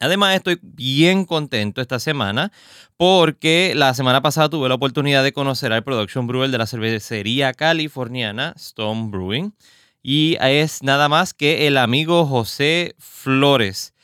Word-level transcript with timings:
Además, 0.00 0.34
estoy 0.34 0.58
bien 0.60 1.24
contento 1.24 1.80
esta 1.80 2.00
semana 2.00 2.50
porque 2.96 3.74
la 3.76 3.94
semana 3.94 4.20
pasada 4.20 4.48
tuve 4.48 4.68
la 4.68 4.74
oportunidad 4.74 5.22
de 5.22 5.32
conocer 5.32 5.72
al 5.72 5.84
production 5.84 6.26
brewer 6.26 6.50
de 6.50 6.58
la 6.58 6.66
cervecería 6.66 7.52
californiana 7.52 8.54
Stone 8.56 9.10
Brewing 9.12 9.52
y 10.02 10.36
es 10.40 10.82
nada 10.82 11.08
más 11.08 11.32
que 11.32 11.68
el 11.68 11.76
amigo 11.76 12.26
José 12.26 12.96
Flores. 12.98 13.94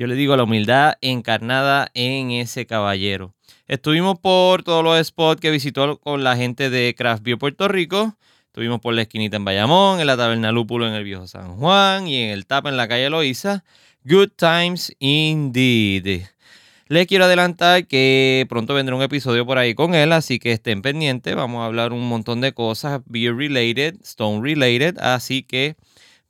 Yo 0.00 0.06
le 0.06 0.14
digo 0.14 0.34
la 0.34 0.44
humildad 0.44 0.94
encarnada 1.02 1.90
en 1.92 2.30
ese 2.30 2.64
caballero. 2.64 3.34
Estuvimos 3.68 4.18
por 4.18 4.62
todos 4.62 4.82
los 4.82 5.06
spots 5.06 5.42
que 5.42 5.50
visitó 5.50 5.98
con 5.98 6.24
la 6.24 6.38
gente 6.38 6.70
de 6.70 6.94
Craft 6.96 7.22
Beer 7.22 7.36
Puerto 7.36 7.68
Rico. 7.68 8.16
Estuvimos 8.46 8.80
por 8.80 8.94
la 8.94 9.02
esquinita 9.02 9.36
en 9.36 9.44
Bayamón, 9.44 10.00
en 10.00 10.06
la 10.06 10.16
taberna 10.16 10.52
Lúpulo 10.52 10.88
en 10.88 10.94
el 10.94 11.04
Viejo 11.04 11.26
San 11.26 11.54
Juan 11.58 12.08
y 12.08 12.16
en 12.16 12.30
el 12.30 12.46
Tapa 12.46 12.70
en 12.70 12.78
la 12.78 12.88
calle 12.88 13.10
Loíza. 13.10 13.62
Good 14.04 14.30
times 14.36 14.90
indeed. 15.00 16.22
Les 16.88 17.06
quiero 17.06 17.26
adelantar 17.26 17.86
que 17.86 18.46
pronto 18.48 18.72
vendrá 18.72 18.96
un 18.96 19.02
episodio 19.02 19.44
por 19.44 19.58
ahí 19.58 19.74
con 19.74 19.94
él, 19.94 20.12
así 20.12 20.38
que 20.38 20.52
estén 20.52 20.80
pendientes. 20.80 21.36
Vamos 21.36 21.60
a 21.60 21.66
hablar 21.66 21.92
un 21.92 22.08
montón 22.08 22.40
de 22.40 22.54
cosas 22.54 23.02
beer 23.04 23.36
related, 23.36 23.96
stone 24.02 24.40
related, 24.42 24.96
así 24.98 25.42
que 25.42 25.76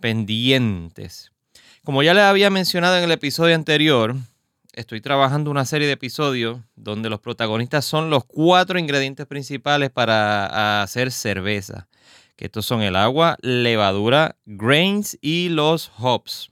pendientes. 0.01 1.30
Como 1.83 2.03
ya 2.03 2.13
les 2.13 2.25
había 2.25 2.51
mencionado 2.51 2.99
en 2.99 3.05
el 3.05 3.11
episodio 3.11 3.55
anterior, 3.55 4.15
estoy 4.75 5.01
trabajando 5.01 5.51
una 5.51 5.65
serie 5.65 5.87
de 5.87 5.95
episodios 5.95 6.61
donde 6.77 7.09
los 7.09 7.21
protagonistas 7.21 7.87
son 7.87 8.11
los 8.11 8.27
cuatro 8.27 8.79
ingredientes 8.79 9.25
principales 9.25 9.89
para 9.89 10.83
hacer 10.83 11.11
cerveza. 11.11 11.89
Que 12.37 12.45
estos 12.47 12.67
son 12.67 12.83
el 12.83 12.97
agua, 12.97 13.39
levadura, 13.41 14.37
grains 14.45 15.17
y 15.23 15.49
los 15.49 15.91
hops. 15.99 16.51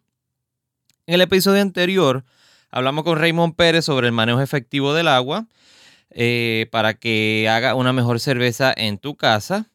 En 1.07 1.17
el 1.17 1.21
episodio 1.21 1.61
anterior 1.61 2.25
hablamos 2.71 3.05
con 3.05 3.19
Raymond 3.19 3.55
Pérez 3.55 3.85
sobre 3.85 4.07
el 4.07 4.15
manejo 4.15 4.41
efectivo 4.41 4.95
del 4.95 5.09
agua 5.09 5.47
eh, 6.11 6.69
para 6.71 6.95
que 6.95 7.49
haga 7.51 7.75
una 7.75 7.93
mejor 7.93 8.19
cerveza 8.19 8.73
en 8.75 8.97
tu 8.97 9.15
casa. 9.15 9.67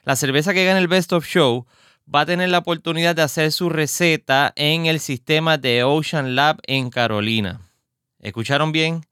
La 0.04 0.18
cerveza 0.18 0.54
que 0.54 0.66
gana 0.66 0.80
el 0.80 0.90
Best 0.90 1.14
of 1.14 1.26
Show 1.26 1.66
va 2.14 2.22
a 2.22 2.26
tener 2.26 2.50
la 2.50 2.58
oportunidad 2.58 3.16
de 3.16 3.22
hacer 3.22 3.54
su 3.54 3.70
receta 3.70 4.52
en 4.58 4.86
el 4.86 5.00
sistema 5.00 5.58
de 5.58 5.84
Ocean 5.84 6.36
Lab 6.36 6.60
en 6.68 6.90
Carolina. 6.90 7.62
¿Escucharon 8.20 8.74
bien? 8.74 9.06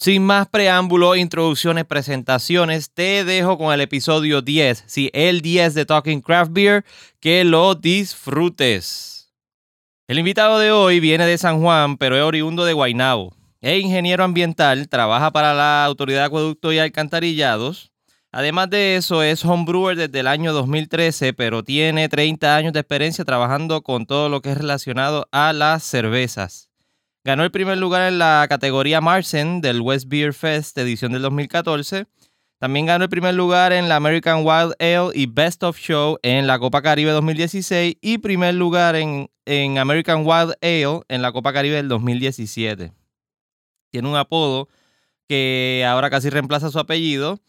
Sin 0.00 0.24
más 0.24 0.46
preámbulo, 0.46 1.16
introducciones, 1.16 1.84
presentaciones, 1.84 2.92
te 2.94 3.24
dejo 3.24 3.58
con 3.58 3.74
el 3.74 3.80
episodio 3.80 4.42
10, 4.42 4.84
sí, 4.86 5.10
el 5.12 5.40
10 5.40 5.74
de 5.74 5.86
Talking 5.86 6.20
Craft 6.20 6.52
Beer, 6.52 6.84
que 7.18 7.42
lo 7.42 7.74
disfrutes. 7.74 9.34
El 10.06 10.20
invitado 10.20 10.60
de 10.60 10.70
hoy 10.70 11.00
viene 11.00 11.26
de 11.26 11.36
San 11.36 11.60
Juan, 11.60 11.96
pero 11.96 12.16
es 12.16 12.22
oriundo 12.22 12.64
de 12.64 12.74
Guaynabo. 12.74 13.34
Es 13.60 13.82
ingeniero 13.82 14.22
ambiental, 14.22 14.88
trabaja 14.88 15.32
para 15.32 15.52
la 15.52 15.84
Autoridad 15.84 16.20
de 16.20 16.26
Acueducto 16.26 16.72
y 16.72 16.78
Alcantarillados. 16.78 17.90
Además 18.30 18.70
de 18.70 18.94
eso, 18.94 19.24
es 19.24 19.44
homebrewer 19.44 19.96
desde 19.96 20.20
el 20.20 20.28
año 20.28 20.52
2013, 20.52 21.32
pero 21.32 21.64
tiene 21.64 22.08
30 22.08 22.54
años 22.54 22.72
de 22.72 22.78
experiencia 22.78 23.24
trabajando 23.24 23.82
con 23.82 24.06
todo 24.06 24.28
lo 24.28 24.42
que 24.42 24.52
es 24.52 24.58
relacionado 24.58 25.26
a 25.32 25.52
las 25.52 25.82
cervezas. 25.82 26.67
Ganó 27.28 27.44
el 27.44 27.50
primer 27.50 27.76
lugar 27.76 28.10
en 28.10 28.18
la 28.18 28.46
categoría 28.48 29.02
Marsen 29.02 29.60
del 29.60 29.82
West 29.82 30.08
Beer 30.08 30.32
Fest 30.32 30.78
edición 30.78 31.12
del 31.12 31.20
2014. 31.20 32.06
También 32.56 32.86
ganó 32.86 33.04
el 33.04 33.10
primer 33.10 33.34
lugar 33.34 33.74
en 33.74 33.86
la 33.86 33.96
American 33.96 34.46
Wild 34.46 34.72
Ale 34.78 35.10
y 35.12 35.26
Best 35.26 35.62
of 35.62 35.76
Show 35.76 36.18
en 36.22 36.46
la 36.46 36.58
Copa 36.58 36.80
Caribe 36.80 37.10
2016 37.10 37.98
y 38.00 38.16
primer 38.16 38.54
lugar 38.54 38.96
en, 38.96 39.30
en 39.44 39.76
American 39.76 40.26
Wild 40.26 40.54
Ale 40.62 41.02
en 41.08 41.20
la 41.20 41.30
Copa 41.30 41.52
Caribe 41.52 41.76
del 41.76 41.88
2017. 41.88 42.92
Tiene 43.90 44.08
un 44.08 44.16
apodo 44.16 44.70
que 45.28 45.84
ahora 45.86 46.08
casi 46.08 46.30
reemplaza 46.30 46.70
su 46.70 46.78
apellido. 46.78 47.40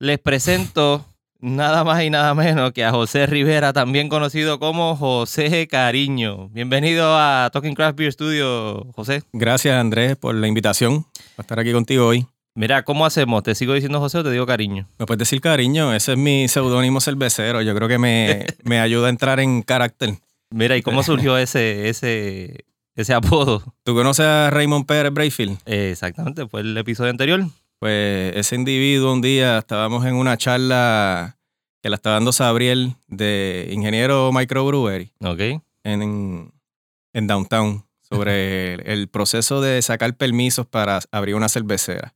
Les 0.00 0.18
presento 0.18 1.06
nada 1.42 1.82
más 1.82 2.02
y 2.02 2.08
nada 2.08 2.34
menos 2.34 2.72
que 2.72 2.84
a 2.84 2.92
José 2.92 3.26
Rivera, 3.26 3.72
también 3.72 4.08
conocido 4.08 4.58
como 4.58 4.96
José 4.96 5.66
Cariño. 5.66 6.48
Bienvenido 6.50 7.18
a 7.18 7.50
Talking 7.52 7.74
Craft 7.74 7.98
Beer 7.98 8.12
Studio, 8.12 8.86
José. 8.94 9.24
Gracias, 9.32 9.74
Andrés, 9.78 10.16
por 10.16 10.34
la 10.36 10.46
invitación 10.46 11.04
para 11.36 11.44
estar 11.44 11.58
aquí 11.58 11.72
contigo 11.72 12.06
hoy. 12.06 12.26
Mira, 12.54 12.84
¿cómo 12.84 13.04
hacemos? 13.04 13.42
¿Te 13.42 13.54
sigo 13.54 13.74
diciendo 13.74 13.98
José 13.98 14.18
o 14.18 14.24
te 14.24 14.30
digo 14.30 14.46
cariño? 14.46 14.88
Me 14.98 15.06
puedes 15.06 15.18
decir 15.18 15.40
cariño, 15.40 15.92
ese 15.92 16.12
es 16.12 16.18
mi 16.18 16.46
seudónimo 16.46 17.00
cervecero. 17.00 17.60
Yo 17.60 17.74
creo 17.74 17.88
que 17.88 17.98
me, 17.98 18.46
me 18.62 18.78
ayuda 18.78 19.08
a 19.08 19.10
entrar 19.10 19.40
en 19.40 19.62
carácter. 19.62 20.14
Mira, 20.50 20.76
¿y 20.76 20.82
cómo 20.82 21.02
surgió 21.02 21.36
ese, 21.38 21.88
ese, 21.88 22.66
ese 22.94 23.14
apodo? 23.14 23.64
¿Tú 23.82 23.94
conoces 23.94 24.26
a 24.26 24.50
Raymond 24.50 24.86
Pérez 24.86 25.12
Brayfield? 25.12 25.58
Eh, 25.66 25.90
exactamente, 25.90 26.46
fue 26.46 26.60
el 26.60 26.76
episodio 26.76 27.10
anterior. 27.10 27.42
Pues 27.82 28.36
ese 28.36 28.54
individuo 28.54 29.12
un 29.12 29.22
día 29.22 29.58
estábamos 29.58 30.06
en 30.06 30.14
una 30.14 30.36
charla 30.36 31.36
que 31.82 31.90
la 31.90 31.96
estaba 31.96 32.14
dando 32.14 32.30
Sabriel 32.30 32.94
de 33.08 33.70
ingeniero 33.72 34.30
microbrewery 34.32 35.10
Ok. 35.20 35.40
en, 35.82 36.52
en 37.12 37.26
Downtown 37.26 37.84
sobre 38.00 38.74
el, 38.74 38.86
el 38.86 39.08
proceso 39.08 39.60
de 39.60 39.82
sacar 39.82 40.16
permisos 40.16 40.64
para 40.64 41.00
abrir 41.10 41.34
una 41.34 41.48
cervecera. 41.48 42.14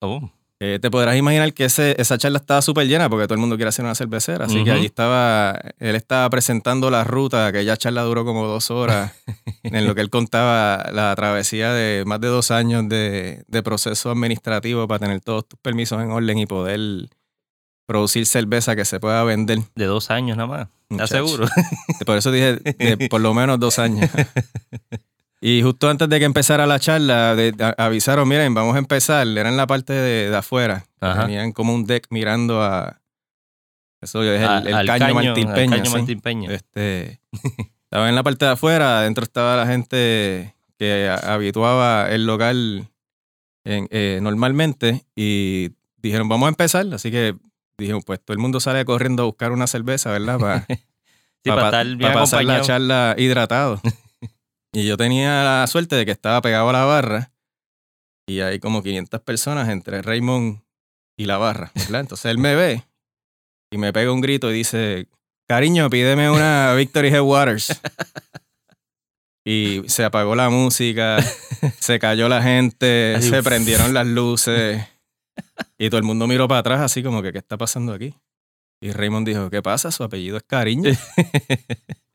Oh, 0.00 0.30
Eh, 0.64 0.78
te 0.78 0.92
podrás 0.92 1.16
imaginar 1.16 1.52
que 1.54 1.64
ese, 1.64 2.00
esa 2.00 2.16
charla 2.18 2.38
estaba 2.38 2.62
súper 2.62 2.86
llena 2.86 3.10
porque 3.10 3.24
todo 3.24 3.34
el 3.34 3.40
mundo 3.40 3.56
quiere 3.56 3.70
hacer 3.70 3.84
una 3.84 3.96
cervecera. 3.96 4.44
Así 4.44 4.62
que 4.62 4.70
allí 4.70 4.86
estaba, 4.86 5.60
él 5.80 5.96
estaba 5.96 6.30
presentando 6.30 6.88
la 6.88 7.02
ruta, 7.02 7.48
aquella 7.48 7.76
charla 7.76 8.02
duró 8.02 8.24
como 8.24 8.46
dos 8.46 8.70
horas, 8.70 9.10
en 9.64 9.88
lo 9.88 9.96
que 9.96 10.02
él 10.02 10.08
contaba 10.08 10.88
la 10.92 11.16
travesía 11.16 11.72
de 11.72 12.04
más 12.06 12.20
de 12.20 12.28
dos 12.28 12.52
años 12.52 12.88
de, 12.88 13.42
de 13.48 13.62
proceso 13.64 14.12
administrativo 14.12 14.86
para 14.86 15.00
tener 15.00 15.20
todos 15.20 15.48
tus 15.48 15.58
permisos 15.58 16.00
en 16.00 16.12
orden 16.12 16.38
y 16.38 16.46
poder 16.46 17.08
producir 17.88 18.24
cerveza 18.26 18.76
que 18.76 18.84
se 18.84 19.00
pueda 19.00 19.24
vender. 19.24 19.58
de 19.74 19.86
dos 19.86 20.12
años 20.12 20.36
nada 20.36 20.46
más. 20.46 20.68
¿Estás 20.90 21.10
seguro? 21.10 21.48
Por 22.06 22.16
eso 22.16 22.30
dije 22.30 22.54
de 22.54 23.08
por 23.10 23.20
lo 23.20 23.34
menos 23.34 23.58
dos 23.58 23.80
años. 23.80 24.08
Y 25.44 25.60
justo 25.62 25.90
antes 25.90 26.08
de 26.08 26.18
que 26.20 26.24
empezara 26.24 26.66
la 26.68 26.78
charla, 26.78 27.34
de- 27.34 27.52
a- 27.58 27.74
avisaron, 27.84 28.28
miren, 28.28 28.54
vamos 28.54 28.76
a 28.76 28.78
empezar. 28.78 29.26
Era 29.26 29.48
en 29.48 29.56
la 29.56 29.66
parte 29.66 29.92
de, 29.92 30.30
de 30.30 30.36
afuera. 30.36 30.86
Ajá. 31.00 31.22
Tenían 31.26 31.50
como 31.50 31.74
un 31.74 31.84
deck 31.84 32.06
mirando 32.10 32.62
a... 32.62 33.00
Eso 34.00 34.22
es 34.22 34.40
el, 34.40 34.48
A- 34.48 34.58
el 34.58 34.74
al 34.74 34.86
caño, 34.86 35.14
Martín 35.14 35.52
Peña. 35.52 35.76
caño 35.76 35.90
sí. 35.90 35.96
Martín 35.96 36.20
Peña. 36.20 36.52
Este, 36.52 37.20
estaba 37.84 38.08
en 38.08 38.14
la 38.14 38.22
parte 38.22 38.44
de 38.44 38.52
afuera, 38.52 39.00
adentro 39.00 39.24
estaba 39.24 39.56
la 39.56 39.66
gente 39.66 40.54
que 40.78 41.08
a- 41.08 41.34
habituaba 41.34 42.08
el 42.10 42.24
local 42.24 42.88
en- 43.64 43.88
eh, 43.90 44.20
normalmente 44.22 45.04
y 45.16 45.70
dijeron, 45.96 46.28
vamos 46.28 46.46
a 46.46 46.50
empezar. 46.50 46.86
Así 46.92 47.10
que 47.10 47.34
dijeron, 47.78 48.02
pues 48.02 48.20
todo 48.24 48.32
el 48.34 48.38
mundo 48.38 48.60
sale 48.60 48.84
corriendo 48.84 49.24
a 49.24 49.26
buscar 49.26 49.50
una 49.50 49.66
cerveza, 49.66 50.10
¿verdad? 50.12 50.38
Para 50.38 50.66
Sí, 51.44 51.50
para, 51.50 51.64
estar 51.64 51.86
bien 51.86 51.98
para 52.00 52.14
pasar 52.20 52.44
la 52.44 52.60
charla 52.60 53.14
hidratado. 53.18 53.80
y 54.72 54.86
yo 54.86 54.96
tenía 54.96 55.44
la 55.44 55.66
suerte 55.66 55.96
de 55.96 56.06
que 56.06 56.12
estaba 56.12 56.40
pegado 56.40 56.68
a 56.70 56.72
la 56.72 56.84
barra 56.84 57.32
y 58.26 58.40
hay 58.40 58.58
como 58.58 58.82
500 58.82 59.20
personas 59.20 59.68
entre 59.68 60.00
Raymond 60.00 60.62
y 61.18 61.26
la 61.26 61.36
barra, 61.36 61.70
¿verdad? 61.74 62.00
Entonces 62.00 62.30
él 62.30 62.38
me 62.38 62.54
ve 62.54 62.84
y 63.70 63.78
me 63.78 63.92
pega 63.92 64.12
un 64.12 64.20
grito 64.20 64.50
y 64.50 64.54
dice, 64.54 65.08
cariño, 65.46 65.90
pídeme 65.90 66.30
una 66.30 66.74
Victory 66.76 67.08
Headwaters. 67.08 67.80
Y 69.44 69.82
se 69.88 70.04
apagó 70.04 70.36
la 70.36 70.50
música, 70.50 71.18
se 71.80 71.98
cayó 71.98 72.28
la 72.28 72.42
gente, 72.42 73.16
se 73.20 73.40
uf. 73.40 73.44
prendieron 73.44 73.92
las 73.92 74.06
luces 74.06 74.86
y 75.78 75.90
todo 75.90 75.98
el 75.98 76.04
mundo 76.04 76.26
miró 76.28 76.46
para 76.46 76.60
atrás 76.60 76.80
así 76.80 77.02
como 77.02 77.22
que, 77.22 77.32
¿qué 77.32 77.38
está 77.38 77.58
pasando 77.58 77.92
aquí? 77.92 78.14
Y 78.82 78.90
Raymond 78.90 79.26
dijo, 79.26 79.48
¿qué 79.48 79.62
pasa? 79.62 79.90
Su 79.92 80.02
apellido 80.02 80.36
es 80.36 80.42
Cariño. 80.42 80.90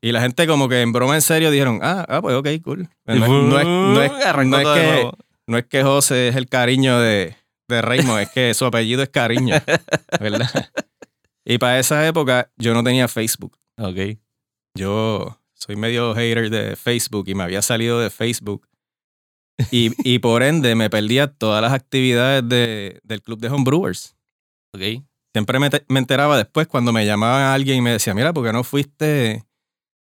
Y 0.00 0.12
la 0.12 0.20
gente 0.20 0.46
como 0.46 0.68
que 0.68 0.80
en 0.80 0.92
broma 0.92 1.16
en 1.16 1.22
serio 1.22 1.50
dijeron, 1.50 1.80
ah, 1.82 2.06
ah 2.08 2.22
pues 2.22 2.36
ok, 2.36 2.46
cool. 2.62 2.88
No, 3.04 3.14
es- 3.14 3.20
no 3.20 3.58
es, 3.58 3.66
no 3.66 4.00
es- 4.02 4.24
Arrancó 4.24 4.50
no 4.50 4.58
es 4.58 4.62
todo 4.62 4.74
de 4.74 4.80
que, 4.82 5.10
no 5.48 5.58
es 5.58 5.66
que 5.66 5.82
José 5.82 6.28
es 6.28 6.36
el 6.36 6.48
cariño 6.48 7.00
de, 7.00 7.34
de 7.68 7.82
Raymond, 7.82 8.20
es 8.20 8.30
que 8.30 8.54
su 8.54 8.64
apellido 8.64 9.02
es 9.02 9.08
Cariño, 9.08 9.56
¿verdad? 10.20 10.48
Y 11.44 11.58
para 11.58 11.80
esa 11.80 12.06
época 12.06 12.52
yo 12.56 12.74
no 12.74 12.84
tenía 12.84 13.08
Facebook. 13.08 13.58
Ok. 13.76 14.18
Yo 14.76 15.40
soy 15.54 15.74
medio 15.74 16.14
hater 16.14 16.48
de 16.48 16.76
Facebook 16.76 17.24
y 17.28 17.34
me 17.34 17.42
había 17.42 17.60
salido 17.60 17.98
de 17.98 18.10
Facebook. 18.10 18.68
Y, 19.72 19.90
y 20.08 20.20
por 20.20 20.44
ende 20.44 20.76
me 20.76 20.88
perdía 20.90 21.26
todas 21.26 21.60
las 21.60 21.72
actividades 21.72 22.48
de- 22.48 23.00
del 23.02 23.20
club 23.20 23.40
de 23.40 23.48
homebrewers. 23.48 24.14
Ok. 24.72 25.02
Siempre 25.38 25.60
me, 25.60 25.70
me 25.86 26.00
enteraba 26.00 26.36
después 26.36 26.66
cuando 26.66 26.92
me 26.92 27.06
llamaba 27.06 27.54
alguien 27.54 27.76
y 27.78 27.80
me 27.80 27.92
decía, 27.92 28.12
mira, 28.12 28.32
¿por 28.32 28.44
qué 28.44 28.52
no 28.52 28.64
fuiste 28.64 29.44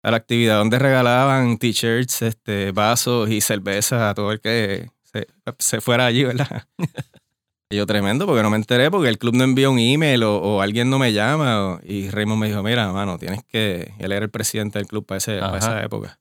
a 0.04 0.12
la 0.12 0.18
actividad 0.18 0.58
donde 0.58 0.78
regalaban 0.78 1.58
t-shirts, 1.58 2.22
este, 2.22 2.74
vasos 2.74 3.30
y 3.30 3.40
cerveza 3.40 4.10
a 4.10 4.14
todo 4.14 4.34
el 4.34 4.42
que 4.42 4.90
se, 5.04 5.28
se 5.60 5.80
fuera 5.80 6.06
allí, 6.06 6.26
¿verdad? 6.26 6.68
y 7.70 7.78
yo 7.78 7.86
tremendo 7.86 8.26
porque 8.26 8.44
no 8.44 8.50
me 8.50 8.58
enteré 8.58 8.92
porque 8.92 9.08
el 9.08 9.18
club 9.18 9.36
no 9.36 9.46
envió 9.46 9.72
un 9.72 9.80
email 9.80 10.24
o, 10.24 10.36
o 10.38 10.62
alguien 10.62 10.90
no 10.90 11.00
me 11.00 11.14
llama. 11.14 11.76
o- 11.76 11.80
y 11.82 12.10
Raymond 12.10 12.42
me 12.42 12.48
dijo, 12.50 12.62
mira, 12.62 12.92
mano, 12.92 13.18
tienes 13.18 13.42
que, 13.46 13.94
él 14.00 14.12
era 14.12 14.26
el 14.26 14.32
presidente 14.32 14.80
del 14.80 14.88
club 14.90 15.06
para, 15.06 15.20
ese, 15.20 15.40
para 15.40 15.58
esa 15.60 15.82
época. 15.82 16.20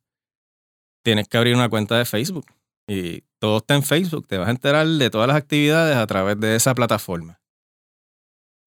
Tienes 1.03 1.27
que 1.27 1.37
abrir 1.37 1.57
una 1.57 1.69
cuenta 1.69 1.99
de 1.99 2.05
Facebook. 2.05 2.47
Y 2.87 3.23
todo 3.41 3.57
está 3.59 3.75
en 3.75 3.83
Facebook. 3.83 4.29
Te 4.29 4.39
vas 4.39 4.47
a 4.47 4.53
enterar 4.53 4.87
de 4.87 5.11
todas 5.11 5.27
las 5.27 5.37
actividades 5.37 5.97
a 5.97 6.07
través 6.07 6.39
de 6.39 6.55
esa 6.55 6.75
plataforma. 6.77 7.40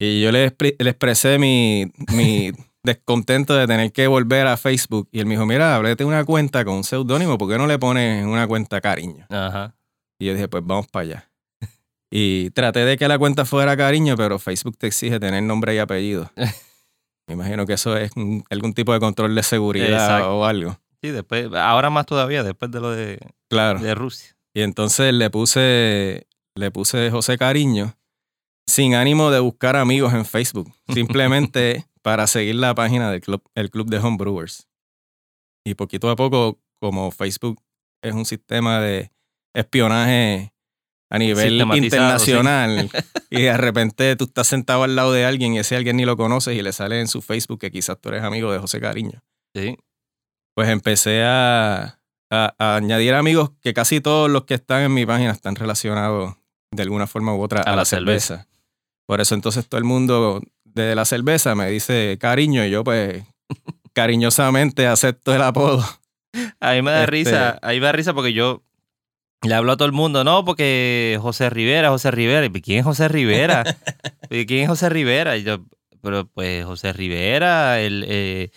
Y 0.04 0.22
yo 0.22 0.32
le, 0.32 0.48
expre- 0.52 0.76
le 0.80 0.90
expresé 0.90 1.38
mi, 1.40 1.92
mi 2.14 2.52
descontento 2.84 3.54
de 3.56 3.68
tener 3.68 3.92
que 3.92 4.08
volver 4.08 4.48
a 4.48 4.58
Facebook. 4.58 5.08
Y 5.12 5.20
él 5.20 5.26
me 5.26 5.36
dijo, 5.36 5.46
mira, 5.46 5.76
ábrete 5.76 6.04
una 6.04 6.26
cuenta 6.26 6.66
con 6.66 6.76
un 6.76 6.84
seudónimo. 6.84 7.38
¿Por 7.38 7.50
qué 7.50 7.58
no 7.58 7.68
le 7.68 7.80
pones 7.80 8.26
una 8.26 8.46
cuenta 8.48 8.82
cariño? 8.82 9.26
Ajá. 9.30 9.76
Y 10.20 10.26
yo 10.26 10.34
dije, 10.34 10.48
pues 10.48 10.64
vamos 10.66 10.88
para 10.88 11.04
allá. 11.04 11.30
Y 12.12 12.50
traté 12.52 12.80
de 12.86 12.98
que 12.98 13.08
la 13.08 13.18
cuenta 13.18 13.46
fuera 13.46 13.76
cariño, 13.78 14.16
pero 14.18 14.38
Facebook 14.40 14.78
te 14.78 14.88
exige 14.88 15.20
tener 15.20 15.42
nombre 15.44 15.74
y 15.74 15.80
apellido. 15.80 16.32
Me 17.28 17.36
imagino 17.36 17.66
que 17.66 17.74
eso 17.74 17.96
es 17.98 18.12
un- 18.16 18.44
algún 18.50 18.74
tipo 18.74 18.94
de 18.94 19.00
control 19.00 19.34
de 19.34 19.44
seguridad 19.44 19.90
Exacto. 19.90 20.38
o 20.38 20.46
algo. 20.46 20.78
Sí, 21.02 21.10
después, 21.10 21.48
ahora 21.56 21.90
más 21.90 22.06
todavía, 22.06 22.44
después 22.44 22.70
de 22.72 22.80
lo 22.82 22.92
de, 22.92 23.20
Claro. 23.50 23.80
de 23.80 23.96
Rusia. 23.96 24.36
Y 24.54 24.62
entonces 24.62 25.14
le 25.14 25.30
puse, 25.30 26.28
le 26.56 26.72
puse 26.72 27.10
José 27.10 27.38
Cariño 27.38 27.96
sin 28.68 28.96
ánimo 28.96 29.32
de 29.32 29.40
buscar 29.40 29.76
amigos 29.76 30.14
en 30.14 30.26
Facebook, 30.26 30.74
simplemente 30.94 31.86
para 32.02 32.28
seguir 32.28 32.56
la 32.56 32.76
página 32.76 33.10
del 33.12 33.22
club, 33.22 33.42
el 33.56 33.70
club 33.70 33.90
de 33.90 33.98
homebrewers. 34.00 34.68
Y 35.66 35.76
poquito 35.76 36.10
a 36.10 36.16
poco, 36.16 36.60
como 36.82 37.12
Facebook 37.12 37.62
es 38.04 38.14
un 38.14 38.26
sistema 38.26 38.80
de 38.82 39.12
espionaje 39.56 40.54
a 41.10 41.18
nivel 41.20 41.62
internacional 41.86 42.90
y 43.30 43.42
de 43.44 43.56
repente 43.58 44.16
tú 44.16 44.26
estás 44.26 44.48
sentado 44.48 44.84
al 44.84 44.96
lado 44.96 45.14
de 45.14 45.26
alguien 45.26 45.54
y 45.54 45.60
ese 45.60 45.76
alguien 45.76 45.96
ni 45.98 46.06
lo 46.06 46.18
conoces 46.18 46.58
y 46.58 46.62
le 46.62 46.74
sale 46.74 47.00
en 47.00 47.08
su 47.08 47.22
Facebook 47.22 47.60
que 47.60 47.72
quizás 47.72 48.00
tú 48.02 48.10
eres 48.10 48.24
amigo 48.24 48.52
de 48.52 48.60
José 48.60 48.82
Cariño 48.82 49.24
Sí. 49.56 49.78
pues 50.56 50.70
empecé 50.70 51.24
a, 51.24 52.00
a- 52.32 52.56
a 52.58 52.76
añadir 52.76 53.14
amigos 53.14 53.52
que 53.62 53.74
casi 53.76 54.02
todos 54.02 54.30
los 54.30 54.46
que 54.46 54.56
están 54.56 54.82
en 54.82 54.94
mi 54.94 55.06
página 55.06 55.32
están 55.32 55.56
relacionados 55.56 56.36
de 56.72 56.82
alguna 56.84 57.06
forma 57.06 57.36
u 57.36 57.42
otra 57.44 57.62
a, 57.62 57.64
A 57.64 57.70
la, 57.72 57.76
la 57.78 57.86
cerveza. 57.86 58.48
Por 59.06 59.22
eso 59.22 59.36
entonces 59.36 59.68
todo 59.68 59.78
el 59.80 59.84
mundo 59.86 60.42
de 60.64 60.96
la 60.96 61.06
cerveza 61.06 61.56
me 61.56 61.70
dice 61.70 62.18
cariño 62.20 62.66
y 62.66 62.70
yo 62.72 62.84
pues 62.84 63.24
cariñosamente 63.94 64.88
acepto 64.88 65.34
el 65.36 65.42
apodo. 65.42 65.84
A 66.60 66.74
mí 66.74 66.82
me 66.82 66.92
da 66.92 67.02
Este- 67.02 67.12
risa, 67.12 67.60
a 67.62 67.70
mí 67.70 67.80
me 67.80 67.86
da 67.86 67.92
risa 67.92 68.14
porque 68.14 68.34
yo 68.34 68.64
le 69.44 69.54
hablo 69.54 69.74
a 69.74 69.78
todo 69.78 69.86
el 69.86 69.92
mundo, 69.92 70.24
no, 70.24 70.46
porque 70.46 71.20
José 71.22 71.50
Rivera, 71.50 71.90
José 71.90 72.12
Rivera, 72.12 72.46
¿y 72.46 72.62
quién 72.62 72.80
es 72.80 72.86
José 72.86 73.08
Rivera? 73.10 73.64
¿Y 74.30 74.46
quién 74.46 74.64
es 74.64 74.70
José 74.70 74.90
Rivera? 74.90 75.36
Y 75.38 75.44
yo, 75.44 75.60
pero 76.02 76.28
pues 76.28 76.66
José 76.66 76.94
Rivera, 76.94 77.82
el, 77.82 78.06
eh, 78.08 78.50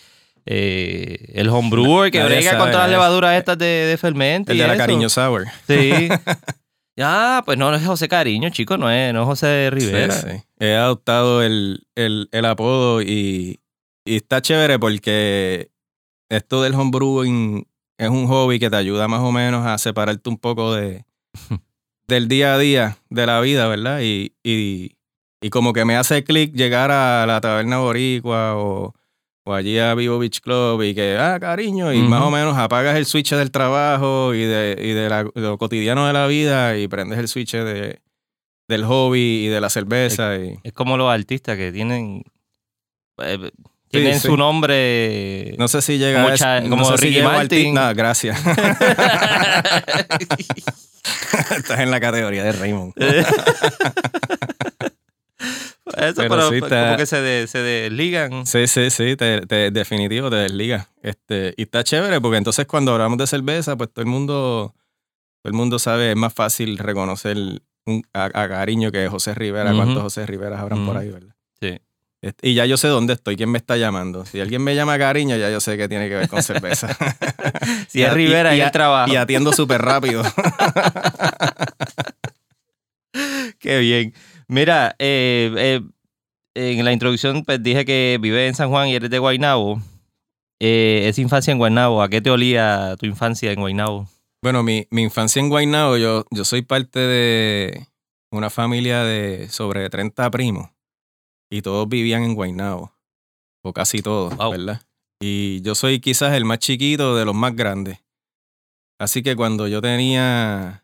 eh, 0.45 1.33
el 1.33 1.49
homebrewer 1.49 2.09
que 2.09 2.23
brega 2.23 2.57
contra 2.57 2.79
las 2.79 2.89
levaduras 2.89 3.37
estas 3.37 3.57
de, 3.57 3.65
de 3.65 3.97
fermento 3.97 4.53
El 4.53 4.57
y 4.57 4.61
de 4.61 4.67
la 4.67 4.73
eso. 4.75 4.81
cariño 4.83 5.09
sour. 5.09 5.45
Sí. 5.67 6.07
Ah, 6.99 7.43
pues 7.45 7.57
no, 7.57 7.69
no 7.69 7.77
es 7.77 7.85
José 7.85 8.07
Cariño, 8.07 8.49
chico, 8.49 8.77
no 8.77 8.89
es, 8.89 9.13
no 9.13 9.21
es 9.21 9.25
José 9.27 9.69
Rivera. 9.71 10.13
Sí, 10.13 10.27
sí. 10.29 10.43
He 10.59 10.75
adoptado 10.75 11.43
el, 11.43 11.85
el, 11.95 12.27
el 12.31 12.45
apodo 12.45 13.01
y, 13.01 13.59
y 14.05 14.15
está 14.15 14.41
chévere 14.41 14.79
porque 14.79 15.69
esto 16.29 16.63
del 16.63 16.73
homebrewing 16.73 17.67
es 17.97 18.09
un 18.09 18.27
hobby 18.27 18.59
que 18.59 18.69
te 18.69 18.75
ayuda 18.75 19.07
más 19.07 19.21
o 19.21 19.31
menos 19.31 19.65
a 19.65 19.77
separarte 19.77 20.29
un 20.29 20.37
poco 20.37 20.73
de, 20.73 21.05
del 22.07 22.27
día 22.27 22.55
a 22.55 22.57
día 22.57 22.97
de 23.09 23.25
la 23.25 23.39
vida, 23.41 23.67
¿verdad? 23.67 24.01
Y, 24.01 24.35
y, 24.43 24.97
y 25.41 25.49
como 25.49 25.73
que 25.73 25.85
me 25.85 25.95
hace 25.95 26.23
clic 26.23 26.53
llegar 26.53 26.91
a 26.91 27.25
la 27.27 27.41
taberna 27.41 27.79
boricua 27.79 28.55
o, 28.57 28.93
o 29.47 29.53
allí 29.53 29.79
a 29.79 29.93
Vivo 29.95 30.19
Beach 30.19 30.41
Club 30.41 30.81
y 30.83 30.93
que, 30.93 31.15
ah, 31.17 31.39
cariño, 31.39 31.93
y 31.93 31.99
más 32.01 32.21
o 32.21 32.29
menos 32.29 32.57
apagas 32.57 32.97
el 32.97 33.05
switch 33.05 33.29
del 33.31 33.49
trabajo 33.49 34.33
y 34.33 34.41
de, 34.43 34.77
y 34.81 34.91
de, 34.91 35.07
la- 35.09 35.23
de 35.23 35.31
lo 35.41 35.57
cotidiano 35.57 36.05
de 36.05 36.11
la 36.13 36.27
vida 36.27 36.77
y 36.77 36.87
prendes 36.89 37.17
el 37.19 37.29
switch 37.29 37.53
de, 37.53 38.01
del 38.67 38.83
hobby 38.83 39.45
y 39.45 39.47
de 39.47 39.61
la 39.61 39.69
cerveza. 39.69 40.35
Y, 40.35 40.59
Es 40.63 40.73
como 40.73 40.97
los 40.97 41.09
artistas 41.09 41.55
que 41.55 41.71
tienen. 41.71 42.23
eh, 43.23 43.51
tienen 43.89 44.19
sí. 44.19 44.27
su 44.27 44.35
nombre. 44.35 45.55
no 45.57 45.69
sé 45.69 45.81
si 45.81 45.97
llega 45.97 46.21
Como 46.23 46.33
a 46.33 46.37
Cha- 46.37 46.59
no 46.59 46.69
como 46.71 46.83
sé 46.85 46.97
Ricky 46.97 47.21
Martin. 47.21 47.73
No, 47.73 47.95
gracias. 47.95 48.37
Estás 51.55 51.79
en 51.79 51.89
la 51.89 52.01
categoría 52.01 52.43
de 52.43 52.51
Raymond. 52.51 52.93
Eso, 55.95 56.15
Pero 56.15 56.29
pero, 56.29 56.49
sí 56.49 56.59
pues, 56.59 56.71
como 56.73 56.97
que 56.97 57.05
se, 57.05 57.21
de- 57.21 57.47
se 57.47 57.59
desligan. 57.59 58.45
Sí, 58.45 58.67
sí, 58.67 58.89
sí, 58.89 59.15
te, 59.15 59.41
te- 59.47 59.71
definitivo, 59.71 60.29
te 60.29 60.35
desliga. 60.37 60.89
Este, 61.01 61.53
y 61.57 61.63
está 61.63 61.83
chévere 61.83 62.19
porque 62.21 62.37
entonces 62.37 62.65
cuando 62.67 62.91
hablamos 62.93 63.17
de 63.17 63.27
cerveza, 63.27 63.75
pues 63.77 63.91
todo 63.91 64.03
el 64.03 64.09
mundo, 64.09 64.73
todo 65.41 65.51
el 65.51 65.53
mundo 65.53 65.79
sabe, 65.79 66.11
es 66.11 66.17
más 66.17 66.33
fácil 66.33 66.77
reconocer 66.77 67.37
un- 67.85 68.03
a, 68.13 68.25
a 68.25 68.49
cariño 68.49 68.91
que 68.91 69.07
José 69.07 69.33
Rivera, 69.33 69.69
Ujú. 69.69 69.77
cuántos 69.77 70.03
José 70.03 70.25
Riveras 70.25 70.59
habrán 70.59 70.85
por 70.85 70.97
ahí, 70.97 71.09
¿verdad? 71.09 71.33
Sí. 71.61 71.79
Este, 72.21 72.49
y 72.49 72.55
ya 72.55 72.65
yo 72.65 72.77
sé 72.77 72.87
dónde 72.87 73.13
estoy, 73.13 73.37
quién 73.37 73.49
me 73.51 73.59
está 73.59 73.77
llamando. 73.77 74.25
Si 74.25 74.39
alguien 74.41 74.63
me 74.63 74.73
llama 74.75 74.97
cariño, 74.97 75.37
ya 75.37 75.49
yo 75.51 75.59
sé 75.61 75.77
que 75.77 75.87
tiene 75.87 76.09
que 76.09 76.15
ver 76.15 76.27
con 76.27 76.41
cerveza. 76.43 76.89
Si 77.89 78.01
es 78.03 78.11
Y- 78.11 78.13
Rivera 78.15 78.55
y, 78.55 78.59
y, 78.59 78.61
el 78.61 78.71
trabajo. 78.71 79.11
y 79.11 79.15
atiendo 79.15 79.51
súper 79.53 79.81
rápido. 79.81 80.23
Qué 83.59 83.79
bien. 83.79 84.13
Mira, 84.49 84.95
eh, 84.99 85.51
eh, 85.55 85.81
en 86.55 86.85
la 86.85 86.93
introducción 86.93 87.43
pues, 87.43 87.61
dije 87.61 87.85
que 87.85 88.17
vives 88.21 88.47
en 88.49 88.55
San 88.55 88.69
Juan 88.69 88.87
y 88.87 88.95
eres 88.95 89.09
de 89.09 89.19
Guaynabo. 89.19 89.81
Eh, 90.59 91.05
esa 91.07 91.21
infancia 91.21 91.51
en 91.51 91.57
Guaynabo, 91.59 92.01
¿a 92.01 92.09
qué 92.09 92.21
te 92.21 92.31
olía 92.31 92.95
tu 92.97 93.05
infancia 93.05 93.51
en 93.51 93.59
Guaynabo? 93.59 94.07
Bueno, 94.41 94.63
mi, 94.63 94.87
mi 94.89 95.03
infancia 95.03 95.39
en 95.39 95.49
Guaynabo, 95.49 95.97
yo, 95.97 96.25
yo 96.31 96.45
soy 96.45 96.61
parte 96.61 96.99
de 96.99 97.87
una 98.31 98.49
familia 98.49 99.03
de 99.03 99.49
sobre 99.49 99.89
30 99.89 100.29
primos 100.31 100.69
y 101.49 101.61
todos 101.61 101.87
vivían 101.87 102.23
en 102.23 102.33
Guaynabo, 102.35 102.91
o 103.63 103.73
casi 103.73 104.01
todos, 104.01 104.35
Wow. 104.37 104.51
¿verdad? 104.51 104.81
Y 105.21 105.61
yo 105.61 105.75
soy 105.75 105.99
quizás 105.99 106.33
el 106.33 106.45
más 106.45 106.59
chiquito 106.59 107.15
de 107.15 107.25
los 107.25 107.35
más 107.35 107.55
grandes. 107.55 107.99
Así 108.99 109.21
que 109.23 109.35
cuando 109.35 109.67
yo 109.67 109.81
tenía 109.81 110.83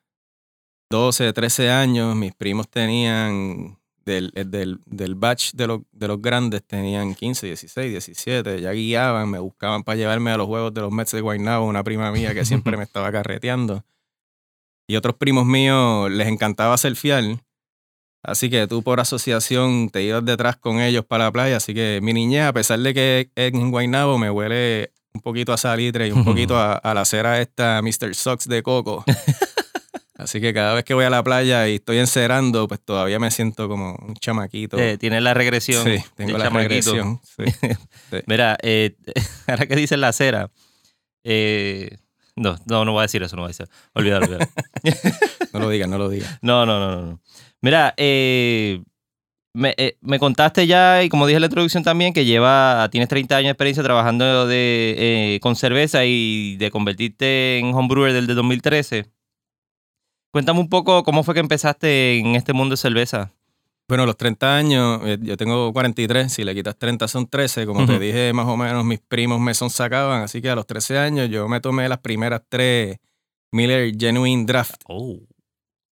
12, 0.94 1.34
13 1.34 1.72
años, 1.72 2.16
mis 2.16 2.36
primos 2.36 2.70
tenían, 2.70 3.80
del, 4.06 4.32
eh, 4.36 4.44
del, 4.46 4.80
del 4.86 5.16
batch 5.16 5.54
de 5.54 5.66
los, 5.66 5.82
de 5.92 6.08
los 6.08 6.22
grandes, 6.22 6.62
tenían 6.64 7.16
15, 7.16 7.48
16, 7.48 7.90
17, 7.90 8.62
ya 8.62 8.72
guiaban, 8.74 9.28
me 9.28 9.40
buscaban 9.40 9.82
para 9.82 9.96
llevarme 9.96 10.30
a 10.30 10.38
los 10.38 10.46
juegos 10.46 10.72
de 10.72 10.82
los 10.82 10.92
Mets 10.92 11.14
de 11.14 11.22
Guaynabo, 11.22 11.66
una 11.66 11.84
prima 11.84 12.12
mía 12.12 12.36
que 12.36 12.46
siempre 12.46 12.78
me 12.78 12.84
estaba 12.84 13.12
carreteando. 13.12 13.84
Y 14.88 14.96
otros 14.96 15.16
primos 15.16 15.48
míos 15.48 16.12
les 16.12 16.28
encantaba 16.28 16.78
surfear. 16.78 17.24
Así 18.22 18.52
que 18.52 18.68
tú 18.68 18.84
por 18.84 19.00
asociación 19.00 19.90
te 19.90 20.04
ibas 20.04 20.24
detrás 20.24 20.58
con 20.58 20.80
ellos 20.80 21.06
para 21.06 21.24
la 21.24 21.32
playa. 21.32 21.58
Así 21.58 21.74
que 21.74 22.02
mi 22.04 22.14
niñez, 22.14 22.44
a 22.44 22.54
pesar 22.54 22.78
de 22.78 22.94
que 22.94 23.32
en 23.36 23.72
Guaynabo 23.72 24.20
me 24.20 24.30
huele 24.30 24.94
un 25.12 25.22
poquito 25.22 25.54
a 25.54 25.58
salitre 25.58 26.08
y 26.08 26.12
un 26.12 26.24
poquito 26.24 26.56
a, 26.60 26.74
a 26.74 26.94
la 26.94 27.04
cera 27.04 27.42
esta 27.42 27.82
Mr. 27.82 28.14
Sox 28.14 28.48
de 28.48 28.62
coco. 28.62 29.04
Así 30.24 30.40
que 30.40 30.54
cada 30.54 30.74
vez 30.74 30.84
que 30.86 30.94
voy 30.94 31.06
a 31.06 31.10
la 31.10 31.24
playa 31.24 31.68
y 31.68 31.76
estoy 31.76 31.98
encerando, 31.98 32.68
pues 32.68 32.80
todavía 32.80 33.20
me 33.20 33.30
siento 33.30 33.68
como 33.68 33.96
un 33.96 34.16
chamaquito. 34.16 34.78
Eh, 34.78 34.98
Tienes 34.98 35.22
la 35.22 35.34
regresión. 35.34 35.84
sí, 35.84 35.98
tengo 36.16 36.38
la 36.38 36.46
chamaquito. 36.46 36.94
regresión. 36.94 37.20
sí. 37.24 38.18
Mira, 38.28 38.58
eh, 38.62 38.96
ahora 39.48 39.66
que 39.66 39.76
dices 39.76 40.00
la 40.00 40.10
acera, 40.10 40.50
eh, 41.24 41.98
no, 42.36 42.58
no, 42.66 42.86
no 42.86 42.94
voy 42.94 43.00
a 43.00 43.04
decir 43.04 43.22
eso, 43.22 43.36
no 43.36 43.44
voy 43.44 43.50
a 43.50 43.54
decir. 43.54 43.68
Olvídalo, 43.94 44.26
olvídalo. 44.26 44.50
No 45.54 45.60
lo 45.60 45.70
digas, 45.70 45.88
no 45.88 45.98
lo 46.00 46.10
digas. 46.10 46.40
No, 46.42 46.66
no, 46.66 46.80
no, 46.80 47.02
no. 47.02 47.22
Mira, 47.62 47.94
eh, 47.98 48.82
me, 49.54 49.76
eh, 49.78 49.98
me 50.02 50.18
contaste 50.18 50.66
ya, 50.66 51.04
y 51.04 51.10
como 51.10 51.28
dije 51.28 51.36
en 51.36 51.42
la 51.42 51.46
introducción 51.48 51.84
también, 51.84 52.12
que 52.12 52.26
lleva, 52.26 52.88
tienes 52.92 53.08
30 53.08 53.36
años 53.36 53.48
de 53.48 53.52
experiencia 53.52 53.84
trabajando 53.84 54.48
de, 54.48 55.38
con 55.44 55.56
cerveza 55.56 56.06
y 56.06 56.56
de 56.58 56.72
convertirte 56.72 57.60
en 57.60 57.74
homebrewer 57.76 58.14
del 58.14 58.26
de 58.26 58.34
2013. 58.34 59.06
Cuéntame 60.34 60.60
un 60.60 60.68
poco 60.68 61.04
cómo 61.04 61.24
fue 61.24 61.36
que 61.36 61.42
empezaste 61.42 62.18
en 62.18 62.36
este 62.36 62.54
mundo 62.54 62.74
de 62.74 62.78
cerveza. 62.78 63.32
Bueno, 63.88 64.08
los 64.08 64.18
30 64.18 64.56
años, 64.58 65.02
eh, 65.06 65.20
yo 65.22 65.38
tengo 65.38 65.72
43, 65.72 66.34
si 66.34 66.44
le 66.44 66.56
quitas 66.56 66.76
30 66.76 67.08
son 67.08 67.28
13, 67.28 67.68
como 67.68 67.86
te 67.86 68.00
dije, 68.00 68.34
más 68.34 68.48
o 68.48 68.58
menos 68.58 68.84
mis 68.84 69.00
primos 69.00 69.40
me 69.40 69.54
son 69.54 69.70
sacaban, 69.70 70.24
así 70.24 70.42
que 70.42 70.50
a 70.50 70.56
los 70.56 70.66
13 70.66 70.98
años 70.98 71.30
yo 71.30 71.48
me 71.48 71.62
tomé 71.62 71.88
las 71.88 72.00
primeras 72.00 72.42
tres 72.50 72.98
Miller 73.52 73.94
Genuine 73.96 74.48
Draft 74.48 74.82
Oh. 74.88 75.20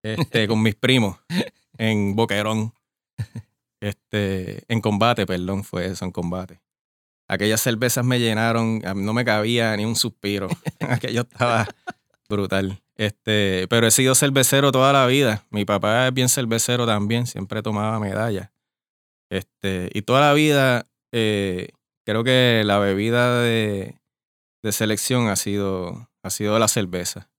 este, 0.03 0.47
con 0.47 0.61
mis 0.61 0.75
primos 0.75 1.17
en 1.79 2.15
Boquerón, 2.15 2.73
este, 3.81 4.61
en 4.67 4.81
combate, 4.81 5.25
perdón, 5.25 5.63
fue 5.63 5.87
eso, 5.87 6.05
en 6.05 6.11
combate. 6.11 6.61
Aquellas 7.27 7.61
cervezas 7.61 8.05
me 8.05 8.19
llenaron, 8.19 8.83
no 8.97 9.13
me 9.13 9.25
cabía 9.25 9.75
ni 9.75 9.83
un 9.85 9.95
suspiro, 9.95 10.47
aquello 10.81 11.21
estaba 11.21 11.67
brutal. 12.29 12.79
Este, 12.97 13.67
pero 13.69 13.85
he 13.87 13.91
sido 13.91 14.15
cervecero 14.15 14.71
toda 14.71 14.91
la 14.91 15.05
vida. 15.05 15.45
Mi 15.51 15.65
papá 15.65 16.07
es 16.07 16.13
bien 16.13 16.29
cervecero 16.29 16.85
también, 16.85 17.27
siempre 17.27 17.61
tomaba 17.61 17.99
medallas. 17.99 18.49
Este, 19.29 19.89
y 19.93 20.01
toda 20.01 20.21
la 20.21 20.33
vida 20.33 20.87
eh, 21.11 21.69
creo 22.05 22.23
que 22.23 22.63
la 22.65 22.79
bebida 22.79 23.41
de, 23.41 23.99
de 24.63 24.71
selección 24.71 25.27
ha 25.27 25.35
sido, 25.35 26.09
ha 26.23 26.29
sido 26.29 26.57
la 26.59 26.67
cerveza. 26.67 27.29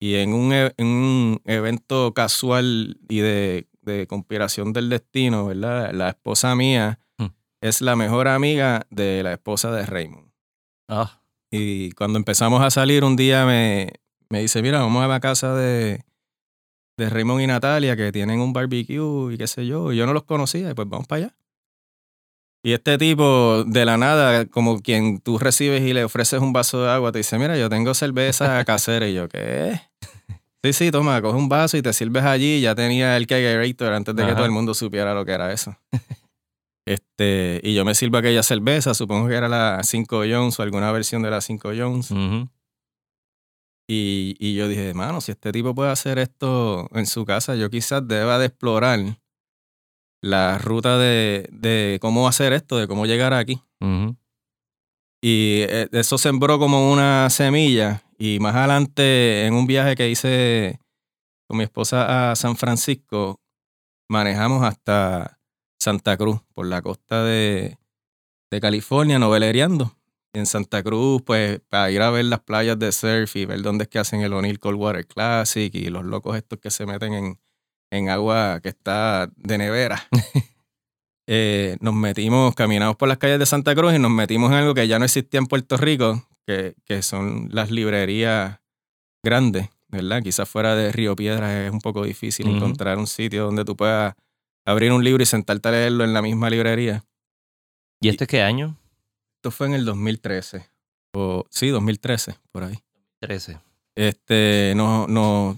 Y 0.00 0.16
en 0.16 0.34
un, 0.34 0.52
e- 0.52 0.74
en 0.76 0.86
un 0.86 1.40
evento 1.46 2.12
casual 2.12 2.98
y 3.08 3.20
de, 3.20 3.68
de 3.82 4.06
conspiración 4.08 4.72
del 4.72 4.88
destino, 4.90 5.46
¿verdad? 5.46 5.92
La 5.92 6.10
esposa 6.10 6.54
mía 6.54 6.98
Hmm. 7.18 7.26
es 7.60 7.80
la 7.82 7.94
mejor 7.94 8.26
amiga 8.26 8.86
de 8.90 9.22
la 9.22 9.32
esposa 9.34 9.70
de 9.70 9.86
Raymond. 9.86 10.32
Ah, 10.88 11.20
Y 11.50 11.92
cuando 11.92 12.18
empezamos 12.18 12.62
a 12.62 12.70
salir, 12.70 13.04
un 13.04 13.14
día 13.16 13.44
me, 13.46 13.92
me 14.32 14.40
dice, 14.40 14.62
mira, 14.62 14.80
vamos 14.80 15.04
a 15.04 15.08
la 15.08 15.20
casa 15.20 15.54
de, 15.54 16.06
de 16.96 17.10
Raymond 17.10 17.42
y 17.42 17.46
Natalia, 17.46 17.96
que 17.96 18.10
tienen 18.12 18.40
un 18.40 18.54
barbecue 18.54 19.34
y 19.34 19.36
qué 19.36 19.46
sé 19.46 19.66
yo. 19.66 19.92
Y 19.92 19.98
yo 19.98 20.06
no 20.06 20.14
los 20.14 20.22
conocía, 20.24 20.70
y 20.70 20.74
pues 20.74 20.88
vamos 20.88 21.06
para 21.06 21.26
allá. 21.26 21.36
Y 22.64 22.72
este 22.72 22.96
tipo, 22.96 23.62
de 23.66 23.84
la 23.84 23.98
nada, 23.98 24.46
como 24.46 24.80
quien 24.80 25.20
tú 25.20 25.38
recibes 25.38 25.82
y 25.82 25.92
le 25.92 26.02
ofreces 26.04 26.40
un 26.40 26.54
vaso 26.54 26.82
de 26.82 26.90
agua, 26.90 27.12
te 27.12 27.18
dice, 27.18 27.38
mira, 27.38 27.58
yo 27.58 27.68
tengo 27.68 27.92
cerveza 27.92 28.64
casera. 28.64 29.06
Y 29.06 29.12
yo, 29.12 29.28
¿qué? 29.28 29.78
Sí, 30.64 30.72
sí, 30.72 30.90
toma, 30.90 31.20
coge 31.20 31.36
un 31.36 31.50
vaso 31.50 31.76
y 31.76 31.82
te 31.82 31.92
sirves 31.92 32.24
allí. 32.24 32.62
Ya 32.62 32.74
tenía 32.74 33.18
el 33.18 33.26
kegerator 33.26 33.92
antes 33.92 34.16
de 34.16 34.24
que 34.24 34.32
todo 34.32 34.46
el 34.46 34.50
mundo 34.52 34.72
supiera 34.72 35.12
lo 35.12 35.26
que 35.26 35.32
era 35.32 35.52
eso. 35.52 35.76
Este, 36.86 37.60
y 37.62 37.74
yo 37.74 37.84
me 37.84 37.94
sirvo 37.94 38.16
aquella 38.16 38.42
cerveza, 38.42 38.94
supongo 38.94 39.28
que 39.28 39.34
era 39.34 39.48
la 39.48 39.80
5 39.82 40.22
Jones 40.26 40.58
o 40.58 40.62
alguna 40.62 40.90
versión 40.90 41.20
de 41.22 41.30
la 41.30 41.42
5 41.42 41.72
Jones. 41.76 42.10
ujú. 42.10 42.48
Y, 43.88 44.36
y 44.38 44.54
yo 44.54 44.68
dije, 44.68 44.94
mano, 44.94 45.20
si 45.20 45.32
este 45.32 45.52
tipo 45.52 45.74
puede 45.74 45.90
hacer 45.90 46.18
esto 46.18 46.88
en 46.92 47.06
su 47.06 47.24
casa, 47.24 47.56
yo 47.56 47.68
quizás 47.68 48.06
deba 48.06 48.38
de 48.38 48.46
explorar 48.46 49.00
la 50.22 50.58
ruta 50.58 50.98
de, 50.98 51.48
de 51.50 51.98
cómo 52.00 52.28
hacer 52.28 52.52
esto, 52.52 52.78
de 52.78 52.86
cómo 52.86 53.06
llegar 53.06 53.34
aquí. 53.34 53.60
Y 55.20 55.62
eh, 55.68 55.88
eso 55.92 56.18
sembró 56.18 56.58
como 56.58 56.92
una 56.92 57.28
semilla. 57.30 58.02
Y 58.18 58.38
más 58.40 58.54
adelante, 58.54 59.46
en 59.46 59.54
un 59.54 59.66
viaje 59.66 59.96
que 59.96 60.08
hice 60.08 60.80
con 61.48 61.58
mi 61.58 61.64
esposa 61.64 62.30
a 62.30 62.36
San 62.36 62.56
Francisco, 62.56 63.40
manejamos 64.08 64.62
hasta 64.64 65.40
Santa 65.80 66.16
Cruz, 66.16 66.40
por 66.54 66.66
la 66.66 66.82
costa 66.82 67.24
de, 67.24 67.78
de 68.50 68.60
California, 68.60 69.18
novelereando. 69.18 69.92
En 70.34 70.46
Santa 70.46 70.82
Cruz, 70.82 71.22
pues, 71.22 71.60
para 71.68 71.90
ir 71.90 72.00
a 72.00 72.10
ver 72.10 72.24
las 72.24 72.40
playas 72.40 72.78
de 72.78 72.90
surf 72.90 73.36
y 73.36 73.44
ver 73.44 73.60
dónde 73.62 73.84
es 73.84 73.88
que 73.88 73.98
hacen 73.98 74.22
el 74.22 74.32
O'Neill 74.32 74.58
Coldwater 74.58 75.06
Classic 75.06 75.74
y 75.74 75.90
los 75.90 76.04
locos 76.04 76.36
estos 76.36 76.58
que 76.58 76.70
se 76.70 76.86
meten 76.86 77.12
en, 77.12 77.40
en 77.90 78.08
agua 78.08 78.60
que 78.62 78.70
está 78.70 79.30
de 79.36 79.58
nevera. 79.58 80.08
Eh, 81.28 81.76
nos 81.80 81.94
metimos, 81.94 82.52
caminamos 82.56 82.96
por 82.96 83.08
las 83.08 83.16
calles 83.16 83.38
de 83.38 83.46
Santa 83.46 83.76
Cruz 83.76 83.94
y 83.94 83.98
nos 84.00 84.10
metimos 84.10 84.50
en 84.50 84.56
algo 84.56 84.74
que 84.74 84.88
ya 84.88 84.98
no 84.98 85.04
existía 85.04 85.38
en 85.38 85.46
Puerto 85.46 85.76
Rico, 85.76 86.28
que, 86.44 86.74
que 86.84 87.00
son 87.00 87.48
las 87.52 87.70
librerías 87.70 88.58
grandes. 89.22 89.68
¿verdad? 89.92 90.22
Quizás 90.22 90.48
fuera 90.48 90.74
de 90.74 90.90
Río 90.90 91.14
Piedras 91.14 91.52
es 91.52 91.70
un 91.70 91.80
poco 91.80 92.02
difícil 92.02 92.48
encontrar 92.48 92.96
un 92.96 93.06
sitio 93.06 93.44
donde 93.44 93.64
tú 93.64 93.76
puedas 93.76 94.14
abrir 94.64 94.90
un 94.90 95.04
libro 95.04 95.22
y 95.22 95.26
sentarte 95.26 95.68
a 95.68 95.72
leerlo 95.72 96.02
en 96.02 96.14
la 96.14 96.22
misma 96.22 96.48
librería. 96.48 97.04
¿Y 98.00 98.08
este 98.08 98.26
qué 98.26 98.42
año? 98.42 98.78
Esto 99.42 99.50
fue 99.50 99.66
en 99.66 99.74
el 99.74 99.84
2013. 99.84 100.70
O, 101.14 101.44
sí, 101.50 101.70
2013, 101.70 102.36
por 102.52 102.62
ahí. 102.62 102.78
13. 103.18 103.58
Este, 103.96 104.72
nos, 104.76 105.08
nos 105.08 105.56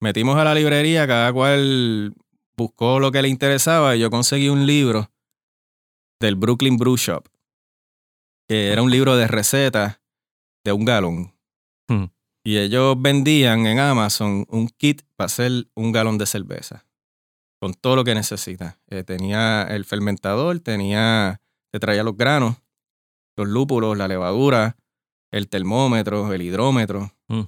metimos 0.00 0.38
a 0.38 0.44
la 0.44 0.54
librería, 0.54 1.06
cada 1.06 1.30
cual 1.30 2.14
buscó 2.56 2.98
lo 2.98 3.12
que 3.12 3.20
le 3.20 3.28
interesaba 3.28 3.94
y 3.94 4.00
yo 4.00 4.08
conseguí 4.08 4.48
un 4.48 4.64
libro 4.64 5.10
del 6.18 6.36
Brooklyn 6.36 6.78
Brew 6.78 6.96
Shop, 6.96 7.28
que 8.48 8.72
era 8.72 8.80
un 8.80 8.90
libro 8.90 9.14
de 9.14 9.28
recetas 9.28 10.00
de 10.64 10.72
un 10.72 10.86
galón. 10.86 11.34
Hmm. 11.86 12.06
Y 12.42 12.56
ellos 12.56 12.96
vendían 12.98 13.66
en 13.66 13.78
Amazon 13.78 14.46
un 14.48 14.68
kit 14.70 15.02
para 15.16 15.26
hacer 15.26 15.68
un 15.74 15.92
galón 15.92 16.16
de 16.16 16.24
cerveza, 16.24 16.86
con 17.60 17.74
todo 17.74 17.94
lo 17.94 18.04
que 18.04 18.14
necesita. 18.14 18.80
Eh, 18.86 19.04
tenía 19.04 19.64
el 19.64 19.84
fermentador, 19.84 20.60
tenía, 20.60 21.42
te 21.70 21.78
traía 21.78 22.02
los 22.02 22.16
granos, 22.16 22.56
los 23.38 23.48
lúpulos, 23.48 23.96
la 23.96 24.08
levadura, 24.08 24.76
el 25.32 25.48
termómetro, 25.48 26.32
el 26.32 26.42
hidrómetro, 26.42 27.12
Mm. 27.28 27.42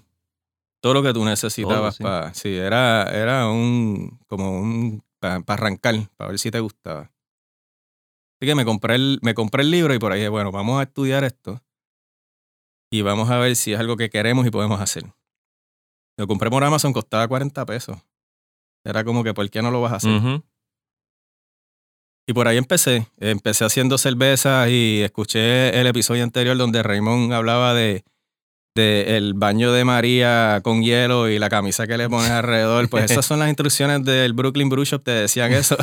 todo 0.82 0.94
lo 0.94 1.02
que 1.02 1.12
tú 1.12 1.24
necesitabas 1.24 1.96
sí. 1.96 2.02
para. 2.02 2.32
Sí, 2.34 2.54
era, 2.56 3.04
era 3.04 3.48
un. 3.48 4.18
como 4.26 4.60
un. 4.60 5.02
para 5.18 5.42
arrancar, 5.48 5.94
para 6.16 6.30
ver 6.30 6.38
si 6.38 6.50
te 6.50 6.60
gustaba. 6.60 7.02
Así 8.40 8.46
que 8.48 8.54
me 8.54 8.64
compré, 8.64 8.94
el, 8.94 9.18
me 9.22 9.34
compré 9.34 9.62
el 9.62 9.70
libro 9.70 9.92
y 9.94 9.98
por 9.98 10.12
ahí, 10.12 10.20
dije, 10.20 10.30
bueno, 10.30 10.50
vamos 10.50 10.80
a 10.80 10.84
estudiar 10.84 11.24
esto 11.24 11.62
y 12.90 13.02
vamos 13.02 13.28
a 13.30 13.36
ver 13.38 13.54
si 13.56 13.72
es 13.74 13.78
algo 13.80 13.96
que 13.98 14.08
queremos 14.08 14.46
y 14.46 14.50
podemos 14.50 14.80
hacer. 14.80 15.04
Lo 16.18 16.26
compré 16.26 16.48
por 16.50 16.64
Amazon, 16.64 16.92
costaba 16.94 17.28
40 17.28 17.64
pesos. 17.66 17.98
Era 18.84 19.04
como 19.04 19.22
que, 19.24 19.34
¿por 19.34 19.48
qué 19.50 19.60
no 19.60 19.70
lo 19.70 19.82
vas 19.82 19.92
a 19.92 19.96
hacer? 19.96 20.42
Y 22.26 22.32
por 22.32 22.48
ahí 22.48 22.56
empecé. 22.56 23.06
Empecé 23.18 23.64
haciendo 23.64 23.98
cervezas 23.98 24.68
y 24.70 25.00
escuché 25.02 25.80
el 25.80 25.86
episodio 25.86 26.22
anterior 26.22 26.56
donde 26.56 26.82
Raymond 26.82 27.32
hablaba 27.32 27.74
de, 27.74 28.04
de 28.74 29.16
el 29.16 29.34
baño 29.34 29.72
de 29.72 29.84
María 29.84 30.60
con 30.62 30.82
hielo 30.82 31.28
y 31.28 31.38
la 31.38 31.48
camisa 31.48 31.86
que 31.86 31.96
le 31.96 32.08
pones 32.08 32.30
alrededor. 32.30 32.88
Pues 32.88 33.10
esas 33.10 33.26
son 33.26 33.40
las 33.40 33.48
instrucciones 33.50 34.04
del 34.04 34.32
Brooklyn 34.32 34.68
Brew 34.68 34.84
Shop, 34.84 35.02
te 35.02 35.10
decían 35.10 35.52
eso. 35.52 35.76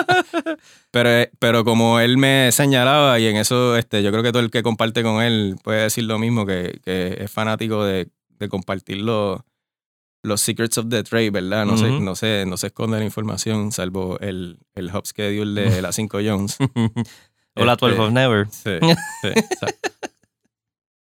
pero, 0.90 1.30
pero 1.38 1.64
como 1.64 2.00
él 2.00 2.16
me 2.16 2.50
señalaba, 2.52 3.18
y 3.18 3.26
en 3.26 3.36
eso 3.36 3.76
este, 3.76 4.02
yo 4.02 4.10
creo 4.10 4.22
que 4.22 4.32
todo 4.32 4.42
el 4.42 4.50
que 4.50 4.62
comparte 4.62 5.02
con 5.02 5.22
él 5.22 5.56
puede 5.64 5.82
decir 5.82 6.04
lo 6.04 6.18
mismo, 6.18 6.46
que, 6.46 6.80
que 6.84 7.18
es 7.20 7.30
fanático 7.30 7.84
de, 7.84 8.08
de 8.38 8.48
compartir 8.48 8.98
los, 8.98 9.40
los 10.22 10.40
secrets 10.40 10.76
of 10.78 10.88
the 10.88 11.02
trade, 11.02 11.30
¿verdad? 11.30 11.64
No, 11.66 11.76
se, 11.76 11.86
Ujú. 11.90 12.00
no, 12.02 12.14
se, 12.14 12.44
no 12.46 12.56
se 12.56 12.68
esconde 12.68 12.98
la 12.98 13.04
información, 13.04 13.72
salvo 13.72 14.18
el, 14.20 14.58
el 14.74 14.90
schedule 15.04 15.70
de 15.70 15.82
la 15.82 15.92
5 15.92 16.18
Jones. 16.24 16.56
o 17.56 17.64
la 17.64 17.72
Este, 17.72 17.86
12 17.86 18.00
of 18.00 18.12
Never. 18.12 18.46
Sí, 18.50 18.70
sí, 19.22 19.28
exacto. 19.28 19.90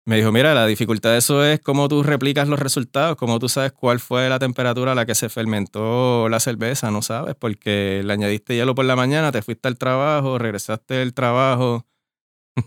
Me 0.07 0.17
dijo, 0.17 0.31
mira, 0.31 0.53
la 0.53 0.67
dificultad 0.67 1.13
de 1.13 1.17
eso 1.17 1.43
es 1.43 1.59
cómo 1.61 1.87
tú 1.87 2.03
replicas 2.03 2.47
los 2.47 2.59
resultados, 2.59 3.15
cómo 3.15 3.39
tú 3.39 3.49
sabes 3.49 3.71
cuál 3.71 3.99
fue 3.99 4.29
la 4.29 4.37
temperatura 4.37 4.91
a 4.91 4.95
la 4.95 5.07
que 5.07 5.15
se 5.15 5.29
fermentó 5.29 6.29
la 6.29 6.39
cerveza, 6.39 6.91
no 6.91 7.01
sabes, 7.01 7.33
porque 7.33 8.03
le 8.05 8.13
añadiste 8.13 8.53
hielo 8.55 8.75
por 8.75 8.85
la 8.85 8.95
mañana, 8.95 9.31
te 9.31 9.41
fuiste 9.41 9.67
al 9.67 9.79
trabajo, 9.79 10.37
regresaste 10.37 10.93
del 10.93 11.15
trabajo 11.15 11.87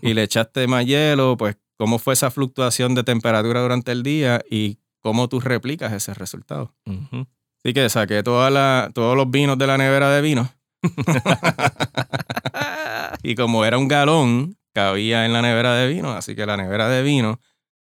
y 0.01 0.15
le 0.15 0.23
echaste 0.23 0.67
más 0.67 0.85
hielo, 0.85 1.37
pues 1.37 1.55
cómo 1.77 1.97
fue 1.97 2.13
esa 2.13 2.29
fluctuación 2.29 2.93
de 2.93 3.05
temperatura 3.05 3.61
durante 3.61 3.93
el 3.93 4.03
día 4.03 4.43
y 4.51 4.79
cómo 4.99 5.29
tú 5.29 5.39
replicas 5.39 5.93
ese 5.93 6.13
resultado. 6.13 6.75
Ujú. 6.85 7.27
Así 7.63 7.73
que 7.73 7.89
saqué 7.89 8.23
toda 8.23 8.49
la, 8.49 8.91
todos 8.93 9.17
los 9.17 9.29
vinos 9.29 9.57
de 9.57 9.67
la 9.67 9.77
nevera 9.77 10.09
de 10.09 10.21
vino 10.21 10.49
y 13.23 13.35
como 13.35 13.65
era 13.65 13.77
un 13.77 13.87
galón, 13.87 14.57
cabía 14.73 15.25
en 15.25 15.33
la 15.33 15.41
nevera 15.41 15.75
de 15.75 15.87
vino, 15.87 16.11
así 16.11 16.35
que 16.35 16.45
la 16.45 16.57
nevera 16.57 16.89
de 16.89 17.03
vino, 17.03 17.39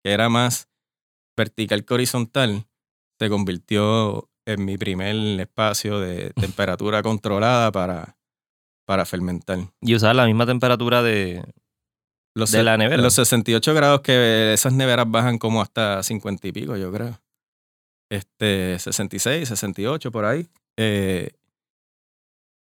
que 0.02 0.12
era 0.12 0.28
más 0.28 0.68
vertical 1.36 1.84
que 1.84 1.94
horizontal, 1.94 2.66
se 3.18 3.28
convirtió 3.28 4.28
en 4.44 4.64
mi 4.64 4.76
primer 4.76 5.40
espacio 5.40 6.00
de 6.00 6.30
temperatura 6.34 7.02
controlada 7.02 7.72
para, 7.72 8.16
para 8.86 9.04
fermentar. 9.04 9.58
Y 9.80 9.94
usar 9.94 10.16
la 10.16 10.26
misma 10.26 10.46
temperatura 10.46 11.02
de, 11.02 11.44
Los, 12.34 12.50
de 12.50 12.62
la 12.62 12.78
nevera. 12.78 13.02
los 13.02 13.14
68 13.14 13.74
grados 13.74 14.00
que 14.00 14.54
esas 14.54 14.72
neveras 14.72 15.10
bajan 15.10 15.38
como 15.38 15.60
hasta 15.60 16.02
50 16.02 16.48
y 16.48 16.52
pico, 16.52 16.76
yo 16.76 16.90
creo. 16.90 17.20
Este, 18.10 18.78
66, 18.78 19.48
68 19.48 20.10
por 20.10 20.24
ahí. 20.24 20.48
Eh, 20.76 21.32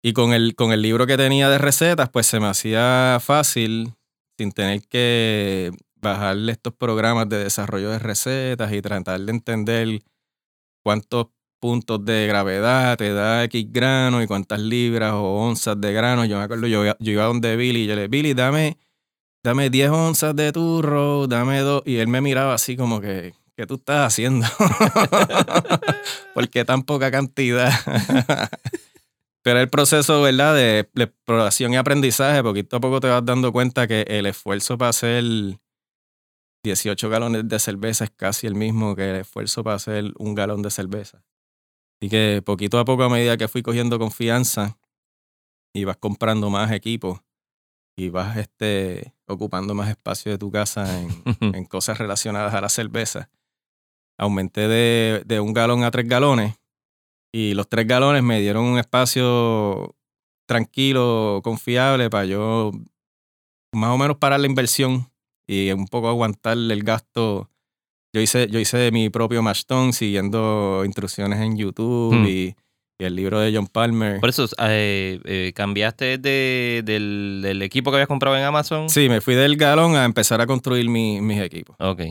y 0.03 0.13
con 0.13 0.33
el, 0.33 0.55
con 0.55 0.73
el 0.73 0.83
libro 0.83 1.07
que 1.07 1.17
tenía 1.17 1.49
de 1.49 1.59
recetas, 1.59 2.11
pues 2.11 2.27
se 2.27 2.41
me 2.41 2.47
hacía 2.47 3.19
fácil, 3.21 3.95
sin 4.37 4.53
tener 4.53 4.83
que 4.87 5.73
bajarle 6.01 6.53
estos 6.53 6.75
programas 6.75 7.29
de 7.29 7.39
desarrollo 7.39 7.91
de 7.91 7.99
recetas 7.99 8.73
y 8.73 8.83
tratar 8.83 9.21
de 9.21 9.33
entender 9.33 10.03
cuántos 10.85 11.29
puntos 11.59 12.05
de 12.05 12.27
gravedad 12.27 12.99
te 12.99 13.13
da 13.15 13.43
X 13.45 13.67
grano 13.73 14.23
y 14.23 14.27
cuántas 14.27 14.61
libras 14.61 15.15
o 15.15 15.23
onzas 15.23 15.81
de 15.81 15.93
grano. 15.95 16.27
Yo 16.27 16.37
me 16.37 16.45
acuerdo, 16.45 16.67
yo, 16.67 16.85
yo 16.85 17.13
iba 17.13 17.25
donde 17.25 17.57
Billy 17.57 17.85
y 17.85 17.87
yo 17.87 17.95
le 17.95 18.03
dije, 18.03 18.09
Billy, 18.09 18.35
dame, 18.35 18.77
dame 19.45 19.69
10 19.69 19.91
onzas 19.91 20.35
de 20.35 20.51
turro, 20.53 21.29
dame 21.29 21.61
dos. 21.61 21.83
Y 21.85 21.99
él 21.99 22.09
me 22.09 22.21
miraba 22.21 22.55
así 22.55 22.77
como 22.77 23.01
que, 23.01 23.35
¿qué 23.57 23.67
tú 23.67 23.75
estás 23.75 24.09
haciendo? 24.09 24.47
¿Por 26.35 26.49
qué 26.49 26.65
tan 26.65 26.83
poca 26.83 27.11
cantidad? 27.11 27.71
Pero 29.43 29.61
el 29.61 29.69
proceso, 29.69 30.23
¿verdad? 30.23 30.55
De, 30.55 30.89
de 30.95 31.05
exploración 31.05 31.75
y 31.75 31.77
aprendizaje, 31.77 32.43
poquito 32.43 32.79
a 32.79 32.81
poco 32.81 32.99
te 33.01 33.09
vas 33.09 33.25
dando 33.25 33.53
cuenta 33.53 33.87
que 33.87 34.07
el 34.09 34.25
esfuerzo 34.25 34.79
para 34.79 34.89
hacer 34.89 35.23
18 36.65 37.11
galones 37.11 37.47
de 37.47 37.59
cerveza 37.59 38.05
es 38.05 38.11
casi 38.11 38.47
el 38.47 38.55
mismo 38.55 38.97
que 38.97 39.11
el 39.11 39.17
esfuerzo 39.17 39.63
para 39.63 39.77
hacer 39.77 40.15
un 40.17 40.35
galón 40.35 40.63
de 40.63 40.71
cerveza. 40.71 41.23
Así 42.01 42.09
que 42.09 42.41
poquito 42.43 42.79
a 42.79 42.87
poco, 42.87 43.03
a 43.03 43.11
medida 43.11 43.37
que 43.37 43.49
fui 43.49 43.63
cogiendo 43.63 43.99
confianza 43.99 44.79
y 45.75 45.85
vas 45.85 45.99
comprando 45.99 46.49
más 46.49 46.73
equipos 46.73 47.21
y 47.97 48.09
vas 48.09 48.37
este, 48.37 49.15
ocupando 49.27 49.75
más 49.75 49.89
espacio 49.89 50.33
de 50.33 50.39
tu 50.39 50.51
casa 50.51 51.01
en, 51.01 51.09
en 51.55 51.65
cosas 51.65 51.99
relacionadas 51.99 52.55
a 52.55 52.61
la 52.61 52.69
cerveza, 52.69 53.31
aumenté 54.19 54.69
de, 54.69 55.23
de 55.27 55.41
un 55.41 55.53
galón 55.53 55.85
a 55.85 55.91
tres 55.91 56.09
galones 56.09 56.55
y 57.33 57.55
los 57.55 57.69
tres 57.69 57.87
galones 57.87 58.23
me 58.23 58.41
dieron 58.41 58.65
un 58.65 58.79
espacio 58.79 59.97
tranquilo, 60.47 61.41
confiable 61.43 62.11
para 62.11 62.27
yo 62.27 62.71
más 63.73 63.91
o 63.91 63.99
menos 63.99 64.19
parar 64.19 64.41
la 64.41 64.47
inversión 64.47 65.11
y 65.47 65.71
un 65.73 65.87
poco 65.87 66.09
aguantar 66.09 66.57
el 66.57 66.83
gasto. 66.85 67.51
Yo 68.15 68.21
hice, 68.21 68.49
yo 68.49 68.61
hice 68.61 68.93
mi 68.93 69.11
propio 69.11 69.43
mashtón 69.43 69.93
siguiendo 69.93 70.85
instrucciones 70.85 71.41
en 71.41 71.57
YouTube 71.57 72.15
Hmm. 72.15 72.27
y, 72.27 72.55
y 72.99 73.05
el 73.05 73.17
libro 73.17 73.41
de 73.41 73.53
John 73.55 73.67
Palmer. 73.67 74.21
Por 74.21 74.29
eso, 74.29 74.47
eh, 74.59 75.21
eh, 75.25 75.53
¿cambiaste 75.55 76.19
de, 76.19 76.83
del, 76.85 77.41
del 77.43 77.63
equipo 77.63 77.91
que 77.91 77.97
habías 77.97 78.09
comprado 78.09 78.37
en 78.37 78.45
Amazon? 78.45 78.89
Sí, 78.89 79.09
me 79.09 79.21
fui 79.21 79.35
del 79.35 79.57
galón 79.57 79.97
a 79.97 80.05
empezar 80.05 80.41
a 80.41 80.47
construir 80.47 80.89
mi- 80.89 81.21
mis 81.21 81.41
equipos. 81.41 81.77
Ok. 81.81 82.03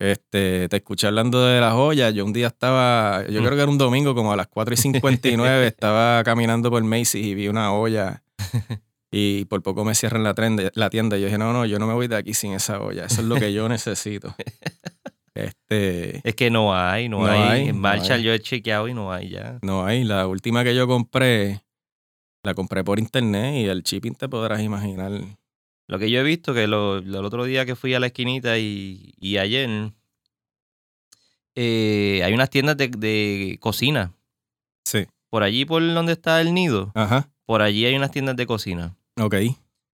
Este, 0.00 0.68
te 0.68 0.76
escuché 0.76 1.08
hablando 1.08 1.44
de 1.44 1.60
las 1.60 1.72
joyas. 1.72 2.14
Yo 2.14 2.24
un 2.24 2.32
día 2.32 2.46
estaba, 2.46 3.24
yo 3.28 3.40
Mm. 3.40 3.44
creo 3.44 3.56
que 3.56 3.62
era 3.62 3.70
un 3.70 3.78
domingo, 3.78 4.14
como 4.14 4.32
a 4.32 4.36
las 4.36 4.46
4 4.46 4.74
y 4.74 4.76
59, 4.76 5.66
estaba 5.66 6.22
caminando 6.22 6.70
por 6.70 6.84
Macy's 6.84 7.16
y 7.26 7.34
vi 7.34 7.48
una 7.48 7.72
olla. 7.72 8.22
Y 9.10 9.46
por 9.46 9.62
poco 9.62 9.86
me 9.86 9.94
cierran 9.94 10.22
la, 10.22 10.34
trende- 10.34 10.70
la 10.74 10.90
tienda. 10.90 11.16
Y 11.16 11.22
yo 11.22 11.26
dije, 11.28 11.38
no, 11.38 11.50
no, 11.54 11.64
yo 11.64 11.78
no 11.78 11.86
me 11.86 11.94
voy 11.94 12.08
de 12.08 12.16
aquí 12.16 12.34
sin 12.34 12.52
esa 12.52 12.78
olla. 12.78 13.06
Eso 13.06 13.22
es 13.22 13.26
lo 13.26 13.36
que 13.36 13.54
yo 13.54 13.66
necesito. 13.66 14.34
Este, 15.44 16.26
Es 16.28 16.34
que 16.34 16.50
no 16.50 16.74
hay, 16.74 17.08
no, 17.08 17.20
No 17.20 17.26
hay. 17.30 17.40
hay, 17.62 17.68
En 17.68 17.78
Marshall 17.78 18.18
hay. 18.18 18.22
yo 18.24 18.32
he 18.32 18.40
chequeado 18.40 18.88
y 18.88 18.94
no 18.94 19.12
hay 19.12 19.30
ya. 19.30 19.58
no 19.62 19.84
hay. 19.84 20.04
La 20.04 20.26
última 20.26 20.64
que 20.64 20.74
yo 20.74 20.86
compré, 20.86 21.62
la 22.42 22.54
compré 22.54 22.82
por 22.84 22.98
internet 22.98 23.54
y 23.56 23.64
el 23.66 23.82
shipping 23.82 24.14
te 24.14 24.28
podrás 24.28 24.60
imaginar. 24.62 25.12
Lo 25.86 25.98
que 25.98 26.10
yo 26.10 26.20
he 26.20 26.22
visto 26.22 26.52
que 26.54 26.66
lo, 26.66 27.00
lo- 27.00 27.18
el 27.20 27.24
otro 27.24 27.44
día 27.44 27.64
que 27.66 27.74
fui 27.76 27.94
a 27.94 28.00
la 28.00 28.06
esquinita 28.08 28.58
y, 28.58 29.14
y 29.18 29.38
ayer, 29.38 29.92
eh, 31.54 32.20
hay 32.24 32.32
unas 32.34 32.50
tiendas 32.50 32.76
de, 32.76 32.88
de 32.88 33.58
cocina. 33.60 34.12
Sí. 34.84 35.06
Por 35.30 35.42
allí, 35.42 35.64
por 35.64 35.82
donde 35.94 36.12
está 36.12 36.40
el 36.40 36.54
nido, 36.54 36.92
Ajá. 36.94 37.28
por 37.46 37.62
allí 37.62 37.84
hay 37.84 37.94
unas 37.96 38.10
tiendas 38.10 38.36
de 38.36 38.46
cocina. 38.46 38.96
Ok. 39.20 39.34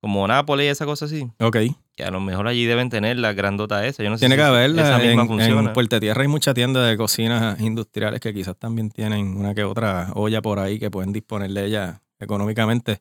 Como 0.00 0.26
Nápoles 0.28 0.66
y 0.66 0.68
esa 0.68 0.84
cosa 0.84 1.06
así. 1.06 1.30
Ok. 1.40 1.56
Que 1.96 2.04
a 2.04 2.10
lo 2.10 2.18
mejor 2.20 2.48
allí 2.48 2.64
deben 2.66 2.90
tener 2.90 3.18
la 3.18 3.32
grandota 3.34 3.86
esa. 3.86 4.02
Yo 4.02 4.10
no 4.10 4.16
sé 4.18 4.22
Tiene 4.22 4.34
si 4.34 4.38
que 4.40 4.44
haberla. 4.44 4.82
esa 4.82 4.98
misma 4.98 5.22
En, 5.22 5.28
funciona. 5.28 5.60
en 5.68 5.72
Puerto 5.72 6.00
Tierra 6.00 6.22
hay 6.22 6.28
mucha 6.28 6.52
tienda 6.52 6.84
de 6.84 6.96
cocinas 6.96 7.60
industriales 7.60 8.20
que 8.20 8.34
quizás 8.34 8.56
también 8.56 8.90
tienen 8.90 9.36
una 9.36 9.54
que 9.54 9.62
otra 9.64 10.08
olla 10.14 10.42
por 10.42 10.58
ahí 10.58 10.78
que 10.80 10.90
pueden 10.90 11.12
disponer 11.12 11.50
de 11.52 11.66
ella 11.66 12.02
económicamente. 12.18 13.00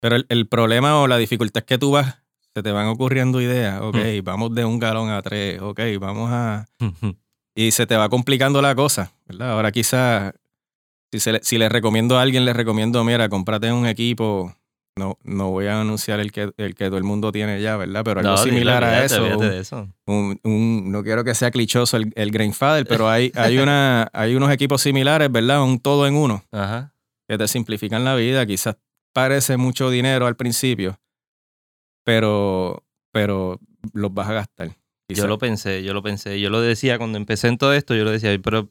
Pero 0.00 0.16
el, 0.16 0.26
el 0.28 0.46
problema 0.48 1.00
o 1.00 1.06
la 1.08 1.16
dificultad 1.16 1.62
es 1.62 1.66
que 1.66 1.78
tú 1.78 1.92
vas, 1.92 2.18
se 2.54 2.62
te 2.62 2.70
van 2.72 2.86
ocurriendo 2.88 3.40
ideas. 3.40 3.80
Ok, 3.80 3.96
Hmm. 3.96 4.24
vamos 4.24 4.54
de 4.54 4.64
un 4.66 4.78
galón 4.78 5.08
a 5.10 5.22
tres. 5.22 5.60
Ok, 5.62 5.80
vamos 5.98 6.28
a, 6.30 6.66
y 7.54 7.70
se 7.70 7.86
te 7.86 7.96
va 7.96 8.10
complicando 8.10 8.60
la 8.60 8.74
cosa, 8.74 9.12
¿verdad? 9.26 9.52
Ahora 9.52 9.72
quizás, 9.72 10.34
si, 11.10 11.20
se 11.20 11.32
le- 11.32 11.40
si 11.42 11.56
le 11.56 11.70
recomiendo 11.70 12.18
a 12.18 12.22
alguien, 12.22 12.44
le 12.44 12.52
recomiendo, 12.52 13.02
mira, 13.02 13.30
cómprate 13.30 13.72
un 13.72 13.86
equipo. 13.86 14.54
No, 14.98 15.18
no 15.24 15.50
voy 15.50 15.66
a 15.66 15.78
anunciar 15.82 16.20
el 16.20 16.32
que, 16.32 16.52
el 16.56 16.74
que 16.74 16.86
todo 16.86 16.96
el 16.96 17.04
mundo 17.04 17.30
tiene 17.30 17.60
ya, 17.60 17.76
¿verdad? 17.76 18.02
Pero 18.02 18.20
algo 18.20 18.32
No, 18.32 18.38
similar 18.38 18.82
a 18.82 19.04
eso. 19.04 19.20
olvídate 19.22 19.44
un- 19.44 19.50
de 19.50 19.58
eso. 19.60 19.88
un, 20.06 20.40
un- 20.42 20.90
no 20.90 21.02
quiero 21.02 21.22
que 21.22 21.34
sea 21.34 21.50
clichoso 21.50 21.98
el, 21.98 22.12
el 22.16 22.30
Grainfather, 22.30 22.86
pero 22.86 23.06
hay, 23.08 23.30
hay, 23.34 23.58
una, 23.58 24.08
hay 24.14 24.34
unos 24.34 24.50
equipos 24.50 24.80
similares, 24.80 25.30
¿verdad? 25.30 25.62
Un 25.62 25.80
todo 25.80 26.06
en 26.06 26.14
uno, 26.16 26.42
Ajá. 26.50 26.94
que 27.28 27.36
te 27.36 27.46
simplifican 27.46 28.04
la 28.04 28.14
vida. 28.14 28.46
Quizás 28.46 28.78
parece 29.12 29.58
mucho 29.58 29.90
dinero 29.90 30.26
al 30.26 30.36
principio, 30.36 30.98
pero, 32.04 32.82
pero 33.12 33.60
los 33.92 34.14
vas 34.14 34.28
a 34.28 34.32
gastar. 34.32 34.70
Yo 35.08 35.26
lo 35.26 35.36
pensé, 35.38 35.82
yo 35.82 35.92
lo 35.92 36.02
pensé. 36.02 36.40
Yo 36.40 36.48
lo 36.48 36.60
decía 36.62 36.96
cuando 36.96 37.18
empecé 37.18 37.48
en 37.48 37.58
todo 37.58 37.74
esto, 37.74 37.94
yo 37.94 38.02
lo 38.04 38.10
decía, 38.12 38.30
"Ay, 38.30 38.38
pero 38.38 38.68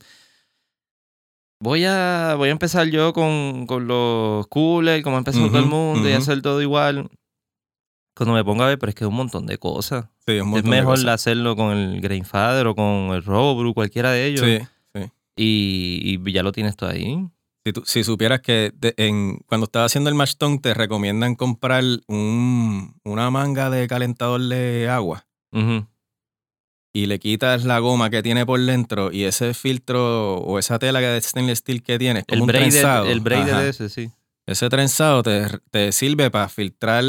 voy 1.65 1.83
a, 1.85 2.35
voy 2.37 2.49
a 2.49 2.51
empezar 2.51 2.87
yo 2.87 3.11
con, 3.11 3.65
con 3.65 3.87
los 3.87 4.47
coolers, 4.47 5.03
como 5.03 5.17
empezó 5.17 5.47
todo 5.47 5.57
el 5.59 5.65
mundo, 5.65 6.07
y 6.07 6.13
hacer 6.13 6.41
todo 6.41 6.61
igual. 6.61 7.09
Cuando 8.15 8.33
me 8.35 8.43
ponga 8.45 8.65
a 8.65 8.69
ver, 8.69 8.79
pero 8.79 8.89
es 8.91 8.95
que 8.95 9.03
es 9.03 9.09
un 9.09 9.15
montón 9.15 9.45
de 9.45 9.57
cosas. 9.57 10.05
Sí, 10.25 10.33
un 10.33 10.37
Es 10.39 10.45
montón 10.45 10.71
de 10.71 10.77
mejor 10.77 10.93
cosas. 10.95 11.09
hacerlo 11.15 11.55
con 11.55 11.75
el 11.75 11.99
Grainfather 12.01 12.67
o 12.67 12.75
con 12.75 12.85
el 13.13 13.23
Robru, 13.23 13.73
cualquiera 13.73 14.11
de 14.11 14.27
ellos. 14.27 14.45
Sí, 14.45 14.59
sí. 14.93 15.11
Y, 15.35 16.19
y 16.23 16.31
ya 16.31 16.43
lo 16.43 16.51
tienes 16.53 16.77
tú 16.77 16.85
ahí. 16.85 17.27
Si, 17.65 17.73
tú- 17.73 17.83
si 17.85 18.03
supieras 18.03 18.41
que 18.41 18.71
en, 18.97 19.39
cuando 19.47 19.65
estás 19.65 19.87
haciendo 19.87 20.09
el 20.11 20.15
matchstone 20.15 20.59
te 20.59 20.73
recomiendan 20.75 21.33
comprar 21.35 21.83
un, 22.07 22.95
una 23.03 23.29
manga 23.31 23.69
de 23.71 23.87
calentador 23.87 24.39
de 24.39 24.87
agua 24.87 25.25
Ujú. 25.51 25.85
Y 26.95 27.07
le 27.07 27.19
quitas 27.19 27.65
la 27.65 27.79
goma 27.79 28.09
que 28.09 28.23
tiene 28.23 28.45
por 28.45 28.57
dentro 28.61 29.11
y 29.11 29.25
ese 29.25 29.53
filtro 29.53 30.37
o 30.37 30.57
esa 30.59 30.79
tela 30.79 31.01
de 31.01 31.19
stainless 31.19 31.59
steel 31.59 31.83
que 31.83 31.99
tienes, 31.99 32.23
como 32.23 32.35
El 32.37 32.41
un 32.43 32.47
braided, 32.47 32.69
trenzado. 32.69 33.05
el 33.07 33.19
braided 33.19 33.67
ese, 33.67 33.89
sí. 33.89 34.11
Ese 34.47 34.69
trenzado 34.69 35.21
te, 35.21 35.45
te 35.71 35.91
sirve 35.91 36.31
para 36.31 36.47
filtrar. 36.47 37.03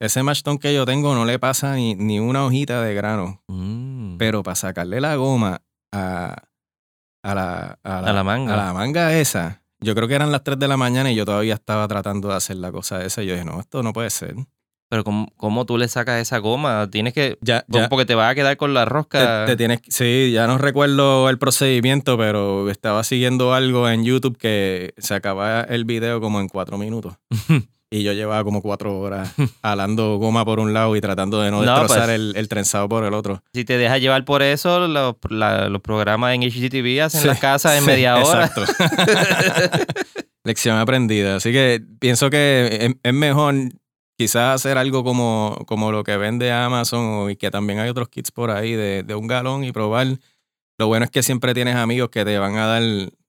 Ese 0.00 0.22
matchstone 0.22 0.58
que 0.58 0.72
yo 0.72 0.86
tengo 0.86 1.14
no 1.14 1.26
le 1.26 1.38
pasa 1.38 1.74
ni, 1.74 1.94
ni 1.94 2.18
una 2.18 2.46
hojita 2.46 2.80
de 2.80 2.94
grano. 2.94 3.42
Mm. 3.48 4.16
Pero 4.16 4.42
para 4.42 4.54
sacarle 4.54 5.02
la 5.02 5.16
goma 5.16 5.60
a, 5.92 6.36
a, 7.22 7.34
la, 7.34 7.78
a, 7.84 7.98
A 7.98 8.12
la 8.12 8.24
manga. 8.24 8.54
a 8.54 8.56
la 8.56 8.72
manga 8.72 9.12
esa, 9.18 9.62
yo 9.80 9.94
creo 9.94 10.08
que 10.08 10.14
eran 10.14 10.32
las 10.32 10.42
3 10.44 10.58
de 10.58 10.68
la 10.68 10.78
mañana 10.78 11.12
y 11.12 11.14
yo 11.14 11.26
todavía 11.26 11.54
estaba 11.54 11.86
tratando 11.88 12.28
de 12.28 12.36
hacer 12.36 12.56
la 12.56 12.72
cosa 12.72 13.04
esa. 13.04 13.22
Y 13.22 13.26
yo 13.26 13.34
dije, 13.34 13.44
no, 13.44 13.60
esto 13.60 13.82
no 13.82 13.92
puede 13.92 14.08
ser. 14.08 14.34
Pero 14.94 15.02
¿cómo, 15.02 15.26
cómo 15.36 15.66
tú 15.66 15.76
le 15.76 15.88
sacas 15.88 16.22
esa 16.22 16.38
goma? 16.38 16.88
Tienes 16.88 17.14
que... 17.14 17.36
Ya, 17.40 17.64
ya. 17.66 17.88
Porque 17.88 18.04
te 18.06 18.14
vas 18.14 18.30
a 18.30 18.34
quedar 18.36 18.56
con 18.56 18.74
la 18.74 18.84
rosca. 18.84 19.44
Te, 19.44 19.50
te 19.52 19.56
tienes, 19.56 19.80
sí, 19.88 20.30
ya 20.32 20.46
no 20.46 20.56
recuerdo 20.56 21.28
el 21.28 21.36
procedimiento, 21.36 22.16
pero 22.16 22.70
estaba 22.70 23.02
siguiendo 23.02 23.54
algo 23.54 23.88
en 23.90 24.04
YouTube 24.04 24.38
que 24.38 24.94
se 24.98 25.14
acababa 25.14 25.62
el 25.62 25.84
video 25.84 26.20
como 26.20 26.38
en 26.38 26.46
cuatro 26.46 26.78
minutos. 26.78 27.14
Y 27.90 28.02
yo 28.02 28.12
llevaba 28.12 28.42
como 28.42 28.60
cuatro 28.60 28.98
horas 28.98 29.32
alando 29.62 30.16
goma 30.16 30.44
por 30.44 30.58
un 30.58 30.72
lado 30.74 30.96
y 30.96 31.00
tratando 31.00 31.40
de 31.40 31.52
no 31.52 31.62
No, 31.62 31.70
destrozar 31.78 32.06
pues. 32.06 32.10
el, 32.16 32.32
el 32.36 32.48
trenzado 32.48 32.88
por 32.88 33.04
el 33.04 33.14
otro. 33.14 33.40
Si 33.52 33.64
te 33.64 33.78
dejas 33.78 34.00
llevar 34.00 34.24
por 34.24 34.42
eso, 34.42 34.88
los, 34.88 35.14
la- 35.28 35.68
los 35.68 35.80
programas 35.80 36.34
en 36.34 36.42
HGTV 36.42 37.02
hacen 37.04 37.20
Sí, 37.20 37.26
las 37.28 37.38
casas 37.38 37.74
en 37.74 37.80
sí, 37.82 37.86
media 37.86 38.16
hora. 38.16 38.46
Exacto. 38.46 38.64
Lección 40.44 40.76
aprendida. 40.78 41.36
Así 41.36 41.52
que 41.52 41.82
pienso 42.00 42.30
que 42.30 42.78
es, 42.80 42.94
es 43.02 43.14
mejor 43.14 43.54
quizás 44.16 44.54
hacer 44.54 44.78
algo 44.78 45.02
como, 45.04 45.58
como 45.66 45.90
lo 45.92 46.04
que 46.04 46.16
vende 46.16 46.52
Amazon 46.52 47.00
o- 47.04 47.30
y 47.30 47.36
que 47.36 47.50
también 47.50 47.78
hay 47.80 47.88
otros 47.90 48.08
kits 48.08 48.30
por 48.30 48.50
ahí 48.50 48.72
de, 48.72 49.02
de 49.02 49.14
un 49.14 49.26
galón 49.26 49.64
y 49.64 49.72
probar. 49.72 50.06
Lo 50.78 50.86
bueno 50.88 51.04
es 51.04 51.10
que 51.10 51.22
siempre 51.22 51.54
tienes 51.54 51.76
amigos 51.76 52.10
que 52.10 52.24
te 52.24 52.38
van 52.38 52.56
a 52.56 52.66
dar 52.66 52.82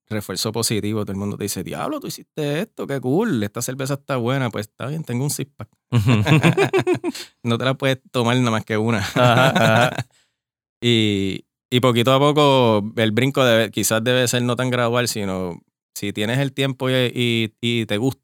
refuerzo 0.08 0.52
positivo. 0.52 1.02
Todo 1.04 1.12
el 1.14 1.18
mundo 1.18 1.38
te 1.38 1.44
dice, 1.46 1.64
diablo, 1.64 2.00
tú 2.00 2.08
hiciste 2.08 2.62
esto, 2.62 2.86
qué 2.88 3.00
cool, 3.00 3.42
esta 3.44 3.62
cerveza 3.62 3.96
está 3.96 4.18
buena. 4.18 4.50
Pues 4.50 4.68
está 4.68 4.88
bien, 4.88 5.04
tengo 5.04 5.24
un 5.24 5.30
six 5.30 5.52
pack. 5.56 5.70
no 7.44 7.58
te 7.58 7.66
la 7.66 7.74
puedes 7.76 8.00
tomar 8.12 8.38
nada 8.38 8.52
más 8.52 8.66
que 8.66 8.78
una. 8.78 9.00
Ajá, 9.00 9.50
ajá. 9.50 10.08
y, 10.82 11.46
y 11.70 11.80
poquito 11.80 12.14
a 12.14 12.20
poco 12.20 12.92
el 12.96 13.12
brinco 13.12 13.44
debe- 13.44 13.72
quizás 13.72 14.04
debe 14.04 14.28
ser 14.28 14.42
no 14.44 14.56
tan 14.56 14.70
gradual, 14.70 15.08
sino 15.08 15.62
si 15.94 16.14
tienes 16.14 16.40
el 16.40 16.52
tiempo 16.54 16.90
y, 16.90 16.94
y- 17.14 17.54
y 17.62 17.86
te 17.86 17.98
gusta, 17.98 18.22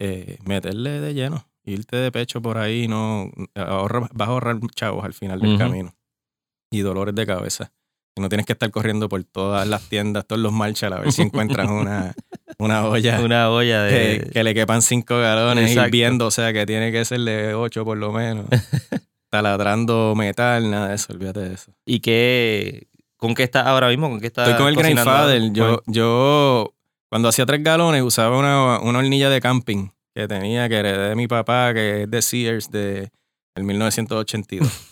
eh, 0.00 0.38
meterle 0.44 1.00
de 1.00 1.14
lleno, 1.14 1.46
irte 1.64 1.96
de 1.96 2.10
pecho 2.10 2.42
por 2.42 2.58
ahí, 2.58 2.88
no 2.88 3.30
ahorra- 3.54 4.08
vas 4.12 4.28
a 4.28 4.32
ahorrar 4.32 4.58
chavos 4.74 5.04
al 5.04 5.12
final 5.14 5.40
del 5.40 5.56
camino 5.58 5.94
y 6.72 6.80
dolores 6.80 7.14
de 7.14 7.26
cabeza. 7.26 7.72
Y 8.16 8.20
no 8.20 8.28
tienes 8.28 8.44
que 8.46 8.54
estar 8.54 8.68
corriendo 8.72 9.08
por 9.08 9.22
todas 9.22 9.68
las 9.68 9.88
tiendas, 9.88 10.26
todos 10.26 10.42
los 10.42 10.52
marchas 10.52 10.90
a 10.92 10.98
ver 10.98 11.12
si 11.12 11.22
encuentras 11.22 11.68
una, 11.70 12.12
una 12.58 12.84
olla 12.86 13.20
Una 13.20 13.48
olla 13.50 13.86
que, 13.88 13.94
de... 13.94 14.30
que 14.32 14.42
le 14.42 14.52
quepan 14.54 14.82
cinco 14.82 15.18
galones 15.20 15.70
Exacto. 15.70 15.86
hirviendo, 15.88 16.26
o 16.26 16.30
sea 16.32 16.52
que 16.52 16.66
tiene 16.66 16.90
que 16.90 17.04
ser 17.04 17.20
de 17.20 17.54
ocho 17.54 17.84
por 17.84 17.96
lo 17.98 18.10
menos. 18.12 18.46
Taladrando 19.30 20.14
metal, 20.16 20.70
nada 20.70 20.88
de 20.88 20.94
eso, 20.96 21.12
olvídate 21.12 21.40
de 21.40 21.54
eso. 21.54 21.72
¿Y 21.86 22.00
qué... 22.00 22.88
¿Con 23.16 23.34
qué 23.34 23.42
estás 23.44 23.66
ahora 23.66 23.88
mismo? 23.88 24.08
¿Con 24.08 24.18
qué 24.18 24.26
estás 24.28 24.48
Estoy 24.48 24.58
con 24.62 24.68
el 24.68 24.74
cocinando 24.74 25.10
ahora? 25.10 25.36
Yo, 25.52 25.82
yo, 25.86 26.74
cuando 27.10 27.28
hacía 27.28 27.44
tres 27.44 27.62
galones, 27.62 28.02
usaba 28.02 28.38
una, 28.38 28.80
una 28.80 29.00
hornilla 29.00 29.28
de 29.28 29.40
camping 29.40 29.88
que 30.14 30.26
tenía, 30.28 30.68
que 30.68 30.76
heredé 30.76 31.10
de 31.10 31.16
mi 31.16 31.26
papá, 31.28 31.74
que 31.74 32.02
es 32.04 32.10
de 32.10 32.22
Sears, 32.22 32.70
de 32.70 33.10
el 33.56 33.64
1982. 33.64 34.86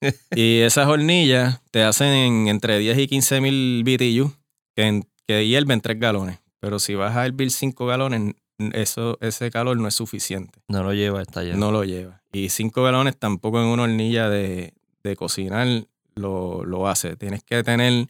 y 0.34 0.60
esas 0.60 0.86
hornillas 0.88 1.60
te 1.70 1.82
hacen 1.82 2.08
en 2.08 2.48
entre 2.48 2.78
10 2.78 2.98
y 2.98 3.06
15 3.06 3.40
mil 3.40 3.84
BTU, 3.84 4.32
que, 4.74 4.82
en- 4.86 5.08
que 5.26 5.46
hierven 5.46 5.80
tres 5.80 5.98
galones. 6.00 6.38
Pero 6.60 6.78
si 6.78 6.94
vas 6.94 7.16
a 7.16 7.24
hervir 7.26 7.50
cinco 7.50 7.86
galones, 7.86 8.34
eso, 8.72 9.16
ese 9.20 9.50
calor 9.50 9.76
no 9.78 9.88
es 9.88 9.94
suficiente. 9.94 10.60
No 10.68 10.82
lo 10.82 10.92
lleva 10.92 11.20
hasta 11.20 11.40
allá. 11.40 11.54
No 11.56 11.70
lo 11.72 11.84
lleva. 11.84 12.22
Y 12.32 12.50
cinco 12.50 12.82
galones 12.82 13.16
tampoco 13.16 13.60
en 13.60 13.66
una 13.68 13.84
hornilla 13.84 14.28
de, 14.28 14.74
de 15.02 15.16
cocinar 15.16 15.66
lo, 16.14 16.64
lo 16.64 16.86
hace. 16.88 17.16
Tienes 17.16 17.42
que 17.42 17.62
tener 17.62 18.08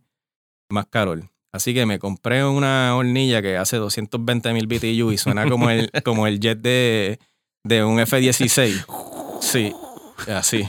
más 0.68 0.86
calor. 0.86 1.22
Así 1.52 1.74
que 1.74 1.84
me 1.86 1.98
compré 1.98 2.44
una 2.44 2.94
hornilla 2.96 3.42
que 3.42 3.56
hace 3.56 3.76
220 3.76 4.52
mil 4.52 4.66
BTU 4.66 5.10
y 5.12 5.18
suena 5.18 5.48
como 5.48 5.68
el, 5.70 5.90
como 6.04 6.26
el 6.26 6.38
jet 6.40 6.60
de, 6.60 7.18
de 7.64 7.84
un 7.84 7.98
F-16. 8.00 8.84
Sí, 9.40 9.72
así. 10.28 10.68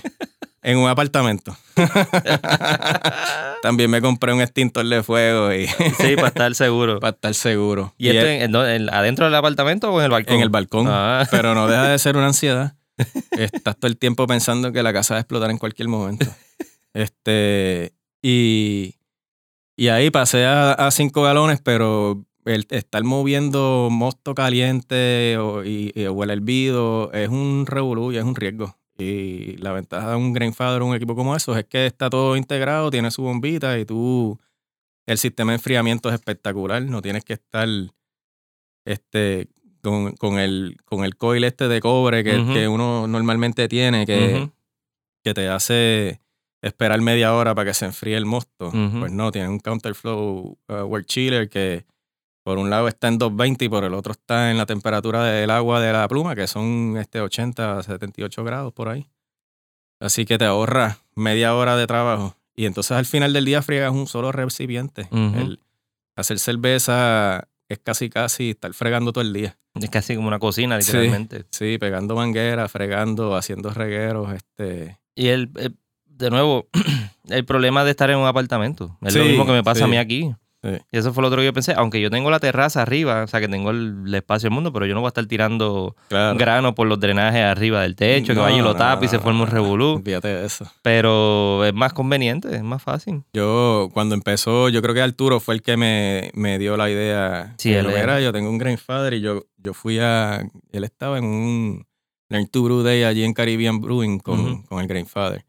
En 0.63 0.77
un 0.77 0.89
apartamento. 0.89 1.55
También 3.61 3.89
me 3.89 4.01
compré 4.01 4.33
un 4.33 4.41
extintor 4.41 4.85
de 4.87 5.03
fuego 5.03 5.53
y 5.53 5.67
Sí, 5.67 6.15
para 6.15 6.27
estar 6.29 6.55
seguro. 6.55 6.99
para 6.99 7.11
estar 7.13 7.33
seguro. 7.33 7.93
¿Y 7.97 8.09
esto 8.09 8.27
el-? 8.27 8.55
¿En- 8.81 8.89
adentro 8.93 9.25
del 9.25 9.35
apartamento 9.35 9.91
o 9.91 9.99
en 9.99 10.05
el 10.05 10.11
balcón? 10.11 10.35
en 10.35 10.41
el 10.41 10.49
balcón. 10.49 10.85
Ah. 10.89 11.25
Pero 11.29 11.53
no 11.55 11.67
deja 11.67 11.89
de 11.89 11.99
ser 11.99 12.17
una 12.17 12.27
ansiedad. 12.27 12.75
Estás 13.31 13.77
todo 13.77 13.87
el 13.87 13.97
tiempo 13.97 14.27
pensando 14.27 14.71
que 14.71 14.83
la 14.83 14.93
casa 14.93 15.15
va 15.15 15.17
a 15.19 15.21
explotar 15.21 15.49
en 15.51 15.57
cualquier 15.57 15.87
momento. 15.87 16.25
Este, 16.93 17.93
y, 18.21 18.95
y 19.75 19.87
ahí 19.89 20.09
pasé 20.11 20.45
a, 20.45 20.73
a 20.73 20.91
cinco 20.91 21.23
galones, 21.23 21.61
pero 21.61 22.23
el 22.45 22.65
estar 22.71 23.03
moviendo 23.03 23.89
mosto 23.91 24.33
caliente 24.35 25.37
o, 25.37 25.63
y, 25.63 25.91
y- 25.95 26.05
o 26.05 26.23
el 26.23 26.29
hervido 26.31 27.11
es 27.13 27.29
un 27.29 27.65
revolú 27.67 28.11
y 28.11 28.17
es 28.17 28.23
un 28.23 28.35
riesgo. 28.35 28.75
Y 28.97 29.57
la 29.57 29.71
ventaja 29.71 30.11
de 30.11 30.15
un 30.15 30.33
Grainfather, 30.33 30.81
un 30.83 30.95
equipo 30.95 31.15
como 31.15 31.35
esos, 31.35 31.57
es 31.57 31.65
que 31.65 31.85
está 31.87 32.09
todo 32.09 32.35
integrado, 32.37 32.91
tiene 32.91 33.09
su 33.11 33.23
bombita 33.23 33.79
y 33.79 33.85
tú, 33.85 34.39
el 35.07 35.17
sistema 35.17 35.51
de 35.51 35.55
enfriamiento 35.57 36.09
es 36.09 36.15
espectacular, 36.15 36.81
no 36.83 37.01
tienes 37.01 37.23
que 37.23 37.33
estar 37.33 37.67
este, 38.85 39.47
con, 39.81 40.11
con 40.13 40.39
el, 40.39 40.77
con 40.85 41.03
el 41.03 41.15
coil 41.15 41.43
este 41.43 41.67
de 41.67 41.79
cobre 41.79 42.23
que, 42.23 42.67
uno 42.67 43.07
normalmente 43.07 43.67
tiene, 43.67 44.05
que, 44.05 44.49
que 45.23 45.33
te 45.33 45.47
hace 45.47 46.19
esperar 46.61 47.01
media 47.01 47.33
hora 47.33 47.55
para 47.55 47.69
que 47.69 47.73
se 47.73 47.85
enfríe 47.85 48.15
el 48.17 48.25
mosto. 48.25 48.71
Pues 48.99 49.11
no, 49.11 49.31
tiene 49.31 49.49
un 49.49 49.59
counterflow 49.59 50.57
uh, 50.69 50.73
work 50.83 51.05
chiller 51.05 51.49
que 51.49 51.85
por 52.43 52.57
un 52.57 52.69
lado 52.69 52.87
está 52.87 53.07
en 53.07 53.17
220 53.17 53.65
y 53.65 53.69
por 53.69 53.83
el 53.83 53.93
otro 53.93 54.13
está 54.13 54.49
en 54.51 54.57
la 54.57 54.65
temperatura 54.65 55.23
del 55.23 55.49
agua 55.51 55.79
de 55.81 55.93
la 55.93 56.07
pluma, 56.07 56.35
que 56.35 56.47
son 56.47 56.97
este 56.97 57.21
80 57.21 57.79
a 57.79 57.83
78 57.83 58.43
grados 58.43 58.73
por 58.73 58.89
ahí. 58.89 59.07
Así 59.99 60.25
que 60.25 60.37
te 60.37 60.45
ahorra 60.45 60.97
media 61.15 61.53
hora 61.55 61.75
de 61.75 61.85
trabajo. 61.87 62.35
Y 62.55 62.65
entonces 62.65 62.91
al 62.97 63.05
final 63.05 63.33
del 63.33 63.45
día 63.45 63.61
friegas 63.61 63.91
un 63.91 64.07
solo 64.07 64.31
recipiente. 64.31 65.07
El 65.35 65.59
hacer 66.15 66.39
cerveza 66.39 67.47
es 67.69 67.79
casi 67.79 68.09
casi 68.09 68.51
estar 68.51 68.73
fregando 68.73 69.13
todo 69.13 69.23
el 69.23 69.33
día. 69.33 69.57
Es 69.75 69.89
casi 69.89 70.15
como 70.15 70.27
una 70.27 70.39
cocina, 70.39 70.77
literalmente. 70.77 71.45
Sí, 71.51 71.77
pegando 71.77 72.15
manguera, 72.15 72.67
fregando, 72.67 73.35
haciendo 73.35 73.69
regueros, 73.69 74.33
este... 74.33 74.99
Y 75.15 75.27
el, 75.27 75.49
el- 75.55 75.77
de 76.21 76.29
nuevo, 76.29 76.67
el 77.29 77.45
problema 77.45 77.83
de 77.83 77.91
estar 77.91 78.09
en 78.09 78.17
un 78.17 78.27
apartamento. 78.27 78.97
Es 79.01 79.15
lo 79.15 79.25
mismo 79.25 79.45
que 79.45 79.51
me 79.51 79.63
pasa 79.63 79.85
a 79.85 79.87
mí 79.87 79.97
aquí. 79.97 80.31
Sí. 80.63 80.69
Y 80.91 80.97
eso 80.99 81.11
fue 81.11 81.23
lo 81.23 81.29
otro 81.29 81.39
que 81.39 81.45
yo 81.45 81.53
pensé. 81.53 81.73
Aunque 81.75 81.99
yo 81.99 82.11
tengo 82.11 82.29
la 82.29 82.39
terraza 82.39 82.83
arriba, 82.83 83.23
o 83.23 83.27
sea, 83.27 83.39
que 83.39 83.47
tengo 83.47 83.71
el, 83.71 84.03
el 84.05 84.13
espacio 84.13 84.47
del 84.47 84.53
mundo, 84.53 84.71
pero 84.71 84.85
yo 84.85 84.93
no 84.93 84.99
voy 85.01 85.07
a 85.07 85.09
estar 85.09 85.25
tirando 85.25 85.95
Claro. 86.07 86.37
grano 86.37 86.75
por 86.75 86.85
los 86.85 86.99
drenajes 86.99 87.41
arriba 87.43 87.81
del 87.81 87.95
techo, 87.95 88.33
que 88.33 88.35
No, 88.35 88.43
vaya 88.43 88.57
y 88.57 88.61
lo 88.61 88.73
no, 88.73 88.75
tape 88.75 89.05
y 89.05 89.07
no, 89.07 89.11
se 89.11 89.17
forme 89.17 89.39
un 89.41 89.47
no, 89.47 89.51
revolú. 89.51 90.03
Eso. 90.05 90.71
Pero 90.83 91.65
es 91.65 91.73
más 91.73 91.93
conveniente, 91.93 92.55
es 92.55 92.61
más 92.61 92.83
fácil. 92.83 93.23
Yo, 93.33 93.89
cuando 93.91 94.13
empezó, 94.13 94.69
yo 94.69 94.83
creo 94.83 94.93
que 94.93 95.01
Arturo 95.01 95.39
fue 95.39 95.55
el 95.55 95.63
que 95.63 95.77
me, 95.77 96.29
me 96.35 96.59
dio 96.59 96.77
la 96.77 96.91
idea. 96.91 97.55
Sí, 97.57 97.73
él 97.73 97.87
es. 97.87 97.95
mira, 97.99 98.21
yo 98.21 98.31
tengo 98.31 98.47
un 98.51 98.59
grandfather 98.59 99.15
y 99.15 99.21
yo, 99.21 99.45
yo 99.57 99.73
fui 99.73 99.97
a. 99.97 100.43
Él 100.71 100.83
estaba 100.83 101.17
en 101.17 101.25
un 101.25 101.87
Learn 102.29 102.45
to 102.47 102.61
Brew 102.61 102.83
Day 102.83 103.01
allí 103.01 103.23
en 103.23 103.33
Caribbean 103.33 103.81
Brewing 103.81 104.19
con, 104.19 104.61
con 104.61 104.79
el 104.79 104.87
grandfather. 104.87 105.43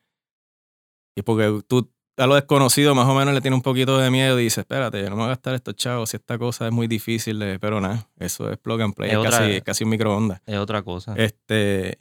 Y 1.16 1.22
porque 1.22 1.60
tú 1.66 1.90
a 2.18 2.26
lo 2.26 2.34
desconocido 2.34 2.94
más 2.94 3.08
o 3.08 3.14
menos 3.14 3.32
le 3.34 3.40
tienes 3.40 3.56
un 3.56 3.62
poquito 3.62 3.96
de 3.98 4.10
miedo 4.10 4.38
y 4.38 4.44
dices, 4.44 4.58
espérate, 4.58 5.00
yo 5.02 5.04
no 5.10 5.16
me 5.16 5.22
voy 5.22 5.26
a 5.26 5.28
gastar 5.28 5.54
estos 5.54 5.74
chavos 5.76 6.10
si 6.10 6.16
esta 6.18 6.38
cosa 6.38 6.66
es 6.66 6.72
muy 6.72 6.86
difícil 6.86 7.38
de. 7.38 7.58
Pero 7.58 7.80
nada, 7.80 8.08
eso 8.18 8.50
es 8.50 8.58
plug 8.58 8.80
and 8.82 8.94
play, 8.94 9.10
Es 9.10 9.14
es, 9.14 9.18
otra- 9.20 9.30
casi, 9.38 9.50
es 9.52 9.62
casi 9.62 9.84
un 9.84 9.90
microondas. 9.90 10.40
Es 10.46 10.56
otra 10.58 10.82
cosa. 10.82 11.14
Este, 11.16 11.98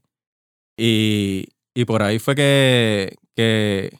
y, 0.77 1.47
y 1.73 1.85
por 1.85 2.03
ahí 2.03 2.19
fue 2.19 2.35
que, 2.35 3.15
que, 3.35 3.97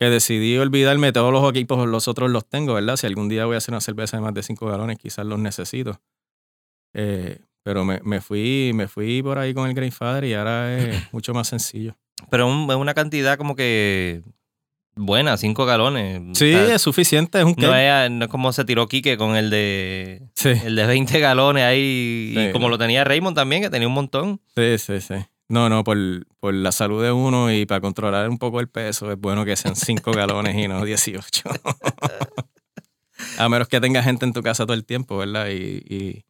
que 0.00 0.06
decidí 0.10 0.56
olvidarme 0.58 1.12
todos 1.12 1.32
los 1.32 1.48
equipos, 1.50 1.86
los 1.88 2.08
otros 2.08 2.30
los 2.30 2.46
tengo, 2.48 2.74
¿verdad? 2.74 2.96
Si 2.96 3.06
algún 3.06 3.28
día 3.28 3.44
voy 3.46 3.54
a 3.54 3.58
hacer 3.58 3.72
una 3.72 3.80
cerveza 3.80 4.16
de 4.16 4.22
más 4.22 4.34
de 4.34 4.42
5 4.42 4.66
galones, 4.66 4.98
quizás 4.98 5.26
los 5.26 5.38
necesito. 5.38 6.00
Eh, 6.94 7.40
pero 7.64 7.84
me, 7.84 8.00
me 8.04 8.20
fui 8.20 8.72
me 8.74 8.88
fui 8.88 9.22
por 9.22 9.38
ahí 9.38 9.52
con 9.54 9.68
el 9.68 9.74
Grandfather 9.74 10.24
y 10.24 10.34
ahora 10.34 10.76
es 10.78 10.96
mucho 11.12 11.34
más 11.34 11.48
sencillo. 11.48 11.96
Pero 12.30 12.46
un- 12.48 12.70
es 12.70 12.76
una 12.76 12.94
cantidad 12.94 13.36
como 13.38 13.54
que 13.56 14.22
buena, 14.96 15.36
cinco 15.36 15.66
galones. 15.66 16.20
O 16.20 16.34
Sí, 16.34 16.52
sea, 16.52 16.74
es 16.74 16.82
suficiente, 16.82 17.38
es 17.38 17.44
un 17.44 17.54
no, 17.58 17.74
es, 17.74 18.10
no 18.10 18.24
es 18.24 18.30
como 18.30 18.52
se 18.52 18.64
tiró 18.64 18.86
Quique 18.88 19.16
con 19.16 19.36
el 19.36 19.50
de 19.50 20.22
Sí, 20.34 20.50
el 20.64 20.76
de 20.76 20.86
20 20.86 21.18
galones 21.20 21.64
ahí. 21.64 22.32
Sí. 22.36 22.40
Y 22.48 22.52
como 22.52 22.68
lo 22.68 22.78
tenía 22.78 23.04
Raymond 23.04 23.34
también, 23.36 23.62
que 23.62 23.70
tenía 23.70 23.88
un 23.88 23.94
montón. 23.94 24.40
sí, 24.54 24.78
sí, 24.78 25.00
sí. 25.00 25.14
No, 25.46 25.68
no, 25.68 25.84
por, 25.84 25.98
por 26.40 26.54
la 26.54 26.72
salud 26.72 27.02
de 27.02 27.12
uno 27.12 27.52
y 27.52 27.66
para 27.66 27.82
controlar 27.82 28.28
un 28.30 28.38
poco 28.38 28.60
el 28.60 28.68
peso, 28.68 29.12
es 29.12 29.18
bueno 29.18 29.44
que 29.44 29.54
sean 29.56 29.76
5 29.76 30.10
galones 30.16 30.56
y 30.56 30.66
no 30.68 30.82
18. 30.84 31.42
A 33.38 33.48
menos 33.48 33.68
que 33.68 33.80
tenga 33.80 34.02
gente 34.02 34.24
en 34.24 34.32
tu 34.32 34.42
casa 34.42 34.64
todo 34.64 34.74
el 34.74 34.84
tiempo, 34.84 35.16
¿verdad? 35.18 35.48
Y, 35.48 35.82
y, 35.88 36.24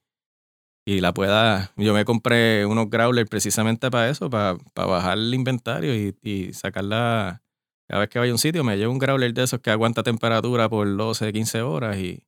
y 0.85 1.01
la 1.01 1.13
pueda. 1.15 1.73
Yo 1.77 1.95
me 1.95 2.05
compré 2.05 2.67
unos 2.67 2.91
growlers 2.91 3.29
precisamente 3.29 3.91
para 3.91 4.09
eso, 4.11 4.29
para, 4.31 4.57
para 4.75 4.89
bajar 4.89 5.19
el 5.19 5.33
inventario 5.35 5.95
y, 5.95 6.15
y 6.23 6.53
sacarla. 6.53 7.43
Cada 7.89 8.01
vez 8.01 8.09
que 8.09 8.19
vaya 8.19 8.31
a 8.31 8.35
un 8.35 8.39
sitio, 8.39 8.65
me 8.65 8.77
llevo 8.77 8.93
un 8.93 8.99
growler 8.99 9.33
de 9.35 9.43
esos 9.45 9.61
que 9.61 9.71
aguanta 9.71 10.03
temperatura 10.03 10.69
por 10.69 10.97
12, 10.97 11.33
15 11.33 11.61
horas 11.63 11.97
y. 11.99 12.23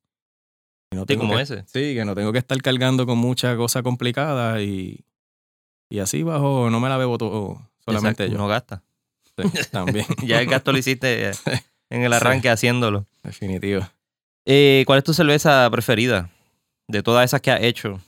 y 0.91 0.95
no 0.95 1.01
Sí, 1.01 1.07
tengo 1.07 1.21
como 1.23 1.35
que- 1.37 1.41
ese. 1.43 1.63
Sí, 1.65 1.95
que 1.95 2.05
no 2.05 2.13
tengo 2.15 2.31
que 2.31 2.37
estar 2.39 2.61
cargando 2.61 3.05
con 3.05 3.17
mucha 3.17 3.55
cosa 3.57 3.81
complicada 3.83 4.61
y, 4.61 5.03
y 5.89 5.99
así 5.99 6.21
bajo, 6.23 6.69
no 6.69 6.79
me 6.79 6.89
la 6.89 6.97
bebo 6.97 7.17
todo, 7.17 7.69
solamente 7.83 8.23
Exacto, 8.23 8.31
yo. 8.33 8.37
No 8.37 8.47
gasta. 8.47 8.83
Sí, 9.35 9.69
también. 9.71 10.05
Ya 10.25 10.39
el 10.41 10.47
gasto 10.47 10.71
lo 10.71 10.77
hiciste 10.79 11.31
en 11.89 12.01
el 12.03 12.13
arranque 12.13 12.49
haciéndolo. 12.49 13.05
Definitivo. 13.23 13.81
Eh, 14.45 14.83
¿Cuál 14.87 14.99
es 14.99 15.03
tu 15.03 15.13
cerveza 15.13 15.67
preferida? 15.71 16.29
De 16.87 17.03
todas 17.03 17.25
esas 17.25 17.41
que 17.41 17.51
has 17.51 17.61
hecho. 17.63 17.99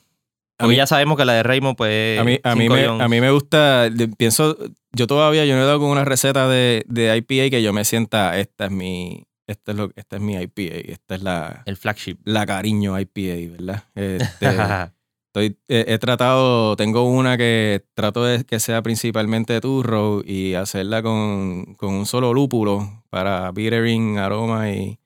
A 0.59 0.67
mí- 0.67 0.75
ya 0.75 0.85
sabemos 0.87 1.17
que 1.17 1.25
la 1.25 1.33
de 1.33 1.43
Raymond, 1.43 1.75
pues. 1.77 2.19
A 2.19 2.23
mí, 2.23 2.39
a, 2.43 2.55
mí 2.55 2.69
me, 2.69 2.85
a 2.85 3.07
mí 3.07 3.21
me 3.21 3.31
gusta, 3.31 3.89
pienso, 4.17 4.57
yo 4.91 5.07
todavía, 5.07 5.45
yo 5.45 5.55
no 5.55 5.61
he 5.63 5.65
dado 5.65 5.79
con 5.79 5.89
una 5.89 6.05
receta 6.05 6.47
de, 6.47 6.83
de 6.87 7.15
IPA 7.17 7.49
que 7.49 7.63
yo 7.63 7.73
me 7.73 7.85
sienta, 7.85 8.37
esta 8.39 8.65
es 8.65 8.71
mi, 8.71 9.25
esta 9.47 9.71
es, 9.71 9.77
lo, 9.77 9.89
esta 9.95 10.17
es 10.17 10.21
mi 10.21 10.35
IPA, 10.35 10.75
esta 10.91 11.15
es 11.15 11.23
la, 11.23 11.63
El 11.65 11.77
flagship. 11.77 12.17
la 12.25 12.45
cariño 12.45 12.99
IPA, 12.99 13.51
¿verdad? 13.57 13.83
Este, 13.95 14.47
estoy, 15.27 15.57
he, 15.67 15.85
he 15.93 15.97
tratado, 15.99 16.75
tengo 16.75 17.03
una 17.03 17.37
que 17.37 17.85
trato 17.93 18.25
de 18.25 18.43
que 18.43 18.59
sea 18.59 18.81
principalmente 18.81 19.59
turro 19.61 20.21
y 20.25 20.55
hacerla 20.55 21.01
con, 21.01 21.75
con 21.75 21.93
un 21.93 22.05
solo 22.05 22.33
lúpulo 22.33 23.03
para 23.09 23.51
bittering, 23.51 24.17
aroma 24.17 24.71
y, 24.71 24.99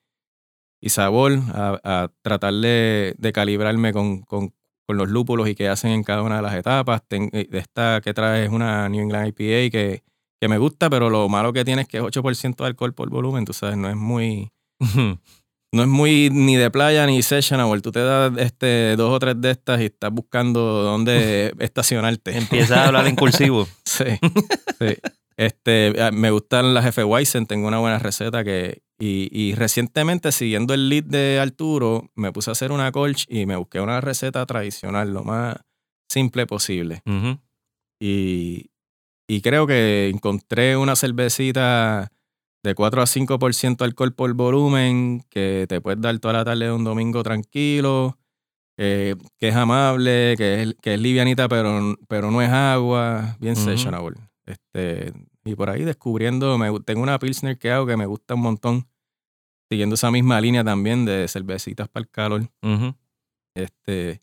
y 0.80 0.88
sabor, 0.90 1.38
a, 1.52 1.80
a 1.84 2.08
tratar 2.22 2.54
de, 2.54 3.14
de 3.18 3.32
calibrarme 3.32 3.92
con, 3.92 4.22
con, 4.22 4.52
con 4.86 4.96
los 4.96 5.08
lúpulos 5.08 5.48
y 5.48 5.54
qué 5.54 5.68
hacen 5.68 5.90
en 5.92 6.02
cada 6.04 6.22
una 6.22 6.36
de 6.36 6.42
las 6.42 6.54
etapas. 6.54 7.02
Ten- 7.06 7.30
eh, 7.32 7.48
esta 7.52 8.00
que 8.02 8.14
trae 8.14 8.44
es 8.44 8.50
una 8.50 8.88
New 8.88 9.02
England 9.02 9.28
IPA 9.28 9.70
que, 9.70 10.02
que 10.40 10.48
me 10.48 10.58
gusta, 10.58 10.90
pero 10.90 11.10
lo 11.10 11.28
malo 11.28 11.52
que 11.52 11.64
tiene 11.64 11.82
es 11.82 11.88
que 11.88 11.98
es 11.98 12.02
8% 12.02 12.64
de 12.64 12.68
alcohol 12.68 12.94
por 12.94 13.08
volumen, 13.10 13.44
tú 13.44 13.52
sabes, 13.52 13.76
no 13.76 13.88
es 13.88 13.96
muy... 13.96 14.50
No 15.74 15.82
es 15.82 15.88
muy 15.88 16.30
ni 16.30 16.54
de 16.54 16.70
playa 16.70 17.04
ni 17.04 17.20
sessionable. 17.22 17.82
Tú 17.82 17.90
te 17.90 17.98
das 17.98 18.32
este, 18.38 18.94
dos 18.96 19.12
o 19.12 19.18
tres 19.18 19.40
de 19.40 19.50
estas 19.50 19.80
y 19.80 19.86
estás 19.86 20.12
buscando 20.12 20.60
dónde 20.60 21.52
estacionarte. 21.58 22.36
Empiezas 22.38 22.78
a 22.78 22.86
hablar 22.86 23.06
en 23.08 23.16
cursivo. 23.16 23.66
Sí, 23.84 24.04
sí. 24.78 24.96
Este, 25.36 25.92
me 26.12 26.30
gustan 26.30 26.74
las 26.74 26.86
F. 26.86 27.02
Weizen, 27.04 27.46
tengo 27.46 27.68
una 27.68 27.78
buena 27.78 27.98
receta 27.98 28.44
que... 28.44 28.82
Y, 28.98 29.28
y 29.32 29.54
recientemente, 29.54 30.30
siguiendo 30.30 30.74
el 30.74 30.88
lead 30.88 31.04
de 31.04 31.40
Arturo, 31.40 32.10
me 32.14 32.32
puse 32.32 32.50
a 32.50 32.52
hacer 32.52 32.70
una 32.70 32.90
colch 32.92 33.26
y 33.28 33.44
me 33.46 33.56
busqué 33.56 33.80
una 33.80 34.00
receta 34.00 34.46
tradicional, 34.46 35.12
lo 35.12 35.24
más 35.24 35.56
simple 36.08 36.46
posible. 36.46 37.02
Y, 38.00 38.70
y 39.28 39.40
creo 39.42 39.66
que 39.66 40.08
encontré 40.08 40.76
una 40.76 40.94
cervecita 40.94 42.12
de 42.64 42.74
4 42.74 43.02
a 43.02 43.04
5% 43.04 43.84
alcohol 43.84 44.14
por 44.14 44.32
volumen 44.32 45.22
que 45.28 45.66
te 45.68 45.82
puedes 45.82 46.00
dar 46.00 46.18
toda 46.18 46.32
la 46.32 46.44
tarde 46.46 46.64
de 46.64 46.72
un 46.72 46.82
domingo 46.82 47.22
tranquilo, 47.22 48.18
eh, 48.78 49.16
que 49.38 49.48
es 49.48 49.54
amable, 49.54 50.34
que 50.38 50.62
es, 50.62 50.74
que 50.80 50.94
es 50.94 51.00
livianita, 51.00 51.46
pero, 51.46 51.94
pero 52.08 52.30
no 52.30 52.40
es 52.40 52.48
agua, 52.48 53.36
bien 53.38 53.54
sessionable. 53.54 54.18
Este, 54.46 55.12
y 55.44 55.54
por 55.54 55.68
ahí 55.68 55.84
descubriendo, 55.84 56.56
me, 56.56 56.80
tengo 56.80 57.02
una 57.02 57.18
Pilsner 57.18 57.58
que 57.58 57.70
hago 57.70 57.86
que 57.86 57.98
me 57.98 58.06
gusta 58.06 58.34
un 58.34 58.40
montón, 58.40 58.88
siguiendo 59.70 59.94
esa 59.94 60.10
misma 60.10 60.40
línea 60.40 60.64
también 60.64 61.04
de 61.04 61.28
cervecitas 61.28 61.86
para 61.88 62.04
el 62.04 62.10
calor. 62.10 62.50
Este, 63.54 64.22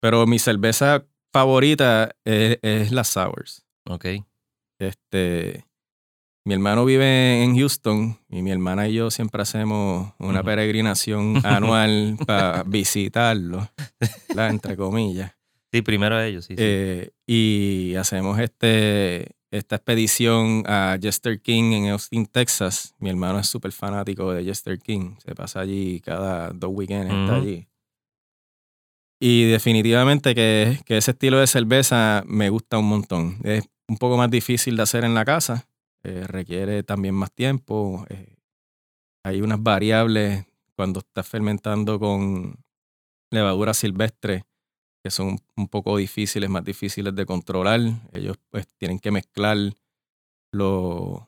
pero 0.00 0.26
mi 0.26 0.38
cerveza 0.38 1.04
favorita 1.34 2.16
es, 2.24 2.58
es 2.62 2.92
la 2.92 3.04
Sours. 3.04 3.66
Ok. 3.84 4.06
Este, 4.78 5.67
mi 6.48 6.54
hermano 6.54 6.86
vive 6.86 7.42
en 7.42 7.58
Houston 7.58 8.18
y 8.30 8.40
mi 8.40 8.50
hermana 8.50 8.88
y 8.88 8.94
yo 8.94 9.10
siempre 9.10 9.42
hacemos 9.42 10.14
una 10.18 10.42
peregrinación 10.42 11.42
anual 11.44 12.16
para 12.26 12.62
visitarlo, 12.62 13.68
¿verdad? 14.30 14.48
entre 14.48 14.74
comillas. 14.74 15.36
Sí, 15.70 15.82
primero 15.82 16.18
ellos, 16.18 16.46
sí. 16.46 16.54
sí. 16.54 16.62
Eh, 16.64 17.10
y 17.26 17.94
hacemos 17.96 18.38
este, 18.38 19.32
esta 19.50 19.76
expedición 19.76 20.64
a 20.66 20.96
Jester 20.98 21.38
King 21.42 21.72
en 21.72 21.88
Austin, 21.90 22.24
Texas. 22.24 22.94
Mi 22.98 23.10
hermano 23.10 23.40
es 23.40 23.46
súper 23.46 23.72
fanático 23.72 24.32
de 24.32 24.42
Jester 24.42 24.78
King. 24.78 25.16
Se 25.22 25.34
pasa 25.34 25.60
allí 25.60 26.00
cada 26.00 26.48
dos 26.54 26.70
weekends, 26.72 27.12
está 27.12 27.36
allí. 27.36 27.68
Y 29.20 29.50
definitivamente 29.50 30.34
que, 30.34 30.78
que 30.86 30.96
ese 30.96 31.10
estilo 31.10 31.40
de 31.40 31.46
cerveza 31.46 32.24
me 32.26 32.48
gusta 32.48 32.78
un 32.78 32.86
montón. 32.86 33.36
Es 33.44 33.68
un 33.86 33.98
poco 33.98 34.16
más 34.16 34.30
difícil 34.30 34.78
de 34.78 34.82
hacer 34.84 35.04
en 35.04 35.12
la 35.12 35.26
casa. 35.26 35.68
Eh, 36.04 36.26
requiere 36.26 36.82
también 36.82 37.14
más 37.14 37.32
tiempo. 37.32 38.06
eh, 38.10 38.36
hay 39.24 39.42
unas 39.42 39.62
variables 39.62 40.46
cuando 40.76 41.00
estás 41.00 41.28
fermentando 41.28 41.98
con 42.00 42.56
levadura 43.30 43.74
silvestre 43.74 44.44
que 45.04 45.10
son 45.10 45.38
un- 45.56 45.68
poco 45.68 45.96
difíciles, 45.98 46.50
más 46.50 46.64
difíciles 46.64 47.14
de 47.16 47.26
controlar. 47.26 47.80
Ellos 48.12 48.38
pues 48.50 48.66
tienen 48.78 48.98
que 49.00 49.10
mezclar 49.12 49.56
los, 50.52 51.22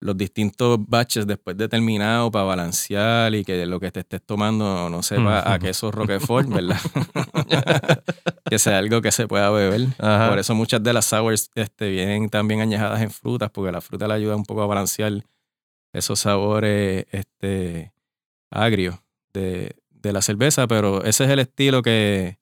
los 0.00 0.16
distintos 0.16 0.78
batches 0.86 1.26
después 1.26 1.56
de 1.56 1.68
terminado 1.68 2.30
para 2.30 2.44
balancear 2.44 3.34
y 3.34 3.44
que 3.44 3.66
lo 3.66 3.80
que 3.80 3.90
te 3.90 4.00
estés 4.00 4.22
tomando 4.24 4.88
no 4.88 5.02
sepa 5.02 5.52
a 5.52 5.58
queso 5.58 5.90
Roquefort, 5.90 6.48
¿verdad? 6.48 6.78
que 8.48 8.58
sea 8.58 8.78
algo 8.78 9.02
que 9.02 9.10
se 9.10 9.26
pueda 9.26 9.50
beber. 9.50 9.88
Ajá. 9.98 10.28
Por 10.28 10.38
eso 10.38 10.54
muchas 10.54 10.82
de 10.82 10.92
las 10.92 11.06
sours 11.06 11.50
este, 11.54 11.90
vienen 11.90 12.28
también 12.28 12.60
añejadas 12.60 13.02
en 13.02 13.10
frutas, 13.10 13.50
porque 13.50 13.72
la 13.72 13.80
fruta 13.80 14.06
le 14.06 14.14
ayuda 14.14 14.36
un 14.36 14.44
poco 14.44 14.62
a 14.62 14.66
balancear 14.66 15.24
esos 15.92 16.20
sabores 16.20 17.06
este, 17.10 17.92
agrios 18.50 18.96
de, 19.32 19.76
de 19.90 20.12
la 20.12 20.22
cerveza, 20.22 20.66
pero 20.68 21.02
ese 21.04 21.24
es 21.24 21.30
el 21.30 21.40
estilo 21.40 21.82
que, 21.82 22.38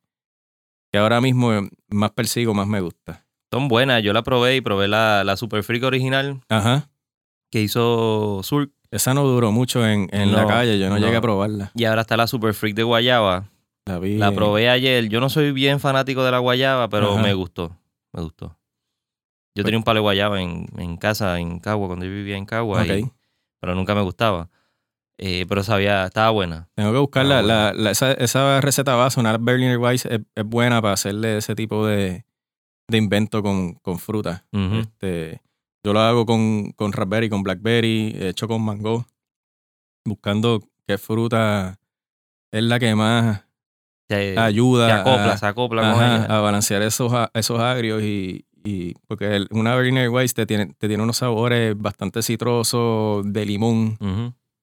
que 0.93 0.99
ahora 0.99 1.21
mismo 1.21 1.69
más 1.89 2.11
persigo, 2.11 2.53
más 2.53 2.67
me 2.67 2.81
gusta. 2.81 3.25
Son 3.51 3.69
buenas. 3.69 4.03
Yo 4.03 4.13
la 4.13 4.23
probé 4.23 4.57
y 4.57 4.61
probé 4.61 4.89
la, 4.89 5.25
la 5.25 5.37
Super 5.37 5.63
Freak 5.63 5.85
original 5.85 6.43
Ajá. 6.49 6.91
Que 7.51 7.63
hizo 7.63 8.41
Sur. 8.43 8.71
Esa 8.91 9.15
no 9.15 9.25
duró 9.25 9.51
mucho 9.53 9.87
en, 9.87 10.09
en 10.13 10.33
la 10.33 10.47
calle, 10.47 10.79
yo 10.79 10.89
no, 10.89 10.95
no. 10.99 11.05
llegué 11.05 11.17
a 11.17 11.21
probarla. 11.21 11.73
Y 11.75 11.85
ahora 11.85 12.03
está 12.03 12.17
la 12.17 12.27
Super 12.27 12.55
Freak 12.55 12.77
de 12.77 12.83
Guayaba. 12.85 13.51
La 13.85 13.99
vi. 13.99 14.17
La 14.17 14.33
probé 14.33 14.69
ayer. 14.71 15.09
Yo 15.09 15.21
no 15.21 15.29
soy 15.29 15.53
bien 15.53 15.81
fanático 15.81 16.25
de 16.25 16.31
la 16.31 16.39
guayaba, 16.39 16.89
pero 16.89 17.15
Ajá. 17.15 17.23
me 17.23 17.35
gustó. 17.35 17.77
Me 18.13 18.23
gustó. 18.23 18.57
Yo 19.55 19.65
tenía 19.65 19.79
un 19.79 19.85
palo 19.85 19.99
de 19.99 20.03
guayaba 20.03 20.41
en, 20.41 20.67
en 20.77 20.97
casa, 20.97 21.39
en 21.41 21.59
Cagua, 21.61 21.87
cuando 21.89 22.05
yo 22.05 22.11
vivía 22.13 22.37
en 22.37 22.47
Cagua, 22.47 22.87
y- 22.87 23.11
pero 23.61 23.75
nunca 23.75 23.95
me 23.95 24.03
gustaba. 24.03 24.49
Eh, 25.19 25.47
pero 25.49 25.63
sabía, 25.63 26.05
estaba 26.07 26.31
buena. 26.31 26.69
Tengo 26.75 26.93
que 26.93 26.99
buscar 26.99 27.25
la, 27.25 27.37
bueno. 27.37 27.49
la- 27.49 27.73
la- 27.73 27.91
esa, 27.91 28.13
esa 28.13 28.61
receta 28.61 28.95
base, 28.97 29.19
una 29.19 29.39
Berliner 29.39 29.79
Weiss, 29.79 30.05
es, 30.07 30.21
es 30.35 30.45
buena 30.45 30.83
para 30.83 30.95
hacerle 30.95 31.39
ese 31.39 31.55
tipo 31.55 31.87
de, 31.87 32.25
de 32.89 32.99
invento 32.99 33.43
con, 33.43 33.75
con 33.77 33.99
fruta. 33.99 34.45
Este, 34.53 35.41
yo 35.87 35.93
lo 35.93 36.01
hago 36.01 36.27
con, 36.27 36.73
con 36.73 36.93
raspberry, 36.93 37.29
con 37.31 37.45
blackberry, 37.45 38.13
hecho 38.19 38.49
con 38.49 38.61
mango, 38.61 39.07
buscando 40.05 40.61
qué 40.85 40.99
fruta 40.99 41.79
es 42.53 42.63
la 42.65 42.81
que 42.81 42.93
más 42.97 43.45
Se, 44.09 44.37
ayuda 44.37 44.87
se 44.89 44.93
acopla, 44.95 45.33
a, 45.33 45.37
se 45.37 45.47
acopla 45.47 45.83
con 45.83 46.03
ajá, 46.03 46.17
ella. 46.25 46.37
a 46.37 46.41
balancear 46.41 46.83
esos, 46.83 47.13
esos 47.35 47.61
agrios 47.61 48.03
y, 48.03 48.47
y 48.65 48.95
porque 49.07 49.37
el- 49.37 49.49
una 49.53 49.77
Berliner 49.77 50.09
Weiss 50.09 50.35
te 50.35 50.45
tiene, 50.45 50.67
te 50.77 50.89
tiene 50.89 51.05
unos 51.05 51.19
sabores 51.19 51.77
bastante 51.79 52.21
citrosos 52.23 53.33
de 53.33 53.47
limón 53.47 53.97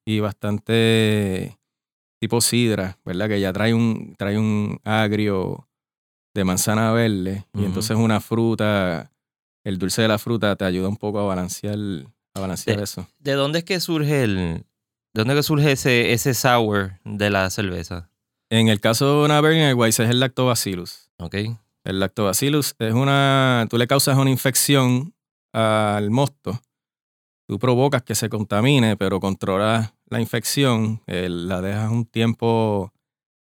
y 0.06 0.20
bastante 0.20 1.58
tipo 2.20 2.42
sidra, 2.42 2.98
¿verdad? 3.06 3.30
Que 3.30 3.40
ya 3.40 3.54
trae 3.54 3.74
un, 3.74 4.16
trae 4.18 4.38
un 4.38 4.78
agrio 4.84 5.70
de 6.36 6.44
manzana 6.44 6.92
verde 6.92 7.46
y 7.54 7.64
entonces 7.66 7.96
una 7.96 8.20
fruta, 8.20 9.12
el 9.64 9.78
dulce 9.78 10.02
de 10.02 10.08
la 10.08 10.18
fruta 10.20 10.56
te 10.56 10.66
ayuda 10.66 10.88
un 10.90 10.98
poco 10.98 11.20
a 11.20 11.24
balancear, 11.24 11.78
a 12.34 12.40
balancear 12.40 12.78
Sí. 12.78 12.84
eso. 12.84 13.08
¿De 13.20 13.34
dónde 13.34 13.60
es 13.60 13.66
que 13.66 13.80
surge 13.80 14.24
el. 14.24 14.36
¿De 15.14 15.20
dónde 15.22 15.34
es 15.34 15.40
que 15.40 15.44
surge 15.44 15.72
ese, 15.74 16.12
ese 16.14 16.34
sour 16.34 17.00
de 17.06 17.30
la 17.30 17.50
cerveza? 17.50 18.10
En 18.50 18.68
el 18.68 18.80
caso 18.80 19.20
de 19.20 19.26
una 19.26 19.42
Berliner 19.42 19.76
Weiss 19.76 20.00
es 20.00 20.10
el 20.10 20.20
lactobacillus. 20.20 21.10
¿Ok? 21.20 21.36
El 21.86 22.00
lactobacillus 22.00 22.76
es 22.80 22.94
una, 22.94 23.68
tú 23.70 23.78
le 23.78 23.88
causas 23.88 24.18
una 24.18 24.30
infección 24.30 25.14
al 25.54 26.10
mosto, 26.12 26.60
tú 27.48 27.60
provocas 27.60 28.02
que 28.04 28.16
se 28.16 28.30
contamine, 28.30 28.96
pero 28.98 29.20
controlas 29.20 29.94
la 30.10 30.20
infección, 30.22 31.02
eh, 31.08 31.28
la 31.30 31.62
dejas 31.62 31.92
un 31.92 32.06
tiempo 32.06 32.92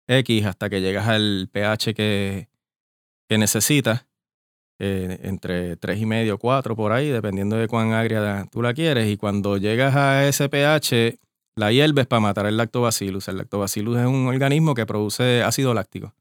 X 0.07 0.46
hasta 0.46 0.70
que 0.70 0.81
llegas 0.81 1.07
al 1.09 1.48
pH 1.52 1.94
que, 1.94 2.48
que 3.28 3.38
necesitas, 3.38 4.07
eh, 4.78 5.18
entre 5.22 5.76
3 5.76 6.00
y 6.00 6.06
medio, 6.06 6.38
4 6.38 6.76
por 6.76 6.92
ahí, 6.92 7.08
dependiendo 7.08 7.56
de 7.56 7.66
cuán 7.68 7.92
agria 7.92 8.46
tú 8.50 8.62
la 8.62 8.74
quieres. 8.74 9.08
Y 9.10 9.16
cuando 9.16 9.56
llegas 9.56 9.94
a 9.96 10.26
ese 10.28 10.48
pH, 10.48 11.18
la 11.56 11.72
hierves 11.72 12.06
para 12.06 12.20
matar 12.20 12.46
el 12.46 12.56
lactobacillus. 12.56 13.26
El 13.28 13.38
lactobacillus 13.38 13.98
es 13.98 14.06
un 14.06 14.26
organismo 14.28 14.74
que 14.74 14.86
produce 14.86 15.42
ácido 15.42 15.74
láctico. 15.74 16.14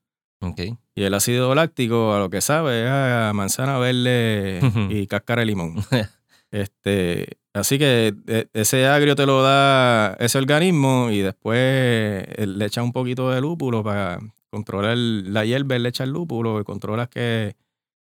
Y 0.95 1.03
el 1.03 1.13
ácido 1.13 1.53
láctico, 1.55 2.13
a 2.13 2.19
lo 2.19 2.29
que 2.29 2.41
sabe, 2.41 2.83
es 2.85 2.89
a 2.89 3.31
manzana 3.33 3.77
verde 3.79 4.59
y 4.89 5.07
cáscara 5.07 5.41
de 5.41 5.45
limón. 5.47 5.75
este, 6.51 7.37
así 7.53 7.77
que 7.77 8.13
e- 8.27 8.47
ese 8.53 8.87
agrio 8.87 9.15
te 9.15 9.25
lo 9.25 9.41
da 9.41 10.13
ese 10.19 10.37
organismo 10.37 11.09
y 11.11 11.19
después 11.19 11.57
eh, 11.59 12.45
le 12.47 12.65
echas 12.65 12.83
un 12.83 12.93
poquito 12.93 13.29
de 13.31 13.41
lúpulo 13.41 13.83
para 13.83 14.19
controlar 14.49 14.91
el- 14.93 15.33
la 15.33 15.45
hierba, 15.45 15.77
le 15.77 15.89
echas 15.89 16.07
lúpulo 16.07 16.59
y 16.59 16.63
controlas 16.63 17.09
que 17.09 17.55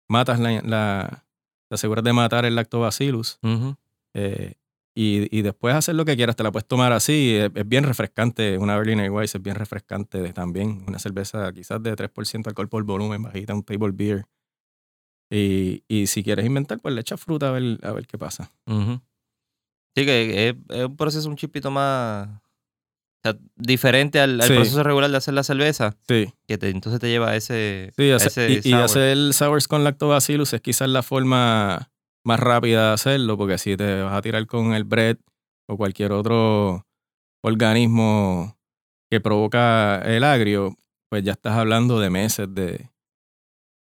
matas 0.08 0.38
la, 0.40 0.60
la 0.62 1.24
te 1.68 1.74
aseguras 1.74 2.04
de 2.04 2.12
matar 2.12 2.44
el 2.44 2.54
lactobacillus. 2.54 3.38
Eh, 4.14 4.54
y, 4.94 5.34
y 5.36 5.40
después 5.40 5.74
hacer 5.74 5.94
lo 5.94 6.04
que 6.04 6.16
quieras, 6.16 6.36
te 6.36 6.42
la 6.42 6.52
puedes 6.52 6.68
tomar 6.68 6.92
así. 6.92 7.34
Es, 7.36 7.50
es 7.54 7.66
bien 7.68 7.84
refrescante. 7.84 8.58
Una 8.58 8.76
Berliner 8.76 9.10
Weiss 9.10 9.34
es 9.34 9.42
bien 9.42 9.56
refrescante 9.56 10.20
de- 10.20 10.32
también. 10.34 10.84
Una 10.86 10.98
cerveza 10.98 11.50
quizás 11.52 11.82
de 11.82 11.96
3% 11.96 12.50
alcohol 12.50 12.68
por 12.68 12.84
volumen, 12.84 13.22
bajita, 13.22 13.54
un 13.54 13.62
table 13.62 13.92
beer. 13.94 14.26
Y, 15.30 15.82
y 15.88 16.06
si 16.08 16.22
quieres 16.22 16.44
inventar, 16.44 16.78
pues 16.80 16.94
le 16.94 17.00
echas 17.00 17.18
fruta 17.20 17.48
a 17.48 17.52
ver, 17.52 17.78
a 17.82 17.92
ver 17.92 18.06
qué 18.06 18.18
pasa. 18.18 18.52
Sí, 19.96 20.04
que 20.04 20.48
es, 20.50 20.56
es 20.68 20.84
un 20.84 20.96
proceso 20.96 21.28
un 21.28 21.36
chipito 21.36 21.70
más. 21.70 22.28
O 23.24 23.30
sea, 23.30 23.38
diferente 23.56 24.18
al, 24.20 24.40
al 24.40 24.48
Sí. 24.48 24.54
proceso 24.54 24.82
regular 24.82 25.11
de 25.11 25.16
hacer 25.16 25.35
la 25.35 25.42
cerveza, 25.44 25.96
Sí, 26.08 26.32
que 26.46 26.58
te, 26.58 26.70
entonces 26.70 27.00
te 27.00 27.08
lleva 27.08 27.30
a 27.30 27.37
ese. 27.37 27.92
sí 27.96 28.11
a 28.11 28.16
hace- 28.16 28.28
ese 28.56 28.68
y, 28.68 28.72
y 28.72 28.74
hacer 28.74 29.32
sours 29.32 29.68
con 29.68 29.85
lactobacillus 29.85 30.52
es 30.52 30.61
quizás 30.61 30.88
la 30.88 31.02
forma 31.02 31.90
más 32.24 32.40
rápida 32.40 32.88
de 32.88 32.94
hacerlo, 32.94 33.37
porque 33.37 33.58
si 33.58 33.76
te 33.76 34.02
vas 34.02 34.14
a 34.14 34.22
tirar 34.22 34.46
con 34.46 34.74
el 34.74 34.85
bread 34.85 35.16
o 35.68 35.76
cualquier 35.76 36.12
otro 36.12 36.87
organismo 37.42 38.56
que 39.11 39.20
provoca 39.20 39.98
el 40.04 40.24
agrio, 40.24 40.76
pues 41.11 41.22
ya 41.22 41.32
estás 41.32 41.56
hablando 41.56 42.00
de 42.00 42.11
meses 42.11 42.48
de, 42.52 42.88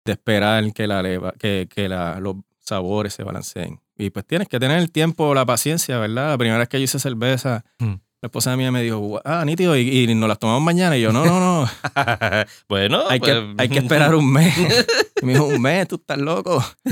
de 0.05 0.11
esperar 0.11 0.73
que, 0.73 0.87
la 0.87 1.01
leva- 1.01 1.33
que, 1.39 1.67
que 1.73 1.87
la- 1.87 2.19
los 2.19 2.35
sabores 2.59 3.13
se 3.13 3.23
balanceen. 3.23 3.79
Y 3.95 4.09
pues 4.09 4.25
tienes 4.25 4.47
que 4.47 4.59
tener 4.59 4.79
el 4.79 4.91
tiempo, 4.91 5.33
la 5.33 5.45
paciencia, 5.45 5.99
¿verdad? 5.99 6.31
La 6.31 6.37
primera 6.37 6.57
vez 6.59 6.67
que 6.67 6.79
yo 6.79 6.83
hice 6.83 6.99
cerveza, 6.99 7.63
Mm. 7.79 7.93
La 8.23 8.27
esposa 8.27 8.55
mía 8.55 8.71
me 8.71 8.81
dijo, 8.81 9.19
ah, 9.25 9.43
nítido, 9.45 9.75
y, 9.75 9.81
y 10.09 10.15
nos 10.15 10.29
las 10.29 10.39
tomamos 10.39 10.61
mañana. 10.63 10.95
Y 10.95 11.01
yo, 11.01 11.11
no, 11.11 11.25
no, 11.25 11.41
no, 11.41 11.69
bueno, 12.69 13.03
hay, 13.09 13.19
que, 13.19 13.33
pues- 13.33 13.55
hay 13.57 13.67
que 13.67 13.79
esperar 13.79 14.15
un 14.15 14.31
mes. 14.31 14.55
Y 15.21 15.25
me 15.25 15.33
dijo, 15.33 15.45
un 15.45 15.61
mes, 15.61 15.87
tú 15.89 15.95
estás 15.95 16.17
loco. 16.17 16.63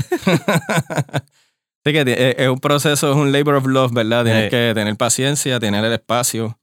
Así 1.84 1.92
que 1.92 2.00
es, 2.02 2.34
es 2.38 2.48
un 2.48 2.58
proceso, 2.60 3.10
es 3.10 3.16
un 3.16 3.32
labor 3.32 3.54
of 3.56 3.66
love, 3.66 3.92
¿verdad? 3.92 4.24
Tienes 4.24 4.46
Eh. 4.46 4.50
que 4.50 4.72
tener 4.74 4.94
paciencia, 4.96 5.58
tener 5.58 5.84
el 5.84 5.92
espacio, 5.94 6.58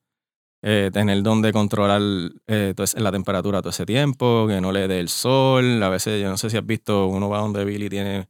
eh, 0.63 0.89
tener 0.93 1.21
donde 1.23 1.51
controlar 1.51 2.01
eh, 2.47 2.73
la 2.97 3.11
temperatura 3.11 3.61
todo 3.61 3.71
ese 3.71 3.85
tiempo, 3.85 4.45
que 4.47 4.61
no 4.61 4.71
le 4.71 4.87
dé 4.87 4.99
el 4.99 5.09
sol. 5.09 5.81
A 5.83 5.89
veces, 5.89 6.21
yo 6.21 6.29
no 6.29 6.37
sé 6.37 6.49
si 6.49 6.57
has 6.57 6.65
visto, 6.65 7.07
uno 7.07 7.27
va 7.29 7.39
donde 7.39 7.65
Billy 7.65 7.89
tiene, 7.89 8.27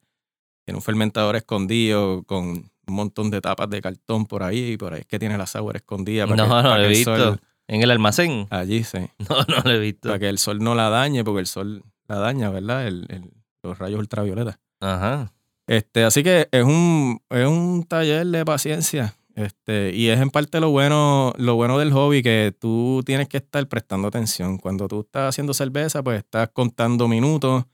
tiene 0.65 0.78
un 0.78 0.82
fermentador 0.82 1.36
escondido 1.36 2.23
con 2.23 2.71
un 2.89 2.95
montón 2.95 3.30
de 3.32 3.41
tapas 3.41 3.69
de 3.69 3.82
cartón 3.82 4.25
por 4.25 4.43
ahí, 4.43 4.73
y 4.73 4.78
por 4.78 4.93
ahí 4.93 5.02
es 5.02 5.06
que 5.08 5.19
tiene 5.19 5.38
la 5.38 5.45
sour 5.47 5.75
escondida. 5.75 6.25
Para 6.28 6.36
No, 6.38 6.43
que, 6.43 6.49
no 6.49 6.62
para 6.63 6.78
lo 6.80 6.84
he 6.86 6.88
visto. 6.89 7.15
sol- 7.17 7.39
En 7.67 7.82
el 7.84 7.91
almacén. 7.91 8.47
allí, 8.49 8.84
sí 8.84 8.97
No, 9.30 9.38
no 9.47 9.62
lo 9.63 9.71
he 9.71 9.80
visto. 9.80 10.10
para 10.10 10.19
que 10.19 10.30
el 10.30 10.38
sol 10.39 10.60
no 10.60 10.75
la 10.75 10.89
dañe, 10.89 11.23
porque 11.23 11.39
el 11.41 11.47
sol 11.47 11.84
la 12.08 12.17
daña, 12.17 12.49
¿verdad? 12.49 12.88
El- 12.88 13.06
el- 13.10 13.32
los 13.63 13.78
rayos 13.78 13.99
ultravioletas. 13.99 14.58
Ajá. 14.80 15.32
Este, 15.67 16.04
así 16.04 16.23
que 16.23 16.47
es 16.52 16.63
un, 16.63 17.21
es 17.30 17.45
un 17.47 17.84
taller 17.88 18.25
de 18.25 18.43
paciencia. 18.45 19.15
Este, 19.36 19.93
y 19.93 20.10
es 20.10 20.19
en 20.19 20.32
parte 20.32 20.60
lo 20.60 20.69
bueno, 20.71 21.34
lo 21.38 21.56
bueno 21.56 21.78
del 21.78 21.91
hobby, 21.93 22.23
que 22.23 22.54
tú 22.60 23.04
tienes 23.06 23.28
que 23.30 23.38
estar 23.38 23.65
prestando 23.67 24.08
atención. 24.08 24.58
Cuando 24.58 24.88
tú 24.88 25.02
estás 25.02 25.30
haciendo 25.30 25.54
cerveza, 25.54 26.02
pues 26.04 26.17
estás 26.19 26.49
contando 26.52 27.08
minutos 27.08 27.65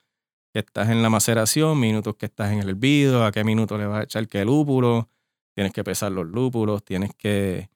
que 0.56 0.60
estás 0.60 0.90
en 0.90 1.02
la 1.04 1.10
maceración, 1.10 1.78
minutos 1.78 2.16
que 2.16 2.28
estás 2.28 2.54
en 2.54 2.60
el 2.60 2.70
hervido, 2.70 3.26
a 3.26 3.32
qué 3.34 3.44
minuto 3.44 3.78
le 3.78 3.88
vas 3.88 4.00
a 4.00 4.04
echar 4.04 4.26
qué 4.30 4.46
lúpulo, 4.46 5.10
tienes 5.54 5.74
que 5.74 5.84
pesar 5.84 6.14
los 6.14 6.26
lúpulos, 6.26 6.82
tienes 6.86 7.14
que 7.14 7.70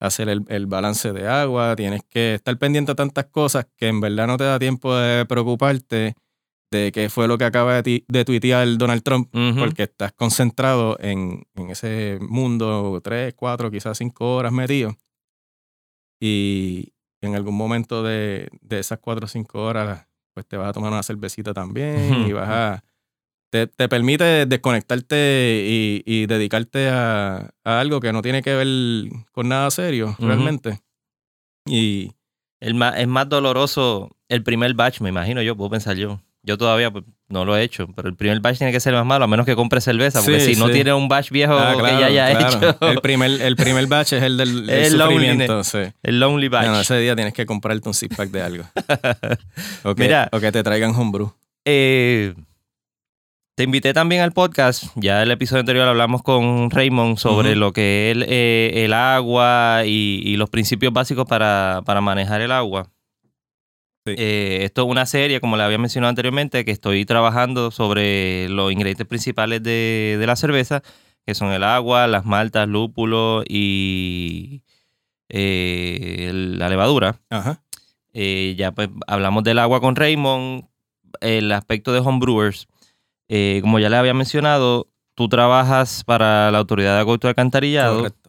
hacer 0.00 0.30
el, 0.30 0.42
el 0.48 0.66
balance 0.66 1.12
de 1.12 1.28
agua, 1.28 1.76
tienes 1.76 2.00
que 2.08 2.36
estar 2.36 2.56
pendiente 2.56 2.92
a 2.92 2.94
tantas 2.94 3.26
cosas 3.26 3.66
que 3.76 3.88
en 3.88 4.00
verdad 4.00 4.26
no 4.28 4.38
te 4.38 4.44
da 4.44 4.58
tiempo 4.58 4.96
de 4.96 5.26
preocuparte 5.26 6.14
de 6.70 6.90
qué 6.90 7.10
fue 7.10 7.28
lo 7.28 7.36
que 7.36 7.44
acaba 7.44 7.74
de, 7.74 7.82
ti- 7.82 8.04
de 8.08 8.24
tuitear 8.24 8.66
Donald 8.78 9.02
Trump 9.02 9.28
porque 9.60 9.82
estás 9.82 10.12
concentrado 10.14 10.96
en, 11.00 11.42
en 11.54 11.68
ese 11.68 12.18
mundo, 12.22 12.98
tres, 13.04 13.34
cuatro, 13.34 13.70
quizás 13.70 13.98
cinco 13.98 14.36
horas 14.36 14.52
metido. 14.52 14.96
Y 16.20 16.94
en 17.20 17.34
algún 17.34 17.56
momento 17.56 18.02
de, 18.02 18.48
de 18.62 18.78
esas 18.78 19.00
cuatro 19.00 19.26
o 19.26 19.28
cinco 19.28 19.62
horas, 19.62 20.06
pues 20.34 20.46
te 20.46 20.56
vas 20.56 20.68
a 20.68 20.72
tomar 20.72 20.92
una 20.92 21.02
cervecita 21.02 21.52
también 21.54 22.26
y 22.26 22.32
vas 22.32 22.48
a... 22.48 22.84
Te, 23.50 23.66
te 23.66 23.86
permite 23.88 24.46
desconectarte 24.46 25.62
y, 25.68 26.02
y 26.06 26.26
dedicarte 26.26 26.88
a, 26.88 27.50
a 27.64 27.80
algo 27.80 28.00
que 28.00 28.12
no 28.12 28.22
tiene 28.22 28.40
que 28.42 28.54
ver 28.54 29.10
con 29.32 29.48
nada 29.48 29.70
serio, 29.70 30.16
realmente. 30.18 30.80
Y 31.66 32.12
El 32.60 32.74
ma- 32.74 32.98
es 32.98 33.06
más 33.08 33.28
doloroso 33.28 34.16
el 34.28 34.42
primer 34.42 34.74
batch, 34.74 35.00
me 35.00 35.10
imagino 35.10 35.42
yo, 35.42 35.56
puedo 35.56 35.70
pensar 35.70 35.96
yo. 35.96 36.20
Yo 36.42 36.56
todavía 36.58 36.90
pues, 36.90 37.04
no 37.32 37.44
lo 37.44 37.56
he 37.56 37.62
hecho, 37.62 37.88
pero 37.96 38.08
el 38.08 38.14
primer 38.14 38.38
batch 38.40 38.58
tiene 38.58 38.72
que 38.72 38.78
ser 38.80 38.92
más 38.94 39.04
malo, 39.06 39.24
a 39.24 39.28
menos 39.28 39.46
que 39.46 39.56
compre 39.56 39.80
cerveza, 39.80 40.20
porque 40.22 40.38
Sí, 40.40 40.54
si 40.54 40.60
no 40.60 40.68
tiene 40.70 40.92
un 40.92 41.08
batch 41.08 41.30
viejo 41.30 41.54
Ah, 41.58 41.74
que 41.76 41.82
ya 41.82 42.06
haya 42.06 42.38
claro. 42.38 42.70
hecho, 42.70 42.88
El 42.90 43.00
primer, 43.00 43.30
el 43.42 43.56
primer 43.56 43.86
batch 43.86 44.12
es 44.12 44.22
el 44.22 44.36
del 44.36 44.50
el 44.68 44.70
El 44.70 44.92
sufrimiento, 44.92 45.64
sí. 45.64 45.78
el 46.02 46.20
lonely 46.20 46.48
batch. 46.48 46.66
No, 46.66 46.72
no, 46.72 46.80
ese 46.82 46.98
día 46.98 47.16
tienes 47.16 47.34
que 47.34 47.46
comprarte 47.46 47.88
un 47.88 47.94
six 47.94 48.14
pack 48.16 48.30
de 48.30 48.42
algo. 48.42 48.64
O 49.84 49.94
que, 49.94 50.02
Mira. 50.04 50.28
o 50.32 50.38
que 50.40 50.52
te 50.52 50.62
traigan 50.62 50.94
homebrew. 50.94 51.32
Eh, 51.64 52.34
te 53.54 53.64
invité 53.64 53.92
también 53.92 54.22
al 54.22 54.32
podcast. 54.32 54.84
Ya 54.96 55.22
el 55.22 55.30
episodio 55.30 55.60
anterior 55.60 55.86
hablamos 55.88 56.22
con 56.22 56.70
Raymond 56.70 57.18
sobre 57.18 57.54
lo 57.56 57.72
que 57.72 58.10
es 58.10 58.16
el, 58.16 58.24
eh, 58.28 58.84
el 58.84 58.92
agua 58.94 59.82
y, 59.84 60.22
y 60.24 60.36
los 60.36 60.48
principios 60.50 60.92
básicos 60.92 61.26
para, 61.26 61.82
para 61.84 62.00
manejar 62.00 62.40
el 62.40 62.52
agua. 62.52 62.88
Sí. 64.04 64.14
Eh, 64.18 64.60
esto 64.62 64.82
es 64.82 64.88
una 64.88 65.06
serie, 65.06 65.40
como 65.40 65.56
le 65.56 65.62
había 65.62 65.78
mencionado 65.78 66.08
anteriormente, 66.08 66.64
que 66.64 66.72
estoy 66.72 67.04
trabajando 67.04 67.70
sobre 67.70 68.48
los 68.48 68.72
ingredientes 68.72 69.06
principales 69.06 69.62
de, 69.62 70.16
de 70.18 70.26
la 70.26 70.34
cerveza, 70.34 70.82
que 71.24 71.34
son 71.34 71.52
el 71.52 71.62
agua, 71.62 72.08
las 72.08 72.24
maltas, 72.24 72.66
lúpulo 72.66 73.44
y 73.46 74.62
eh, 75.28 76.30
la 76.32 76.68
levadura. 76.68 77.20
Ajá. 77.30 77.62
Eh, 78.12 78.54
ya 78.58 78.72
pues 78.72 78.88
hablamos 79.06 79.44
del 79.44 79.60
agua 79.60 79.80
con 79.80 79.94
Raymond, 79.94 80.64
el 81.20 81.52
aspecto 81.52 81.92
de 81.92 82.00
homebrewers. 82.00 82.66
Como 83.62 83.78
ya 83.78 83.88
le 83.88 83.96
había 83.96 84.12
mencionado, 84.12 84.88
tú 85.14 85.28
trabajas 85.28 86.04
para 86.04 86.50
la 86.50 86.58
Autoridad 86.58 86.96
de 86.96 87.00
Acueducto 87.00 87.28
y 87.28 87.30
Alcantarillado 87.30 87.96
Correcto. 87.98 88.21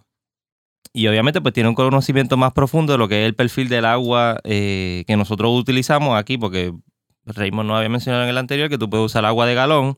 Y 0.96 1.08
obviamente 1.08 1.42
pues 1.42 1.54
tiene 1.56 1.70
un 1.70 1.76
conocimiento 1.76 2.38
más 2.38 2.54
profundo 2.54 2.92
de 2.94 3.00
lo 3.00 3.08
que 3.08 3.24
es 3.24 3.26
el 3.28 3.34
perfil 3.36 3.68
del 3.68 3.86
agua 3.86 4.40
eh, 4.44 5.04
que 5.08 5.18
nosotros 5.18 5.52
utilizamos 5.60 6.16
aquí, 6.18 6.38
porque 6.38 6.72
Raymond 7.26 7.68
no 7.68 7.76
había 7.76 7.90
mencionado 7.90 8.24
en 8.24 8.30
el 8.30 8.38
anterior 8.38 8.70
que 8.70 8.78
tú 8.78 8.90
puedes 8.90 9.08
usar 9.08 9.26
agua 9.26 9.46
de 9.48 9.56
galón, 9.56 9.98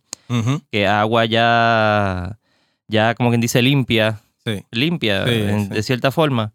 que 0.72 0.84
es 0.84 0.89
agua 0.89 1.26
ya, 1.26 2.39
ya 2.88 3.14
como 3.16 3.30
quien 3.30 3.41
dice 3.41 3.62
limpia, 3.62 4.22
Sí. 4.46 4.64
limpia 4.72 5.26
Sí, 5.26 5.34
en- 5.34 5.64
sí. 5.64 5.70
de 5.74 5.84
cierta 5.84 6.12
forma, 6.12 6.54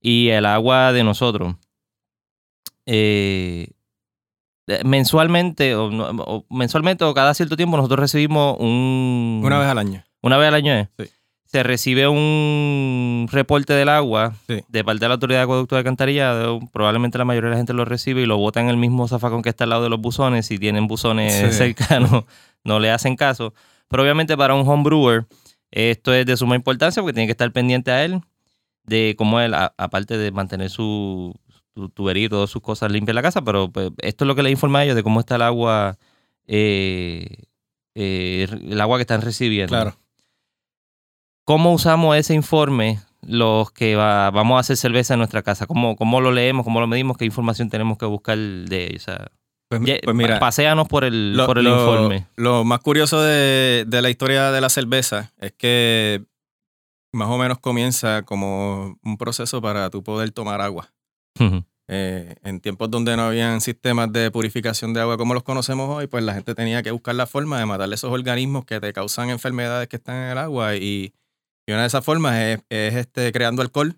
y 0.00 0.28
el 0.28 0.46
agua 0.46 0.92
de 0.92 1.04
nosotros. 1.04 1.54
Eh, 2.86 3.68
eh, 4.68 4.80
mensualmente 4.84 5.74
o, 5.76 5.86
o 5.86 6.46
mensualmente 6.50 7.04
o 7.04 7.14
cada 7.14 7.34
cierto 7.34 7.56
tiempo 7.56 7.76
nosotros 7.76 8.00
recibimos 8.00 8.56
un 8.58 9.40
Una 9.44 9.58
vez 9.58 9.68
al 9.68 9.78
año. 9.78 10.04
una 10.22 10.36
vez 10.38 10.48
al 10.48 10.54
año 10.54 10.72
es. 10.72 10.88
Sí. 10.98 11.04
Se 11.52 11.62
recibe 11.62 12.08
un 12.08 13.28
reporte 13.30 13.74
del 13.74 13.90
agua 13.90 14.34
Sí. 14.48 14.60
de 14.68 14.84
parte 14.84 15.00
de 15.04 15.08
la 15.08 15.14
autoridad 15.14 15.40
de 15.40 15.44
acueducto 15.44 15.74
de 15.74 15.80
alcantarillado. 15.80 16.60
Probablemente 16.72 17.18
la 17.18 17.26
mayoría 17.26 17.48
de 17.50 17.54
la 17.54 17.58
gente 17.58 17.74
lo 17.74 17.84
recibe 17.84 18.22
y 18.22 18.26
lo 18.26 18.38
bota 18.38 18.60
en 18.60 18.68
el 18.70 18.78
mismo 18.78 19.06
zafacón 19.06 19.42
que 19.42 19.50
está 19.50 19.64
al 19.64 19.70
lado 19.70 19.82
de 19.82 19.90
los 19.90 20.00
buzones. 20.00 20.46
Si 20.46 20.58
tienen 20.58 20.86
buzones 20.86 21.34
Sí. 21.34 21.52
cercanos, 21.52 22.24
no 22.64 22.80
le 22.80 22.90
hacen 22.90 23.16
caso. 23.16 23.52
Pero 23.88 24.02
obviamente 24.02 24.34
para 24.36 24.54
un 24.54 24.66
homebrewer 24.66 25.26
esto 25.70 26.14
es 26.14 26.24
de 26.24 26.36
suma 26.38 26.56
importancia 26.56 27.02
porque 27.02 27.12
tiene 27.14 27.26
que 27.26 27.32
estar 27.32 27.52
pendiente 27.52 27.90
a 27.90 28.02
él 28.04 28.20
de 28.84 29.14
cómo 29.18 29.38
él, 29.40 29.52
a- 29.54 29.74
aparte 29.76 30.16
de 30.16 30.32
mantener 30.32 30.70
su, 30.70 31.34
su 31.74 31.88
tubería 31.90 32.24
y 32.24 32.28
todas 32.30 32.48
sus 32.48 32.62
cosas 32.62 32.90
limpias 32.90 33.10
en 33.12 33.16
la 33.16 33.22
casa, 33.22 33.42
pero 33.42 33.70
pues, 33.70 33.90
esto 33.98 34.24
es 34.24 34.26
lo 34.26 34.34
que 34.34 34.42
le 34.42 34.50
informa 34.50 34.78
a 34.80 34.84
ellos 34.84 34.96
de 34.96 35.02
cómo 35.02 35.20
está 35.20 35.36
el 35.36 35.42
agua, 35.42 35.98
eh, 36.46 37.26
eh, 37.94 38.46
el 38.70 38.80
agua 38.80 38.96
que 38.98 39.02
están 39.02 39.20
recibiendo. 39.22 39.68
Claro. 39.70 39.96
¿Cómo 41.44 41.72
usamos 41.72 42.16
ese 42.16 42.34
informe 42.34 43.00
los 43.22 43.70
que 43.72 43.96
va- 43.96 44.30
vamos 44.30 44.56
a 44.56 44.60
hacer 44.60 44.76
cerveza 44.76 45.14
en 45.14 45.18
nuestra 45.18 45.42
casa? 45.42 45.66
¿Cómo, 45.66 45.96
¿Cómo 45.96 46.20
lo 46.20 46.30
leemos? 46.32 46.64
¿Cómo 46.64 46.80
lo 46.80 46.86
medimos? 46.86 47.16
¿Qué 47.16 47.24
información 47.24 47.68
tenemos 47.70 47.98
que 47.98 48.06
buscar 48.06 48.36
de 48.38 48.84
ellos? 48.86 49.02
O 49.02 49.12
sea, 49.12 49.28
Pues, 49.68 49.82
pues 50.04 50.16
mira, 50.16 50.38
paséanos 50.38 50.86
por 50.88 51.04
el, 51.04 51.36
lo, 51.36 51.46
por 51.46 51.58
el 51.58 51.64
lo- 51.64 51.78
informe. 51.80 52.26
lo 52.36 52.64
más 52.64 52.80
curioso 52.80 53.20
de, 53.22 53.84
de 53.86 54.02
la 54.02 54.10
historia 54.10 54.50
de 54.52 54.60
la 54.60 54.68
cerveza 54.68 55.32
es 55.38 55.52
que 55.52 56.22
más 57.14 57.28
o 57.28 57.38
menos 57.38 57.58
comienza 57.58 58.22
como 58.22 58.96
un 59.02 59.16
proceso 59.18 59.60
para 59.60 59.90
tú 59.90 60.02
poder 60.02 60.30
tomar 60.30 60.60
agua. 60.60 60.92
Eh, 61.88 62.36
en 62.44 62.60
tiempos 62.60 62.90
donde 62.90 63.16
no 63.16 63.24
habían 63.24 63.60
sistemas 63.60 64.10
de 64.12 64.30
purificación 64.30 64.94
de 64.94 65.00
agua 65.00 65.18
como 65.18 65.34
los 65.34 65.42
conocemos 65.42 65.88
hoy, 65.90 66.06
pues 66.06 66.22
la 66.24 66.32
gente 66.34 66.54
tenía 66.54 66.82
que 66.82 66.90
buscar 66.92 67.14
la 67.16 67.26
forma 67.26 67.58
de 67.58 67.66
matar 67.66 67.92
esos 67.92 68.10
organismos 68.12 68.64
que 68.64 68.80
te 68.80 68.92
causan 68.92 69.28
enfermedades 69.30 69.88
que 69.88 69.96
están 69.96 70.16
en 70.16 70.30
el 70.30 70.38
agua 70.38 70.76
y, 70.76 71.12
y 71.72 71.74
una 71.74 71.82
de 71.82 71.88
esas 71.88 72.04
formas 72.04 72.36
es, 72.38 72.60
es, 72.68 72.94
este, 72.94 73.32
creando 73.32 73.62
alcohol 73.62 73.96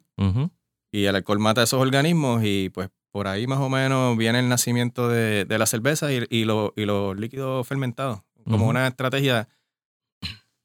y 0.93 1.05
el 1.05 1.17
alcohol 1.17 1.39
mata 1.41 1.63
esos 1.63 1.81
organismos 1.81 2.43
y 2.45 2.71
pues 2.71 2.89
por 3.11 3.27
ahí 3.29 3.47
más 3.47 3.59
o 3.59 3.69
menos 3.69 4.17
viene 4.17 4.39
el 4.41 4.49
nacimiento 4.49 5.09
de, 5.09 5.45
de 5.45 5.59
la 5.59 5.67
cerveza 5.67 6.13
y, 6.13 6.25
y, 6.31 6.45
lo- 6.45 6.73
y 6.77 6.85
los 6.85 7.17
líquidos 7.19 7.67
fermentados 7.67 8.21
como 8.45 8.67
una 8.69 8.87
estrategia 8.89 9.49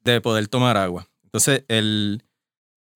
de 0.04 0.20
poder 0.20 0.48
tomar 0.48 0.76
agua. 0.76 1.08
Entonces 1.24 1.64
el, 1.68 2.22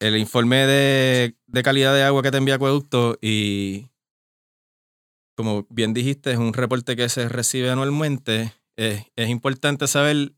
el 0.01 0.17
informe 0.17 0.67
de, 0.67 1.37
de 1.47 1.62
calidad 1.62 1.95
de 1.95 2.03
agua 2.03 2.23
que 2.23 2.31
te 2.31 2.37
envía 2.39 2.55
Acueducto 2.57 3.19
y 3.23 3.89
como 5.37 5.67
bien 5.71 5.95
dijiste 5.95 6.31
es 6.33 6.39
un 6.39 6.53
reporte 6.53 6.97
que 6.97 7.09
se 7.09 7.29
recibe 7.29 7.71
anualmente, 7.71 8.53
es, 8.77 9.05
es 9.17 9.29
importante 9.29 9.87
saber 9.87 10.33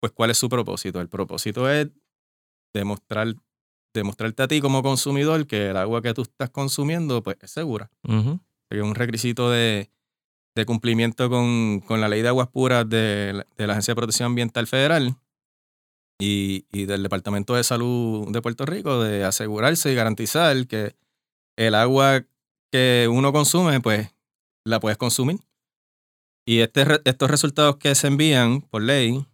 pues 0.00 0.12
cuál 0.12 0.30
es 0.30 0.38
su 0.38 0.48
propósito. 0.48 1.00
El 1.00 1.08
propósito 1.08 1.70
es 1.70 1.88
demostrar 2.74 3.34
demostrarte 3.92 4.42
a 4.44 4.48
ti 4.48 4.60
como 4.60 4.82
consumidor 4.84 5.46
que 5.48 5.70
el 5.70 5.76
agua 5.76 6.00
que 6.00 6.14
tú 6.14 6.22
estás 6.22 6.48
consumiendo 6.50 7.22
pues, 7.24 7.36
es 7.40 7.50
segura. 7.50 7.90
Es 8.70 8.82
un 8.82 8.94
requisito 8.94 9.50
de, 9.50 9.90
de 10.54 10.64
cumplimiento 10.64 11.28
con, 11.28 11.80
con 11.80 12.00
la 12.00 12.08
ley 12.08 12.22
de 12.22 12.28
aguas 12.28 12.46
puras 12.48 12.88
de, 12.88 13.32
la- 13.34 13.46
de 13.56 13.66
la 13.66 13.72
Agencia 13.72 13.92
de 13.92 13.96
Protección 13.96 14.26
Ambiental 14.26 14.68
Federal 14.68 15.16
y, 16.20 16.66
y 16.70 16.84
del 16.86 17.02
Departamento 17.02 17.54
de 17.56 17.64
Salud 17.64 18.30
de 18.30 18.42
Puerto 18.42 18.64
Rico 18.66 19.02
de 19.02 19.24
asegurarse 19.24 19.90
y 19.90 19.94
garantizar 19.96 20.66
que 20.66 20.94
el 21.56 21.74
agua 21.74 22.24
que 22.70 23.08
uno 23.10 23.32
consume, 23.32 23.80
pues 23.80 24.14
la 24.64 24.78
puedes 24.78 24.98
consumir. 24.98 25.40
Y 26.46 26.60
este, 26.60 26.84
estos 27.04 27.30
resultados 27.30 27.76
que 27.76 27.94
se 27.96 28.06
envían 28.06 28.60
por 28.60 28.82
ley, 28.82 29.26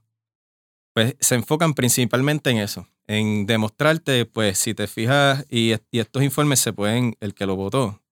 pues 0.95 1.15
se 1.21 1.35
enfocan 1.35 1.75
principalmente 1.75 2.51
en 2.51 2.59
eso, 2.59 2.89
en 3.09 3.47
demostrarte, 3.47 4.25
pues 4.27 4.59
si 4.59 4.75
te 4.75 4.87
fijas, 4.87 5.45
y, 5.49 5.73
est- 5.73 5.85
y 5.91 6.01
estos 6.01 6.23
informes 6.23 6.61
se 6.61 6.73
pueden, 6.73 7.17
el 7.21 7.35
que 7.35 7.47
lo 7.47 7.57
votó, 7.57 8.03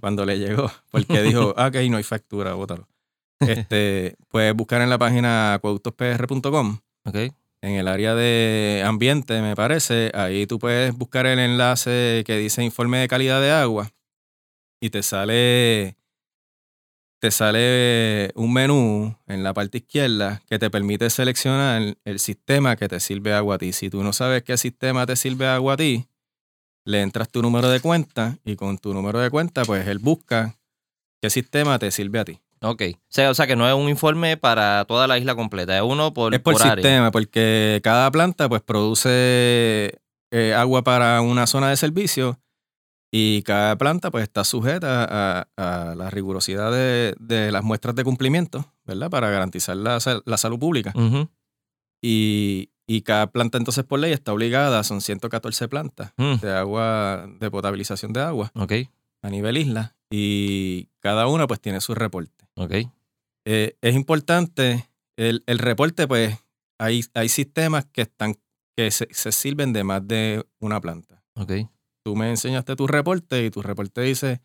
cuando 0.00 0.24
le 0.26 0.38
llegó, 0.38 0.70
porque 0.90 1.22
dijo, 1.22 1.54
ah, 1.56 1.68
ok, 1.68 1.76
no 1.90 1.96
hay 1.96 2.02
factura, 2.04 2.54
bótalo. 2.54 2.88
Este, 3.40 4.16
puedes 4.28 4.54
buscar 4.54 4.80
en 4.80 4.88
la 4.90 4.96
página 4.98 5.54
acueductospr.com, 5.54 6.78
en 7.62 7.72
el 7.72 7.88
área 7.88 8.14
de 8.14 8.82
ambiente, 8.86 9.40
me 9.42 9.54
parece, 9.56 10.10
ahí 10.14 10.46
tú 10.46 10.58
puedes 10.58 10.94
buscar 10.96 11.26
el 11.26 11.38
enlace 11.38 12.22
que 12.26 12.36
dice 12.38 12.62
informe 12.62 12.98
de 12.98 13.08
calidad 13.08 13.40
de 13.40 13.50
agua 13.50 13.90
y 14.80 14.90
te 14.90 15.02
sale 15.02 15.96
te 17.24 17.30
sale 17.30 18.32
un 18.34 18.52
menú 18.52 19.16
en 19.26 19.42
la 19.42 19.54
parte 19.54 19.78
izquierda 19.78 20.42
que 20.46 20.58
te 20.58 20.68
permite 20.68 21.08
seleccionar 21.08 21.96
el 22.04 22.18
sistema 22.18 22.76
que 22.76 22.86
te 22.86 23.00
sirve 23.00 23.32
agua 23.32 23.54
a 23.54 23.58
ti. 23.58 23.72
Si 23.72 23.88
tú 23.88 24.02
no 24.02 24.12
sabes 24.12 24.42
qué 24.42 24.58
sistema 24.58 25.06
te 25.06 25.16
sirve 25.16 25.46
agua 25.46 25.72
a 25.72 25.76
ti, 25.78 26.04
le 26.84 27.00
entras 27.00 27.30
tu 27.30 27.40
número 27.40 27.70
de 27.70 27.80
cuenta 27.80 28.36
y 28.44 28.56
con 28.56 28.76
tu 28.76 28.92
número 28.92 29.20
de 29.20 29.30
cuenta, 29.30 29.64
pues 29.64 29.88
él 29.88 30.00
busca 30.00 30.56
qué 31.22 31.30
sistema 31.30 31.78
te 31.78 31.90
sirve 31.92 32.18
a 32.18 32.26
ti. 32.26 32.40
Ok. 32.60 32.82
O 32.92 32.98
sea, 33.08 33.30
o 33.30 33.34
sea 33.34 33.46
que 33.46 33.56
no 33.56 33.66
es 33.66 33.74
un 33.74 33.88
informe 33.88 34.36
para 34.36 34.84
toda 34.84 35.06
la 35.06 35.16
isla 35.16 35.34
completa, 35.34 35.74
es 35.78 35.82
uno 35.82 36.12
por, 36.12 36.34
es 36.34 36.40
por, 36.42 36.60
área. 36.60 36.74
sistema, 36.74 37.10
porque 37.10 37.80
cada 37.82 38.10
planta 38.10 38.50
pues 38.50 38.60
produce 38.60 39.98
eh, 40.30 40.52
agua 40.54 40.84
para 40.84 41.22
una 41.22 41.46
zona 41.46 41.70
de 41.70 41.78
servicio 41.78 42.38
y 43.16 43.42
cada 43.42 43.76
planta 43.78 44.10
pues 44.10 44.24
está 44.24 44.42
sujeta 44.42 45.04
a, 45.08 45.48
a 45.56 45.94
la 45.94 46.10
rigurosidad 46.10 46.72
de, 46.72 47.14
de 47.20 47.52
las 47.52 47.62
muestras 47.62 47.94
de 47.94 48.02
cumplimiento, 48.02 48.72
¿verdad? 48.84 49.08
Para 49.08 49.30
garantizar 49.30 49.76
la, 49.76 49.98
la 50.24 50.36
salud 50.36 50.58
pública. 50.58 50.92
Y, 52.02 52.70
y 52.86 53.02
cada 53.02 53.28
planta 53.30 53.56
entonces 53.58 53.84
por 53.84 54.00
ley 54.00 54.12
está 54.12 54.32
obligada, 54.32 54.82
son 54.84 55.00
114 55.00 55.68
plantas 55.68 56.12
Mm. 56.16 56.34
de 56.40 56.52
agua, 56.56 57.28
de 57.38 57.50
potabilización 57.50 58.12
de 58.12 58.20
agua 58.20 58.50
Ok. 58.54 58.72
a 59.22 59.30
nivel 59.30 59.56
isla 59.58 59.96
y 60.10 60.88
cada 61.00 61.26
una 61.28 61.46
pues 61.46 61.60
tiene 61.60 61.80
su 61.80 61.94
reporte. 61.94 62.46
Ok. 62.56 62.72
Eh, 63.46 63.76
es 63.80 63.94
importante, 63.94 64.88
el, 65.16 65.42
el 65.46 65.58
reporte, 65.58 66.08
pues, 66.08 66.36
hay, 66.78 67.04
hay 67.14 67.28
sistemas 67.28 67.84
que 67.92 68.02
están, 68.02 68.34
que 68.76 68.90
se, 68.90 69.06
se 69.12 69.32
sirven 69.32 69.72
de 69.72 69.84
más 69.84 70.06
de 70.06 70.44
una 70.60 70.80
planta. 70.80 71.22
Ok. 71.36 71.52
Tú 72.04 72.14
me 72.16 72.28
enseñaste 72.30 72.76
tu 72.76 72.86
reporte 72.86 73.44
y 73.44 73.50
tu 73.50 73.62
reporte 73.62 74.02
dice 74.02 74.40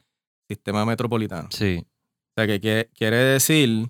sistema 0.47 0.85
metropolitano. 0.85 1.49
Sí. 1.51 1.85
O 1.85 2.33
sea, 2.41 2.47
que 2.47 2.59
quiere, 2.59 2.89
quiere 2.93 3.17
decir, 3.17 3.89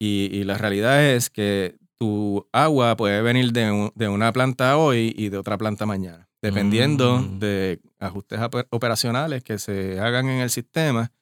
y, 0.00 0.30
y 0.32 0.44
la 0.44 0.56
realidad 0.58 1.04
es 1.04 1.30
que 1.30 1.76
tu 1.98 2.48
agua 2.52 2.96
puede 2.96 3.22
venir 3.22 3.52
de, 3.52 3.70
un- 3.70 3.92
de 3.94 4.08
una 4.08 4.32
planta 4.32 4.76
hoy 4.78 5.14
y 5.16 5.28
de 5.28 5.38
otra 5.38 5.56
planta 5.58 5.86
mañana, 5.86 6.28
dependiendo 6.42 7.18
Mm. 7.18 7.38
de 7.38 7.80
ajustes 7.98 8.38
oper- 8.40 8.66
operacionales 8.70 9.42
que 9.44 9.58
se 9.58 10.00
hagan 10.00 10.28
en 10.28 10.40
el 10.40 10.50
sistema. 10.50 11.12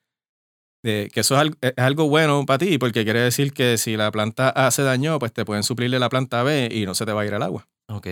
de- 0.84 1.10
que 1.14 1.20
eso 1.20 1.36
es 1.36 1.40
algo, 1.42 1.56
es 1.60 1.72
algo 1.76 2.08
bueno 2.08 2.44
para 2.44 2.58
ti, 2.58 2.76
porque 2.76 3.04
quiere 3.04 3.20
decir 3.20 3.52
que 3.52 3.78
si 3.78 3.96
la 3.96 4.10
planta 4.10 4.48
A 4.48 4.68
se 4.72 4.82
dañó, 4.82 5.16
pues 5.20 5.32
te 5.32 5.44
pueden 5.44 5.62
suplirle 5.62 6.00
la 6.00 6.08
planta 6.08 6.42
B 6.42 6.68
y 6.72 6.86
no 6.86 6.96
se 6.96 7.06
te 7.06 7.12
va 7.12 7.20
a 7.22 7.24
ir 7.26 7.32
el 7.34 7.42
agua. 7.42 7.68
Ok. 7.88 8.08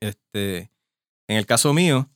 Este, 0.00 0.72
en 1.28 1.36
el 1.36 1.46
caso 1.46 1.72
mío, 1.72 2.10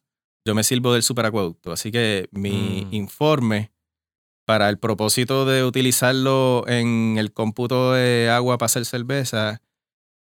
yo 0.45 0.55
me 0.55 0.65
sirvo 0.65 0.93
del 0.93 1.03
superacueducto, 1.03 1.73
así 1.73 1.91
que 1.93 2.29
mi 2.33 2.87
Mm. 2.91 2.95
informe 2.95 3.71
para 4.47 4.69
el 4.69 4.79
propósito 4.79 5.45
de 5.47 5.65
utilizarlo 5.65 6.65
en 6.67 7.17
el 7.19 7.33
cómputo 7.33 7.93
de 7.93 8.29
agua 8.31 8.59
para 8.59 8.67
hacer 8.67 8.85
cerveza, 8.85 9.63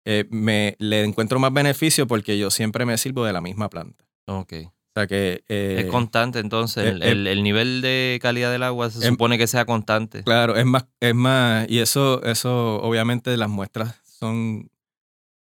eh, 0.06 0.26
me, 0.32 0.76
le 0.80 1.04
encuentro 1.04 1.40
más 1.40 1.54
beneficio 1.54 2.08
porque 2.08 2.38
yo 2.38 2.50
siempre 2.52 2.86
me 2.86 2.98
sirvo 2.98 3.24
de 3.24 3.34
la 3.34 3.42
misma 3.42 3.70
planta. 3.70 4.06
Ok. 4.28 4.54
O 4.66 4.72
sea 4.96 5.08
que... 5.08 5.44
eh, 5.48 5.84
es 5.86 5.86
constante 5.86 6.40
entonces. 6.40 6.84
eh, 6.86 6.90
el, 6.90 7.04
el- 7.04 7.28
el 7.28 7.44
nivel 7.44 7.82
de 7.82 8.20
calidad 8.22 8.52
del 8.52 8.64
agua 8.64 8.90
se 8.90 9.06
em- 9.08 9.14
supone 9.14 9.38
que 9.38 9.48
sea 9.48 9.64
constante. 9.66 10.24
Claro, 10.24 10.58
es 10.58 10.66
más, 10.66 10.86
es 11.00 11.16
más, 11.16 11.70
y 11.70 11.80
eso, 11.80 12.22
eso 12.24 12.82
obviamente 12.82 13.38
las 13.38 13.50
muestras 13.50 13.96
son 14.04 14.70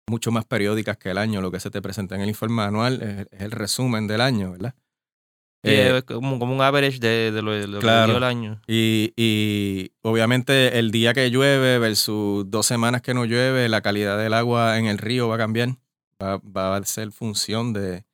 mucho 0.07 0.31
más 0.31 0.45
periódicas 0.45 0.97
que 0.97 1.11
el 1.11 1.17
año. 1.17 1.41
Lo 1.41 1.51
que 1.51 1.59
se 1.59 1.69
te 1.71 1.81
presenta 1.81 2.15
en 2.15 2.21
el 2.21 2.29
informe 2.29 2.61
anual 2.63 3.01
es, 3.01 3.27
es 3.31 3.41
el 3.41 3.51
resumen 3.51 4.07
del 4.07 4.21
año, 4.21 4.51
¿verdad? 4.51 4.73
Eh, 5.63 5.97
es 5.97 6.03
como, 6.05 6.39
como 6.39 6.55
un 6.55 6.61
average 6.61 6.97
de, 6.99 7.31
de 7.31 7.41
lo, 7.43 7.51
de 7.51 7.67
lo 7.67 7.79
Claro. 7.79 8.07
que 8.07 8.11
dio 8.13 8.17
el 8.17 8.23
año. 8.23 8.61
Y, 8.67 9.13
y 9.15 9.91
obviamente 10.01 10.79
el 10.79 10.89
día 10.91 11.13
que 11.13 11.29
llueve 11.29 11.77
versus 11.77 12.49
dos 12.49 12.65
semanas 12.65 13.01
que 13.03 13.13
no 13.13 13.25
llueve, 13.25 13.69
la 13.69 13.81
calidad 13.81 14.17
del 14.17 14.33
agua 14.33 14.79
en 14.79 14.87
el 14.87 14.97
río 14.97 15.27
va 15.27 15.35
a 15.35 15.37
cambiar. 15.37 15.69
Va, 16.21 16.37
va 16.39 16.75
a 16.75 16.83
ser 16.83 17.11
función 17.11 17.73
de, 17.73 18.05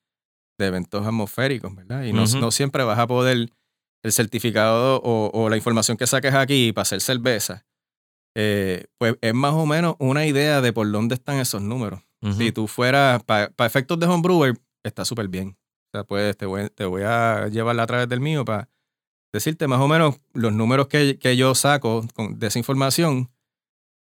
de 0.57 0.65
eventos 0.65 1.05
atmosféricos, 1.07 1.73
¿verdad? 1.75 2.03
Y 2.03 2.11
no, 2.13 2.27
siempre 2.51 2.83
vas 2.83 2.99
a 2.99 3.07
poder 3.07 3.49
el 4.03 4.11
certificado 4.11 5.01
o, 5.03 5.31
o 5.33 5.49
la 5.49 5.55
información 5.57 5.97
que 5.97 6.05
saques 6.07 6.33
aquí 6.33 6.71
para 6.73 6.83
hacer 6.83 6.99
cerveza, 7.01 7.65
eh, 8.39 8.85
pues 8.99 9.15
es 9.21 9.33
más 9.33 9.53
o 9.53 9.65
menos 9.65 9.95
una 9.97 10.27
idea 10.27 10.61
de 10.61 10.71
por 10.71 10.89
dónde 10.91 11.15
están 11.15 11.37
esos 11.37 11.59
números. 11.59 12.01
Ujú. 12.21 12.33
Si 12.33 12.51
tú 12.51 12.67
fueras, 12.67 13.23
para 13.23 13.51
efectos 13.65 13.99
de 13.99 14.05
homebrewer, 14.05 14.53
está 14.83 15.05
súper 15.05 15.27
bien. 15.27 15.57
O 15.87 15.97
sea, 15.97 16.03
pues 16.03 16.37
te 16.37 16.45
voy, 16.45 16.69
te 16.69 16.85
voy 16.85 17.01
a 17.03 17.47
llevar 17.47 17.79
a 17.79 17.87
través 17.87 18.07
del 18.07 18.19
mío 18.21 18.45
para 18.45 18.69
decirte 19.33 19.67
más 19.67 19.79
o 19.81 19.87
menos 19.87 20.19
los 20.33 20.53
números 20.53 20.87
que, 20.87 21.17
que 21.17 21.35
yo 21.35 21.55
saco 21.55 22.05
con- 22.13 22.37
de 22.37 22.45
esa 22.47 22.59
información. 22.59 23.31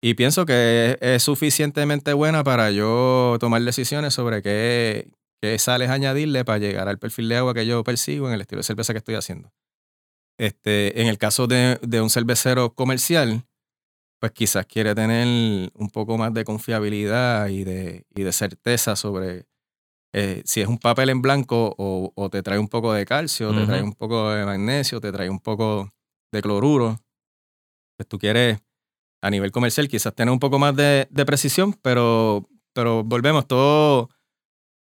Y 0.03 0.12
pienso 0.14 0.45
que 0.45 0.99
es, 1.01 1.09
es 1.14 1.23
suficientemente 1.23 2.12
buena 2.12 2.45
para 2.45 2.71
yo 2.71 3.39
tomar 3.41 3.62
decisiones 3.62 4.12
sobre 4.12 4.43
qué, 4.43 5.09
qué 5.41 5.59
sales 5.59 5.89
añadirle 5.89 6.45
para 6.45 6.59
llegar 6.59 6.89
al 6.89 6.99
perfil 6.99 7.29
de 7.31 7.37
agua 7.37 7.55
que 7.55 7.64
yo 7.64 7.83
persigo 7.85 8.29
en 8.29 8.35
el 8.35 8.43
estilo 8.43 8.59
de 8.61 8.64
cerveza 8.64 8.93
que 8.93 8.99
estoy 8.99 9.14
haciendo. 9.14 9.51
Este, 10.39 11.01
en 11.01 11.07
el 11.07 11.16
caso 11.18 11.47
de, 11.47 11.79
de 11.83 12.01
un 12.01 12.11
cervecero 12.11 12.75
comercial, 12.75 13.45
pues 14.21 14.33
quizás 14.33 14.66
quiere 14.66 14.95
tener 14.95 15.71
un 15.75 15.89
poco 15.91 16.16
más 16.18 16.33
de 16.35 16.45
confiabilidad 16.45 17.49
y 17.49 17.64
de, 17.64 18.05
y 18.14 18.23
de 18.23 18.33
certeza 18.33 18.95
sobre 18.95 19.47
eh, 20.12 20.43
si 20.45 20.61
es 20.61 20.68
un 20.68 20.79
papel 20.79 21.09
en 21.11 21.23
blanco 21.23 21.75
o, 21.79 22.12
o 22.14 22.31
te 22.31 22.43
trae 22.43 22.59
un 22.59 22.68
poco 22.68 22.93
de 22.93 23.07
calcio, 23.07 23.51
te 23.55 23.66
trae 23.66 23.83
un 23.83 23.95
poco 23.95 24.31
de 24.31 24.45
magnesio, 24.45 25.01
te 25.01 25.11
trae 25.11 25.31
un 25.31 25.41
poco 25.41 25.89
de 26.33 26.43
cloruro. 26.43 26.99
Pues 27.97 28.09
tú 28.09 28.18
quieres, 28.18 28.59
a 29.23 29.31
nivel 29.31 29.53
comercial, 29.53 29.89
quizás 29.89 30.14
tener 30.14 30.33
un 30.33 30.39
poco 30.41 30.59
más 30.59 30.75
de, 30.77 31.07
de 31.11 31.25
precisión, 31.27 31.73
pero, 31.75 32.49
pero 32.75 33.05
volvemos, 33.05 33.47
todo, 33.47 34.11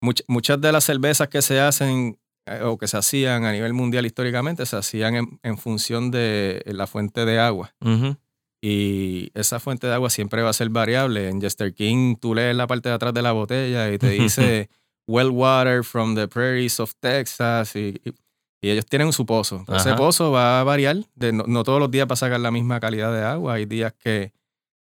much- 0.02 0.24
muchas 0.28 0.60
de 0.60 0.72
las 0.72 0.84
cervezas 0.84 1.28
que 1.28 1.42
se 1.42 1.60
hacen 1.60 2.18
eh, 2.46 2.62
o 2.62 2.76
que 2.78 2.86
se 2.88 2.96
hacían 2.96 3.44
a 3.44 3.52
nivel 3.52 3.72
mundial 3.72 4.06
históricamente 4.06 4.66
se 4.66 4.76
hacían 4.76 5.14
en, 5.16 5.40
en 5.42 5.58
función 5.58 6.10
de 6.10 6.62
la 6.66 6.86
fuente 6.86 7.24
de 7.24 7.38
agua. 7.40 7.74
Ujú. 7.80 8.16
Y 8.68 9.30
esa 9.34 9.60
fuente 9.60 9.86
de 9.86 9.94
agua 9.94 10.10
siempre 10.10 10.42
va 10.42 10.50
a 10.50 10.52
ser 10.52 10.70
variable. 10.70 11.28
En 11.28 11.40
Jester 11.40 11.72
King 11.72 12.16
tú 12.20 12.34
lees 12.34 12.56
la 12.56 12.66
parte 12.66 12.88
de 12.88 12.96
atrás 12.96 13.14
de 13.14 13.22
la 13.22 13.30
botella 13.30 13.92
y 13.92 13.98
te 13.98 14.10
dice 14.10 14.68
well 15.06 15.28
water 15.30 15.84
from 15.84 16.16
the 16.16 16.26
prairies 16.26 16.80
of 16.80 16.92
Texas 16.98 17.76
y, 17.76 18.00
y- 18.04 18.12
y 18.62 18.70
ellos 18.70 18.86
tienen 18.86 19.12
su 19.12 19.24
pozo. 19.24 19.64
Ese 19.76 19.90
pozo 19.96 20.32
va 20.32 20.60
a 20.60 20.64
variar. 20.64 20.96
De, 21.14 21.30
no, 21.32 21.44
no 21.46 21.62
todos 21.62 21.78
los 21.78 21.90
días 21.92 22.08
va 22.10 22.14
a 22.14 22.16
sacar 22.16 22.40
la 22.40 22.50
misma 22.50 22.80
calidad 22.80 23.12
de 23.12 23.22
agua. 23.22 23.54
Hay 23.54 23.66
días 23.66 23.92
que 23.92 24.32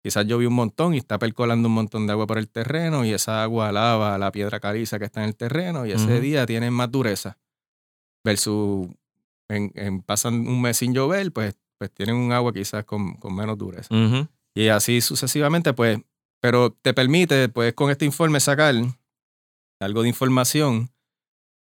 quizás 0.05 0.27
llovió 0.27 0.49
un 0.49 0.55
montón 0.57 0.93
y 0.93 0.99
está 0.99 1.19
percolando 1.19 1.69
un 1.69 1.75
montón 1.75 2.07
de 2.07 2.13
agua 2.13 2.27
por 2.27 2.37
el 2.37 2.49
terreno 2.51 3.05
y 3.07 3.13
esa 3.15 3.43
agua 3.43 3.73
lava 3.73 4.19
la 4.19 4.31
piedra 4.33 4.61
caliza 4.61 4.99
que 4.99 5.07
está 5.07 5.23
en 5.23 5.29
el 5.29 5.37
terreno 5.37 5.87
y 5.87 5.93
ese 5.93 6.21
día 6.21 6.45
tienen 6.45 6.75
más 6.75 6.91
dureza. 6.91 7.39
Versus 8.25 8.89
en, 9.49 9.73
en- 9.75 10.03
pasan 10.03 10.47
un 10.47 10.61
mes 10.61 10.77
sin 10.77 10.93
llover, 10.93 11.33
pues, 11.33 11.55
pues 11.81 11.91
tienen 11.95 12.17
un 12.17 12.31
agua 12.31 12.53
quizás 12.53 12.85
con, 12.85 13.15
con 13.15 13.35
menos 13.35 13.57
dureza. 13.57 13.89
Y 14.55 14.69
así 14.69 15.01
sucesivamente, 15.01 15.73
pues, 15.73 15.99
pero 16.39 16.77
te 16.83 16.93
permite, 16.93 17.49
pues, 17.49 17.73
con 17.73 17.91
este 17.91 18.05
informe 18.05 18.39
sacar 18.39 18.75
algo 19.81 20.03
de 20.03 20.09
información 20.11 20.91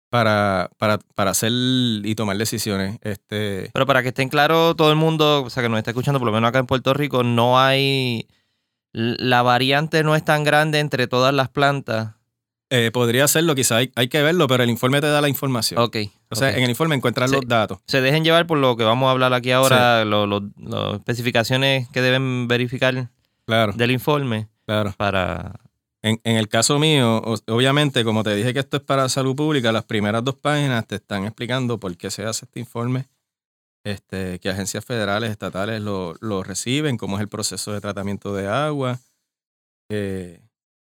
para, 0.09 0.71
para, 0.79 0.97
para 1.13 1.31
hacer 1.31 1.51
y 1.51 2.15
tomar 2.15 2.35
decisiones. 2.35 2.97
Este, 3.03 3.69
Pero 3.71 3.85
para 3.85 4.01
que 4.01 4.07
estén 4.07 4.29
claros 4.29 4.75
todo 4.75 4.89
el 4.89 4.95
mundo, 4.95 5.43
o 5.43 5.49
sea, 5.51 5.61
que 5.61 5.69
nos 5.69 5.77
está 5.77 5.91
escuchando, 5.91 6.17
por 6.17 6.25
lo 6.25 6.31
menos 6.31 6.47
acá 6.49 6.57
en 6.57 6.65
Puerto 6.65 6.95
Rico, 6.95 7.21
no 7.21 7.59
hay. 7.59 8.27
La 8.91 9.43
variante 9.43 10.01
no 10.03 10.15
es 10.15 10.25
tan 10.25 10.43
grande 10.43 10.79
entre 10.79 11.05
todas 11.05 11.31
las 11.31 11.49
plantas. 11.49 12.15
Eh, 12.69 12.91
podría 12.91 13.23
hacerlo, 13.25 13.55
quizás 13.55 13.77
hay, 13.79 13.91
hay 13.95 14.07
que 14.09 14.21
verlo, 14.21 14.47
pero 14.47 14.63
el 14.63 14.69
informe 14.69 14.99
te 15.01 15.07
da 15.07 15.21
la 15.21 15.29
información. 15.29 15.79
Ok. 15.81 15.97
O 16.29 16.35
sea, 16.35 16.55
en 16.57 16.63
el 16.63 16.69
informe 16.69 16.95
encuentras 16.95 17.29
Sí. 17.29 17.35
los 17.37 17.47
datos. 17.47 17.79
Se 17.87 18.01
dejen 18.01 18.23
llevar 18.23 18.45
por 18.47 18.57
lo 18.57 18.75
que 18.75 18.83
vamos 18.83 19.07
a 19.07 19.11
hablar 19.11 19.33
aquí 19.33 19.51
ahora, 19.51 20.03
las 20.05 20.41
especificaciones 20.95 21.87
que 21.89 22.01
deben 22.01 22.47
verificar 22.47 23.09
Claro, 23.45 23.71
del 23.73 23.91
informe 23.91 24.47
claro. 24.65 24.93
para. 24.97 25.59
En, 26.03 26.19
en 26.23 26.35
el 26.37 26.47
caso 26.47 26.77
mío, 26.79 27.23
obviamente, 27.47 28.03
como 28.03 28.23
te 28.23 28.35
dije 28.35 28.53
que 28.53 28.59
esto 28.59 28.77
es 28.77 28.83
para 28.83 29.09
salud 29.09 29.35
pública, 29.35 29.71
las 29.71 29.83
primeras 29.85 30.23
dos 30.23 30.35
páginas 30.35 30.85
te 30.85 30.95
están 30.95 31.25
explicando 31.25 31.79
por 31.79 31.95
qué 31.97 32.11
se 32.11 32.23
hace 32.25 32.45
este 32.45 32.59
informe, 32.59 33.07
este, 33.83 34.39
qué 34.39 34.49
agencias 34.49 34.85
federales, 34.85 35.31
estatales 35.31 35.81
lo, 35.81 36.15
lo 36.21 36.43
reciben, 36.43 36.97
cómo 36.97 37.15
es 37.17 37.21
el 37.21 37.29
proceso 37.29 37.71
de 37.73 37.81
tratamiento 37.81 38.33
de 38.35 38.47
agua, 38.47 38.99
eh, 39.89 40.39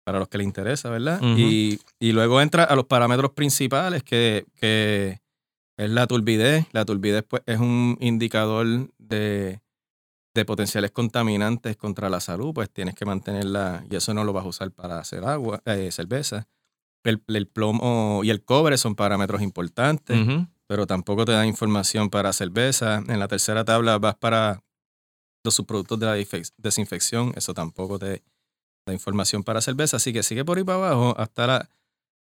para 0.06 0.20
los 0.20 0.30
que 0.30 0.38
les 0.38 0.46
interesa, 0.46 0.90
¿verdad? 0.90 1.20
Y, 1.22 1.80
y 2.00 2.12
luego 2.14 2.40
entra 2.40 2.64
a 2.64 2.76
los 2.76 2.86
parámetros 2.86 3.32
principales, 3.32 4.04
que, 4.04 4.46
que 4.56 5.20
es 5.78 5.90
la 5.90 6.06
turbidez. 6.06 6.68
La 6.72 6.86
turbidez 6.86 7.24
pues, 7.28 7.42
es 7.48 7.60
un 7.60 7.98
indicador 8.00 8.92
de, 9.00 9.62
de 10.36 10.46
potenciales 10.46 10.92
contaminantes 10.92 11.76
contra 11.76 12.10
la 12.10 12.20
salud, 12.20 12.54
pues 12.54 12.70
tienes 12.70 12.94
que 12.94 13.04
mantenerla, 13.06 13.84
y 13.90 13.96
eso 13.96 14.14
no 14.14 14.24
lo 14.24 14.32
vas 14.32 14.46
a 14.46 14.50
usar 14.50 14.72
para 14.72 15.00
hacer 15.00 15.26
agua, 15.26 15.62
eh, 15.66 15.90
cerveza. 15.92 16.48
El, 17.04 17.24
el 17.28 17.48
plomo 17.48 18.22
y 18.24 18.30
el 18.30 18.44
cobre 18.44 18.78
son 18.78 18.96
parámetros 18.96 19.42
importantes, 19.42 20.20
pero 20.68 20.86
tampoco 20.86 21.26
te 21.26 21.32
dan 21.32 21.48
información 21.48 22.10
para 22.10 22.32
cerveza. 22.32 23.04
En 23.08 23.20
la 23.20 23.28
tercera 23.28 23.66
tabla 23.66 23.98
vas 23.98 24.16
para 24.16 24.64
los 25.44 25.56
subproductos 25.56 26.00
de 26.00 26.06
la 26.06 26.16
desinfección, 26.58 27.34
eso 27.36 27.54
tampoco 27.54 28.00
te 28.00 28.24
da 28.86 28.94
información 28.94 29.44
para 29.44 29.62
cerveza, 29.62 29.98
así 29.98 30.14
que 30.14 30.24
sigue 30.24 30.46
por 30.46 30.58
ahí 30.58 30.64
para 30.64 30.78
abajo 30.78 31.16
hasta 31.18 31.48
la, 31.48 31.70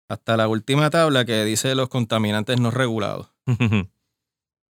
hasta 0.08 0.36
la 0.36 0.48
última 0.48 0.90
tabla 0.90 1.24
que 1.24 1.44
dice 1.44 1.74
los 1.74 1.88
contaminantes 1.88 2.60
no 2.60 2.70
regulados. 2.70 3.28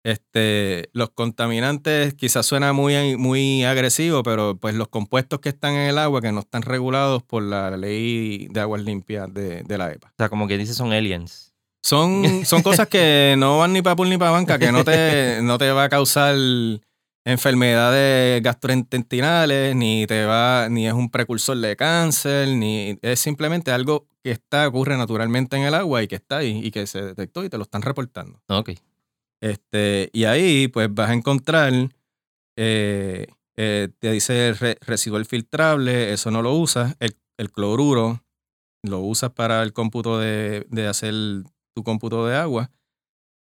Este, 0.06 0.90
los 0.92 1.12
contaminantes 1.12 2.14
quizás 2.14 2.46
suena 2.46 2.74
muy, 2.74 3.16
muy 3.16 3.64
agresivo, 3.64 4.22
pero 4.22 4.58
pues 4.58 4.76
los 4.76 4.90
compuestos 4.90 5.40
que 5.40 5.48
están 5.48 5.76
en 5.76 5.92
el 5.92 5.98
agua 5.98 6.20
que 6.20 6.34
no 6.34 6.42
están 6.42 6.62
regulados 6.62 7.24
por 7.24 7.42
la 7.42 7.78
ley 7.78 8.50
de 8.50 8.60
aguas 8.60 8.84
limpias 8.84 9.34
de, 9.34 9.64
de 9.64 9.78
la 9.78 9.94
EPA. 9.94 10.10
O 10.10 10.16
sea, 10.18 10.28
como 10.28 10.46
que 10.46 10.58
dice 10.58 10.74
son 10.74 10.92
aliens. 10.92 11.54
Son, 11.82 12.46
son 12.46 12.64
cosas 12.64 12.90
que 12.90 13.36
no 13.38 13.60
van 13.60 13.72
ni 13.72 13.82
para 13.82 13.96
pool 13.96 14.10
ni 14.10 14.18
para 14.18 14.32
banca, 14.32 14.60
que 14.60 14.74
no 14.74 14.84
te, 14.84 15.42
no 15.42 15.58
te 15.58 15.72
va 15.72 15.86
a 15.86 15.90
causar 15.90 16.36
enfermedades 17.26 18.42
gastrointestinales, 18.44 19.76
ni 19.76 20.06
te 20.08 20.26
va, 20.26 20.68
ni 20.70 20.88
es 20.88 20.94
un 20.94 21.10
precursor 21.10 21.58
de 21.58 21.76
cáncer, 21.76 22.50
ni 22.50 22.98
es 23.02 23.20
simplemente 23.20 23.72
algo 23.72 24.08
que 24.24 24.32
está, 24.32 24.68
ocurre 24.68 24.98
naturalmente 24.98 25.56
en 25.58 25.64
el 25.64 25.74
agua 25.74 26.04
y 26.04 26.08
que 26.08 26.16
está 26.16 26.38
ahí 26.38 26.60
y 26.64 26.72
que 26.72 26.86
se 26.88 27.02
detectó 27.02 27.44
y 27.44 27.50
te 27.50 27.58
lo 27.58 27.64
están 27.64 27.82
reportando. 27.82 28.42
Ok. 28.48 28.72
Este, 29.42 30.10
y 30.14 30.24
ahí 30.26 30.68
pues 30.68 30.94
vas 30.94 31.10
a 31.10 31.14
encontrar, 31.14 31.74
eh, 32.58 33.28
eh, 33.58 33.90
te 34.00 34.12
dice 34.12 34.54
re- 34.54 34.78
residual 34.82 35.26
filtrable, 35.26 36.14
eso 36.14 36.32
no 36.32 36.42
lo 36.42 36.54
usas, 36.54 36.96
el, 37.00 37.16
el 37.38 37.52
cloruro 37.52 38.24
lo 38.84 39.00
usas 39.00 39.32
para 39.32 39.64
el 39.64 39.74
cómputo 39.74 40.20
de, 40.20 40.66
de 40.70 40.88
hacer 40.88 41.14
tu 41.76 41.84
cómputo 41.84 42.26
de 42.26 42.36
agua, 42.36 42.70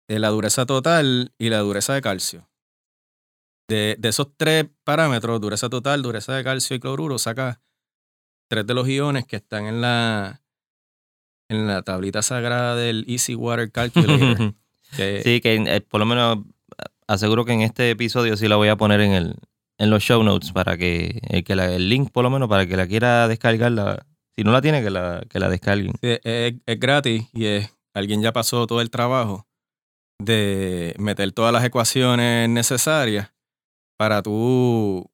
eh, 0.08 0.20
la 0.20 0.30
dureza 0.30 0.66
total 0.66 1.34
y 1.38 1.50
la 1.50 1.60
dureza 1.60 1.94
de 1.94 2.02
calcio. 2.02 2.48
De, 3.68 3.95
de 3.99 4.09
esos 4.09 4.30
tres 4.38 4.65
parámetros, 4.84 5.41
dureza 5.41 5.70
total, 5.70 6.01
dureza 6.01 6.34
de 6.36 6.43
calcio 6.43 6.76
y 6.76 6.80
cloruro, 6.80 7.18
saca 7.20 7.61
tres 8.49 8.65
de 8.65 8.74
los 8.74 8.88
iones 8.88 9.26
que 9.26 9.36
están 9.36 9.65
en 9.65 9.82
la, 9.82 10.41
en 11.49 11.68
la 11.68 11.82
tablita 11.82 12.22
sagrada 12.22 12.76
del 12.76 13.03
Easy 13.07 13.36
Water 13.36 13.72
Calculator. 13.72 14.55
que- 14.95 15.22
sí, 15.24 15.41
que 15.41 15.55
eh, 15.55 15.82
por 15.82 15.99
lo 15.99 16.05
menos 16.05 16.39
aseguro 17.07 17.43
que 17.45 17.53
en 17.53 17.61
este 17.61 17.89
episodio 17.91 18.38
sí 18.38 18.47
la 18.47 18.55
voy 18.55 18.70
a 18.70 18.78
poner 18.78 19.01
en 19.01 19.11
el 19.11 19.36
en 19.80 19.91
los 19.91 20.01
show 20.01 20.24
notes 20.24 20.51
para 20.53 20.76
que 20.76 21.20
el, 21.30 21.43
que 21.43 21.55
la- 21.55 21.72
el 21.74 21.88
link 21.89 22.09
por 22.11 22.24
lo 22.24 22.30
menos 22.32 22.49
para 22.49 22.65
que 22.65 22.76
la 22.78 22.88
quiera 22.88 23.28
descargar 23.28 23.72
la, 23.72 24.05
si 24.36 24.43
no 24.43 24.51
la 24.51 24.61
tiene 24.61 24.82
que 24.82 24.89
la, 24.89 25.24
que 25.30 25.39
la 25.39 25.49
descarguen. 25.49 25.91
Sí, 26.01 26.18
es, 26.24 26.53
es 26.65 26.80
gratis 26.80 27.28
y 27.34 27.45
es, 27.45 27.70
alguien 27.93 28.22
ya 28.24 28.32
pasó 28.34 28.65
todo 28.65 28.82
el 28.82 28.89
trabajo 28.89 29.45
de 30.20 30.95
meter 30.97 31.32
todas 31.32 31.53
las 31.53 31.63
ecuaciones 31.63 32.49
necesarias 32.49 33.32
para 33.98 34.22
tú, 34.22 35.10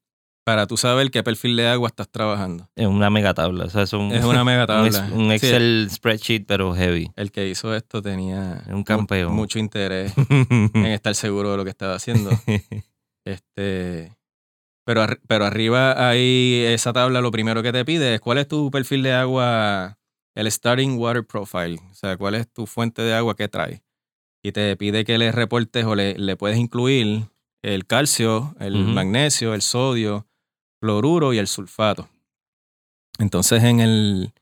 para 0.45 0.67
tú 0.67 0.75
saber 0.77 1.09
qué 1.09 1.23
perfil 1.23 1.55
de 1.55 1.67
agua 1.67 1.87
estás 1.87 2.09
trabajando. 2.09 2.69
Es 2.75 2.85
una 2.87 3.09
mega 3.09 3.33
tabla, 3.33 3.65
o 3.65 3.69
sea, 3.69 3.83
es 3.83 3.93
un, 3.93 4.11
Es 4.11 4.23
una 4.25 4.43
mega 4.43 4.67
tabla. 4.67 5.09
un 5.13 5.31
Excel 5.31 5.87
spreadsheet 5.89 6.45
pero 6.45 6.73
heavy. 6.75 7.11
el 7.15 7.31
que 7.31 7.47
hizo 7.49 7.73
esto 7.75 8.01
tenía 8.01 8.63
un 8.67 8.79
mu- 8.79 8.83
campeón. 8.83 9.33
mucho 9.33 9.57
interés 9.59 10.13
en 10.39 10.85
estar 10.85 11.15
seguro 11.15 11.51
de 11.51 11.57
lo 11.57 11.63
que 11.63 11.69
estaba 11.71 11.95
haciendo. 11.95 12.29
Este, 13.25 14.11
pero, 14.85 15.05
pero 15.27 15.45
arriba 15.45 16.09
ahí 16.09 16.61
esa 16.67 16.91
tabla 16.91 17.21
lo 17.21 17.31
primero 17.31 17.63
que 17.63 17.71
te 17.71 17.85
pide 17.85 18.15
es 18.15 18.19
cuál 18.19 18.37
es 18.37 18.49
tu 18.49 18.69
perfil 18.69 19.01
de 19.01 19.13
agua, 19.13 19.97
el 20.35 20.51
starting 20.51 20.97
water 20.97 21.25
profile, 21.25 21.79
o 21.89 21.93
sea, 21.93 22.17
cuál 22.17 22.35
es 22.35 22.51
tu 22.51 22.65
fuente 22.67 23.01
de 23.01 23.13
agua 23.13 23.35
que 23.37 23.47
trae. 23.47 23.81
Y 24.43 24.51
te 24.51 24.75
pide 24.75 25.05
que 25.05 25.17
le 25.17 25.31
reportes 25.31 25.85
o 25.85 25.95
le, 25.95 26.17
le 26.17 26.35
puedes 26.35 26.57
incluir 26.57 27.27
el 27.63 27.85
calcio, 27.87 28.55
el 28.59 28.75
magnesio, 28.93 29.53
el 29.53 29.61
sodio, 29.61 30.27
cloruro 30.81 31.33
y 31.33 31.37
el 31.39 31.47
sulfato. 31.47 32.09
Entonces 33.19 33.63
en 33.63 33.79
el, 33.79 34.33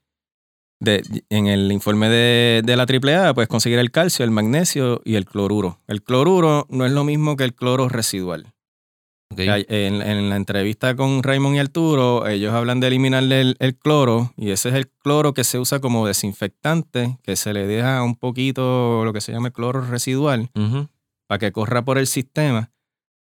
de- 0.80 1.24
en 1.30 1.48
el 1.48 1.72
informe 1.72 2.10
de, 2.10 2.62
de 2.66 2.76
la 2.76 2.84
AAA 2.86 3.34
puedes 3.34 3.48
conseguir 3.50 3.80
el 3.80 3.92
calcio, 3.92 4.26
el 4.26 4.32
magnesio 4.32 5.02
y 5.06 5.16
el 5.16 5.26
cloruro. 5.26 5.80
El 5.88 6.02
cloruro 6.04 6.66
no 6.70 6.86
es 6.86 6.92
lo 6.92 7.04
mismo 7.04 7.36
que 7.38 7.44
el 7.44 7.54
cloro 7.54 7.90
residual. 7.90 8.54
En, 9.70 10.02
en 10.02 10.30
la 10.30 10.36
entrevista 10.36 10.94
con 10.98 11.24
Raymond 11.24 11.56
y 11.56 11.60
Arturo, 11.60 12.28
ellos 12.28 12.54
hablan 12.54 12.82
de 12.82 12.88
eliminarle 12.88 13.40
el, 13.40 13.56
el 13.60 13.76
cloro 13.78 14.34
y 14.36 14.50
ese 14.52 14.70
es 14.70 14.76
el 14.76 14.90
cloro 14.90 15.34
que 15.34 15.46
se 15.46 15.58
usa 15.58 15.80
como 15.80 16.06
desinfectante, 16.06 17.18
que 17.24 17.38
se 17.38 17.54
le 17.54 17.66
deja 17.66 18.04
un 18.04 18.16
poquito 18.16 19.06
lo 19.06 19.14
que 19.14 19.22
se 19.22 19.32
llama 19.32 19.48
el 19.48 19.54
cloro 19.54 19.82
residual 19.86 20.50
para 21.28 21.40
que 21.40 21.52
corra 21.54 21.86
por 21.86 21.98
el 21.98 22.08
sistema. 22.08 22.71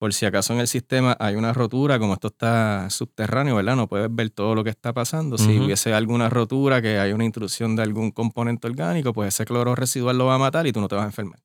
Por 0.01 0.15
si 0.15 0.25
acaso 0.25 0.55
en 0.55 0.61
el 0.61 0.67
sistema 0.67 1.15
hay 1.21 1.35
una 1.37 1.53
rotura, 1.53 1.99
como 1.99 2.15
esto 2.15 2.29
está 2.29 2.89
subterráneo, 2.89 3.57
¿verdad? 3.57 3.77
No 3.77 3.87
puedes 3.87 4.09
ver 4.11 4.31
todo 4.31 4.55
lo 4.55 4.65
que 4.65 4.71
está 4.71 4.95
pasando. 4.95 5.37
Si 5.37 5.59
hubiese 5.59 5.93
alguna 5.93 6.31
rotura, 6.31 6.81
que 6.81 6.99
hay 6.99 7.13
una 7.13 7.27
intrusión 7.27 7.77
de 7.77 7.83
algún 7.83 8.11
componente 8.11 8.67
orgánico, 8.67 9.13
pues 9.13 9.35
ese 9.35 9.45
cloro 9.45 9.75
residual 9.75 10.17
lo 10.17 10.25
va 10.25 10.37
a 10.37 10.39
matar 10.39 10.67
y 10.67 10.73
tú 10.73 10.81
no 10.81 10.89
te 10.89 10.95
vas 10.95 11.05
a 11.05 11.09
enfermar. 11.09 11.39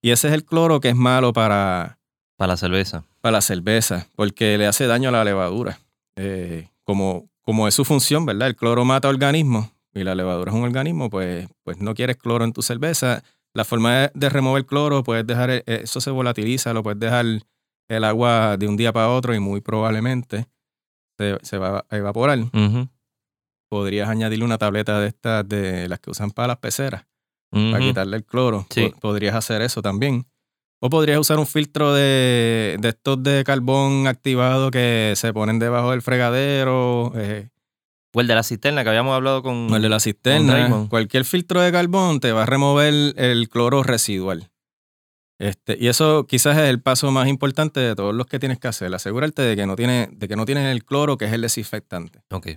Y 0.00 0.10
ese 0.10 0.28
es 0.28 0.32
el 0.32 0.46
cloro 0.46 0.80
que 0.80 0.88
es 0.88 0.96
malo 0.96 1.34
para, 1.34 1.98
Para 2.38 2.54
la 2.54 2.56
cerveza. 2.56 3.04
para 3.20 3.32
la 3.32 3.40
cerveza, 3.42 4.06
porque 4.16 4.56
le 4.56 4.66
hace 4.66 4.86
daño 4.86 5.10
a 5.10 5.12
la 5.12 5.22
levadura. 5.22 5.78
Eh, 6.16 6.70
como, 6.82 7.28
como 7.42 7.68
es 7.68 7.74
su 7.74 7.84
función, 7.84 8.24
¿verdad? 8.24 8.48
El 8.48 8.56
cloro 8.56 8.86
mata 8.86 9.10
organismos 9.10 9.68
y 9.92 10.02
la 10.02 10.14
levadura 10.14 10.50
es 10.50 10.56
un 10.56 10.64
organismo, 10.64 11.10
pues, 11.10 11.46
pues 11.62 11.76
no 11.78 11.92
quieres 11.94 12.16
cloro 12.16 12.42
en 12.46 12.54
tu 12.54 12.62
cerveza. 12.62 13.22
La 13.54 13.64
forma 13.64 13.94
de, 14.00 14.10
de 14.14 14.28
remover 14.28 14.66
cloro, 14.66 15.02
puedes 15.04 15.26
dejar, 15.26 15.50
eh, 15.50 15.62
eso 15.66 16.00
se 16.00 16.10
volatiliza, 16.10 16.72
lo 16.72 16.82
puedes 16.82 16.98
dejar 16.98 17.24
el 17.88 18.04
agua 18.04 18.56
de 18.56 18.66
un 18.66 18.76
día 18.76 18.92
para 18.92 19.10
otro 19.10 19.34
y 19.34 19.38
muy 19.40 19.60
probablemente 19.60 20.46
se, 21.18 21.38
se 21.42 21.58
va 21.58 21.84
a 21.88 21.96
evaporar. 21.96 22.38
Podrías 23.70 24.08
añadirle 24.08 24.44
una 24.44 24.58
tableta 24.58 25.00
de 25.00 25.08
estas, 25.08 25.48
de 25.48 25.88
las 25.88 25.98
que 26.00 26.10
usan 26.10 26.30
para 26.30 26.48
las 26.48 26.56
peceras 26.58 27.06
para 27.70 27.78
quitarle 27.88 28.16
el 28.16 28.24
cloro. 28.24 28.66
Sí. 28.70 28.88
Po- 28.88 29.00
Podrías 29.00 29.34
hacer 29.34 29.62
eso 29.62 29.80
también. 29.82 30.26
O 30.80 30.90
podrías 30.90 31.18
usar 31.18 31.38
un 31.38 31.46
filtro 31.46 31.94
de, 31.94 32.76
de 32.80 32.88
estos 32.88 33.22
de 33.22 33.42
carbón 33.44 34.06
activado 34.06 34.70
que 34.70 35.12
se 35.16 35.32
ponen 35.32 35.58
debajo 35.58 35.92
del 35.92 36.02
fregadero, 36.02 37.12
eh, 37.14 37.48
O 38.14 38.20
el 38.20 38.26
de 38.28 38.34
la 38.34 38.42
cisterna 38.44 38.82
que 38.84 38.88
habíamos 38.90 39.14
hablado 39.14 39.42
con. 39.42 39.70
o 39.72 39.76
el 39.76 39.82
de 39.82 39.88
la 39.88 39.98
cisterna. 40.00 40.68
Cualquier 40.88 41.24
filtro 41.24 41.60
de 41.60 41.72
carbón 41.72 42.20
te 42.20 42.32
va 42.32 42.44
a 42.44 42.46
remover 42.46 42.94
el 43.16 43.48
cloro 43.48 43.82
residual. 43.82 44.50
Este, 45.40 45.76
y 45.80 45.88
eso 45.88 46.26
quizás 46.28 46.56
es 46.56 46.64
el 46.70 46.80
paso 46.80 47.10
más 47.10 47.26
importante 47.28 47.80
de 47.80 47.94
todos 47.96 48.14
los 48.14 48.26
que 48.26 48.38
tienes 48.38 48.58
que 48.60 48.68
hacer. 48.68 48.94
Asegurarte 48.94 49.42
de 49.42 49.56
que 49.56 49.66
no 49.66 49.74
tiene, 49.74 50.08
de 50.12 50.28
que 50.28 50.36
no 50.36 50.44
tienes 50.46 50.70
el 50.70 50.84
cloro, 50.84 51.16
que 51.18 51.24
es 51.24 51.32
el 51.32 51.40
desinfectante. 51.40 52.20
Ok. 52.30 52.48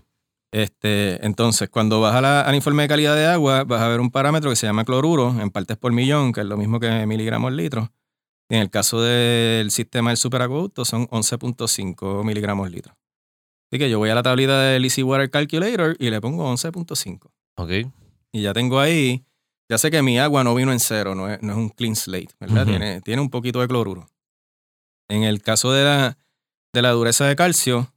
Este, 0.54 1.26
entonces, 1.26 1.70
cuando 1.70 2.00
vas 2.00 2.16
a 2.16 2.22
la- 2.22 2.42
al 2.42 2.56
informe 2.56 2.84
de 2.84 2.88
calidad 2.90 3.16
de 3.16 3.26
agua, 3.26 3.64
vas 3.64 3.82
a 3.82 3.88
ver 3.88 4.00
un 4.00 4.12
parámetro 4.12 4.50
que 4.50 4.56
se 4.56 4.66
llama 4.68 4.86
cloruro 4.86 5.36
en 5.42 5.50
partes 5.50 5.76
por 5.78 5.92
millón, 5.92 6.32
que 6.32 6.42
es 6.42 6.46
lo 6.48 6.56
mismo 6.56 6.80
que 6.80 7.06
miligramos 7.06 7.52
litro. 7.52 7.92
Y 8.50 8.56
en 8.56 8.62
el 8.62 8.70
caso 8.70 9.02
del 9.02 9.72
sistema 9.72 10.12
del 10.12 10.18
superacueducto 10.18 10.86
son 10.86 11.08
11.5 11.10 12.24
miligramos 12.24 12.72
litro. 12.72 12.96
Así 13.70 13.80
que 13.80 13.90
yo 13.90 14.00
voy 14.00 14.10
a 14.10 14.16
la 14.16 14.24
tablita 14.24 14.62
del 14.62 14.86
Easy 14.86 15.04
Water 15.04 15.30
Calculator 15.30 15.96
y 16.00 16.10
le 16.10 16.22
pongo 16.22 16.50
11.5. 16.54 17.30
Ok. 17.58 17.92
Y 18.32 18.42
ya 18.42 18.54
tengo 18.54 18.80
ahí, 18.80 19.26
ya 19.70 19.78
sé 19.78 19.92
que 19.92 20.02
mi 20.02 20.20
agua 20.20 20.44
no 20.44 20.56
vino 20.56 20.72
en 20.72 20.80
cero, 20.80 21.16
no 21.16 21.30
es, 21.30 21.42
no 21.42 21.52
es 21.52 21.58
un 21.58 21.70
clean 21.70 21.96
slate, 21.96 22.34
¿verdad? 22.40 22.66
Tiene, 22.66 23.02
tiene 23.02 23.22
un 23.22 23.30
poquito 23.30 23.60
de 23.60 23.68
cloruro. 23.68 24.08
En 25.10 25.24
el 25.24 25.42
caso 25.42 25.72
de 25.72 25.84
la, 25.84 26.18
de 26.74 26.82
la 26.82 26.92
dureza 26.92 27.26
de 27.26 27.36
calcio, 27.36 27.94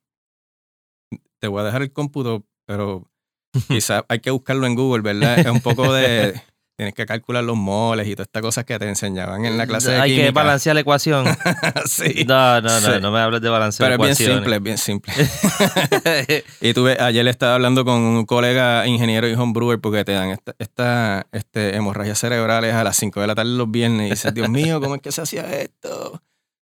te 1.38 1.48
voy 1.48 1.60
a 1.60 1.64
dejar 1.64 1.82
el 1.82 1.92
cómputo, 1.92 2.44
pero 2.66 3.08
quizás 3.68 4.04
hay 4.08 4.20
que 4.20 4.30
buscarlo 4.30 4.66
en 4.66 4.74
Google, 4.74 5.02
¿verdad? 5.02 5.38
Es 5.38 5.46
un 5.46 5.60
poco 5.60 5.92
de... 5.92 6.40
Tienes 6.80 6.94
que 6.94 7.04
calcular 7.04 7.44
los 7.44 7.58
moles 7.58 8.08
y 8.08 8.14
todas 8.14 8.28
estas 8.28 8.40
cosas 8.40 8.64
que 8.64 8.78
te 8.78 8.88
enseñaban 8.88 9.44
en 9.44 9.58
la 9.58 9.66
clase 9.66 9.90
de 9.90 10.00
Hay 10.00 10.16
que 10.16 10.30
balancear 10.30 10.72
la 10.74 10.80
ecuación. 10.80 11.26
sí. 11.84 12.24
No, 12.26 12.62
no, 12.62 12.80
no, 12.80 12.80
Sí. 12.80 13.00
no 13.02 13.10
me 13.10 13.20
hables 13.20 13.42
de 13.42 13.50
balancear 13.50 13.90
Pero 13.90 14.02
es 14.06 14.18
bien 14.18 14.30
simple, 14.32 14.56
es 14.56 14.62
bien 14.62 14.78
simple. 14.78 15.12
Y 16.62 16.72
tuve, 16.72 16.96
ayer 16.98 17.28
estaba 17.28 17.56
hablando 17.56 17.84
con 17.84 18.00
un 18.00 18.24
colega 18.24 18.86
ingeniero 18.86 19.28
y 19.28 19.34
homebrewer 19.34 19.78
porque 19.78 20.06
te 20.06 20.12
dan 20.12 20.30
esta, 20.30 20.54
esta 20.58 21.26
este, 21.32 21.76
hemorragias 21.76 22.18
cerebrales 22.18 22.72
a 22.72 22.82
las 22.82 22.96
5 22.96 23.20
de 23.20 23.26
la 23.26 23.34
tarde 23.34 23.50
los 23.50 23.70
viernes 23.70 24.06
y 24.06 24.10
dices, 24.12 24.32
Dios 24.32 24.48
mío, 24.48 24.80
¿cómo 24.80 24.94
es 24.94 25.02
que 25.02 25.12
se 25.12 25.20
hacía 25.20 25.42
esto? 25.52 26.22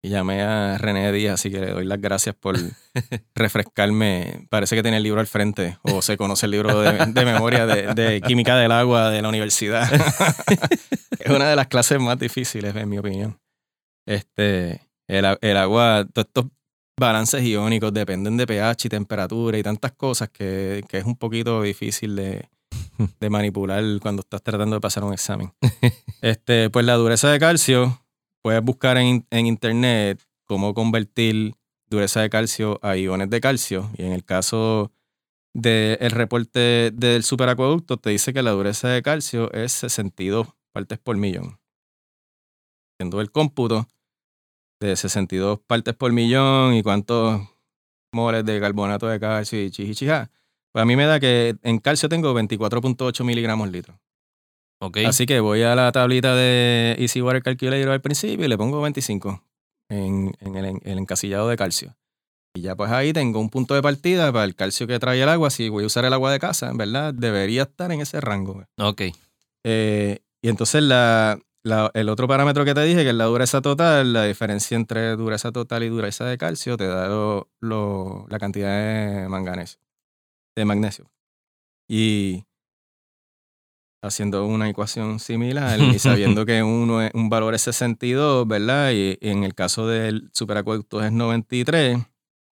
Y 0.03 0.09
llamé 0.09 0.41
a 0.41 0.79
René 0.79 1.11
Díaz, 1.11 1.35
así 1.35 1.51
que 1.51 1.59
le 1.59 1.71
doy 1.71 1.85
las 1.85 2.01
gracias 2.01 2.33
por 2.35 2.55
refrescarme. 3.35 4.47
Parece 4.49 4.75
que 4.75 4.81
tiene 4.81 4.97
el 4.97 5.03
libro 5.03 5.19
al 5.19 5.27
frente 5.27 5.77
o 5.83 6.01
se 6.01 6.17
conoce 6.17 6.47
el 6.47 6.51
libro 6.51 6.81
de, 6.81 7.05
de 7.05 7.25
memoria 7.25 7.67
de, 7.67 7.93
de 7.93 8.21
química 8.21 8.55
del 8.57 8.71
agua 8.71 9.11
de 9.11 9.21
la 9.21 9.29
universidad. 9.29 9.87
es 11.19 11.29
una 11.29 11.49
de 11.49 11.55
las 11.55 11.67
clases 11.67 11.99
más 11.99 12.17
difíciles, 12.17 12.75
en 12.75 12.89
mi 12.89 12.97
opinión. 12.97 13.39
Este, 14.07 14.81
el, 15.07 15.37
el 15.39 15.57
agua, 15.57 16.07
todos 16.11 16.27
estos 16.27 16.45
balances 16.99 17.43
iónicos 17.43 17.93
dependen 17.93 18.37
de 18.37 18.47
pH 18.47 18.85
y 18.85 18.89
temperatura 18.89 19.57
y 19.57 19.63
tantas 19.63 19.91
cosas 19.91 20.29
que, 20.29 20.83
que 20.87 20.97
es 20.97 21.05
un 21.05 21.15
poquito 21.15 21.61
difícil 21.61 22.15
de, 22.15 22.49
de 23.19 23.29
manipular 23.29 23.83
cuando 24.01 24.21
estás 24.21 24.41
tratando 24.41 24.75
de 24.75 24.81
pasar 24.81 25.03
un 25.03 25.13
examen. 25.13 25.53
Este, 26.21 26.69
pues 26.69 26.85
la 26.85 26.95
dureza 26.95 27.31
de 27.31 27.39
calcio, 27.39 28.00
puedes 28.41 28.63
buscar 28.63 28.97
en, 28.97 29.25
internet 29.31 30.21
cómo 30.45 30.73
convertir 30.73 31.55
dureza 31.87 32.21
de 32.21 32.29
calcio 32.29 32.79
a 32.81 32.97
iones 32.97 33.29
de 33.29 33.41
calcio. 33.41 33.89
Y 33.97 34.03
en 34.03 34.11
el 34.11 34.23
caso 34.23 34.91
del 35.53 36.11
reporte 36.11 36.91
del 36.93 37.23
superacueducto, 37.23 37.97
te 37.97 38.11
dice 38.11 38.33
que 38.33 38.41
la 38.41 38.51
dureza 38.51 38.89
de 38.89 39.01
calcio 39.01 39.51
es 39.53 39.71
62 39.73 40.47
partes 40.73 40.99
por 40.99 41.17
millón. 41.17 41.59
Haciendo 42.95 43.21
el 43.21 43.31
cómputo 43.31 43.87
de 44.79 44.95
62 44.95 45.59
partes 45.59 45.93
por 45.93 46.11
millón 46.11 46.73
y 46.73 46.83
cuántos 46.83 47.41
moles 48.13 48.45
de 48.45 48.59
carbonato 48.59 49.07
de 49.07 49.19
calcio 49.19 49.61
y 49.61 49.71
chichichija, 49.71 50.31
pues 50.71 50.81
a 50.81 50.85
mí 50.85 50.95
me 50.95 51.05
da 51.05 51.19
que 51.19 51.57
en 51.63 51.79
calcio 51.79 52.09
tengo 52.09 52.33
24.8 52.33 53.23
miligramos 53.23 53.69
litro. 53.69 53.99
Ok. 54.81 54.97
Así 55.05 55.25
que 55.25 55.39
voy 55.39 55.61
a 55.61 55.75
la 55.75 55.91
tablita 55.91 56.35
de 56.35 56.95
Easy 56.99 57.21
Water 57.21 57.43
Calculator 57.43 57.89
al 57.89 58.01
principio 58.01 58.45
y 58.45 58.49
le 58.49 58.57
pongo 58.57 58.81
25 58.81 59.43
en, 59.89 60.33
en 60.39 60.55
el, 60.55 60.65
en 60.65 60.79
el 60.83 60.97
encasillado 60.97 61.47
de 61.47 61.55
calcio. 61.55 61.95
Y 62.53 62.61
ya 62.61 62.75
pues 62.75 62.91
ahí 62.91 63.13
tengo 63.13 63.39
un 63.39 63.49
punto 63.49 63.75
de 63.75 63.81
partida 63.81 64.31
para 64.33 64.43
el 64.43 64.55
calcio 64.55 64.87
que 64.87 64.99
trae 64.99 65.21
el 65.21 65.29
agua. 65.29 65.49
Si 65.51 65.69
voy 65.69 65.83
a 65.83 65.87
usar 65.87 66.03
el 66.05 66.13
agua 66.13 66.31
de 66.31 66.39
casa, 66.39 66.71
¿verdad? 66.73 67.13
Debería 67.13 67.63
estar 67.63 67.91
en 67.91 68.01
ese 68.01 68.19
rango. 68.19 68.65
Ok. 68.77 69.03
Eh, 69.63 70.19
y 70.41 70.49
entonces 70.49 70.81
la, 70.83 71.39
la- 71.63 71.91
el 71.93 72.09
otro 72.09 72.27
parámetro 72.27 72.65
que 72.65 72.73
te 72.73 72.83
dije, 72.83 73.03
que 73.03 73.09
es 73.09 73.15
la 73.15 73.25
dureza 73.25 73.61
total, 73.61 74.11
la 74.13 74.25
diferencia 74.25 74.75
entre 74.75 75.15
dureza 75.15 75.51
total 75.51 75.83
y 75.83 75.89
dureza 75.89 76.25
de 76.25 76.37
calcio, 76.37 76.75
te 76.75 76.87
da 76.87 77.07
lo- 77.07 77.49
lo- 77.61 78.25
la 78.29 78.39
cantidad 78.39 78.69
de 79.21 79.29
manganeso, 79.29 79.77
de 80.57 80.65
magnesio. 80.65 81.09
Y 81.87 82.43
haciendo 84.01 84.45
una 84.45 84.69
ecuación 84.69 85.19
similar 85.19 85.79
y 85.79 85.99
sabiendo 85.99 86.45
que 86.45 86.63
uno 86.63 87.01
es, 87.01 87.11
un 87.13 87.29
valor 87.29 87.53
es 87.53 87.61
62, 87.61 88.47
¿verdad? 88.47 88.91
Y, 88.91 89.17
y 89.21 89.29
en 89.29 89.43
el 89.43 89.53
caso 89.53 89.87
del 89.87 90.29
superacueducto 90.33 91.03
es 91.03 91.11
93. 91.11 91.99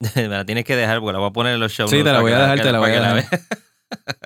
Me 0.17 0.29
la 0.29 0.45
tienes 0.45 0.65
que 0.65 0.77
dejar 0.77 1.01
porque 1.01 1.13
la 1.13 1.19
voy 1.19 1.29
a 1.29 1.33
poner 1.33 1.55
en 1.55 1.61
los 1.61 1.73
show 1.73 1.89
Sí, 1.89 2.03
te 2.03 2.13
la 2.13 2.21
voy 2.21 2.33
a 2.33 2.39
dejar, 2.39 2.63
te 2.63 2.73
la 2.73 2.79
voy 2.79 2.91
a 2.91 3.15
dejar. 3.15 3.41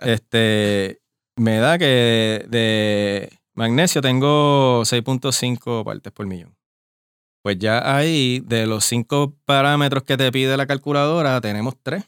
Este, 0.00 1.00
me 1.34 1.58
da 1.58 1.76
que 1.76 2.46
de 2.48 3.36
magnesio 3.54 4.00
tengo 4.00 4.82
6.5 4.82 5.84
partes 5.84 6.12
por 6.12 6.24
millón. 6.24 6.56
Pues 7.42 7.58
ya 7.58 7.96
ahí, 7.96 8.40
de 8.46 8.66
los 8.66 8.84
cinco 8.84 9.36
parámetros 9.44 10.04
que 10.04 10.16
te 10.16 10.30
pide 10.30 10.56
la 10.56 10.66
calculadora, 10.66 11.40
tenemos 11.40 11.74
tres. 11.82 12.04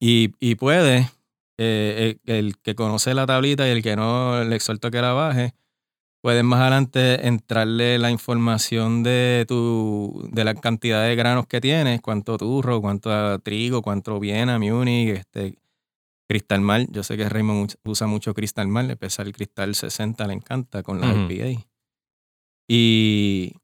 Y, 0.00 0.34
y 0.40 0.54
puede, 0.54 1.10
eh, 1.58 2.18
el, 2.24 2.34
el 2.36 2.58
que 2.58 2.74
conoce 2.74 3.12
la 3.14 3.26
tablita 3.26 3.66
y 3.68 3.70
el 3.70 3.82
que 3.82 3.96
no, 3.96 4.42
le 4.44 4.56
exhorto 4.56 4.90
que 4.90 5.00
la 5.02 5.12
baje, 5.12 5.54
puedes 6.22 6.42
más 6.44 6.60
adelante 6.60 7.26
entrarle 7.26 7.98
la 7.98 8.10
información 8.10 9.02
de 9.02 9.44
tu 9.48 10.28
de 10.32 10.44
la 10.44 10.54
cantidad 10.54 11.04
de 11.04 11.14
granos 11.16 11.46
que 11.46 11.60
tienes, 11.60 12.00
cuánto 12.00 12.36
turro, 12.38 12.80
cuánto 12.80 13.38
trigo, 13.40 13.82
cuánto 13.82 14.18
viena, 14.18 14.58
Munich, 14.58 15.10
este, 15.10 15.58
Cristal 16.28 16.60
Mal. 16.60 16.86
Yo 16.90 17.02
sé 17.02 17.16
que 17.16 17.28
Raymond 17.28 17.74
usa- 17.84 18.06
mucho 18.06 18.34
Cristal 18.34 18.68
Mal, 18.68 18.90
especial 18.90 19.26
el 19.28 19.32
Cristal 19.32 19.74
60 19.74 20.26
le 20.26 20.34
encanta 20.34 20.82
con 20.82 21.00
la. 21.00 21.06
IPA. 21.30 21.64
Y, 22.70 23.54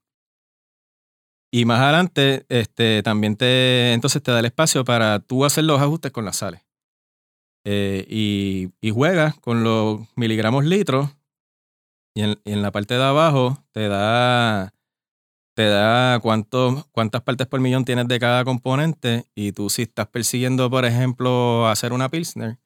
y 1.53 1.65
más 1.67 1.81
adelante, 1.81 2.47
este, 2.49 3.03
también 3.03 3.37
te, 3.37 3.93
entonces 3.93 4.23
te 4.23 4.33
da 4.33 4.41
el 4.41 4.47
espacio 4.47 4.85
para 4.85 5.21
tú 5.21 5.45
hacer 5.45 5.65
los 5.65 5.81
ajustes 5.81 6.11
con 6.11 6.25
las 6.25 6.37
sales. 6.37 6.63
Eh, 7.65 8.05
y, 8.09 8.91
juegas 8.91 9.39
con 9.39 9.65
los 9.65 10.01
miligramos 10.17 10.65
litros 10.67 11.09
y 12.15 12.23
en, 12.23 12.39
y 12.45 12.53
en 12.53 12.63
la 12.63 12.71
parte 12.71 12.95
de 12.95 13.03
abajo 13.03 13.59
te 13.73 13.89
da, 13.89 14.75
te 15.55 15.65
da 15.65 16.21
cuánto, 16.21 16.87
cuántas 16.93 17.23
partes 17.23 17.47
por 17.47 17.61
millón 17.61 17.87
tienes 17.87 18.07
de 18.07 18.21
cada 18.21 18.45
componente 18.45 19.25
y 19.35 19.53
tú 19.53 19.71
si 19.71 19.83
estás 19.83 20.09
persiguiendo, 20.09 20.69
por 20.71 20.85
ejemplo, 20.85 21.67
hacer 21.67 21.95
una 21.95 22.11
Pilsner, 22.11 22.59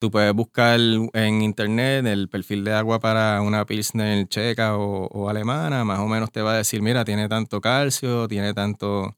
tú 0.00 0.10
puedes 0.10 0.34
buscar 0.34 0.78
en 0.78 1.42
internet 1.42 2.06
el 2.06 2.28
perfil 2.28 2.64
de 2.64 2.74
agua 2.74 3.00
para 3.00 3.40
una 3.42 3.64
Pilsner 3.66 4.28
checa 4.28 4.76
o, 4.76 5.06
o 5.06 5.28
alemana, 5.30 5.84
más 5.84 6.00
o 6.00 6.06
menos 6.06 6.30
te 6.30 6.42
va 6.42 6.52
a 6.52 6.56
decir, 6.58 6.82
mira, 6.82 7.04
tiene 7.04 7.28
tanto 7.28 7.60
calcio, 7.60 8.28
tiene 8.28 8.54
tanto 8.54 9.16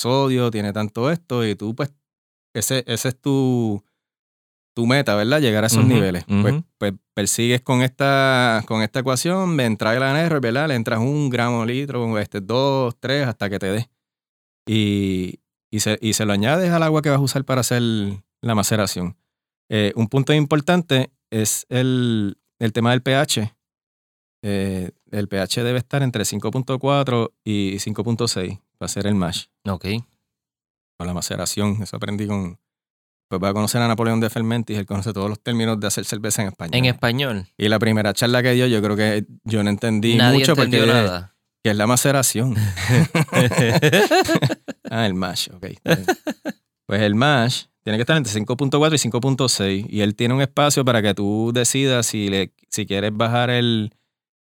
sodio, 0.00 0.50
tiene 0.50 0.72
tanto 0.72 1.10
esto, 1.10 1.46
y 1.46 1.54
tú 1.54 1.74
pues, 1.74 1.92
ese, 2.54 2.84
ese 2.86 3.08
es 3.10 3.20
tu, 3.20 3.82
tu 4.80 4.86
meta, 4.86 5.14
¿verdad? 5.14 5.40
Llegar 5.42 5.64
a 5.64 5.66
esos 5.66 5.84
niveles. 5.84 6.24
Pues, 6.24 6.54
pues 6.78 6.94
persigues 7.12 7.60
con 7.60 7.82
esta, 7.82 8.64
con 8.66 8.80
esta 8.80 9.00
ecuación, 9.00 9.60
en 9.60 9.76
trial 9.76 10.02
and 10.02 10.18
error, 10.18 10.40
¿verdad? 10.40 10.68
Le 10.68 10.74
entras 10.74 11.00
un 11.00 11.28
gramo 11.28 11.66
litro, 11.66 12.18
este, 12.18 12.40
dos, 12.40 12.96
tres, 12.98 13.26
hasta 13.26 13.50
que 13.50 13.58
te 13.58 13.66
dé. 13.66 13.90
Y, 14.66 15.40
y, 15.70 15.80
se, 15.80 15.98
y 16.00 16.14
se 16.14 16.24
lo 16.24 16.32
añades 16.32 16.70
al 16.70 16.82
agua 16.82 17.02
que 17.02 17.10
vas 17.10 17.18
a 17.18 17.22
usar 17.22 17.44
para 17.44 17.60
hacer 17.60 17.82
la 17.82 18.54
maceración. 18.54 19.16
Eh, 19.68 19.92
un 19.96 20.08
punto 20.08 20.32
importante 20.32 21.10
es 21.30 21.66
el, 21.68 22.38
el 22.58 22.72
tema 22.72 22.92
del 22.92 23.02
pH. 23.02 23.54
Eh, 24.42 24.90
el 25.10 25.28
pH 25.28 25.62
debe 25.62 25.78
estar 25.78 26.02
entre 26.02 26.24
5.4 26.24 27.32
y 27.44 27.74
5.6 27.76 28.60
para 28.78 28.86
hacer 28.86 29.06
el 29.06 29.14
mash 29.14 29.46
Ok. 29.68 29.84
con 30.98 31.06
la 31.06 31.12
maceración. 31.12 31.82
Eso 31.82 31.96
aprendí 31.96 32.26
con. 32.26 32.58
Pues 33.30 33.38
voy 33.38 33.48
a 33.48 33.52
conocer 33.52 33.80
a 33.80 33.86
Napoleón 33.86 34.18
de 34.18 34.28
Fermentis, 34.28 34.76
él 34.76 34.86
conoce 34.86 35.12
todos 35.12 35.28
los 35.28 35.40
términos 35.40 35.78
de 35.78 35.86
hacer 35.86 36.04
cerveza 36.04 36.42
en 36.42 36.48
español. 36.48 36.76
En 36.76 36.84
español. 36.86 37.46
y 37.56 37.68
la 37.68 37.78
primera 37.78 38.12
charla 38.12 38.42
que 38.42 38.54
dio, 38.54 38.66
yo 38.66 38.82
creo 38.82 38.96
que 38.96 39.24
yo 39.44 39.62
no 39.62 39.70
entendí 39.70 40.16
Nadie 40.16 40.40
mucho 40.40 40.56
porque 40.56 40.84
nada. 40.84 41.36
que 41.62 41.70
es 41.70 41.76
la 41.76 41.86
maceración. 41.86 42.56
ah, 44.90 45.06
el 45.06 45.14
mash, 45.14 45.48
ok. 45.54 45.64
pues 46.86 47.02
el 47.02 47.14
mash 47.14 47.66
tiene 47.84 47.98
que 47.98 48.02
estar 48.02 48.16
entre 48.16 48.32
5.4 48.32 48.94
y 48.94 49.10
5.6 49.10 49.86
y 49.88 50.00
él 50.00 50.16
tiene 50.16 50.34
un 50.34 50.42
espacio 50.42 50.84
para 50.84 51.00
que 51.00 51.14
tú 51.14 51.52
decidas 51.54 52.06
si, 52.06 52.30
le, 52.30 52.52
si 52.68 52.84
quieres 52.84 53.16
bajar 53.16 53.50
el, 53.50 53.94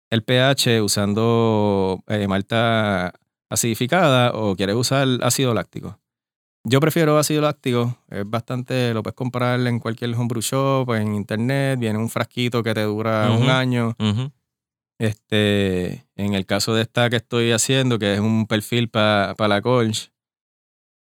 el 0.09 0.23
pH 0.23 0.81
usando 0.81 2.03
eh, 2.07 2.27
malta 2.27 3.13
acidificada 3.51 4.31
o 4.33 4.57
quieres 4.57 4.77
usar 4.77 5.07
ácido 5.21 5.53
láctico. 5.53 5.99
Yo 6.65 6.81
prefiero 6.81 7.19
ácido 7.19 7.43
láctico, 7.43 7.99
es 8.09 8.29
bastante, 8.29 8.95
lo 8.95 9.03
puedes 9.03 9.17
comprar 9.17 9.59
en 9.67 9.81
cualquier 9.81 10.15
homebrew 10.15 10.43
shop, 10.43 10.95
en 10.95 11.15
internet, 11.15 11.79
viene 11.79 11.99
un 11.99 12.09
frasquito 12.09 12.63
que 12.63 12.73
te 12.73 12.83
dura 12.83 13.33
un 13.33 13.51
año. 13.51 13.97
Este, 14.99 16.07
en 16.15 16.35
el 16.35 16.47
caso 16.47 16.75
de 16.75 16.83
esta 16.83 17.11
que 17.11 17.17
estoy 17.17 17.51
haciendo, 17.51 17.99
que 17.99 18.15
es 18.15 18.21
un 18.21 18.47
perfil 18.47 18.89
para 18.89 19.35
la 19.49 19.61
Colch, 19.61 20.13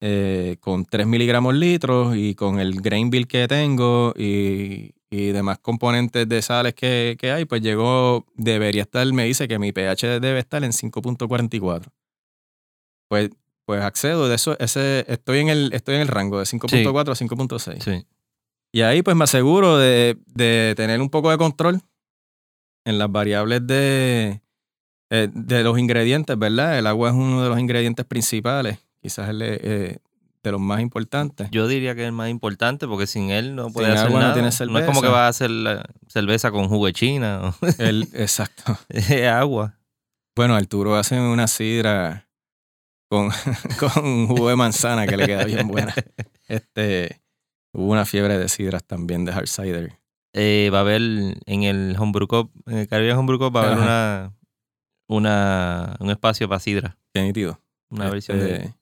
eh, 0.04 0.58
con 0.60 0.84
3 0.86 1.06
miligramos 1.06 1.54
litros 1.54 2.16
y 2.16 2.34
con 2.34 2.60
el 2.60 2.82
grain 2.82 3.12
bill 3.12 3.28
que 3.28 3.48
tengo 3.48 4.16
y, 4.18 4.96
y 5.12 5.28
demás 5.28 5.60
componentes 5.60 6.28
de 6.28 6.42
sales 6.42 6.74
que, 6.74 7.18
que 7.20 7.32
hay, 7.32 7.46
pues 7.46 7.62
llegó, 7.62 8.26
debería 8.34 8.82
estar, 8.82 9.06
me 9.14 9.26
dice 9.26 9.48
que 9.48 9.60
mi 9.60 9.72
pH 9.72 10.20
debe 10.20 10.40
estar 10.40 10.64
en 10.64 10.72
5.44. 10.72 11.92
Pues, 13.08 13.30
pues 13.72 13.82
accedo 13.86 14.28
de 14.28 14.36
eso, 14.36 14.60
ese, 14.60 15.06
estoy, 15.08 15.40
en 15.40 15.48
el, 15.48 15.70
estoy 15.72 15.96
en 15.96 16.02
el 16.02 16.10
rango 16.10 16.40
de 16.40 16.44
5.4 16.44 17.10
a 17.10 17.16
5.6. 17.16 17.82
Sí. 17.82 18.06
Y 18.74 18.82
ahí 18.82 19.02
pues 19.02 19.16
me 19.16 19.24
aseguro 19.24 19.78
de, 19.78 20.18
de 20.26 20.74
tener 20.76 21.00
un 21.00 21.10
poco 21.10 21.32
de 21.32 21.38
control 21.38 21.80
en 22.84 22.98
las 22.98 23.10
variables 23.10 23.66
de, 23.66 24.42
eh, 25.10 25.30
de 25.34 25.64
los 25.64 25.80
ingredientes, 25.80 26.38
¿verdad? 26.38 26.78
El 26.78 26.86
agua 26.86 27.12
es 27.12 27.16
uno 27.16 27.42
de 27.44 27.48
los 27.48 27.58
ingredientes 27.60 28.06
principales, 28.06 28.78
quizás 29.02 29.30
el, 29.30 29.42
eh, 29.42 30.00
de 30.44 30.52
los 30.52 30.60
más 30.60 30.82
importantes. 30.82 31.48
Yo 31.50 31.66
diría 31.70 31.96
que 31.96 32.02
es 32.02 32.08
el 32.08 32.12
más 32.12 32.30
importante 32.30 32.90
porque 32.90 33.08
sin 33.08 33.30
él 33.32 33.56
no 33.56 33.70
puede 33.70 33.88
Sin 33.88 33.96
hacer 33.96 34.08
agua 34.08 34.20
no 34.20 34.28
nada. 34.28 34.34
tiene 34.34 34.50
No 34.70 34.80
es 34.80 34.86
como 34.86 35.00
cerveza. 35.00 35.02
que 35.02 35.08
va 35.08 35.26
a 35.28 35.30
hacer 35.30 35.50
la 35.50 35.86
cerveza 36.10 36.52
con 36.52 36.68
jugo 36.68 36.88
de 36.88 36.92
china. 36.94 37.54
El, 37.78 38.10
exacto. 38.16 38.78
es 38.90 39.10
agua. 39.30 39.78
Bueno, 40.36 40.56
Arturo 40.56 40.98
hace 40.98 41.18
una 41.18 41.48
sidra 41.48 42.28
con, 43.12 43.30
con 43.80 44.26
jugo 44.28 44.48
de 44.48 44.56
manzana 44.56 45.06
que 45.06 45.18
le 45.18 45.26
queda 45.28 45.44
bien 45.44 45.68
buena. 45.68 45.94
Este, 46.48 47.22
hubo 47.74 47.92
una 47.92 48.06
fiebre 48.06 48.38
de 48.38 48.48
sidras 48.48 48.86
también 48.86 49.26
de 49.26 49.34
hard 49.34 49.48
cider. 49.48 50.00
Eh, 50.32 50.70
va 50.74 50.78
a 50.78 50.82
haber 50.82 51.02
en 51.02 51.64
el 51.64 51.98
Homebrew 52.00 52.26
Cup, 52.26 52.52
en 52.68 52.78
el 52.78 52.88
Caribbean 52.88 53.18
Homebrew 53.18 53.38
Cup, 53.38 53.54
va 53.54 53.64
a 53.64 53.66
haber 53.66 53.80
una, 53.80 54.34
una, 55.08 55.98
un 56.00 56.10
espacio 56.10 56.48
para 56.48 56.62
sidra. 56.62 56.98
Qué 57.14 57.22
nítido. 57.22 57.60
Una 57.90 58.10
versión 58.10 58.40
de. 58.40 58.56
Este, 58.56 58.76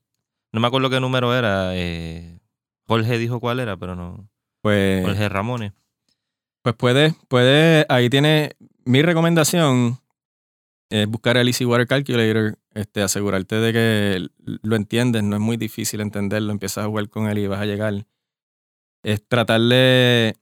No 0.52 0.60
me 0.60 0.68
acuerdo 0.68 0.92
qué 0.92 1.00
número 1.00 1.36
era. 1.36 1.72
eh, 1.76 2.40
Jorge 2.88 3.18
dijo 3.18 3.40
cuál 3.40 3.60
era, 3.60 3.78
pero 3.78 3.96
no. 3.96 4.30
Pues, 4.62 5.04
Jorge 5.04 5.28
Ramones. 5.28 5.74
Pues 6.62 6.76
puede, 6.76 7.16
puede, 7.28 7.88
ahí 7.90 8.12
tiene 8.12 8.56
mi 8.86 9.02
recomendación 9.02 9.98
es 10.90 11.08
buscar 11.08 11.38
el 11.38 11.48
Easy 11.48 11.66
Water 11.66 11.88
Calculator, 11.88 12.58
este, 12.80 13.02
asegurarte 13.02 13.56
de 13.56 13.74
que 13.74 14.28
lo 14.40 14.76
entiendes, 14.76 15.24
no 15.24 15.36
es 15.36 15.42
muy 15.42 15.58
difícil 15.58 16.02
entenderlo, 16.02 16.52
empiezas 16.52 16.86
a 16.86 16.88
jugar 16.88 17.10
con 17.10 17.28
él 17.28 17.38
y 17.38 17.48
vas 17.48 17.60
a 17.62 17.66
llegar. 17.66 18.06
Es 19.04 19.26
tratar 19.28 19.62
de, 19.62 20.36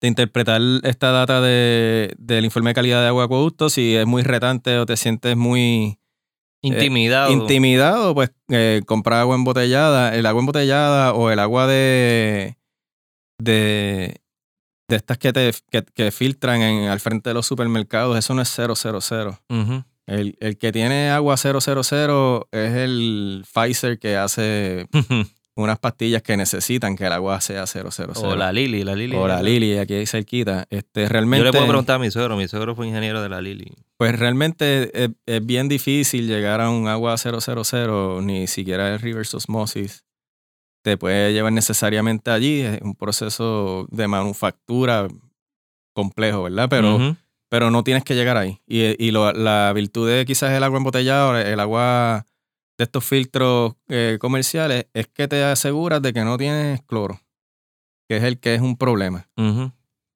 de 0.00 0.08
interpretar 0.08 0.60
esta 0.82 1.10
data 1.10 1.40
de, 1.40 2.14
del 2.18 2.44
informe 2.44 2.70
de 2.70 2.74
calidad 2.74 3.00
de 3.02 3.08
agua 3.08 3.24
acueducto, 3.24 3.68
si 3.70 3.96
es 3.96 4.06
muy 4.06 4.22
retante 4.22 4.78
o 4.78 4.86
te 4.86 4.96
sientes 4.96 5.36
muy 5.36 5.98
Intimidado. 6.62 7.30
intimidado, 7.30 8.14
pues 8.14 8.32
eh, 8.48 8.80
comprar 8.86 9.20
agua 9.20 9.36
embotellada, 9.36 10.14
el 10.14 10.24
agua 10.24 10.40
embotellada 10.40 11.12
o 11.12 11.30
el 11.30 11.38
agua 11.38 11.66
de 11.66 12.56
de, 13.38 14.22
de 14.88 14.96
estas 14.96 15.18
que 15.18 15.32
te 15.32 15.50
que, 15.70 15.82
que 15.82 16.10
filtran 16.10 16.62
en, 16.62 16.88
al 16.88 17.00
frente 17.00 17.30
de 17.30 17.34
los 17.34 17.46
supermercados, 17.46 18.16
eso 18.16 18.32
no 18.34 18.40
es 18.40 18.48
000. 18.48 18.70
Ujú. 19.50 19.84
El, 20.06 20.36
el 20.40 20.58
que 20.58 20.70
tiene 20.72 21.10
agua 21.10 21.36
000 21.36 21.58
es 22.52 22.72
el 22.74 23.44
Pfizer 23.52 23.98
que 23.98 24.16
hace 24.16 24.86
unas 25.56 25.78
pastillas 25.78 26.22
que 26.22 26.36
necesitan 26.36 26.96
que 26.96 27.06
el 27.06 27.12
agua 27.12 27.40
sea 27.40 27.66
000. 27.66 27.88
o 28.16 28.36
la 28.36 28.52
Lili, 28.52 28.84
la 28.84 28.94
Lili. 28.94 29.16
O 29.16 29.26
la 29.26 29.42
Lili, 29.42 29.78
aquí 29.78 29.94
hay 29.94 30.06
cerquita. 30.06 30.66
Este, 30.68 31.08
realmente, 31.08 31.44
Yo 31.44 31.44
le 31.44 31.52
puedo 31.52 31.68
preguntar 31.68 31.96
a 31.96 31.98
mi 31.98 32.10
suegro. 32.10 32.36
Mi 32.36 32.48
suegro 32.48 32.74
fue 32.74 32.86
ingeniero 32.86 33.22
de 33.22 33.28
la 33.28 33.40
Lili. 33.40 33.72
Pues 33.96 34.18
realmente 34.18 34.90
es, 35.04 35.10
es 35.26 35.46
bien 35.46 35.68
difícil 35.68 36.26
llegar 36.26 36.60
a 36.60 36.70
un 36.70 36.88
agua 36.88 37.16
000, 37.16 38.20
ni 38.22 38.46
siquiera 38.46 38.92
el 38.92 39.00
reverse 39.00 39.36
osmosis 39.36 40.04
te 40.84 40.98
puede 40.98 41.32
llevar 41.32 41.52
necesariamente 41.52 42.30
allí. 42.30 42.60
Es 42.60 42.80
un 42.82 42.94
proceso 42.94 43.86
de 43.90 44.06
manufactura 44.06 45.08
complejo, 45.94 46.44
¿verdad? 46.44 46.68
Pero. 46.68 47.16
Pero 47.54 47.70
no 47.70 47.84
tienes 47.84 48.02
que 48.02 48.16
llegar 48.16 48.36
ahí. 48.36 48.60
Y, 48.66 48.80
y 49.00 49.12
lo- 49.12 49.32
la 49.32 49.72
virtud 49.72 50.10
de 50.10 50.24
quizás 50.24 50.50
el 50.50 50.64
agua 50.64 50.78
embotellada, 50.78 51.40
el 51.40 51.60
agua 51.60 52.26
de 52.76 52.82
estos 52.82 53.04
filtros 53.04 53.74
eh, 53.88 54.18
comerciales, 54.20 54.86
es 54.92 55.06
que 55.06 55.28
te 55.28 55.40
aseguras 55.44 56.02
de 56.02 56.12
que 56.12 56.24
no 56.24 56.36
tienes 56.36 56.82
cloro, 56.82 57.20
que 58.08 58.16
es 58.16 58.24
el 58.24 58.40
que 58.40 58.56
es 58.56 58.60
un 58.60 58.76
problema. 58.76 59.28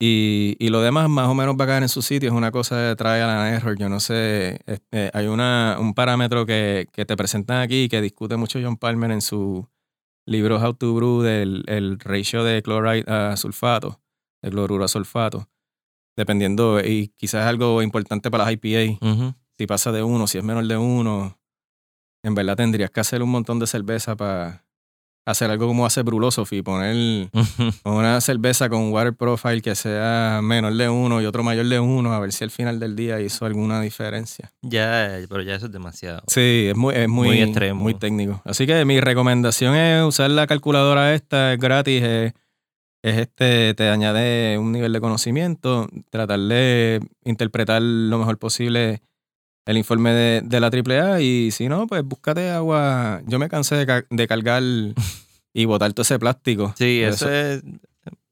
Y, 0.00 0.56
y 0.58 0.70
lo 0.70 0.80
demás 0.80 1.08
más 1.08 1.28
o 1.28 1.34
menos 1.34 1.54
va 1.60 1.62
a 1.62 1.68
caer 1.68 1.84
en 1.84 1.88
su 1.88 2.02
sitio. 2.02 2.28
Es 2.28 2.34
una 2.34 2.50
cosa 2.50 2.76
de 2.76 2.96
trial 2.96 3.30
and 3.30 3.54
error. 3.54 3.76
Yo 3.78 3.88
no 3.88 4.00
sé. 4.00 4.58
este, 4.66 5.10
hay 5.14 5.26
una, 5.28 5.76
un 5.78 5.94
parámetro 5.94 6.44
que, 6.44 6.88
que 6.92 7.04
te 7.04 7.16
presentan 7.16 7.60
aquí 7.60 7.88
que 7.88 8.00
discute 8.00 8.36
mucho 8.36 8.58
John 8.60 8.76
Palmer 8.76 9.12
en 9.12 9.20
su 9.22 9.68
libro 10.26 10.58
How 10.60 10.74
to 10.74 10.92
Brew 10.92 11.22
del 11.22 11.62
el 11.68 12.00
ratio 12.00 12.42
de 12.42 12.62
chloride 12.62 13.04
a 13.06 13.36
sulfato, 13.36 14.00
de 14.42 14.50
cloruro 14.50 14.84
a 14.84 14.88
sulfato. 14.88 15.48
Dependiendo, 16.18 16.80
y 16.80 17.12
quizás 17.16 17.42
es 17.42 17.46
algo 17.46 17.80
importante 17.80 18.28
para 18.28 18.42
las 18.44 18.52
IPA. 18.54 18.98
Si 19.56 19.66
pasa 19.68 19.92
de 19.92 20.02
uno, 20.02 20.26
si 20.26 20.36
es 20.38 20.42
menor 20.42 20.66
de 20.66 20.76
uno, 20.76 21.38
en 22.24 22.34
verdad 22.34 22.56
tendrías 22.56 22.90
que 22.90 22.98
hacer 22.98 23.22
un 23.22 23.30
montón 23.30 23.60
de 23.60 23.68
cerveza 23.68 24.16
para 24.16 24.64
hacer 25.24 25.48
algo 25.50 25.68
como 25.68 25.86
hace 25.86 26.02
Brulosophy, 26.02 26.62
poner 26.62 27.28
Ujú. 27.32 27.70
una 27.84 28.20
cerveza 28.20 28.68
con 28.68 28.92
water 28.92 29.14
profile 29.14 29.60
que 29.62 29.76
sea 29.76 30.40
menor 30.42 30.74
de 30.74 30.88
uno 30.88 31.20
y 31.22 31.26
otro 31.26 31.44
mayor 31.44 31.66
de 31.66 31.78
uno, 31.78 32.12
a 32.12 32.18
ver 32.18 32.32
si 32.32 32.42
al 32.42 32.50
final 32.50 32.80
del 32.80 32.96
día 32.96 33.20
hizo 33.20 33.44
alguna 33.46 33.80
diferencia. 33.80 34.50
Ya, 34.62 35.18
pero 35.28 35.42
ya 35.42 35.54
eso 35.54 35.66
es 35.66 35.72
demasiado. 35.72 36.22
Sí, 36.26 36.66
es 36.70 36.76
muy, 36.76 36.94
es 36.96 37.08
muy, 37.08 37.28
Muy 37.28 37.42
extremo. 37.42 37.80
muy 37.80 37.94
técnico. 37.94 38.42
Así 38.44 38.66
que 38.66 38.84
mi 38.84 39.00
recomendación 39.00 39.76
es 39.76 40.02
usar 40.02 40.30
la 40.30 40.48
calculadora 40.48 41.14
esta, 41.14 41.52
es 41.52 41.60
gratis, 41.60 42.02
es 43.02 43.16
este, 43.18 43.74
te 43.74 43.88
añade 43.88 44.58
un 44.58 44.72
nivel 44.72 44.92
de 44.92 45.00
conocimiento, 45.00 45.88
tratar 46.10 46.40
de 46.40 47.00
interpretar 47.24 47.80
lo 47.82 48.18
mejor 48.18 48.38
posible 48.38 49.02
el 49.66 49.76
informe 49.76 50.12
de, 50.12 50.40
de 50.42 50.60
la 50.60 50.68
AAA 50.68 51.20
y 51.20 51.50
si 51.50 51.68
no, 51.68 51.86
pues 51.86 52.02
búscate 52.02 52.50
agua. 52.50 53.20
Yo 53.26 53.38
me 53.38 53.48
cansé 53.48 53.76
de, 53.76 53.86
ca- 53.86 54.04
de 54.08 54.26
cargar 54.26 54.62
y 55.54 55.64
botar 55.66 55.92
todo 55.92 56.02
ese 56.02 56.18
plástico. 56.18 56.74
Sí, 56.78 57.02
Eso- 57.02 57.28
eso 57.30 57.32
es. 57.32 57.62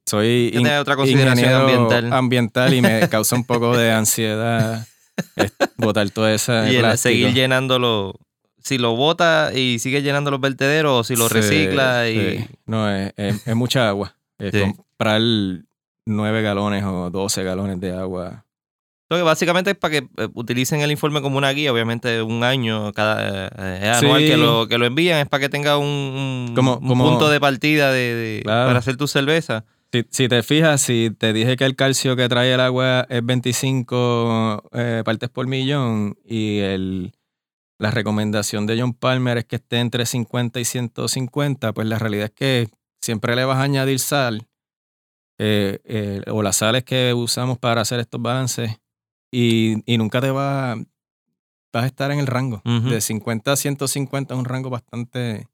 soy 0.07 0.51
tener 0.53 0.79
otra 0.79 0.97
consideración 0.97 1.39
ingeniero 1.39 1.61
ambiental. 1.85 2.13
ambiental 2.13 2.75
y 2.75 2.81
me 2.83 3.09
causa 3.09 3.37
un 3.37 3.45
poco 3.45 3.77
de 3.77 3.93
ansiedad 3.93 4.87
botar 5.77 6.09
toda 6.11 6.33
esa 6.35 6.71
y 6.71 6.77
el- 6.77 6.81
plástico. 6.83 7.03
seguir 7.13 7.35
llenándolo. 7.35 8.15
Si 8.63 8.79
lo 8.79 8.97
bota 8.97 9.53
y 9.55 9.79
sigue 9.79 10.03
llenando 10.03 10.31
los 10.33 10.41
vertederos, 10.41 11.01
o 11.01 11.05
si 11.05 11.15
lo 11.15 11.29
Sí, 11.29 11.35
recicla 11.35 12.09
y. 12.11 12.39
sí. 12.39 12.47
No, 12.67 12.91
es, 12.91 13.13
es- 13.17 13.47
es 13.47 13.55
mucha 13.55 13.89
agua. 13.89 14.16
Sí. 14.39 14.61
comprar 14.61 15.21
9 16.07 16.43
galones 16.43 16.85
o 16.85 17.11
12 17.11 17.43
galones 17.45 17.81
de 17.81 17.93
agua. 17.93 18.45
Lo 19.09 19.17
que 19.17 19.23
básicamente 19.23 19.71
es 19.71 19.77
para 19.77 19.93
que 19.93 20.09
eh, 20.17 20.29
utilicen 20.35 20.81
el 20.81 20.91
informe 20.91 21.23
como 21.23 21.39
una 21.39 21.51
guía, 21.53 21.73
obviamente 21.73 22.23
un 22.23 22.43
año 22.43 22.93
cada 22.93 23.47
eh, 23.57 23.79
es 23.83 24.03
anual 24.03 24.21
Sí. 24.21 24.27
que 24.29 24.37
lo 24.37 24.67
que 24.69 24.79
lo 24.79 24.87
envían 24.87 25.21
es 25.21 25.29
para 25.29 25.43
que 25.43 25.49
tenga 25.49 25.79
un, 25.79 25.87
un- 25.87 26.53
Como- 26.57 26.79
un 26.79 26.89
como- 26.89 27.09
punto 27.11 27.29
de 27.29 27.39
partida 27.41 27.93
de, 27.93 28.15
de- 28.15 28.41
Claro. 28.43 28.69
para 28.69 28.79
hacer 28.81 28.97
tu 28.97 29.07
cerveza. 29.07 29.65
Si, 29.93 30.05
si 30.11 30.29
te 30.29 30.43
fijas, 30.43 30.81
si 30.81 31.13
te 31.17 31.33
dije 31.33 31.57
que 31.57 31.65
el 31.65 31.77
calcio 31.77 32.17
que 32.17 32.29
trae 32.29 32.53
el 32.53 32.61
agua 32.61 33.07
es 33.09 33.25
25 33.25 34.65
eh, 34.73 35.03
partes 35.05 35.29
por 35.31 35.47
millón 35.47 36.17
y 36.25 36.59
el, 36.59 37.13
la 37.79 37.93
recomendación 37.93 38.67
de 38.67 38.81
John 38.81 38.93
Palmer 38.95 39.39
es 39.39 39.45
que 39.45 39.57
esté 39.57 39.79
entre 39.79 40.05
50 40.05 40.59
y 40.59 40.65
150, 40.65 41.73
pues 41.73 41.87
la 41.87 41.99
realidad 42.01 42.27
es 42.27 42.33
que 42.33 42.69
siempre 43.07 43.35
le 43.37 43.45
vas 43.45 43.59
a 43.59 43.63
añadir 43.63 43.99
sal 44.01 44.47
eh, 45.39 45.79
eh, 45.85 46.23
o 46.31 46.43
las 46.43 46.57
sales 46.57 46.83
que 46.85 47.15
usamos 47.15 47.59
para 47.59 47.81
hacer 47.83 48.01
estos 48.01 48.21
balances 48.21 48.71
y, 49.31 49.83
y 49.93 49.97
nunca 49.99 50.21
te 50.21 50.31
va, 50.31 50.75
vas 51.73 51.85
a 51.85 51.87
estar 51.87 52.11
en 52.11 52.19
el 52.19 52.27
rango. 52.27 52.63
De 52.65 53.01
50 53.01 53.53
a 53.53 53.57
150 53.57 54.35
es 54.35 54.39
un 54.39 54.45
rango 54.47 54.71
bastante, 54.71 55.47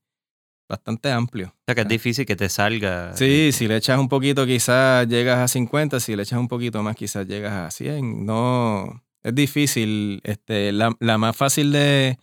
bastante 0.69 1.11
amplio. 1.11 1.49
O 1.49 1.63
sea 1.67 1.75
que 1.75 1.81
es 1.83 1.87
Ah. 1.87 1.89
difícil 1.89 2.25
que 2.27 2.37
te 2.37 2.49
salga. 2.49 3.15
Sí, 3.17 3.51
si 3.53 3.67
le 3.69 3.77
echas 3.77 3.99
un 3.99 4.09
poquito 4.09 4.47
quizás 4.47 5.07
llegas 5.09 5.39
a 5.39 5.49
50, 5.49 6.01
si 6.01 6.15
le 6.17 6.23
echas 6.23 6.39
un 6.39 6.49
poquito 6.49 6.83
más 6.83 6.97
quizás 6.97 7.27
llegas 7.27 7.53
a 7.53 7.71
100. 7.71 8.25
No, 8.25 9.03
es 9.23 9.35
difícil. 9.35 10.21
Este, 10.25 10.71
la, 10.73 10.95
la 11.01 11.19
más 11.19 11.37
fácil 11.37 11.73
de, 11.73 12.19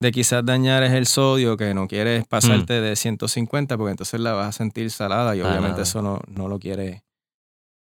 de 0.00 0.12
quizás 0.12 0.44
dañar 0.44 0.82
es 0.82 0.92
el 0.92 1.06
sodio, 1.06 1.56
que 1.56 1.74
no 1.74 1.86
quieres 1.86 2.26
pasarte 2.26 2.80
de 2.80 2.96
150 2.96 3.76
porque 3.76 3.90
entonces 3.90 4.18
la 4.18 4.32
vas 4.32 4.48
a 4.48 4.52
sentir 4.52 4.90
salada 4.90 5.36
y 5.36 5.42
obviamente 5.42 5.82
eso 5.82 6.00
no, 6.00 6.20
no 6.26 6.48
lo 6.48 6.58
quieres 6.58 7.02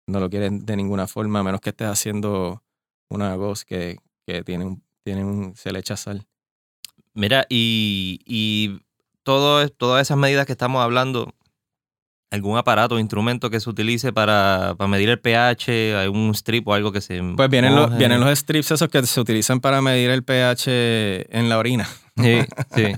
no 0.08 0.20
lo 0.20 0.30
quieres 0.30 0.66
de 0.66 0.76
ninguna 0.76 1.06
forma, 1.06 1.40
a 1.40 1.44
menos 1.44 1.62
que 1.62 1.70
estés 1.70 1.88
haciendo 1.88 2.64
una 3.10 3.36
voz 3.36 3.66
que, 3.66 3.98
que 4.26 4.44
tiene 4.44 4.66
un, 4.66 4.84
tiene 5.04 5.24
un, 5.24 5.56
se 5.56 5.72
le 5.72 5.80
echa 5.80 5.98
sal. 5.98 6.26
Mira, 7.14 7.46
y, 7.50 8.22
y 8.26 8.80
todo, 9.24 9.68
todas 9.70 10.02
esas 10.02 10.18
medidas 10.18 10.46
que 10.46 10.54
estamos 10.54 10.82
hablando, 10.82 11.34
algún 12.32 12.58
aparato 12.58 12.96
o 12.96 13.00
instrumento 13.00 13.50
que 13.50 13.60
se 13.60 13.70
utilice 13.70 14.14
para, 14.14 14.76
para 14.78 14.88
medir 14.88 15.10
el 15.10 15.20
pH, 15.20 15.96
algún 15.98 16.32
strip 16.32 16.68
o 16.68 16.74
algo 16.74 16.92
que 16.92 17.02
se. 17.02 17.22
Pues 17.36 17.50
vienen 17.50 17.76
los, 17.76 17.98
vienen 17.98 18.22
los 18.22 18.38
strips 18.40 18.72
esos 18.72 18.90
que 18.90 19.06
se 19.06 19.20
utilizan 19.20 19.60
para 19.60 19.82
medir 19.82 20.10
el 20.10 20.24
pH 20.24 20.68
en 21.38 21.50
la 21.50 21.58
orina. 21.58 21.88
Sí, 22.22 22.40
sí. 22.76 22.96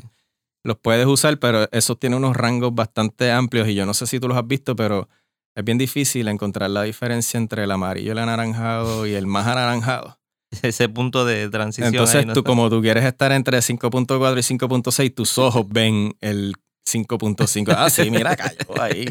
los 0.63 0.77
puedes 0.77 1.05
usar, 1.05 1.37
pero 1.39 1.67
esos 1.71 1.99
tienen 1.99 2.17
unos 2.17 2.35
rangos 2.35 2.73
bastante 2.73 3.31
amplios 3.31 3.67
y 3.67 3.75
yo 3.75 3.85
no 3.85 3.93
sé 3.93 4.07
si 4.07 4.19
tú 4.19 4.27
los 4.27 4.37
has 4.37 4.47
visto, 4.47 4.75
pero 4.75 5.07
es 5.55 5.63
bien 5.63 5.77
difícil 5.77 6.27
encontrar 6.27 6.69
la 6.69 6.83
diferencia 6.83 7.37
entre 7.37 7.63
el 7.63 7.71
amarillo, 7.71 8.11
el 8.13 8.19
anaranjado 8.19 9.05
y 9.07 9.13
el 9.13 9.27
más 9.27 9.47
anaranjado. 9.47 10.17
Ese 10.63 10.89
punto 10.89 11.25
de 11.25 11.49
transición. 11.49 11.93
Entonces 11.93 12.25
no 12.25 12.33
tú 12.33 12.39
está. 12.39 12.47
como 12.49 12.69
tú 12.69 12.81
quieres 12.81 13.03
estar 13.05 13.31
entre 13.31 13.57
5.4 13.59 14.37
y 14.39 14.43
5.6, 14.57 15.13
tus 15.13 15.37
ojos 15.37 15.65
ven 15.69 16.15
el 16.21 16.55
5.5. 16.87 17.73
Ah, 17.77 17.89
sí, 17.89 18.09
mira, 18.09 18.35
cayó 18.35 18.81
ahí. 18.81 19.05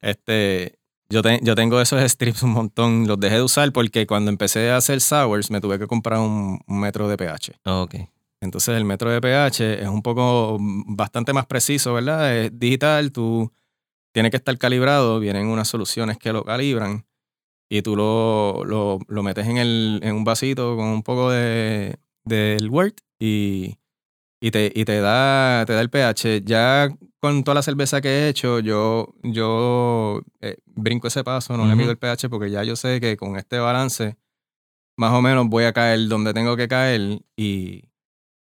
Este, 0.00 0.78
yo, 1.08 1.22
te- 1.22 1.40
yo 1.42 1.54
tengo 1.54 1.80
esos 1.80 2.00
strips 2.10 2.42
un 2.42 2.50
montón, 2.50 3.06
los 3.06 3.18
dejé 3.18 3.36
de 3.36 3.42
usar 3.42 3.72
porque 3.72 4.06
cuando 4.06 4.30
empecé 4.30 4.70
a 4.70 4.76
hacer 4.76 5.00
sours 5.00 5.50
me 5.50 5.60
tuve 5.60 5.78
que 5.78 5.86
comprar 5.86 6.18
un, 6.20 6.60
un 6.66 6.80
metro 6.80 7.08
de 7.08 7.16
pH. 7.16 7.52
Ok. 7.64 7.94
Entonces 8.46 8.76
el 8.76 8.84
metro 8.84 9.10
de 9.10 9.20
pH 9.20 9.82
es 9.82 9.88
un 9.88 10.02
poco 10.02 10.56
mm, 10.58 10.96
bastante 10.96 11.32
más 11.32 11.46
preciso, 11.46 11.94
¿verdad? 11.94 12.34
Es 12.34 12.58
digital, 12.58 13.12
tú 13.12 13.52
tienes 14.12 14.30
que 14.30 14.38
estar 14.38 14.56
calibrado, 14.56 15.20
vienen 15.20 15.48
unas 15.48 15.68
soluciones 15.68 16.16
que 16.16 16.32
lo 16.32 16.44
calibran 16.44 17.04
y 17.68 17.82
tú 17.82 17.96
lo, 17.96 18.64
lo, 18.64 18.98
lo 19.08 19.22
metes 19.22 19.46
en, 19.46 19.58
el, 19.58 20.00
en 20.02 20.14
un 20.14 20.24
vasito 20.24 20.76
con 20.76 20.86
un 20.86 21.02
poco 21.02 21.30
de, 21.30 21.98
del 22.24 22.70
Word 22.70 22.94
y, 23.18 23.76
y, 24.40 24.50
te, 24.50 24.72
y 24.74 24.84
te, 24.84 25.00
da, 25.00 25.64
te 25.66 25.74
da 25.74 25.80
el 25.82 25.90
pH. 25.90 26.42
Ya 26.44 26.88
con 27.20 27.44
toda 27.44 27.56
la 27.56 27.62
cerveza 27.62 28.00
que 28.00 28.08
he 28.08 28.28
hecho, 28.28 28.60
yo, 28.60 29.14
yo 29.22 30.22
eh, 30.40 30.56
brinco 30.66 31.08
ese 31.08 31.24
paso, 31.24 31.56
no 31.56 31.66
le 31.66 31.74
mido 31.74 31.90
el 31.90 31.98
pH 31.98 32.30
porque 32.30 32.50
ya 32.50 32.62
yo 32.64 32.76
sé 32.76 33.00
que 33.00 33.16
con 33.16 33.36
este 33.36 33.58
balance 33.58 34.16
más 34.96 35.12
o 35.12 35.20
menos 35.20 35.46
voy 35.48 35.64
a 35.64 35.72
caer 35.72 36.08
donde 36.08 36.32
tengo 36.32 36.56
que 36.56 36.68
caer 36.68 37.20
y, 37.36 37.84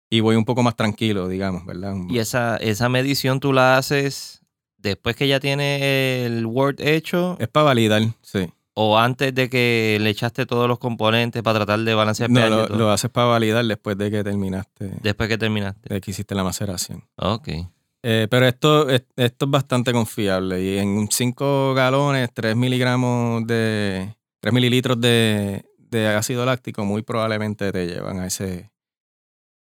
y 0.10 0.20
voy 0.22 0.36
un 0.36 0.46
poco 0.46 0.64
más 0.64 0.76
tranquilo, 0.76 1.28
digamos, 1.28 1.66
¿verdad? 1.66 1.96
Y 2.10 2.20
esa, 2.20 2.58
esa 2.58 2.90
medición 2.90 3.40
tú 3.40 3.54
la 3.54 3.78
haces 3.78 4.42
después 4.78 5.16
que 5.16 5.28
ya 5.28 5.40
tiene 5.40 6.26
el 6.26 6.46
Word 6.46 6.80
hecho 6.80 7.36
Es 7.40 7.48
para 7.50 7.66
validar, 7.66 8.02
sí. 8.22 8.50
o 8.74 8.98
antes 8.98 9.36
de 9.36 9.50
que 9.50 9.98
le 10.02 10.10
echaste 10.10 10.46
todos 10.46 10.68
los 10.68 10.80
componentes 10.80 11.44
para 11.44 11.60
tratar 11.60 11.80
de 11.82 11.94
balancear 11.94 12.30
No, 12.30 12.48
lo, 12.50 12.68
lo 12.68 12.92
haces 12.92 13.10
para 13.12 13.28
validar 13.28 13.66
después 13.66 13.98
de 13.98 14.10
que 14.10 14.24
terminaste, 14.24 14.92
Después 15.02 15.28
que 15.30 15.38
terminaste. 15.38 15.94
de 15.94 16.02
que 16.02 16.12
hiciste 16.12 16.34
la 16.34 16.44
maceración. 16.44 17.04
Ok. 17.18 17.50
Eh, 18.02 18.28
pero 18.32 18.48
esto, 18.48 18.88
es- 18.90 19.04
esto 19.18 19.46
es 19.46 19.52
bastante 19.52 19.92
confiable 19.92 20.64
y 20.64 20.78
en 20.78 21.10
5 21.12 21.74
galones, 21.74 22.30
3 22.34 22.56
miligramos 22.56 23.46
de, 23.46 24.16
3 24.40 24.54
mililitros 24.54 25.00
de, 25.02 25.66
de 25.78 26.08
ácido 26.08 26.46
láctico 26.46 26.86
muy 26.86 27.02
probablemente 27.02 27.70
te 27.74 27.86
llevan 27.88 28.20
a 28.22 28.28
ese, 28.28 28.70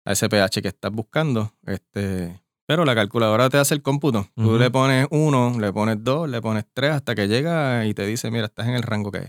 a 0.04 0.12
ese 0.12 0.28
pH 0.28 0.62
que 0.62 0.68
estás 0.68 0.92
buscando. 0.92 1.52
Este, 1.66 2.40
pero 2.66 2.84
la 2.84 2.94
calculadora 2.94 3.50
te 3.50 3.58
hace 3.58 3.74
el 3.74 3.82
cómputo. 3.82 4.28
Tú 4.34 4.58
le 4.58 4.70
pones 4.70 5.06
1, 5.10 5.58
le 5.58 5.72
pones 5.72 6.04
2, 6.04 6.28
le 6.28 6.40
pones 6.40 6.64
3 6.72 6.92
hasta 6.92 7.14
que 7.14 7.28
llega 7.28 7.86
y 7.86 7.94
te 7.94 8.06
dice, 8.06 8.30
mira, 8.30 8.46
estás 8.46 8.68
en 8.68 8.74
el 8.74 8.82
rango 8.82 9.10
que 9.10 9.18
es. 9.18 9.28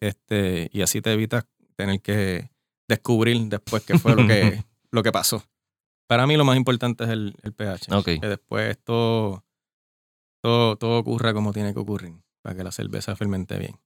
Este, 0.00 0.68
y 0.72 0.82
así 0.82 1.00
te 1.00 1.12
evitas 1.12 1.44
tener 1.76 2.00
que 2.00 2.50
descubrir 2.88 3.38
después 3.48 3.84
qué 3.84 3.98
fue 3.98 4.16
lo 4.16 4.26
que, 4.26 4.64
lo 4.90 5.02
que 5.02 5.12
pasó. 5.12 5.44
Para 6.08 6.26
mí 6.26 6.36
lo 6.36 6.44
más 6.44 6.56
importante 6.56 7.04
es 7.04 7.10
el, 7.10 7.36
el 7.42 7.52
pH. 7.52 7.94
Ok. 7.94 8.04
Que 8.20 8.26
después 8.26 8.76
todo, 8.82 9.44
todo, 10.42 10.76
todo 10.76 10.98
ocurra 10.98 11.32
como 11.32 11.52
tiene 11.52 11.72
que 11.72 11.78
ocurrir 11.78 12.14
para 12.42 12.56
que 12.56 12.64
la 12.64 12.72
cerveza 12.72 13.14
fermente 13.14 13.58
bien. 13.58 13.78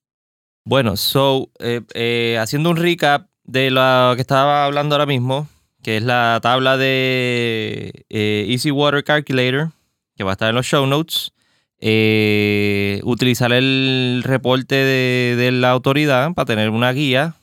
Bueno, 0.65 0.97
so, 0.97 1.51
eh, 1.59 1.83
eh, 1.93 2.39
haciendo 2.41 2.71
un 2.71 2.77
recap 2.77 3.29
de 3.43 3.71
lo 3.71 4.13
que 4.15 4.23
estaba 4.23 4.65
hablando 4.65 4.95
ahora 4.95 5.05
mismo, 5.05 5.49
que 5.85 5.99
es 5.99 6.03
la 6.03 6.41
tabla 6.43 6.77
de 6.77 8.07
eh, 8.11 8.47
Easy 8.49 8.71
Water 8.73 9.05
Calculator, 9.05 9.71
que 10.17 10.25
va 10.25 10.33
a 10.33 10.35
estar 10.35 10.49
en 10.49 10.57
los 10.57 10.67
show 10.67 10.87
notes. 10.87 11.33
eh, 11.81 13.01
utilizar 13.05 13.53
el 13.53 14.23
reporte 14.25 14.75
de, 14.75 15.37
de 15.37 15.53
la 15.53 15.71
autoridad 15.71 16.33
para 16.35 16.47
tener 16.47 16.71
una 16.71 16.93
guía. 16.93 17.35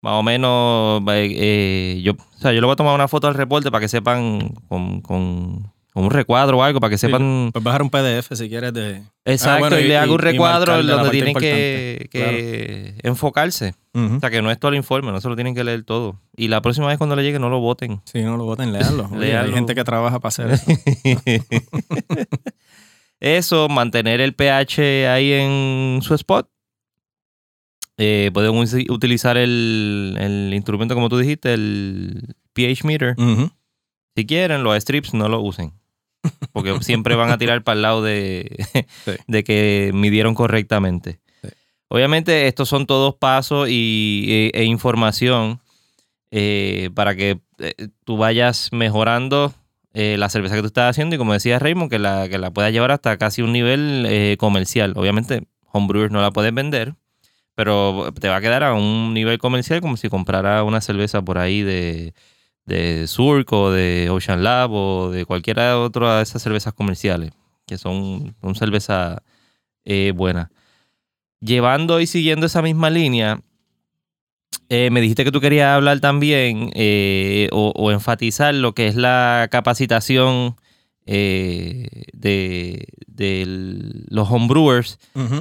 Más 0.00 0.14
o 0.14 0.22
menos, 0.22 1.02
eh, 1.08 1.28
eh, 1.36 2.00
yo, 2.02 2.12
o 2.14 2.38
sea, 2.38 2.52
yo 2.52 2.60
le 2.60 2.66
voy 2.66 2.72
a 2.74 2.76
tomar 2.76 2.94
una 2.94 3.08
foto 3.08 3.26
al 3.28 3.34
reporte 3.34 3.70
para 3.70 3.80
que 3.82 3.88
sepan 3.88 4.54
con, 4.68 5.72
un 6.00 6.10
recuadro 6.10 6.58
o 6.58 6.62
algo, 6.62 6.80
para 6.80 6.90
que 6.90 6.98
sepan 6.98 7.50
Puedes 7.52 7.64
bajar 7.64 7.82
un 7.82 7.90
PDF 7.90 8.34
si 8.34 8.48
quieres 8.48 8.72
de... 8.72 9.02
Exacto, 9.24 9.60
bueno, 9.60 9.78
y, 9.78 9.82
y- 9.84 9.88
le 9.88 9.96
hago 9.98 10.14
un 10.14 10.18
recuadro 10.20 10.82
donde 10.82 11.10
tienen 11.10 11.34
que, 11.34 12.94
enfocarse. 13.02 13.74
Ujú. 13.94 14.16
O 14.16 14.20
sea, 14.20 14.30
que 14.30 14.40
no 14.42 14.50
es 14.50 14.58
todo 14.58 14.70
el 14.70 14.76
informe, 14.76 15.10
no 15.12 15.20
se 15.20 15.28
lo 15.28 15.34
tienen 15.36 15.54
que 15.54 15.64
leer 15.64 15.82
todo. 15.84 16.20
Y 16.36 16.48
la 16.48 16.60
próxima 16.62 16.86
vez 16.88 16.98
cuando 16.98 17.16
le 17.16 17.22
llegue, 17.22 17.38
no 17.38 17.48
lo 17.48 17.60
voten. 17.60 18.00
Si 18.04 18.22
no 18.22 18.36
lo 18.36 18.44
voten, 18.44 18.72
leanlo. 18.72 19.08
Hay 19.20 19.52
gente 19.52 19.74
que 19.74 19.84
trabaja 19.84 20.18
para 20.20 20.28
hacer 20.28 20.50
eso. 20.50 20.64
Eso, 23.20 23.68
mantener 23.68 24.20
el 24.20 24.34
pH 24.34 25.08
ahí 25.08 25.32
en 25.32 26.00
su 26.02 26.14
spot. 26.14 26.48
Eh, 27.96 28.30
pueden 28.32 28.52
usi- 28.52 28.88
utilizar 28.90 29.36
el, 29.36 30.16
el 30.20 30.54
instrumento, 30.54 30.94
como 30.94 31.08
tú 31.08 31.18
dijiste, 31.18 31.52
el 31.52 32.36
pH 32.52 32.84
meter. 32.84 33.16
Si 34.14 34.24
quieren, 34.26 34.62
los 34.62 34.76
strips 34.80 35.14
no 35.14 35.28
lo 35.28 35.40
usen. 35.40 35.72
Porque 36.52 36.76
siempre 36.82 37.14
van 37.14 37.30
a 37.30 37.38
tirar 37.38 37.62
para 37.62 37.76
el 37.76 37.82
lado 37.82 38.02
de, 38.02 38.56
Sí. 39.04 39.12
de 39.26 39.44
que 39.44 39.90
midieron 39.94 40.34
correctamente. 40.34 41.20
Sí. 41.42 41.48
Obviamente, 41.88 42.46
estos 42.48 42.68
son 42.68 42.86
todos 42.86 43.14
pasos 43.14 43.68
y, 43.70 44.50
e, 44.54 44.60
e 44.60 44.64
información 44.64 45.60
eh, 46.30 46.90
para 46.94 47.14
que 47.16 47.40
eh, 47.58 47.74
tú 48.04 48.16
vayas 48.16 48.68
mejorando 48.72 49.54
eh, 49.94 50.16
la 50.18 50.28
cerveza 50.28 50.54
que 50.54 50.60
tú 50.60 50.66
estás 50.66 50.90
haciendo 50.90 51.14
y 51.14 51.18
como 51.18 51.32
decía 51.32 51.58
Raymond, 51.58 51.90
que 51.90 51.98
la, 51.98 52.28
que 52.28 52.38
la 52.38 52.50
puedas 52.50 52.72
llevar 52.72 52.90
hasta 52.90 53.16
casi 53.16 53.42
un 53.42 53.52
nivel 53.52 54.36
comercial. 54.38 54.92
Obviamente, 54.96 55.46
homebrewers 55.72 56.12
no 56.12 56.20
la 56.20 56.30
puedes 56.30 56.52
vender, 56.52 56.94
pero 57.54 58.12
te 58.20 58.28
va 58.28 58.36
a 58.36 58.40
quedar 58.40 58.62
a 58.62 58.74
un 58.74 59.14
nivel 59.14 59.38
comercial 59.38 59.80
como 59.80 59.96
si 59.96 60.08
comprara 60.08 60.62
una 60.64 60.80
cerveza 60.80 61.22
por 61.22 61.38
ahí 61.38 61.62
de, 61.62 62.12
de 62.68 63.06
Surk 63.06 63.52
o 63.52 63.70
de 63.70 64.10
Ocean 64.10 64.44
Lab 64.44 64.70
o 64.72 65.10
de 65.10 65.24
cualquiera 65.24 65.78
otra 65.78 66.18
de 66.18 66.22
esas 66.22 66.42
cervezas 66.42 66.74
comerciales, 66.74 67.32
que 67.66 67.78
son, 67.78 68.36
son 68.40 68.54
cervezas 68.54 69.18
eh. 69.84 70.14
Llevando 71.40 72.00
y 72.00 72.06
siguiendo 72.06 72.46
esa 72.46 72.62
misma 72.62 72.90
línea, 72.90 73.40
eh, 74.68 74.90
me 74.90 75.00
dijiste 75.00 75.24
que 75.24 75.32
tú 75.32 75.40
querías 75.40 75.68
hablar 75.68 76.00
también 76.00 76.70
eh, 76.74 77.48
o 77.52 77.90
enfatizar 77.90 78.54
lo 78.54 78.74
que 78.74 78.88
es 78.88 78.96
la 78.96 79.48
capacitación 79.50 80.56
eh, 81.10 81.88
de, 82.12 82.86
de 83.06 83.44
los 84.10 84.30
homebrewers, 84.30 84.98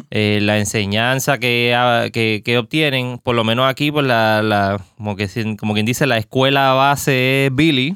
eh, 0.10 0.40
la 0.42 0.58
enseñanza 0.60 1.38
que, 1.40 1.76
que, 2.14 2.42
que 2.44 2.58
obtienen, 2.58 3.20
por 3.20 3.36
lo 3.36 3.44
menos 3.44 3.70
aquí, 3.70 3.92
por 3.92 4.06
la, 4.06 4.42
la- 4.42 4.82
como, 4.96 5.16
que, 5.18 5.28
como 5.60 5.74
quien 5.74 5.86
dice, 5.86 6.08
la 6.08 6.18
escuela 6.18 6.72
base 6.74 7.48
es 7.48 7.56
Billy, 7.56 7.96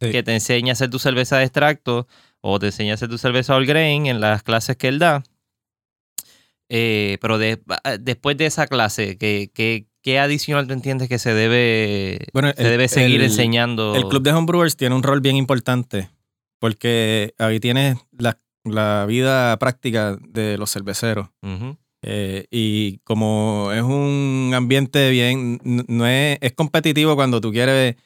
Sí. 0.00 0.10
que 0.10 0.22
te 0.24 0.32
enseña 0.34 0.70
a 0.70 0.74
hacer 0.74 0.90
tu 0.90 0.98
cerveza 0.98 1.36
de 1.38 1.44
extracto 1.44 2.08
o 2.40 2.58
te 2.58 2.66
enseña 2.66 2.92
a 2.92 2.94
hacer 2.94 3.08
tu 3.08 3.18
cerveza 3.18 3.54
all 3.54 3.66
grain 3.66 4.06
en 4.06 4.20
las 4.20 4.42
clases 4.42 4.76
que 4.76 4.88
él 4.88 4.98
da. 4.98 5.22
Eh, 6.68 7.18
pero 7.20 7.38
de- 7.38 7.60
ah, 7.84 7.96
después 8.00 8.36
de 8.36 8.46
esa 8.46 8.66
clase, 8.66 9.16
¿qué, 9.18 9.50
qué, 9.54 9.86
qué 10.02 10.18
adicional 10.18 10.66
tú 10.66 10.72
entiendes 10.72 11.08
que 11.08 11.18
se 11.18 11.34
debe, 11.34 12.18
Bueno, 12.32 12.52
se 12.56 12.62
el- 12.62 12.70
debe 12.70 12.88
seguir 12.88 13.20
el- 13.20 13.26
enseñando? 13.26 13.94
El 13.94 14.08
Club 14.08 14.22
de 14.22 14.32
Homebrewers 14.32 14.76
tiene 14.76 14.94
un 14.94 15.02
rol 15.02 15.20
bien 15.20 15.36
importante 15.36 16.08
porque 16.62 17.34
ahí 17.38 17.58
tienes 17.58 17.98
la, 18.16 18.38
la 18.62 19.04
vida 19.08 19.58
práctica 19.58 20.16
de 20.28 20.56
los 20.58 20.72
cerveceros. 20.72 21.28
Eh, 22.04 22.46
y 22.52 22.98
como 22.98 23.70
es 23.74 23.82
un 23.82 24.52
ambiente 24.54 25.10
bien, 25.10 25.60
no 25.64 26.06
es, 26.06 26.38
es 26.40 26.52
competitivo 26.52 27.16
cuando 27.16 27.40
tú 27.40 27.50
quieres 27.50 27.96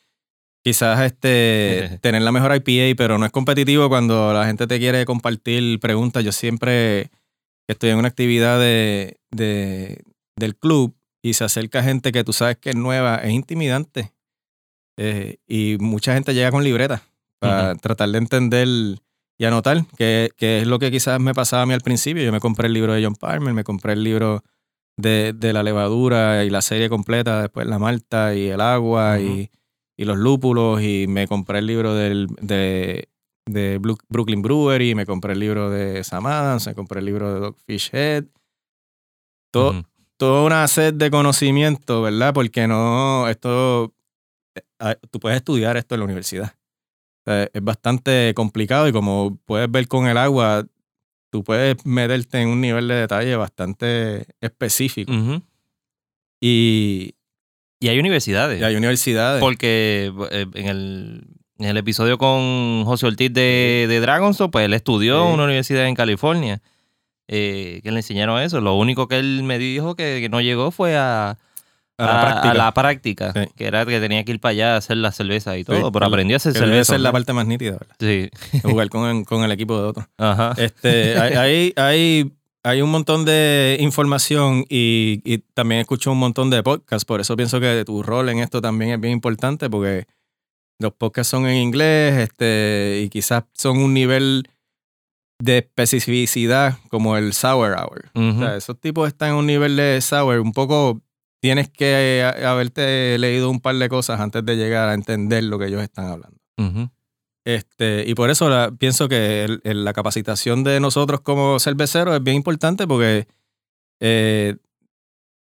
quizás 0.65 1.01
este, 1.05 1.99
tener 2.03 2.23
la 2.23 2.33
mejor 2.33 2.51
IPA, 2.57 2.97
pero 2.97 3.19
no 3.19 3.27
es 3.27 3.31
competitivo 3.31 3.91
cuando 3.91 4.33
la 4.33 4.47
gente 4.47 4.67
te 4.67 4.79
quiere 4.79 5.05
compartir 5.05 5.79
preguntas. 5.79 6.25
Yo 6.25 6.33
siempre 6.33 7.11
estoy 7.69 7.91
en 7.91 7.99
una 7.99 8.09
actividad 8.09 8.59
de, 8.59 9.19
de- 9.31 10.03
del 10.39 10.57
club 10.57 10.97
y 11.23 11.35
se 11.35 11.45
acerca 11.45 11.83
gente 11.83 12.11
que 12.11 12.25
tú 12.25 12.33
sabes 12.33 12.57
que 12.57 12.71
es 12.71 12.77
nueva, 12.77 13.17
es 13.17 13.33
intimidante. 13.33 14.13
Eh, 14.99 15.37
y 15.47 15.77
mucha 15.79 16.15
gente 16.15 16.33
llega 16.33 16.51
con 16.51 16.65
libreta 16.65 17.03
para 17.39 17.74
tratar 17.74 18.09
de 18.11 18.18
entender 18.18 18.68
y 19.39 19.45
anotar, 19.45 19.84
que, 19.99 20.30
que 20.37 20.61
es 20.61 20.66
lo 20.66 20.78
que 20.78 20.91
quizás 20.91 21.20
me 21.20 21.34
pasaba 21.34 21.62
a 21.62 21.66
mí 21.66 21.74
al 21.74 21.82
principio. 21.82 22.22
Yo 22.22 22.32
me 22.32 22.41
compré 22.41 22.68
el 22.68 22.72
libro 22.72 22.95
de 22.95 23.05
John 23.05 23.14
Palmer, 23.14 23.53
me 23.53 23.64
compré 23.64 23.93
el 23.93 24.03
libro 24.03 24.43
de, 24.97 25.34
de 25.37 25.53
la 25.53 25.62
levadura 25.62 26.45
y 26.45 26.51
la 26.51 26.62
serie 26.62 26.89
completa, 26.89 27.43
después 27.43 27.66
la 27.66 27.78
malta 27.78 28.34
y 28.34 28.49
el 28.49 28.61
agua 28.61 29.20
y, 29.20 29.51
y 29.97 30.05
los 30.05 30.16
lúpulos, 30.16 30.80
y 30.82 31.07
me 31.07 31.26
compré 31.26 31.59
el 31.59 31.66
libro 31.66 31.95
del, 31.95 32.28
de, 32.41 33.09
de 33.47 33.78
Brooklyn 34.09 34.41
Brewery, 34.41 34.95
me 34.95 35.05
compré 35.05 35.34
el 35.34 35.41
libro 35.41 35.68
de 35.68 36.03
Sam 36.03 36.26
Adams, 36.26 36.66
me 36.66 36.74
compré 36.74 37.01
el 37.01 37.07
libro 37.07 37.34
de 37.34 37.41
Dogfish 37.41 37.91
Head. 37.93 38.24
Todo, 39.53 39.84
toda 40.18 40.45
una 40.45 40.66
sed 40.68 40.95
de 40.95 41.11
conocimiento, 41.11 42.03
¿verdad? 42.03 42.34
Porque 42.34 42.66
no, 42.66 43.28
esto, 43.28 43.95
eh, 44.80 44.97
tú 45.11 45.18
puedes 45.20 45.37
estudiar 45.37 45.76
esto 45.76 45.95
en 45.95 46.01
la 46.01 46.05
universidad. 46.05 46.55
Sea, 47.27 47.51
es 47.53 47.62
bastante 47.62 48.33
complicado 48.35 48.89
y 48.89 48.93
como 48.93 49.39
puedes 49.45 49.70
ver 49.70 49.87
con 49.89 50.07
el 50.07 50.16
agua, 50.16 50.64
tú 51.31 51.43
puedes 51.45 51.85
meterte 51.85 52.41
en 52.41 52.49
un 52.49 52.61
nivel 52.61 52.87
de 52.89 52.95
detalle 52.95 53.35
bastante 53.37 54.27
específico. 54.41 55.12
Y, 56.41 57.14
Y 57.81 57.89
hay 57.89 57.99
universidades. 57.99 58.61
y 58.61 58.64
hay 58.64 58.77
universidades. 58.77 59.41
Porque 59.41 60.12
eh, 60.31 60.47
en 60.55 60.66
el, 60.68 61.24
en 61.59 61.66
el 61.66 61.77
episodio 61.77 62.16
con 62.18 62.85
José 62.85 63.07
Ortiz 63.07 63.33
de, 63.33 63.87
de 63.89 64.01
Dragonstone, 64.01 64.51
pues 64.51 64.64
él 64.66 64.74
estudió 64.74 65.22
Sí. 65.22 65.29
en 65.29 65.35
una 65.35 65.45
universidad 65.45 65.87
en 65.87 65.95
California. 65.95 66.62
eh, 67.29 67.81
que 67.83 67.91
le 67.91 67.97
enseñaron 67.99 68.41
eso. 68.41 68.61
Lo 68.61 68.77
único 68.77 69.09
que 69.09 69.18
él 69.18 69.43
me 69.43 69.59
dijo 69.59 69.97
que, 69.97 70.18
que 70.20 70.29
no 70.29 70.41
llegó 70.41 70.70
fue 70.70 70.97
a, 70.97 71.39
a 71.99 72.05
la 72.05 72.20
a- 72.20 72.24
práctica. 72.24 72.51
a 72.51 72.55
la 72.55 72.74
práctica, 72.74 73.32
Sí. 73.32 73.40
que 73.57 73.66
era 73.66 73.86
que 73.86 74.01
tenía 74.01 74.24
que 74.24 74.32
ir 74.32 74.40
para 74.40 74.51
allá 74.53 74.74
a 74.74 74.76
hacer 74.78 74.97
la 74.99 75.12
cerveza 75.12 75.57
y 75.57 75.64
todo, 75.64 75.76
Sí, 75.76 75.82
pero 75.92 76.07
aprendió 76.07 76.36
a 76.36 76.38
hacer 76.38 76.53
que 76.53 76.59
cerveza. 76.59 76.92
ser 76.92 77.01
la 77.01 77.09
¿no? 77.09 77.12
parte 77.12 77.32
más 77.32 77.47
nítida, 77.47 77.72
¿verdad? 77.72 77.97
Sí, 77.99 78.30
Jugar 78.62 78.88
con, 78.90 79.24
con 79.24 79.42
el 79.44 79.53
equipo 79.53 79.80
de 79.80 79.86
otro. 79.88 80.09
ajá. 80.18 80.55
Este, 80.59 81.18
hay, 81.18 81.72
hay, 81.76 82.82
un 82.82 82.90
montón 82.90 83.24
de 83.24 83.76
información 83.80 84.64
y, 84.68 85.22
y 85.24 85.38
también 85.55 85.80
escucho 85.82 86.11
un 86.12 86.18
montón 86.18 86.51
de 86.51 86.62
podcasts, 86.62 87.05
por 87.05 87.20
eso 87.20 87.36
pienso 87.36 87.61
que 87.61 87.84
tu 87.86 88.03
rol 88.03 88.28
en 88.28 88.40
esto 88.40 88.61
también 88.61 88.90
es 88.92 89.01
bien 89.01 89.12
importante 89.14 89.70
porque 89.70 90.07
los 90.80 90.92
podcasts 90.92 91.30
son 91.30 91.47
en 91.47 91.57
inglés 91.57 92.18
este, 92.18 93.03
y 93.05 93.09
quizás 93.09 93.44
son 93.55 93.78
un 93.78 93.94
nivel 93.94 94.49
de 95.40 95.59
especificidad 95.59 96.78
como 96.90 97.16
el 97.16 97.32
Sour 97.34 97.72
Hour. 97.78 98.11
O 98.14 98.38
sea, 98.38 98.57
esos 98.57 98.78
tipos 98.80 99.07
están 99.09 99.30
en 99.30 99.34
un 99.36 99.47
nivel 99.47 99.76
de 99.76 100.01
Sour 100.01 100.40
un 100.40 100.53
poco... 100.53 101.01
Tienes 101.47 101.68
que 101.68 102.18
eh, 102.18 102.44
haberte 102.44 103.16
leído 103.20 103.49
un 103.51 103.61
par 103.61 103.76
de 103.76 103.88
cosas 103.88 104.18
antes 104.18 104.44
de 104.44 104.57
llegar 104.57 104.88
a 104.88 104.94
entender 104.94 105.44
lo 105.44 105.61
que 105.61 105.66
ellos 105.66 105.80
están 105.80 106.07
hablando. 106.07 106.36
Este, 107.44 108.03
y 108.05 108.14
por 108.16 108.30
eso 108.30 108.49
la- 108.49 108.72
pienso 108.72 109.09
que 109.09 109.44
el- 109.44 109.61
el- 109.62 109.84
la 109.84 109.92
capacitación 109.92 110.64
de 110.64 110.80
nosotros 110.80 111.20
como 111.20 111.61
cerveceros 111.61 112.16
es 112.16 112.22
bien 112.24 112.36
importante 112.38 112.88
porque 112.88 113.28
eh, 114.01 114.57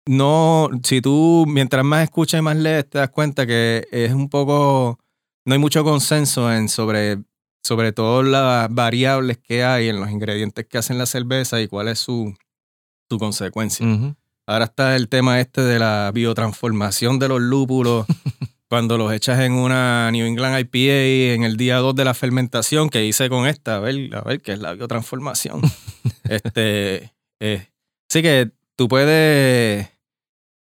no, 0.09 0.71
si 0.83 1.03
tú 1.03 1.45
mientras 1.47 1.85
más 1.85 2.05
escuchas 2.05 2.39
y 2.39 2.43
más 2.43 2.57
lees, 2.57 2.89
te 2.89 2.97
das 2.99 3.11
cuenta 3.11 3.47
que 3.47 3.87
es 3.93 4.13
un 4.13 4.31
poco, 4.31 4.99
no 5.45 5.53
hay 5.53 5.59
mucho 5.59 5.85
consenso 5.85 6.51
en 6.51 6.71
sobre, 6.71 7.19
sobre 7.63 7.93
todas 7.93 8.27
las 8.27 8.73
variables 8.75 9.37
que 9.37 9.63
hay 9.63 9.89
en 9.91 10.01
los 10.01 10.11
ingredientes 10.11 10.67
que 10.67 10.79
hacen 10.79 10.97
la 10.97 11.05
cerveza 11.05 11.61
y 11.61 11.69
cuál 11.69 11.89
es 11.89 11.99
su, 11.99 12.35
su 13.11 13.19
consecuencia. 13.19 13.87
Ujú. 13.87 14.17
Ahora 14.47 14.67
está 14.67 14.97
el 14.97 15.09
tema 15.09 15.41
este 15.41 15.61
de 15.63 15.79
la 15.79 16.11
biotransformación 16.13 17.19
de 17.19 17.29
los 17.29 17.41
lúpulos. 17.41 18.07
cuando 18.73 18.97
los 18.97 19.13
echas 19.13 19.39
en 19.41 19.53
una 19.53 20.11
New 20.13 20.25
England 20.25 20.59
IPA 20.61 21.35
en 21.35 21.43
el 21.43 21.59
día 21.59 21.77
2 21.77 21.95
de 21.95 22.07
la 22.07 22.15
fermentación, 22.15 22.89
que 22.89 23.05
hice 23.05 23.29
con 23.29 23.47
esta, 23.47 23.77
a 23.77 23.81
ver, 23.81 24.15
a 24.15 24.23
ver 24.23 24.41
qué 24.41 24.53
es 24.53 24.61
la 24.61 24.73
biotransformación. 24.73 25.61
este, 26.25 27.13
eh, 27.39 27.67
sí 28.09 28.23
que 28.23 28.51
tú 28.75 28.89
puedes, 28.89 29.91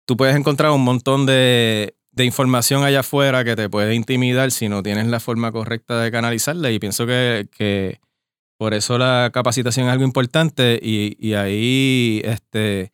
tú 0.05 0.15
puedes 0.15 0.37
encontrar 0.37 0.71
un 0.71 0.81
montón 0.81 1.25
de, 1.25 1.97
de 2.13 2.23
información 2.23 2.85
allá 2.85 3.01
afuera 3.01 3.43
que 3.43 3.57
te 3.57 3.67
puede 3.67 3.95
intimidar 3.95 4.51
si 4.51 4.69
no 4.69 4.81
tienes 4.81 5.07
la 5.07 5.19
forma 5.19 5.51
correcta 5.51 5.99
de 5.99 6.09
canalizarla. 6.09 6.71
Y 6.71 6.79
pienso 6.79 7.05
que, 7.05 7.49
que 7.51 7.99
por 8.57 8.73
eso 8.73 8.97
la 8.97 9.29
capacitación 9.33 9.87
es 9.87 9.91
algo 9.91 10.05
importante 10.05 10.79
y, 10.81 11.17
y 11.19 11.33
ahí 11.33 12.21
este, 12.23 12.93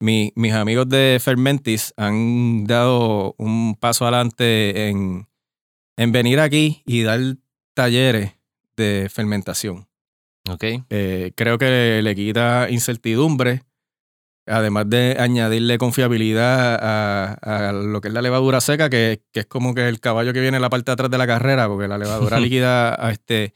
mi- 0.00 0.32
mis 0.36 0.52
amigos 0.52 0.88
de 0.88 1.18
Fermentis 1.20 1.92
han 1.96 2.64
dado 2.64 3.34
un 3.38 3.74
paso 3.78 4.04
adelante 4.06 4.88
en, 4.88 5.26
en 5.96 6.12
venir 6.12 6.40
aquí 6.40 6.82
y 6.86 7.02
dar 7.02 7.20
talleres 7.74 8.32
de 8.76 9.08
fermentación. 9.12 9.88
Ok. 10.48 10.64
Eh, 10.90 11.32
creo 11.36 11.58
que 11.58 12.00
le 12.02 12.14
quita 12.14 12.68
incertidumbre, 12.70 13.62
además 14.46 14.88
de 14.88 15.16
añadirle 15.18 15.76
confiabilidad 15.78 16.78
a, 16.80 17.68
a 17.68 17.72
lo 17.72 18.00
que 18.00 18.08
es 18.08 18.14
la 18.14 18.22
levadura 18.22 18.60
seca, 18.60 18.88
que, 18.88 19.22
que 19.32 19.40
es 19.40 19.46
como 19.46 19.74
que 19.74 19.88
el 19.88 20.00
caballo 20.00 20.32
que 20.32 20.40
viene 20.40 20.56
en 20.56 20.62
la 20.62 20.70
parte 20.70 20.90
de 20.90 20.92
atrás 20.94 21.10
de 21.10 21.18
la 21.18 21.26
carrera, 21.26 21.68
porque 21.68 21.88
la 21.88 21.98
levadura 21.98 22.38
líquida, 22.40 22.94
a 23.04 23.10
este, 23.10 23.52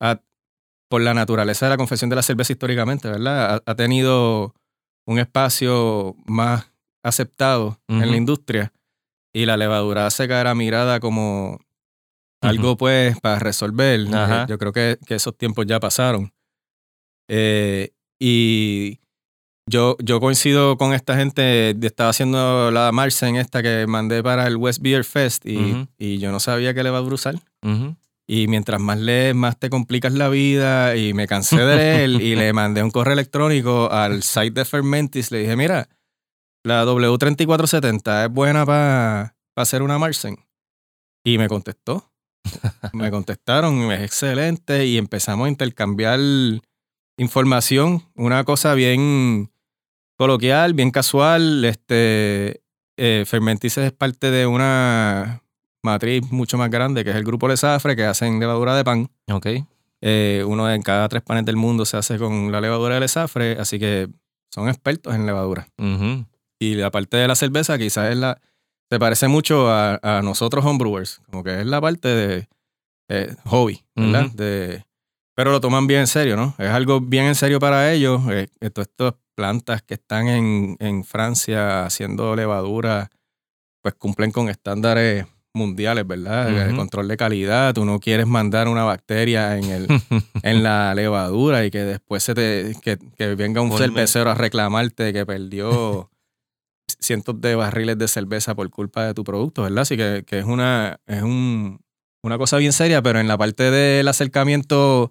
a- 0.00 0.20
por 0.88 1.00
la 1.00 1.14
naturaleza 1.14 1.66
de 1.66 1.70
la 1.70 1.76
confección 1.76 2.10
de 2.10 2.16
la 2.16 2.22
cerveza 2.22 2.52
históricamente, 2.52 3.08
¿verdad? 3.08 3.54
Ha, 3.54 3.62
ha 3.70 3.74
tenido 3.74 4.54
un 5.06 5.18
espacio 5.18 6.16
más 6.26 6.70
aceptado 7.02 7.78
en 7.88 8.10
la 8.10 8.16
industria 8.16 8.72
y 9.32 9.46
la 9.46 9.56
levadura 9.56 10.10
seca 10.10 10.40
era 10.40 10.54
mirada 10.54 10.98
como 11.00 11.58
algo 12.42 12.76
pues 12.76 13.18
para 13.20 13.38
resolver. 13.38 14.00
Eh, 14.00 14.46
Yo 14.48 14.58
creo 14.58 14.72
que, 14.72 14.98
que 15.06 15.14
esos 15.14 15.36
tiempos 15.36 15.66
ya 15.66 15.78
pasaron. 15.80 16.32
Eh, 17.28 17.90
y 18.20 18.98
yo, 19.68 19.96
yo 20.00 20.20
coincido 20.20 20.76
con 20.76 20.92
esta 20.94 21.16
gente, 21.16 21.70
estaba 21.84 22.10
haciendo 22.10 22.70
la 22.70 22.92
marcha 22.92 23.28
en 23.28 23.36
esta 23.36 23.62
que 23.62 23.86
mandé 23.86 24.22
para 24.22 24.46
el 24.46 24.56
West 24.56 24.80
Beer 24.80 25.04
Fest 25.04 25.44
y, 25.46 25.86
y 25.98 26.18
yo 26.18 26.30
no 26.32 26.40
sabía 26.40 26.72
que 26.74 26.82
levadura 26.82 27.14
usar. 27.14 27.34
Y 28.28 28.48
mientras 28.48 28.80
más 28.80 28.98
lees, 28.98 29.34
más 29.34 29.58
te 29.58 29.70
complicas 29.70 30.12
la 30.12 30.28
vida. 30.28 30.96
Y 30.96 31.14
me 31.14 31.26
cansé 31.26 31.56
de 31.56 31.76
leer 31.76 32.10
y 32.10 32.34
le 32.34 32.52
mandé 32.52 32.82
un 32.82 32.90
correo 32.90 33.12
electrónico 33.12 33.90
al 33.90 34.22
site 34.22 34.50
de 34.50 34.64
Fermentis. 34.64 35.30
Le 35.30 35.40
dije, 35.40 35.56
mira, 35.56 35.88
la 36.64 36.84
W3470 36.84 38.26
es 38.26 38.32
buena 38.32 38.66
para 38.66 39.36
hacer 39.54 39.82
una 39.82 39.98
Marsen. 39.98 40.36
Y 41.24 41.38
me 41.38 41.48
contestó. 41.48 42.10
me 42.92 43.10
contestaron, 43.10 43.92
es 43.92 44.02
excelente. 44.02 44.86
Y 44.86 44.98
empezamos 44.98 45.46
a 45.46 45.48
intercambiar 45.48 46.18
información. 47.18 48.02
Una 48.14 48.42
cosa 48.44 48.74
bien 48.74 49.52
coloquial, 50.16 50.74
bien 50.74 50.90
casual. 50.90 51.64
Este, 51.64 52.62
eh, 52.96 53.24
Fermentis 53.26 53.78
es 53.78 53.92
parte 53.92 54.30
de 54.32 54.46
una 54.46 55.42
matriz 55.86 56.30
mucho 56.30 56.58
más 56.58 56.70
grande, 56.70 57.04
que 57.04 57.10
es 57.10 57.16
el 57.16 57.24
grupo 57.24 57.48
Lesafre, 57.48 57.96
que 57.96 58.04
hacen 58.04 58.38
levadura 58.38 58.76
de 58.76 58.84
pan. 58.84 59.10
Ok. 59.30 59.46
Eh, 60.02 60.44
uno 60.46 60.66
de 60.66 60.78
cada 60.82 61.08
tres 61.08 61.22
panes 61.22 61.44
del 61.46 61.56
mundo 61.56 61.84
se 61.84 61.96
hace 61.96 62.18
con 62.18 62.52
la 62.52 62.60
levadura 62.60 62.94
de 62.94 63.00
Lesafre, 63.00 63.56
así 63.58 63.78
que 63.78 64.08
son 64.50 64.68
expertos 64.68 65.14
en 65.14 65.26
levadura. 65.26 65.68
Y 66.58 66.74
la 66.74 66.90
parte 66.90 67.16
de 67.16 67.28
la 67.28 67.34
cerveza 67.34 67.78
quizás 67.78 68.10
es 68.10 68.16
la... 68.16 68.38
Se 68.90 68.98
parece 68.98 69.26
mucho 69.26 69.68
a, 69.68 69.98
a 70.02 70.22
nosotros 70.22 70.64
homebrewers, 70.64 71.20
como 71.30 71.42
que 71.42 71.60
es 71.60 71.66
la 71.66 71.80
parte 71.80 72.08
de 72.08 72.48
eh, 73.08 73.34
hobby, 73.44 73.82
¿verdad? 73.96 74.30
De 74.32 74.84
pero 75.36 75.50
lo 75.50 75.60
toman 75.60 75.86
bien 75.86 76.00
en 76.00 76.06
serio, 76.06 76.34
¿no? 76.34 76.54
Es 76.56 76.70
algo 76.70 76.98
bien 76.98 77.26
en 77.26 77.34
serio 77.34 77.60
para 77.60 77.92
ellos. 77.92 78.22
Eh, 78.30 78.48
eh, 78.60 78.70
todas 78.70 78.88
estas 78.88 79.14
plantas 79.34 79.82
que 79.82 79.94
están 79.94 80.28
en, 80.28 80.76
en 80.80 81.04
Francia 81.04 81.84
haciendo 81.84 82.34
levadura, 82.34 83.10
pues 83.82 83.94
cumplen 83.94 84.32
con 84.32 84.48
estándares 84.48 85.26
mundiales, 85.56 86.06
¿verdad? 86.06 86.68
El 86.68 86.76
control 86.76 87.08
de 87.08 87.16
calidad. 87.16 87.74
Tú 87.74 87.84
no 87.84 87.98
quieres 87.98 88.26
mandar 88.26 88.68
una 88.68 88.84
bacteria 88.84 89.56
en, 89.58 89.64
el, 89.64 89.86
en 90.42 90.62
la 90.62 90.94
levadura 90.94 91.64
y 91.64 91.70
que 91.70 91.80
después 91.80 92.22
se 92.22 92.34
te, 92.34 92.74
que, 92.82 92.98
que 93.16 93.34
venga 93.34 93.60
un 93.60 93.70
Ponme- 93.70 93.78
cervecero 93.78 94.30
a 94.30 94.34
reclamarte 94.34 95.12
que 95.12 95.26
perdió 95.26 96.10
cientos 97.00 97.40
de 97.40 97.54
barriles 97.56 97.98
de 97.98 98.06
cerveza 98.08 98.54
por 98.54 98.70
culpa 98.70 99.04
de 99.06 99.14
tu 99.14 99.24
producto, 99.24 99.62
¿verdad? 99.62 99.80
Así 99.80 99.96
que, 99.96 100.22
que 100.26 100.38
es 100.38 100.44
una 100.44 100.98
es 101.06 101.22
un, 101.22 101.80
una 102.22 102.38
cosa 102.38 102.56
bien 102.58 102.72
seria, 102.72 103.02
pero 103.02 103.18
en 103.20 103.28
la 103.28 103.36
parte 103.38 103.70
del 103.70 104.06
acercamiento, 104.08 105.10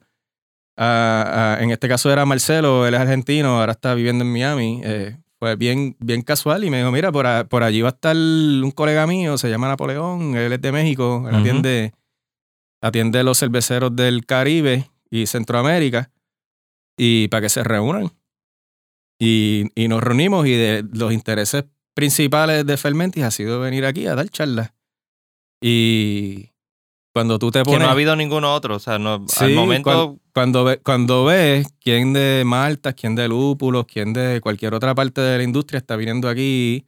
a- 0.78 1.56
a- 1.58 1.64
en 1.64 1.72
este 1.72 1.88
caso 1.88 2.12
era 2.12 2.26
Marcelo, 2.26 2.86
él 2.88 2.94
es 2.94 3.00
argentino, 3.00 3.60
ahora 3.60 3.72
está 3.74 3.94
viviendo 3.94 4.24
en 4.24 4.32
Miami, 4.32 4.82
eh, 4.84 5.18
fue 5.40 5.56
bien, 5.56 5.96
bien 6.00 6.22
casual 6.22 6.64
y 6.64 6.70
me 6.70 6.78
dijo, 6.80 6.92
mira, 6.92 7.12
por, 7.12 7.28
a- 7.28 7.44
por 7.48 7.64
allí 7.64 7.82
va 7.82 7.90
a 7.90 7.92
estar 7.92 8.16
un 8.16 8.72
colega 8.72 9.06
mío, 9.08 9.38
se 9.38 9.50
llama 9.50 9.68
Napoleón, 9.68 10.36
él 10.36 10.54
es 10.54 10.62
de 10.62 10.72
México, 10.72 11.26
él 11.28 11.36
atiende, 11.40 11.94
atiende 12.82 13.24
los 13.24 13.40
cerveceros 13.40 13.96
del 13.96 14.26
Caribe 14.26 14.90
y 15.10 15.28
Centroamérica 15.28 16.12
y 16.98 17.28
para 17.28 17.42
que 17.42 17.50
se 17.50 17.64
reúnan. 17.64 18.12
Y, 19.20 19.68
y 19.76 19.88
nos 19.88 20.04
reunimos 20.04 20.46
y 20.48 20.52
de 20.52 20.86
los 20.94 21.14
intereses 21.14 21.66
principales 21.94 22.66
de 22.66 22.76
Fermentis 22.78 23.24
ha 23.24 23.32
sido 23.32 23.60
venir 23.62 23.86
aquí 23.86 24.08
a 24.08 24.16
dar 24.16 24.28
charlas. 24.30 24.74
Y 25.62 26.52
cuando 27.16 27.40
tú 27.40 27.50
te 27.50 27.60
Que 27.60 27.64
pones... 27.64 27.80
no 27.80 27.88
ha 27.88 27.92
habido 27.92 28.14
ninguno 28.18 28.54
otro. 28.54 28.76
O 28.76 28.80
sea, 28.80 29.00
no, 29.00 29.14
al 29.14 29.30
Sí, 29.30 29.54
momento. 29.54 30.18
Cuando, 30.34 30.66
ve- 30.66 30.80
cuando 30.80 31.24
ves 31.24 31.66
quién 31.80 32.12
de 32.12 32.44
maltas, 32.46 32.94
quién 32.94 33.16
de 33.16 33.30
lúpulos, 33.30 33.86
quién 33.86 34.12
de 34.12 34.42
cualquier 34.42 34.74
otra 34.74 34.94
parte 34.94 35.22
de 35.22 35.38
la 35.38 35.44
industria 35.46 35.78
está 35.78 35.96
viniendo 35.96 36.28
aquí 36.28 36.86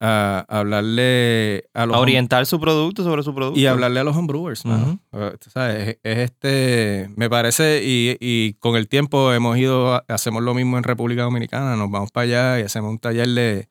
a, 0.00 0.46
a 0.48 0.60
hablarle 0.60 1.64
a 1.74 1.84
los 1.84 1.94
a 1.94 2.00
orientar 2.00 2.46
su 2.46 2.58
producto 2.58 3.04
sobre 3.04 3.22
su 3.22 3.34
producto. 3.34 3.60
y 3.60 3.66
hablarle 3.66 4.00
a 4.00 4.04
los 4.04 4.16
homebrewers, 4.16 4.64
mano. 4.64 4.98
Uh, 5.12 5.36
tú 5.38 5.50
sabes, 5.50 5.88
es, 5.88 5.98
es 6.04 6.18
este, 6.20 7.10
me 7.16 7.28
parece, 7.28 7.82
y, 7.84 8.16
y 8.18 8.54
con 8.54 8.76
el 8.76 8.88
tiempo 8.88 9.30
hemos 9.34 9.58
ido, 9.58 9.92
a- 9.96 10.04
hacemos 10.08 10.42
lo 10.42 10.54
mismo 10.54 10.78
en 10.78 10.84
República 10.84 11.24
Dominicana, 11.24 11.76
nos 11.76 11.90
vamos 11.90 12.10
para 12.12 12.24
allá 12.24 12.60
y 12.60 12.62
hacemos 12.62 12.90
un 12.92 12.98
taller 12.98 13.28
de, 13.28 13.68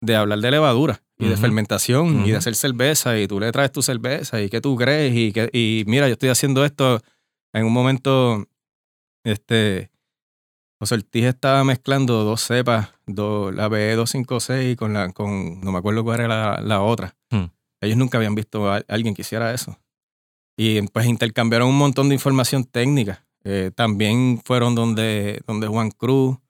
de 0.00 0.16
hablar 0.16 0.40
de 0.40 0.50
levadura 0.50 1.01
y 1.22 1.28
de 1.28 1.34
Ujú. 1.34 1.40
fermentación 1.40 2.26
y 2.26 2.32
de 2.32 2.36
hacer 2.36 2.56
cerveza 2.56 3.16
y 3.18 3.28
tú 3.28 3.38
le 3.38 3.52
traes 3.52 3.70
tu 3.70 3.80
cerveza 3.80 4.42
y 4.42 4.50
qué 4.50 4.60
tú 4.60 4.76
crees 4.76 5.14
y, 5.14 5.32
que, 5.32 5.48
y 5.52 5.84
mira, 5.86 6.08
yo 6.08 6.14
estoy 6.14 6.30
haciendo 6.30 6.64
esto 6.64 7.00
en 7.52 7.64
un 7.64 7.72
momento, 7.72 8.44
este, 9.24 9.90
José 10.80 10.96
Ortiz 10.96 11.24
estaba 11.26 11.62
mezclando 11.62 12.24
dos 12.24 12.40
cepas, 12.40 12.88
dos, 13.06 13.54
la 13.54 13.68
BE256 13.68 14.74
con 14.74 14.94
la, 14.94 15.12
con, 15.12 15.60
no 15.60 15.70
me 15.70 15.78
acuerdo 15.78 16.02
cuál 16.02 16.20
era 16.20 16.28
la, 16.28 16.60
la 16.60 16.82
otra. 16.82 17.14
Hmm. 17.30 17.44
Ellos 17.80 17.96
nunca 17.96 18.18
habían 18.18 18.34
visto 18.34 18.68
a 18.70 18.82
alguien 18.88 19.14
que 19.14 19.22
hiciera 19.22 19.54
eso. 19.54 19.78
Y 20.56 20.82
pues 20.88 21.06
intercambiaron 21.06 21.68
un 21.68 21.78
montón 21.78 22.08
de 22.08 22.14
información 22.14 22.64
técnica. 22.64 23.24
Eh, 23.44 23.70
también 23.74 24.40
fueron 24.44 24.74
donde, 24.74 25.40
donde 25.46 25.66
Juan 25.66 25.90
Cruz. 25.90 26.36
O 26.36 26.40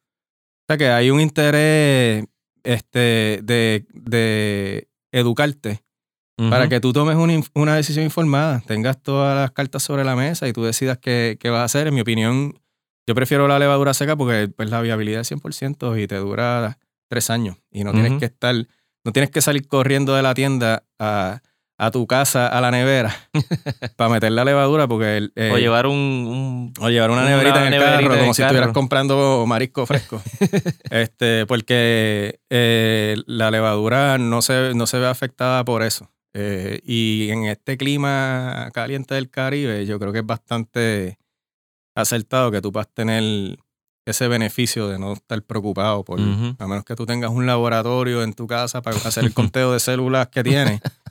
sea 0.68 0.76
que 0.78 0.88
hay 0.88 1.10
un 1.10 1.20
interés 1.20 2.24
este, 2.64 3.40
de, 3.42 3.86
de 3.92 4.88
educarte 5.12 5.82
para 6.50 6.68
que 6.68 6.80
tú 6.80 6.92
tomes 6.92 7.16
una, 7.16 7.40
una 7.54 7.76
decisión 7.76 8.04
informada, 8.04 8.60
tengas 8.66 9.00
todas 9.00 9.36
las 9.36 9.52
cartas 9.52 9.82
sobre 9.82 10.02
la 10.04 10.16
mesa 10.16 10.48
y 10.48 10.52
tú 10.52 10.64
decidas 10.64 10.98
qué, 10.98 11.36
qué 11.38 11.50
vas 11.50 11.60
a 11.60 11.64
hacer. 11.64 11.86
En 11.86 11.94
mi 11.94 12.00
opinión, 12.00 12.58
yo 13.06 13.14
prefiero 13.14 13.46
la 13.46 13.58
levadura 13.58 13.94
seca 13.94 14.16
porque 14.16 14.48
pues, 14.48 14.70
la 14.70 14.80
viabilidad 14.80 15.20
es 15.20 15.30
100% 15.30 16.02
y 16.02 16.06
te 16.06 16.16
dura 16.16 16.78
tres 17.08 17.30
años. 17.30 17.58
Y 17.70 17.84
no 17.84 17.92
tienes 17.92 18.18
que 18.18 18.24
estar, 18.24 18.54
no 19.04 19.12
tienes 19.12 19.30
que 19.30 19.40
salir 19.40 19.68
corriendo 19.68 20.14
de 20.14 20.22
la 20.22 20.34
tienda 20.34 20.84
a, 20.98 21.42
a 21.78 21.90
tu 21.90 22.06
casa, 22.06 22.46
a 22.46 22.60
la 22.60 22.70
nevera, 22.70 23.14
para 23.96 24.10
meter 24.10 24.30
la 24.32 24.44
levadura 24.44 24.86
porque... 24.86 25.16
el, 25.16 25.32
eh, 25.36 25.50
O 25.52 25.58
llevar 25.58 25.86
un. 25.86 25.96
un- 25.96 26.72
o 26.80 26.88
llevar 26.90 27.10
una 27.10 27.22
una 27.22 27.30
neverita 27.30 27.66
en 27.66 27.72
el 27.74 27.80
carro, 27.80 28.08
como 28.10 28.14
el 28.28 28.34
si 28.34 28.42
estuvieras 28.42 28.68
carro. 28.68 28.72
comprando 28.72 29.44
marisco 29.46 29.84
fresco. 29.86 30.22
este, 30.90 31.44
porque 31.46 32.40
eh, 32.50 33.16
la 33.26 33.50
levadura 33.50 34.18
no 34.18 34.42
se, 34.42 34.74
no 34.74 34.86
se 34.86 34.98
ve 34.98 35.06
afectada 35.08 35.64
por 35.64 35.82
eso. 35.82 36.08
Eh, 36.34 36.80
y 36.84 37.28
en 37.30 37.44
este 37.44 37.76
clima 37.76 38.70
caliente 38.72 39.14
del 39.14 39.28
Caribe, 39.28 39.84
yo 39.84 39.98
creo 39.98 40.12
que 40.12 40.20
es 40.20 40.26
bastante 40.26 41.18
acertado 41.94 42.50
que 42.50 42.60
tú 42.62 42.72
puedas 42.72 42.88
tener 42.92 43.58
ese 44.06 44.28
beneficio 44.28 44.88
de 44.88 44.98
no 44.98 45.12
estar 45.12 45.40
preocupado 45.42 46.04
por, 46.04 46.18
a 46.20 46.66
menos 46.66 46.84
que 46.84 46.96
tú 46.96 47.06
tengas 47.06 47.30
un 47.30 47.46
laboratorio 47.46 48.22
en 48.22 48.32
tu 48.32 48.46
casa 48.46 48.82
para 48.82 48.96
hacer 48.96 49.24
el 49.24 49.34
conteo 49.34 49.72
de 49.72 49.80
células 49.80 50.28
que 50.28 50.42
tienes. 50.42 50.80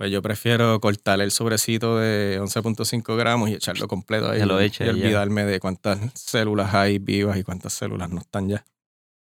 Pues 0.00 0.10
yo 0.10 0.22
prefiero 0.22 0.80
cortar 0.80 1.20
el 1.20 1.30
sobrecito 1.30 1.98
de 1.98 2.40
11.5 2.40 3.16
gramos 3.18 3.50
y 3.50 3.52
echarlo 3.52 3.86
completo 3.86 4.30
ahí. 4.30 4.42
Lo 4.46 4.58
y- 4.62 4.64
eche 4.64 4.84
y 4.84 4.86
ya. 4.86 4.92
olvidarme 4.94 5.44
de 5.44 5.60
cuántas 5.60 5.98
células 6.14 6.72
hay 6.72 6.98
vivas 6.98 7.36
y 7.36 7.42
cuántas 7.42 7.74
células 7.74 8.08
no 8.08 8.18
están 8.20 8.48
ya. 8.48 8.64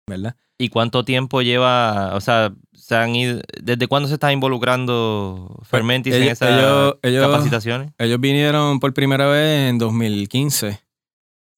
¿Verdad? 0.07 0.37
¿Y 0.59 0.69
cuánto 0.69 1.03
tiempo 1.03 1.41
lleva? 1.41 2.15
O 2.15 2.21
sea, 2.21 2.53
se 2.75 2.95
han 2.95 3.15
ido, 3.17 3.41
¿desde 3.63 3.87
cuándo 3.89 4.07
se 4.07 4.13
está 4.17 4.35
involucrando 4.35 5.59
Fermentis 5.63 6.13
en 6.13 6.25
ellos- 6.25 6.33
esas 6.33 6.51
ellos- 6.51 6.99
ellos- 7.05 7.27
capacitaciones? 7.27 7.93
Ellos 7.97 8.21
vinieron 8.21 8.81
por 8.81 8.93
primera 8.93 9.29
vez 9.29 9.71
en 9.71 9.79
2015. 9.79 10.79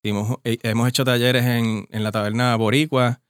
Hicimos- 0.05 0.39
eh, 0.45 0.59
hemos 0.63 0.89
hecho 0.89 1.05
talleres 1.05 1.45
en, 1.45 1.89
en 1.91 2.05
la 2.05 2.13
taberna 2.13 2.55
Boricua, 2.55 3.21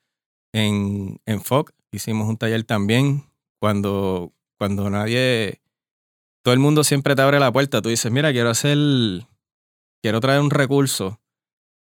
en, 0.52 1.18
en 1.24 1.40
FOC. 1.40 1.72
Hicimos 1.92 2.28
un 2.28 2.36
taller 2.36 2.62
también 2.64 3.24
cuando, 3.58 4.34
cuando 4.58 4.90
nadie... 4.90 5.60
Todo 6.42 6.54
el 6.54 6.60
mundo 6.60 6.84
siempre 6.84 7.14
te 7.14 7.22
abre 7.22 7.38
la 7.40 7.52
puerta. 7.52 7.80
Tú 7.82 7.88
dices, 7.88 8.10
mira, 8.10 8.32
quiero 8.32 8.50
hacer... 8.50 8.76
Quiero 10.02 10.20
traer 10.20 10.40
un 10.40 10.50
recurso. 10.50 11.20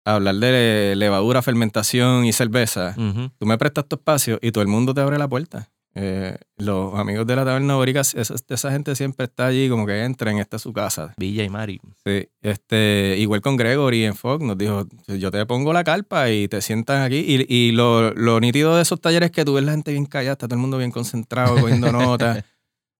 a 0.04 0.16
Hablar 0.16 0.34
de 0.36 0.94
levadura, 0.96 1.40
fermentación 1.42 2.24
y 2.26 2.32
cerveza. 2.32 2.94
Ujú. 2.98 3.30
Tú 3.38 3.46
me 3.46 3.56
prestas 3.56 3.86
tu 3.88 3.96
espacio 3.96 4.38
y 4.42 4.52
todo 4.52 4.62
el 4.62 4.68
mundo 4.68 4.92
te 4.92 5.00
abre 5.00 5.18
la 5.18 5.28
puerta. 5.28 5.70
Eh, 5.94 6.36
los 6.56 6.94
amigos 6.98 7.26
de 7.26 7.36
la 7.36 7.44
taberna 7.44 7.74
Borica, 7.74 8.00
esa, 8.00 8.34
esa 8.48 8.70
gente 8.72 8.94
siempre 8.96 9.24
está 9.24 9.46
allí 9.46 9.68
como 9.68 9.86
que 9.86 10.04
entren, 10.04 10.38
esta 10.38 10.56
es 10.56 10.62
su 10.62 10.72
casa. 10.72 11.12
Villa 11.18 11.44
y 11.44 11.50
Mari. 11.50 11.80
Sí, 12.04 12.28
este, 12.40 13.16
igual 13.18 13.42
con 13.42 13.56
Gregory 13.58 14.04
en 14.04 14.14
Fox 14.14 14.42
nos 14.42 14.56
dijo, 14.56 14.86
yo 15.06 15.30
te 15.30 15.44
pongo 15.44 15.72
la 15.74 15.84
carpa 15.84 16.30
y 16.30 16.48
te 16.48 16.62
sientas 16.62 17.04
aquí. 17.06 17.16
Y, 17.18 17.46
y 17.54 17.72
lo, 17.72 18.10
lo 18.12 18.40
nítido 18.40 18.74
de 18.76 18.82
esos 18.82 19.00
talleres 19.02 19.26
es 19.26 19.32
que 19.32 19.44
tú 19.44 19.54
ves 19.54 19.64
la 19.64 19.72
gente 19.72 19.92
bien 19.92 20.06
callada, 20.06 20.32
está 20.32 20.48
todo 20.48 20.56
el 20.56 20.62
mundo 20.62 20.78
bien 20.78 20.90
concentrado, 20.90 21.60
cogiendo 21.60 21.92
notas. 21.92 22.42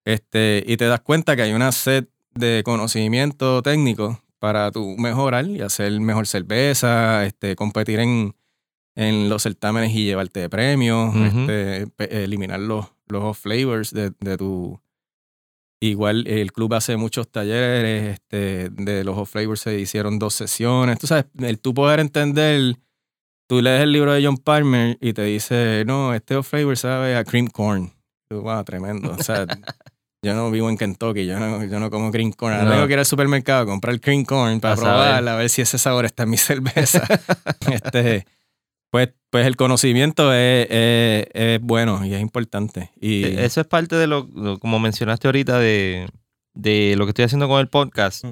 Este, 0.05 0.65
y 0.67 0.77
te 0.77 0.87
das 0.87 1.01
cuenta 1.01 1.37
que 1.37 1.43
hay 1.43 1.53
una 1.53 1.73
set 1.73 2.09
de 2.35 2.63
conocimiento 2.65 3.63
técnico 3.63 4.21
para 4.39 4.71
tú 4.73 4.97
mejorar 4.99 5.47
y 5.47 5.61
hacer 5.61 5.93
mejor 6.01 6.27
cerveza, 6.27 7.25
este, 7.25 7.55
competir 7.55 8.01
en, 8.01 8.35
en 8.97 9.29
los 9.29 9.45
certámenes 9.45 9.95
y 9.95 10.05
llevarte 10.05 10.49
premios, 10.49 11.15
este, 11.15 11.87
eliminar 12.25 12.59
los, 12.59 12.87
los 13.07 13.23
off 13.23 13.41
flavors 13.41 13.93
de, 13.93 14.13
de 14.19 14.37
tu, 14.37 14.81
Igual 15.83 16.29
el 16.29 16.53
club 16.53 16.75
hace 16.75 16.97
muchos 16.97 17.29
talleres, 17.29 18.15
este, 18.15 18.71
de 18.71 19.03
los 19.03 19.19
off 19.19 19.33
flavors 19.33 19.63
se 19.63 19.81
hicieron 19.81 20.21
dos 20.21 20.33
sesiones. 20.33 20.97
Tú 21.01 21.09
sabes, 21.09 21.25
el 21.41 21.59
tú 21.59 21.75
poder 21.75 21.99
entender, 21.99 22.77
tú 23.49 23.61
lees 23.61 23.83
el 23.83 23.91
libro 23.91 24.13
de 24.13 24.25
John 24.25 24.37
Palmer 24.37 24.97
y 25.01 25.13
te 25.13 25.25
dice, 25.25 25.83
no, 25.85 26.15
este 26.15 26.37
off 26.37 26.51
flavor 26.51 26.77
sabe 26.77 27.17
a 27.17 27.25
cream 27.25 27.49
corn. 27.49 27.91
Wow, 28.31 28.63
tremendo. 28.63 29.11
O 29.11 29.23
sea, 29.25 29.45
yo 30.25 30.35
no 30.35 30.51
vivo 30.53 30.71
en 30.71 30.77
Kentucky, 30.79 31.27
yo 31.27 31.39
no, 31.41 31.65
yo 31.65 31.81
no 31.81 31.91
como 31.91 32.13
cream 32.13 32.31
corn. 32.31 32.55
Ahora 32.55 32.65
No. 32.67 32.71
tengo 32.73 32.87
que 32.87 32.93
ir 32.93 32.99
al 33.01 33.07
supermercado 33.07 33.63
a 33.63 33.67
comprar 33.67 34.01
cream 34.01 34.25
corn 34.25 34.61
para 34.61 34.75
A 34.75 34.77
saber. 34.77 34.93
probarla, 34.93 35.35
a 35.35 35.37
ver 35.37 35.51
si 35.51 35.63
ese 35.63 35.79
sabor 35.79 36.05
está 36.05 36.23
en 36.23 36.31
mi 36.31 36.37
cerveza. 36.39 37.03
este, 37.71 38.25
pues, 38.91 39.09
pues 39.31 39.47
el 39.49 39.57
conocimiento 39.57 40.33
es, 40.33 40.69
es- 40.71 41.27
es 41.35 41.61
bueno 41.61 42.05
y 42.05 42.15
es 42.15 42.21
importante. 42.21 42.93
Y, 43.01 43.25
E- 43.25 43.45
Eso 43.45 43.61
es 43.61 43.67
parte 43.67 43.97
de 43.97 44.07
lo, 44.07 44.29
como 44.61 44.79
mencionaste 44.79 45.27
ahorita, 45.27 45.59
de, 45.59 46.09
de 46.55 46.95
lo 46.97 47.05
que 47.05 47.11
estoy 47.11 47.25
haciendo 47.25 47.49
con 47.49 47.59
el 47.61 47.69
podcast. 47.69 48.25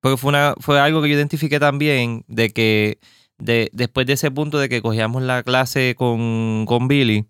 Porque 0.00 0.16
fue, 0.16 0.28
una, 0.30 0.54
fue 0.58 0.80
algo 0.80 1.02
que 1.02 1.08
yo 1.10 1.16
identifiqué 1.16 1.60
también, 1.60 2.24
de 2.28 2.50
que 2.50 2.98
de, 3.36 3.68
después 3.74 4.06
de 4.06 4.14
ese 4.14 4.30
punto 4.30 4.58
de 4.58 4.70
que 4.70 4.80
cogíamos 4.80 5.22
la 5.22 5.42
clase 5.42 5.94
con, 5.98 6.64
con 6.66 6.88
Billy, 6.88 7.26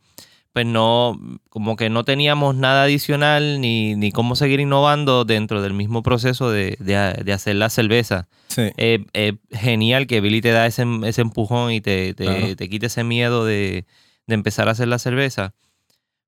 pues 0.52 0.66
no, 0.66 1.18
como 1.50 1.76
que 1.76 1.88
no 1.90 2.04
teníamos 2.04 2.56
nada 2.56 2.84
adicional 2.84 3.60
ni, 3.60 3.94
ni 3.96 4.10
cómo 4.12 4.34
seguir 4.34 4.60
innovando 4.60 5.24
dentro 5.24 5.62
del 5.62 5.72
mismo 5.74 6.02
proceso 6.02 6.50
de, 6.50 6.76
de- 6.80 7.22
de 7.24 7.32
hacer 7.32 7.56
la 7.56 7.70
cerveza. 7.70 8.28
Sí. 8.48 8.62
Eh, 8.76 9.04
eh, 9.12 9.34
genial 9.50 10.06
que 10.06 10.20
Billy 10.20 10.40
te 10.40 10.50
da 10.50 10.66
ese, 10.66 10.84
ese 11.04 11.20
empujón 11.20 11.70
y 11.72 11.80
te, 11.80 12.14
te, 12.14 12.24
Claro. 12.24 12.56
te 12.56 12.68
quite 12.68 12.86
ese 12.86 13.04
miedo 13.04 13.44
de, 13.44 13.84
de 14.26 14.34
empezar 14.34 14.68
a 14.68 14.72
hacer 14.72 14.88
la 14.88 14.98
cerveza. 14.98 15.54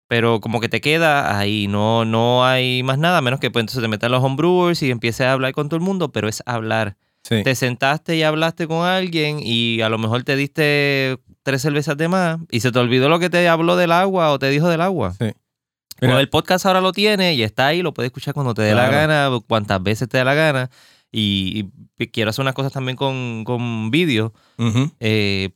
Pero 0.07 0.41
como 0.41 0.61
que 0.61 0.69
te 0.69 0.81
queda 0.81 1.39
ahí, 1.39 1.67
no, 1.69 2.05
no 2.05 2.45
hay 2.45 2.83
más 2.83 2.99
nada, 2.99 3.21
menos 3.23 3.39
que 3.41 3.51
pues 3.51 3.63
entonces 3.63 3.81
te 3.83 3.89
metas 3.89 4.11
los 4.11 4.23
homebrewers 4.25 4.83
y 4.83 4.91
empieces 4.91 5.23
a 5.27 5.33
hablar 5.33 5.53
con 5.53 5.69
todo 5.69 5.77
el 5.77 5.83
mundo, 5.83 6.11
pero 6.13 6.29
es 6.29 6.43
hablar. 6.47 6.97
Sí. 7.23 7.43
te 7.45 7.55
sentaste 7.55 8.17
y 8.17 8.23
hablaste 8.23 8.67
con 8.67 8.87
alguien 8.87 9.41
y 9.43 9.83
a 9.83 9.91
lo 9.91 9.99
mejor 9.99 10.25
te 10.25 10.37
diste 10.37 11.19
tres 11.43 11.63
cervezas 11.63 11.97
de 11.97 12.09
más 12.09 12.39
y 12.51 12.61
se 12.61 12.71
te 12.73 12.79
olvidó 12.79 13.09
lo 13.09 13.19
que 13.19 13.31
te 13.31 13.49
habló 13.49 13.77
del 13.77 13.93
agua 13.93 14.31
o 14.33 14.39
te 14.39 14.49
dijo 14.51 14.69
del 14.69 14.81
agua. 14.81 15.13
Sí. 15.13 15.33
Pues 15.99 16.09
Mira. 16.11 16.21
el 16.21 16.29
podcast 16.31 16.65
ahora 16.67 16.81
lo 16.81 16.93
tiene 16.93 17.35
y 17.35 17.43
está 17.43 17.67
ahí, 17.67 17.83
lo 17.83 17.93
puedes 17.93 18.09
escuchar 18.09 18.33
cuando 18.35 18.55
te 18.55 18.63
dé 18.63 18.75
la 18.75 18.89
gana, 18.89 19.29
cuantas 19.47 19.83
veces 19.83 20.09
te 20.09 20.19
dé 20.19 20.25
la 20.25 20.35
gana. 20.35 20.71
Y, 21.13 21.67
y 21.99 22.07
quiero 22.07 22.31
hacer 22.31 22.43
unas 22.43 22.55
cosas 22.55 22.73
también 22.73 22.97
con, 22.97 23.43
con 23.45 23.91
vídeo 23.91 24.33
Ujú. 24.59 24.93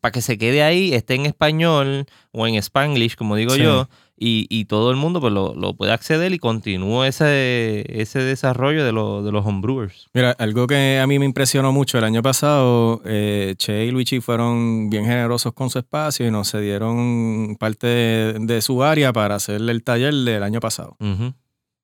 para 0.00 0.12
que 0.12 0.20
se 0.20 0.36
quede 0.36 0.62
ahí, 0.64 0.92
esté 0.92 1.14
en 1.14 1.26
español 1.26 2.06
o 2.32 2.46
en 2.46 2.56
spanglish, 2.56 3.14
como 3.14 3.36
digo 3.36 3.54
Sí. 3.54 3.62
yo, 3.62 3.88
y, 4.26 4.46
y 4.48 4.64
todo 4.64 4.90
el 4.90 4.96
mundo 4.96 5.20
pues, 5.20 5.32
lo, 5.32 5.54
lo 5.54 5.74
puede 5.74 5.92
acceder 5.92 6.32
y 6.32 6.38
continúe 6.38 7.04
ese, 7.04 7.84
ese 8.00 8.20
desarrollo 8.20 8.84
de, 8.84 8.92
lo- 8.92 9.22
de 9.22 9.30
los 9.32 9.44
homebrewers. 9.44 10.08
Mira, 10.14 10.30
algo 10.38 10.66
que 10.66 10.98
a 10.98 11.06
mí 11.06 11.18
me 11.18 11.24
impresionó 11.24 11.72
mucho 11.72 11.98
el 11.98 12.04
año 12.04 12.22
pasado, 12.22 13.02
eh, 13.04 13.54
Che 13.58 13.84
y 13.84 13.90
Luigi 13.90 14.20
fueron 14.20 14.88
bien 14.90 15.04
generosos 15.04 15.52
con 15.52 15.68
su 15.70 15.78
espacio 15.78 16.26
y 16.26 16.30
nos 16.30 16.50
cedieron 16.50 17.56
parte 17.58 17.86
de, 17.86 18.32
de 18.40 18.62
su 18.62 18.82
área 18.82 19.12
para 19.12 19.34
hacerle 19.34 19.72
el 19.72 19.82
taller 19.82 20.14
del 20.14 20.42
año 20.42 20.60
pasado. 20.60 20.96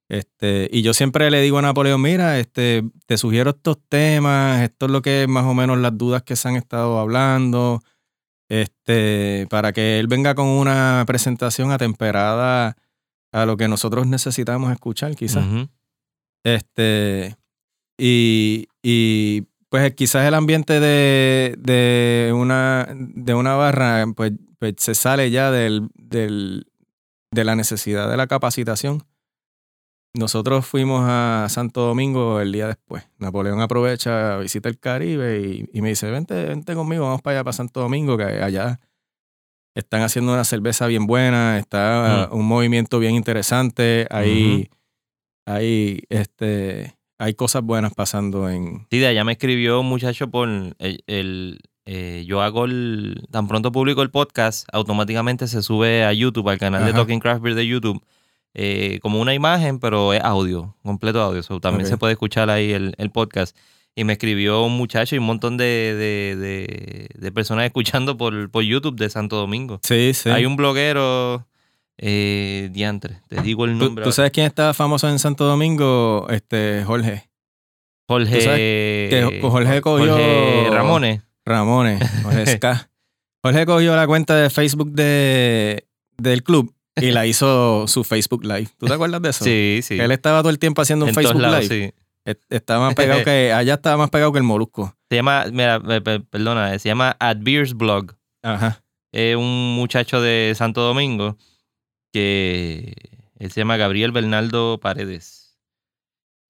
Este, 0.09 0.69
y 0.73 0.83
yo 0.83 0.93
siempre 0.93 1.31
le 1.31 1.41
digo 1.41 1.59
a 1.59 1.62
Napoleón, 1.62 2.03
mira, 2.03 2.41
este, 2.41 2.83
te 3.07 3.17
sugiero 3.17 3.51
estos 3.51 3.79
temas, 3.89 4.61
esto 4.62 4.87
es 4.87 4.93
lo 4.93 5.03
que 5.03 5.23
es 5.23 5.29
más 5.29 5.45
o 5.45 5.55
menos 5.55 5.79
las 5.79 5.97
dudas 5.97 6.23
que 6.25 6.35
se 6.35 6.49
han 6.49 6.57
estado 6.57 6.99
hablando, 6.99 7.81
este, 8.51 9.47
para 9.48 9.72
que 9.72 10.01
él 10.01 10.09
venga 10.09 10.35
con 10.35 10.47
una 10.47 11.05
presentación 11.06 11.70
atemperada 11.70 12.77
a 13.32 13.47
lo 13.47 13.56
que 13.56 13.68
nosotros 13.68 14.09
necesitamos 14.09 14.72
escuchar, 14.72 15.14
quizás. 15.14 15.47
Este, 16.44 17.36
y, 17.97 18.66
y, 18.82 19.43
pues 19.68 19.94
quizás 19.94 20.27
el 20.27 20.35
ambiente 20.35 20.81
de, 20.81 21.55
de, 21.59 22.32
una, 22.35 22.89
de 22.93 23.35
una 23.35 23.55
barra, 23.55 24.05
pues, 24.16 24.32
pues 24.59 24.74
se 24.78 24.97
sale 24.97 25.31
ya 25.31 25.52
del, 25.52 25.89
del, 25.94 26.66
de 27.31 27.44
la 27.44 27.55
necesidad 27.55 28.10
de 28.10 28.16
la 28.16 28.27
capacitación. 28.27 29.05
Nosotros 30.12 30.66
fuimos 30.66 31.05
a 31.07 31.47
Santo 31.49 31.82
Domingo 31.82 32.41
el 32.41 32.51
día 32.53 32.66
después. 32.66 33.09
Napoleón 33.19 33.61
aprovecha, 33.61 34.39
visita 34.39 34.69
el 34.69 34.78
Caribe 34.78 35.41
y, 35.41 35.69
y 35.73 35.82
me 35.82 35.91
dice, 35.91 36.11
vente, 36.11 36.47
vente 36.47 36.74
conmigo, 36.74 37.05
vamos 37.05 37.23
para 37.23 37.39
allá, 37.39 37.45
para 37.45 37.53
Santo 37.53 37.81
Domingo, 37.81 38.16
que 38.16 38.24
allá 38.24 38.81
están 39.74 40.03
haciendo 40.03 40.32
una 40.32 40.45
cerveza 40.45 40.87
bien 40.87 41.07
buena, 41.07 41.59
está 41.59 42.28
un 42.32 42.47
movimiento 42.47 42.99
bien 42.99 43.15
interesante, 43.15 44.07
hay, 44.11 44.69
hay, 45.47 46.03
este, 46.09 46.97
hay 47.19 47.35
cosas 47.35 47.62
buenas 47.62 47.95
pasando 47.95 48.49
en... 48.49 48.87
Sí, 48.91 48.99
de 48.99 49.07
allá 49.07 49.24
me 49.24 49.32
escribió 49.32 49.81
un 49.81 49.87
muchacho 49.87 50.28
por 50.28 50.49
el, 50.49 51.05
el, 51.07 51.61
eh, 51.87 52.24
yo 52.27 52.43
hago 52.43 52.65
el, 52.65 53.27
tan 53.31 53.49
pronto 53.49 53.73
publico 53.73 54.03
el 54.03 54.11
podcast, 54.11 54.69
automáticamente 54.73 55.47
se 55.47 55.62
sube 55.62 56.05
a 56.05 56.12
YouTube, 56.12 56.49
al 56.49 56.59
canal 56.59 56.85
de. 56.85 56.93
Talking 56.93 57.20
Craft 57.20 57.43
Beer 57.43 57.57
de 57.57 57.66
YouTube, 57.66 58.03
eh, 58.55 58.98
como 59.02 59.20
una 59.20 59.35
imagen, 59.35 59.78
pero 59.78 60.12
es 60.12 60.20
audio, 60.22 60.77
completo 60.82 61.20
audio. 61.22 61.43
So, 61.43 61.60
también 61.60 61.86
se 61.86 61.97
puede 61.97 62.12
escuchar 62.14 62.51
ahí 62.51 62.72
el, 62.72 62.94
el 62.98 63.10
podcast. 63.10 63.56
Y 63.97 64.05
me 64.05 64.12
escribió 64.14 64.62
un 64.62 64.77
muchacho 64.77 65.14
y 65.16 65.18
un 65.18 65.24
montón 65.24 65.56
de, 65.56 65.64
de, 65.64 66.36
de- 66.36 67.09
de 67.12 67.32
personas 67.32 67.64
escuchando 67.66 68.16
por, 68.16 68.51
por 68.51 68.62
YouTube 68.62 68.97
de 68.97 69.10
Santo 69.10 69.36
Domingo. 69.36 69.81
Sí, 69.82 70.12
sí. 70.14 70.31
Hay 70.31 70.47
un 70.47 70.56
bloguero, 70.56 71.47
eh, 71.98 72.70
diantre, 72.72 73.20
te 73.28 73.43
digo 73.43 73.64
el 73.66 73.78
¿Tú, 73.78 73.85
nombre. 73.85 74.05
tú 74.05 74.12
sabes 74.12 74.31
quién 74.31 74.47
está 74.47 74.72
famoso 74.74 75.09
en 75.09 75.18
Santo 75.18 75.44
Domingo? 75.44 76.27
Este, 76.31 76.82
Jorge. 76.86 77.28
Jorge, 78.09 78.36
tú 78.36 78.40
sabes 78.43 78.59
que 78.59 79.39
Jorge 79.43 79.81
cogió- 79.82 80.12
Jorge 80.12 80.70
Ramones. 80.70 81.22
Ramones, 81.44 82.02
Jorge 82.22 82.47
Ska. 82.56 82.90
Jorge 83.43 83.66
cogió 83.66 83.97
la 83.97 84.06
cuenta 84.06 84.36
de 84.36 84.51
Facebook 84.51 84.93
de, 84.93 85.86
del 86.16 86.43
club 86.43 86.72
y 87.02 87.10
la 87.12 87.27
hizo 87.27 87.86
su 87.89 88.05
Facebook 88.05 88.44
Live. 88.44 88.68
¿Tú 88.78 88.86
te 88.86 88.93
acuerdas 88.94 89.20
de 89.22 89.31
eso? 89.31 89.44
Sí, 89.44 89.81
sí. 89.82 89.97
Que 89.97 90.05
él 90.05 90.12
estaba 90.12 90.40
todo 90.40 90.51
el 90.51 90.59
tiempo 90.59 90.82
haciendo 90.82 91.05
un 91.05 91.10
en 91.10 91.14
todos 91.14 91.27
Facebook 91.28 91.43
lados, 91.43 91.68
Live. 91.68 91.86
sí. 91.89 91.94
Et- 92.24 92.43
Estaba 92.51 92.86
más 92.86 92.94
pegado 92.94 93.24
que, 93.24 93.52
allá 93.55 93.74
estaba 93.74 93.97
más 93.97 94.10
pegado 94.10 94.32
que 94.32 94.39
el 94.39 94.44
molusco. 94.44 94.94
Se 95.09 95.16
llama, 95.16 95.44
mira, 95.52 95.81
pe- 95.81 96.01
pe- 96.01 96.20
perdona, 96.20 96.78
se 96.78 96.89
llama 96.89 97.16
At 97.18 97.39
Beers 97.40 97.74
Blog. 97.74 98.12
Ajá. 98.43 98.82
Es 99.12 99.35
un 99.36 99.74
muchacho 99.74 100.20
de 100.20 100.52
Santo 100.56 100.82
Domingo 100.82 101.36
que 102.12 102.94
él 103.39 103.51
se 103.51 103.60
llama 103.60 103.77
Gabriel 103.77 104.12
Bernardo 104.12 104.78
Paredes. 104.81 105.59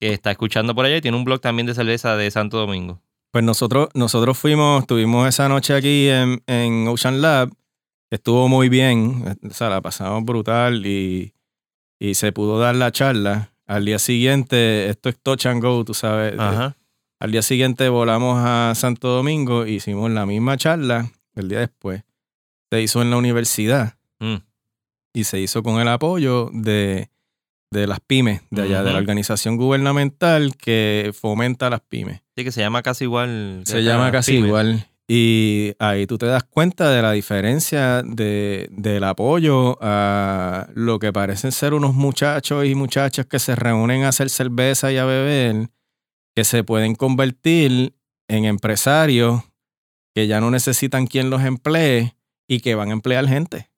Que 0.01 0.13
está 0.13 0.31
escuchando 0.31 0.75
por 0.75 0.87
allá 0.87 0.97
y 0.97 1.01
tiene 1.01 1.17
un 1.17 1.25
blog 1.25 1.41
también 1.41 1.67
de 1.67 1.75
cerveza 1.75 2.17
de 2.17 2.31
Santo 2.31 2.57
Domingo. 2.59 3.01
Pues 3.33 3.45
nosotros, 3.45 3.89
nosotros 3.95 4.37
fuimos, 4.39 4.87
tuvimos 4.87 5.29
esa 5.29 5.49
noche 5.49 5.75
aquí 5.75 6.09
en, 6.09 6.43
en 6.47 6.89
Ocean 6.89 7.21
Lab. 7.21 7.51
Estuvo 8.11 8.49
muy 8.49 8.69
bien, 8.69 9.37
o 9.49 9.51
sea, 9.55 9.71
la 9.71 9.81
pasamos 9.81 10.25
brutal 10.25 10.85
y, 10.85 11.33
y 11.99 12.15
se 12.15 12.33
pudo 12.33 12.59
dar 12.59 12.75
la 12.75 12.91
charla. 12.91 13.53
Al 13.67 13.85
día 13.85 13.99
siguiente, 14.01 14.89
esto 14.89 15.09
es 15.09 15.19
touch 15.23 15.47
and 15.47 15.63
go, 15.63 15.85
tú 15.85 15.95
sabes. 15.95 16.35
Ajá. 16.39 16.77
Al 17.21 17.31
día 17.33 17.43
siguiente 17.43 17.89
volamos 17.89 18.39
a 18.45 18.73
Santo 18.75 19.09
Domingo, 19.09 19.67
hicimos 19.67 20.11
la 20.11 20.27
misma 20.27 20.57
charla 20.57 21.11
el 21.37 21.49
día 21.49 21.61
después. 21.61 22.03
Se 22.73 22.81
hizo 22.83 23.03
en 23.03 23.11
la 23.11 23.17
universidad 23.17 23.95
Mm. 24.23 24.37
y 25.15 25.25
se 25.25 25.41
hizo 25.41 25.63
con 25.63 25.81
el 25.81 25.89
apoyo 25.89 26.51
de, 26.53 27.09
de 27.71 27.87
las 27.87 28.01
pymes 28.01 28.43
de 28.51 28.63
allá, 28.63 28.83
de 28.83 28.93
la 28.93 28.99
organización 28.99 29.57
gubernamental 29.57 30.57
que 30.57 31.13
fomenta 31.19 31.71
las 31.71 31.81
pymes. 31.81 32.21
Sí, 32.37 32.45
que 32.45 32.53
se 32.53 32.61
llama 32.61 32.83
casi 32.83 33.05
igual. 33.05 33.63
Se 33.65 33.83
llama 33.83 34.11
casi 34.13 34.33
Pymes. 34.33 34.49
igual. 34.49 34.87
Y 35.13 35.75
ahí 35.81 36.07
tú 36.07 36.19
te 36.19 36.27
das 36.27 36.45
cuenta 36.45 36.89
de 36.89 37.03
la 37.03 37.11
diferencia 37.11 38.05
de, 38.05 38.69
del 38.71 39.03
apoyo 39.03 39.77
a 39.81 40.69
lo 40.75 41.01
que 41.01 41.13
parecen 41.13 41.51
ser 41.51 41.75
unos 41.75 41.95
muchachos 41.95 42.65
y 42.65 42.77
muchachas 42.77 43.27
que 43.27 43.41
se 43.41 43.57
reúnen 43.57 44.05
a 44.05 44.11
hacer 44.11 44.31
cerveza 44.31 44.93
y 44.93 44.99
a 44.99 45.05
beber, 45.05 45.69
que 46.37 46.45
se 46.45 46.63
pueden 46.63 46.95
convertir 46.95 47.97
en 48.29 48.45
empresarios 48.45 49.43
que 50.15 50.29
ya 50.29 50.41
no 50.41 50.49
necesitan 50.53 51.09
quien 51.09 51.29
los 51.29 51.43
emplee 51.43 52.15
y 52.47 52.61
que 52.61 52.77
van 52.77 52.91
a 52.91 52.93
emplear 52.93 53.27
gente. 53.27 53.69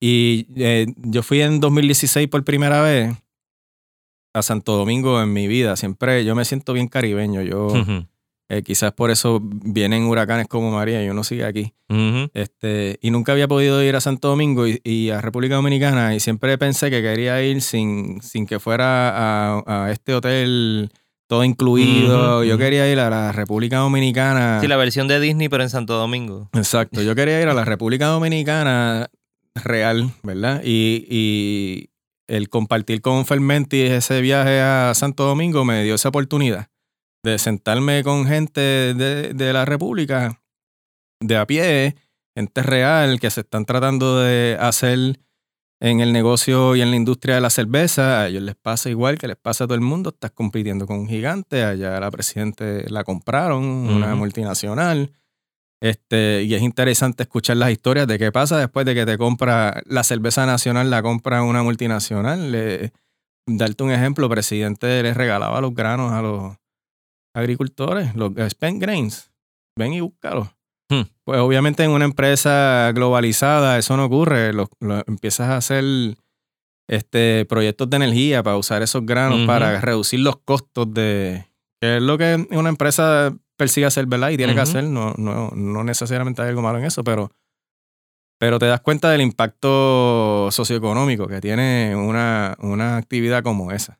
Y 0.00 0.48
eh, 0.56 0.92
yo 0.96 1.22
fui 1.22 1.42
en 1.42 1.60
2016 1.60 2.26
por 2.26 2.42
primera 2.42 2.82
vez 2.82 3.14
a 4.34 4.42
Santo 4.42 4.76
Domingo 4.76 5.22
en 5.22 5.32
mi 5.32 5.46
vida. 5.46 5.76
Siempre 5.76 6.24
yo 6.24 6.34
me 6.34 6.44
siento 6.44 6.72
bien 6.72 6.88
caribeño. 6.88 7.40
Yo. 7.42 7.68
Eh, 8.50 8.62
quizás 8.62 8.92
por 8.92 9.12
eso 9.12 9.38
vienen 9.40 10.02
huracanes 10.06 10.48
como 10.48 10.72
María 10.72 11.04
y 11.04 11.08
uno 11.08 11.22
sigue 11.22 11.44
aquí. 11.44 11.72
Este, 12.34 12.98
y 13.00 13.10
nunca 13.10 13.32
había 13.32 13.48
podido 13.48 13.82
ir 13.82 13.94
a 13.94 14.00
Santo 14.00 14.28
Domingo 14.28 14.66
y, 14.66 14.80
y 14.84 15.10
a 15.10 15.20
República 15.20 15.54
Dominicana 15.54 16.14
y 16.14 16.20
siempre 16.20 16.58
pensé 16.58 16.90
que 16.90 17.00
quería 17.00 17.42
ir 17.42 17.62
sin, 17.62 18.20
sin 18.22 18.46
que 18.46 18.58
fuera 18.58 19.10
a, 19.10 19.62
a 19.66 19.92
este 19.92 20.14
hotel 20.14 20.90
todo 21.28 21.44
incluido. 21.44 22.42
Yo 22.42 22.58
quería 22.58 22.90
ir 22.90 22.98
a 22.98 23.08
la 23.08 23.30
República 23.30 23.78
Dominicana. 23.78 24.58
Sí, 24.60 24.66
la 24.66 24.76
versión 24.76 25.06
de 25.06 25.20
Disney, 25.20 25.48
pero 25.48 25.62
en 25.62 25.70
Santo 25.70 25.94
Domingo. 25.94 26.48
Exacto, 26.52 27.02
yo 27.02 27.14
quería 27.14 27.40
ir 27.40 27.48
a 27.48 27.54
la 27.54 27.64
República 27.64 28.06
Dominicana 28.06 29.10
real, 29.54 30.10
¿verdad? 30.24 30.62
Y, 30.64 31.06
y 31.08 31.90
el 32.26 32.48
compartir 32.48 33.00
con 33.00 33.26
Fermenti 33.26 33.80
ese 33.82 34.20
viaje 34.20 34.60
a 34.60 34.92
Santo 34.94 35.24
Domingo 35.24 35.64
me 35.64 35.84
dio 35.84 35.94
esa 35.94 36.08
oportunidad 36.08 36.69
de 37.22 37.38
sentarme 37.38 38.02
con 38.02 38.26
gente 38.26 38.60
de, 38.60 39.34
de 39.34 39.52
la 39.52 39.64
República 39.64 40.40
de 41.22 41.36
a 41.36 41.46
pie, 41.46 41.96
gente 42.36 42.62
real 42.62 43.20
que 43.20 43.30
se 43.30 43.40
están 43.42 43.64
tratando 43.66 44.20
de 44.20 44.56
hacer 44.58 45.20
en 45.82 46.00
el 46.00 46.12
negocio 46.12 46.76
y 46.76 46.82
en 46.82 46.90
la 46.90 46.96
industria 46.96 47.34
de 47.36 47.40
la 47.40 47.50
cerveza. 47.50 48.22
A 48.22 48.28
ellos 48.28 48.42
les 48.42 48.54
pasa 48.56 48.90
igual 48.90 49.18
que 49.18 49.28
les 49.28 49.36
pasa 49.36 49.64
a 49.64 49.66
todo 49.66 49.74
el 49.74 49.80
mundo. 49.80 50.10
Estás 50.10 50.30
compitiendo 50.30 50.86
con 50.86 50.98
un 50.98 51.08
gigante. 51.08 51.64
Allá 51.64 51.98
la 52.00 52.10
presidente 52.10 52.88
la 52.90 53.04
compraron, 53.04 53.64
una 53.64 54.14
multinacional. 54.14 55.12
Este, 55.82 56.42
y 56.42 56.54
es 56.54 56.60
interesante 56.62 57.22
escuchar 57.22 57.56
las 57.56 57.70
historias 57.70 58.06
de 58.06 58.18
qué 58.18 58.30
pasa 58.30 58.58
después 58.58 58.84
de 58.84 58.94
que 58.94 59.06
te 59.06 59.16
compra 59.16 59.82
la 59.86 60.04
cerveza 60.04 60.44
nacional, 60.44 60.90
la 60.90 61.02
compra 61.02 61.42
una 61.42 61.62
multinacional. 61.62 62.52
Le- 62.52 62.92
darte 63.46 63.82
un 63.82 63.90
ejemplo, 63.90 64.26
el 64.26 64.30
presidente 64.30 65.02
les 65.02 65.16
regalaba 65.16 65.60
los 65.62 65.74
granos 65.74 66.12
a 66.12 66.20
los 66.20 66.56
agricultores, 67.34 68.14
los 68.14 68.32
spent 68.50 68.80
grains. 68.80 69.30
Ven 69.76 69.92
y 69.94 70.00
búscalos. 70.00 70.48
Hmm. 70.90 71.02
Pues 71.24 71.38
obviamente 71.40 71.84
en 71.84 71.90
una 71.92 72.04
empresa 72.04 72.90
globalizada 72.94 73.78
eso 73.78 73.96
no 73.96 74.04
ocurre. 74.06 74.52
Lo, 74.52 74.68
lo- 74.80 75.04
empiezas 75.06 75.48
a 75.48 75.56
hacer 75.56 75.84
este, 76.88 77.44
proyectos 77.46 77.88
de 77.88 77.96
energía 77.96 78.42
para 78.42 78.56
usar 78.56 78.82
esos 78.82 79.06
granos 79.06 79.46
para 79.46 79.80
reducir 79.80 80.20
los 80.20 80.36
costos 80.44 80.92
de... 80.92 81.46
Que 81.80 81.96
es 81.96 82.02
lo 82.02 82.18
que 82.18 82.46
una 82.50 82.68
empresa 82.68 83.32
persigue 83.56 83.86
hacer, 83.86 84.06
¿verdad? 84.06 84.30
Y 84.30 84.36
tiene 84.36 84.54
que 84.54 84.60
hacer. 84.60 84.84
No, 84.84 85.14
no, 85.16 85.50
no 85.54 85.84
necesariamente 85.84 86.42
hay 86.42 86.48
algo 86.48 86.60
malo 86.62 86.78
en 86.78 86.84
eso, 86.84 87.04
pero, 87.04 87.30
pero 88.38 88.58
te 88.58 88.66
das 88.66 88.80
cuenta 88.80 89.10
del 89.10 89.20
impacto 89.20 90.48
socioeconómico 90.50 91.26
que 91.28 91.40
tiene 91.40 91.94
una, 91.96 92.56
una 92.60 92.96
actividad 92.96 93.42
como 93.42 93.70
esa. 93.72 93.98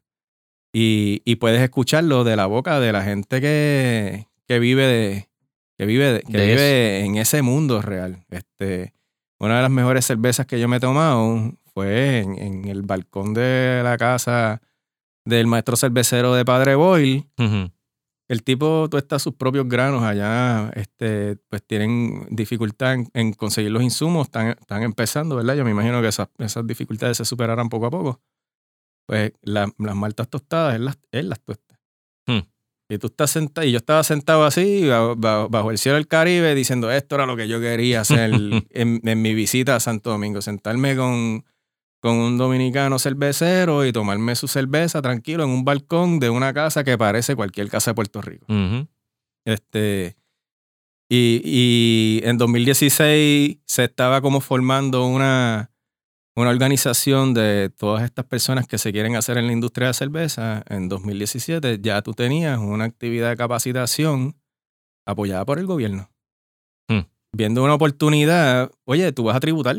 Y, 0.73 1.23
y 1.25 1.37
puedes 1.37 1.61
escucharlo 1.61 2.23
de 2.25 2.37
la 2.37 2.47
boca 2.47 2.79
de 2.81 2.93
la 2.93 3.03
gente 3.03 3.41
que, 3.41 4.27
que 4.47 4.59
vive 4.59 4.87
de, 4.87 5.29
que 5.77 5.87
vive, 5.87 6.13
de- 6.13 6.21
que 6.23 6.39
De 6.39 6.47
vive 6.47 7.01
en 7.05 7.17
ese 7.17 7.43
mundo 7.43 7.83
real. 7.83 8.25
Este, 8.31 8.93
una 9.39 9.57
de 9.57 9.63
las 9.63 9.71
mejores 9.71 10.05
cervezas 10.07 10.47
que 10.47 10.61
yo 10.61 10.69
me 10.69 10.77
he 10.77 10.81
tomado 10.81 11.53
fue 11.75 12.19
en, 12.21 12.39
en 12.39 12.69
el 12.69 12.83
balcón 12.83 13.35
de 13.35 13.81
la 13.83 13.97
casa 13.99 14.61
del 15.25 15.47
maestro 15.47 15.77
cervecero 15.77 16.35
de 16.35 16.45
Padre 16.45 16.75
Boyle. 16.77 17.27
El 18.29 18.45
tipo 18.45 18.87
tuesta 18.89 19.19
sus 19.19 19.35
propios 19.35 19.69
granos 19.69 20.05
allá, 20.05 20.71
este, 20.77 21.37
pues 21.49 21.65
tienen 21.67 22.29
dificultad 22.31 22.95
en, 22.95 23.09
en 23.13 23.33
conseguir 23.33 23.73
los 23.73 23.83
insumos, 23.83 24.29
están, 24.29 24.51
están 24.51 24.85
empezando, 24.85 25.35
¿verdad? 25.35 25.57
Yo 25.57 25.65
me 25.65 25.73
imagino 25.73 26.01
que 26.01 26.07
esas, 26.07 26.29
esas 26.39 26.65
dificultades 26.65 27.17
se 27.17 27.25
superarán 27.25 27.69
poco 27.69 27.87
a 27.87 27.91
poco. 27.91 28.21
Pues 29.07 29.33
la- 29.43 29.73
las 29.79 29.97
maltas 29.97 30.29
tostadas, 30.29 30.77
él 30.77 30.85
las, 30.85 30.99
él 31.13 31.29
las 31.29 31.41
tuesta. 31.41 31.79
Hmm. 32.27 32.41
Y 32.89 32.99
tú 32.99 33.07
estás 33.07 33.31
sentado, 33.31 33.67
y 33.67 33.71
yo 33.73 33.79
estaba 33.79 34.03
sentado 34.03 34.45
así, 34.45 34.85
bajo, 34.89 35.71
el 35.71 35.79
cielo 35.79 35.95
del 35.97 36.09
Caribe, 36.09 36.55
diciendo, 36.57 36.91
esto 36.91 37.15
era 37.15 37.27
lo 37.27 37.37
que 37.37 37.47
yo 37.49 37.61
quería 37.61 38.01
hacer 38.01 38.31
en, 38.71 39.01
en 39.05 39.23
mi 39.23 39.35
visita 39.35 39.77
a 39.77 39.81
Santo 39.81 40.11
Domingo, 40.11 40.43
sentarme 40.43 40.97
con, 40.97 41.45
con 42.01 42.17
un 42.17 42.37
dominicano 42.37 42.99
cervecero 42.99 43.85
y 43.87 43.93
tomarme 43.93 44.35
su 44.35 44.49
cerveza 44.49 45.01
tranquilo 45.03 45.45
en 45.45 45.51
un 45.51 45.65
balcón 45.65 46.19
de 46.19 46.31
una 46.31 46.53
casa 46.53 46.83
que 46.83 46.99
parece 46.99 47.37
cualquier 47.37 47.69
casa 47.69 47.93
de 47.93 47.95
Puerto 47.95 48.23
Rico. 48.23 48.47
Este, 49.45 50.17
y, 51.09 51.41
y 51.45 52.21
en 52.25 52.39
2016 52.39 53.59
se 53.65 53.85
estaba 53.85 54.21
como 54.21 54.41
formando 54.41 55.07
una, 55.07 55.70
una 56.37 56.51
organización 56.51 57.35
de 57.35 57.71
todas 57.77 58.05
estas 58.05 58.25
personas 58.25 58.67
que 58.67 58.79
se 58.79 58.93
quieren 58.93 59.17
hacer 59.17 59.37
en 59.39 59.47
la 59.47 59.53
industria 59.53 59.89
de 59.89 59.95
cerveza. 59.95 60.63
En 60.69 60.89
2017 60.89 61.79
ya 61.83 62.03
tú 62.03 62.13
tenías 62.13 62.59
una 62.59 62.85
actividad 62.85 63.31
de 63.31 63.37
capacitación 63.37 64.37
apoyada 65.07 65.45
por 65.45 65.59
el 65.59 65.67
gobierno. 65.67 66.11
Hmm. 66.89 67.01
Viendo 67.37 67.63
una 67.65 67.75
oportunidad, 67.75 68.71
oye, 68.85 69.13
tú 69.13 69.25
vas 69.25 69.37
a 69.37 69.41
tributar. 69.41 69.77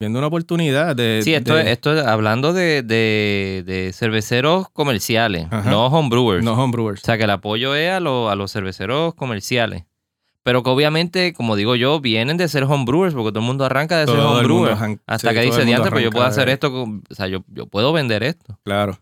Viendo 0.00 0.18
una 0.18 0.26
oportunidad 0.28 0.96
de... 0.96 1.20
Sí, 1.22 1.32
esto, 1.32 1.54
de- 1.54 1.62
es- 1.62 1.68
esto 1.68 1.96
es 1.96 2.04
hablando 2.04 2.52
de, 2.52 2.82
de- 2.82 3.62
de 3.64 3.92
cerveceros 3.92 4.68
comerciales, 4.70 5.46
Ajá. 5.50 5.70
no 5.70 5.86
homebrewers. 5.86 6.44
no 6.44 6.54
homebrewers. 6.54 7.02
O 7.02 7.06
sea, 7.06 7.16
que 7.16 7.24
el 7.24 7.30
apoyo 7.30 7.74
es 7.76 7.90
a, 7.92 8.00
lo- 8.00 8.28
a 8.28 8.34
los 8.34 8.52
cerveceros 8.52 9.14
comerciales. 9.14 9.84
Pero 10.44 10.62
que 10.62 10.70
obviamente, 10.70 11.32
como 11.34 11.54
digo 11.54 11.76
yo, 11.76 12.00
vienen 12.00 12.36
de 12.36 12.48
ser 12.48 12.64
homebrewers, 12.64 13.14
porque 13.14 13.30
todo 13.30 13.40
el 13.40 13.46
mundo 13.46 13.64
arranca 13.64 13.98
de 14.00 14.06
ser 14.06 14.16
Todo 14.16 14.42
mundo 14.42 14.64
homebrewer. 14.72 14.98
Hasta 15.06 15.28
sí, 15.30 15.34
que 15.34 15.40
dice, 15.42 15.64
diante, 15.64 15.88
pero 15.90 16.00
yo 16.00 16.10
puedo 16.10 16.24
hacer 16.26 16.46
de- 16.46 16.52
esto, 16.54 16.72
con- 16.72 17.02
o 17.08 17.14
sea, 17.14 17.28
yo, 17.28 17.44
yo 17.48 17.66
puedo 17.66 17.92
vender 17.92 18.22
esto. 18.24 18.58
Claro. 18.64 18.98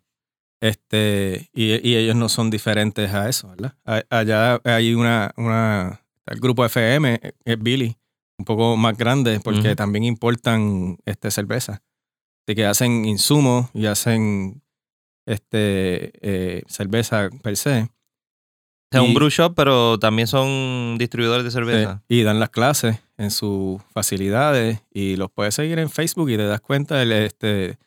Este, 0.63 1.49
y, 1.55 1.89
y 1.89 1.97
ellos 1.97 2.15
no 2.17 2.29
son 2.29 2.51
diferentes 2.51 3.13
a 3.15 3.29
eso, 3.31 3.49
¿verdad? 3.49 3.75
Allá 4.11 4.61
hay 4.65 4.93
una, 4.95 5.33
una, 5.39 6.03
el 6.27 6.39
grupo 6.41 6.65
FM, 6.67 7.19
eh, 7.23 7.33
es 7.47 7.59
Billy, 7.59 7.97
un 8.39 8.45
poco 8.45 8.77
más 8.77 8.97
grande, 8.99 9.41
porque 9.41 9.75
también 9.75 10.05
importan 10.05 10.99
este, 11.07 11.31
cerveza. 11.31 11.83
Así 12.47 12.55
que 12.55 12.67
hacen 12.67 13.07
insumos 13.07 13.71
y 13.73 13.87
hacen 13.87 14.63
este, 15.27 16.13
eh, 16.21 16.63
cerveza 16.69 17.31
per 17.43 17.57
se. 17.57 17.89
Y- 18.99 18.99
un 19.09 19.15
brew 19.15 19.29
shop, 19.29 19.55
pero 19.55 19.99
también 19.99 20.27
son 20.27 20.97
distribuidores 20.99 21.45
de 21.45 21.51
cerveza. 21.51 22.03
Y 22.09 22.23
dan 22.23 22.41
las 22.41 22.51
clases 22.51 22.99
en 23.19 23.31
sus 23.31 23.81
facilidades 23.93 24.83
y 24.93 25.17
los 25.17 25.31
puedes 25.31 25.55
seguir 25.55 25.79
en 25.79 25.91
Facebook 25.91 26.31
y 26.31 26.37
te 26.37 26.47
das 26.47 26.61
cuenta, 26.61 27.01
el, 27.03 27.13
este, 27.13 27.79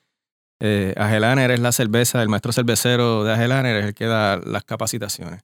eh, 0.61 0.93
Agelaner 0.95 1.51
es 1.51 1.59
la 1.59 1.71
cerveza, 1.71 2.21
el 2.21 2.29
maestro 2.29 2.53
cervecero 2.53 3.23
de 3.23 3.33
Agelaner 3.33 3.75
es 3.77 3.85
el 3.85 3.93
que 3.93 4.05
da 4.05 4.37
las 4.37 4.63
capacitaciones. 4.63 5.41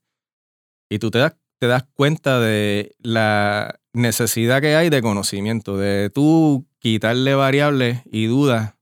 Y 0.90 1.00
tú 1.00 1.12
te 1.12 1.20
das, 1.20 1.36
te 1.60 1.68
das 1.68 1.84
cuenta 1.94 2.40
de 2.40 2.96
la 3.00 3.80
necesidad 3.94 4.62
que 4.62 4.76
hay 4.76 4.90
de 4.90 5.02
conocimiento, 5.02 5.78
de 5.78 6.10
tú 6.10 6.66
quitarle 6.80 7.36
variables 7.36 8.02
y 8.06 8.28
dudas 8.28 8.76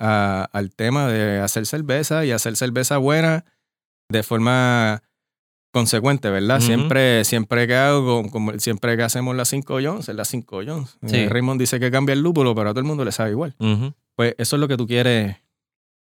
a- 0.00 0.48
al 0.52 0.70
tema 0.74 1.08
de 1.08 1.40
hacer 1.40 1.66
cerveza 1.66 2.24
y 2.24 2.30
hacer 2.30 2.56
cerveza 2.56 2.96
buena 2.96 3.44
de 4.08 4.22
forma 4.22 5.02
consecuente, 5.72 6.30
¿verdad? 6.30 6.60
Siempre, 6.60 7.24
siempre 7.24 7.66
que 7.66 7.74
hago, 7.74 8.30
como, 8.30 8.58
siempre 8.58 8.96
que 8.96 9.02
hacemos 9.02 9.34
las 9.34 9.48
5 9.48 9.78
Jones, 9.82 10.08
es 10.08 10.14
las 10.14 10.28
5 10.28 10.60
Jones. 10.66 10.98
Sí. 11.06 11.16
Eh, 11.16 11.28
Raymond 11.28 11.58
dice 11.58 11.80
que 11.80 11.90
cambia 11.90 12.12
el 12.12 12.20
lúpulo, 12.20 12.54
pero 12.54 12.70
a 12.70 12.72
todo 12.72 12.80
el 12.80 12.86
mundo 12.86 13.04
le 13.04 13.12
sabe 13.12 13.30
igual. 13.30 13.54
Pues 14.14 14.34
eso 14.38 14.56
es 14.56 14.60
lo 14.60 14.68
que 14.68 14.76
tú 14.76 14.86
quieres 14.86 15.36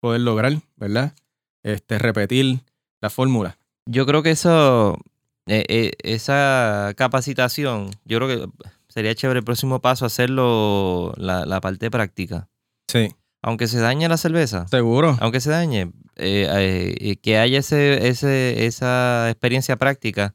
poder 0.01 0.20
lograr, 0.20 0.60
¿verdad? 0.76 1.14
Este, 1.62 1.98
repetir 1.98 2.60
la 3.01 3.09
fórmula. 3.09 3.56
Yo 3.86 4.05
creo 4.05 4.22
que 4.22 4.32
eso, 4.32 4.98
eh, 5.47 5.64
eh, 5.68 5.93
esa 6.02 6.93
capacitación, 6.97 7.90
yo 8.05 8.18
creo 8.18 8.28
que 8.28 8.66
sería 8.89 9.14
chévere 9.14 9.39
el 9.39 9.44
próximo 9.44 9.80
paso 9.80 10.05
hacerlo 10.05 11.14
la, 11.16 11.47
la 11.47 11.60
parte 11.60 11.90
práctica. 11.90 12.48
Sí, 12.89 13.10
Aunque 13.43 13.66
se 13.66 13.81
dañe 13.81 14.09
la 14.09 14.16
cerveza, 14.16 14.66
seguro. 14.69 15.16
aunque 15.20 15.40
se 15.40 15.51
dañe, 15.51 15.90
eh, 16.16 16.97
eh, 17.01 17.16
que 17.20 17.39
haya 17.39 17.59
ese, 17.59 18.06
ese, 18.09 18.66
esa 18.66 19.28
experiencia 19.31 19.77
práctica 19.77 20.35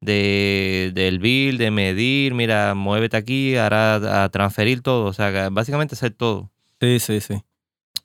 de, 0.00 0.90
del 0.94 1.18
bill, 1.18 1.58
de 1.58 1.70
medir, 1.70 2.34
mira, 2.34 2.74
muévete 2.74 3.16
aquí, 3.16 3.56
ahora 3.56 4.24
a 4.24 4.28
transferir 4.30 4.80
todo, 4.82 5.04
o 5.04 5.12
sea, 5.12 5.50
básicamente 5.50 5.94
hacer 5.94 6.12
todo. 6.12 6.50
Sí, 6.80 6.98
sí, 7.00 7.20
sí. 7.20 7.34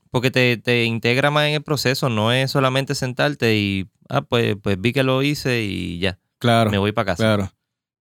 Porque 0.10 0.32
te, 0.32 0.58
te 0.58 0.84
integra 0.84 1.32
más 1.32 1.48
en 1.48 1.54
el 1.56 1.64
proceso, 1.64 2.10
no 2.10 2.34
es 2.34 2.52
solamente 2.52 2.96
sentarte 2.96 3.56
y, 3.56 3.88
ah, 4.10 4.22
pues, 4.22 4.58
pues 4.62 4.80
vi 4.80 4.92
que 4.92 5.04
lo 5.04 5.24
hice 5.24 5.64
y 5.64 6.00
ya, 6.00 6.20
Claro. 6.40 6.72
me 6.72 6.78
voy 6.78 6.92
para 6.92 7.06
casa. 7.06 7.24
Claro. 7.24 7.52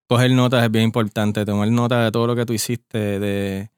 Coger 0.08 0.32
notas 0.32 0.64
es 0.64 0.70
bien 0.72 0.84
importante. 0.86 1.44
Tomar 1.44 1.68
nota 1.68 2.02
de 2.04 2.10
todo 2.10 2.26
lo 2.26 2.34
que 2.34 2.44
tú 2.44 2.52
hiciste, 2.52 3.20
de 3.20 3.70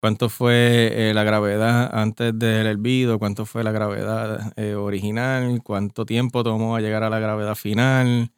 cuánto 0.00 0.28
fue 0.28 1.10
eh, 1.10 1.14
la 1.14 1.24
gravedad 1.24 1.90
antes 1.92 2.38
del 2.38 2.66
hervido, 2.66 3.18
cuánto 3.18 3.46
fue 3.46 3.64
la 3.64 3.72
gravedad 3.72 4.52
eh, 4.56 4.74
original, 4.74 5.60
cuánto 5.62 6.06
tiempo 6.06 6.44
tomó 6.44 6.76
a 6.76 6.80
llegar 6.80 7.02
a 7.02 7.10
la 7.10 7.18
gravedad 7.18 7.54
final. 7.54 8.32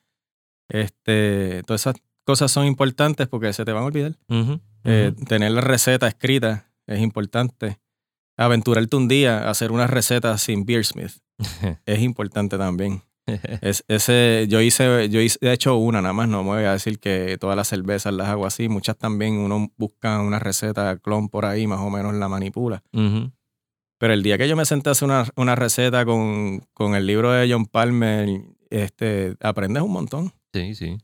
Este, 0.69 1.62
todas 1.66 1.82
esas 1.82 1.97
cosas 2.24 2.51
son 2.51 2.66
importantes 2.66 3.28
porque 3.28 3.53
se 3.53 3.65
te 3.65 3.73
van 3.73 3.82
a 3.82 3.87
olvidar. 3.87 4.16
Eh, 4.85 5.12
tener 5.28 5.53
la 5.53 5.61
receta 5.61 6.09
escrita 6.09 6.70
es 6.87 7.01
importante. 7.01 7.78
Aventurarte 8.37 8.97
un 8.97 9.09
día 9.09 9.41
a 9.41 9.51
hacer 9.51 9.73
una 9.73 9.87
receta 9.87 10.37
sin 10.39 10.65
Beersmith 10.65 11.12
es 11.87 12.01
importante 12.01 12.57
también. 12.57 13.03
Es, 13.62 13.84
ese, 13.88 14.47
yo 14.48 14.60
hice, 14.60 15.09
yo 15.09 15.20
hice, 15.20 15.38
he 15.42 15.52
hecho 15.52 15.76
una 15.76 16.02
nada 16.02 16.12
más, 16.12 16.28
no 16.28 16.42
me 16.42 16.51
voy 16.51 16.64
a 16.64 16.72
decir 16.72 16.98
que 16.98 17.36
todas 17.38 17.56
las 17.56 17.68
cervezas 17.68 18.12
las 18.12 18.28
hago 18.28 18.47
así, 18.47 18.68
muchas 18.68 18.97
también 18.97 19.38
uno 19.38 19.70
busca 19.76 20.20
una 20.20 20.38
receta 20.38 20.97
clon 20.98 21.28
por 21.28 21.44
ahí, 21.44 21.66
más 21.66 21.80
o 21.80 21.90
menos 21.90 22.14
la 22.14 22.28
manipula. 22.28 22.82
Pero 23.98 24.14
el 24.14 24.22
día 24.22 24.38
que 24.38 24.48
yo 24.48 24.56
me 24.56 24.64
senté 24.64 24.88
a 24.88 24.92
hacer 24.92 25.06
una, 25.06 25.26
una 25.36 25.55
receta 25.55 26.05
con, 26.05 26.60
con 26.72 26.94
el 26.94 27.06
libro 27.06 27.32
de 27.32 27.51
John 27.52 27.66
Palmer, 27.66 28.28
este, 28.70 29.36
aprendes 29.40 29.82
un 29.82 29.92
montón. 29.92 30.32
Sí, 30.52 30.74
sí. 30.74 30.98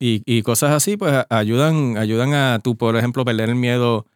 Y, 0.00 0.22
y 0.24 0.42
cosas 0.42 0.70
así, 0.70 0.96
pues 0.96 1.26
ayudan, 1.28 1.98
ayudan 1.98 2.32
a 2.32 2.58
tú, 2.62 2.76
por 2.76 2.96
ejemplo, 2.96 3.24
perder 3.24 3.50
el 3.50 3.54
miedo 3.54 4.06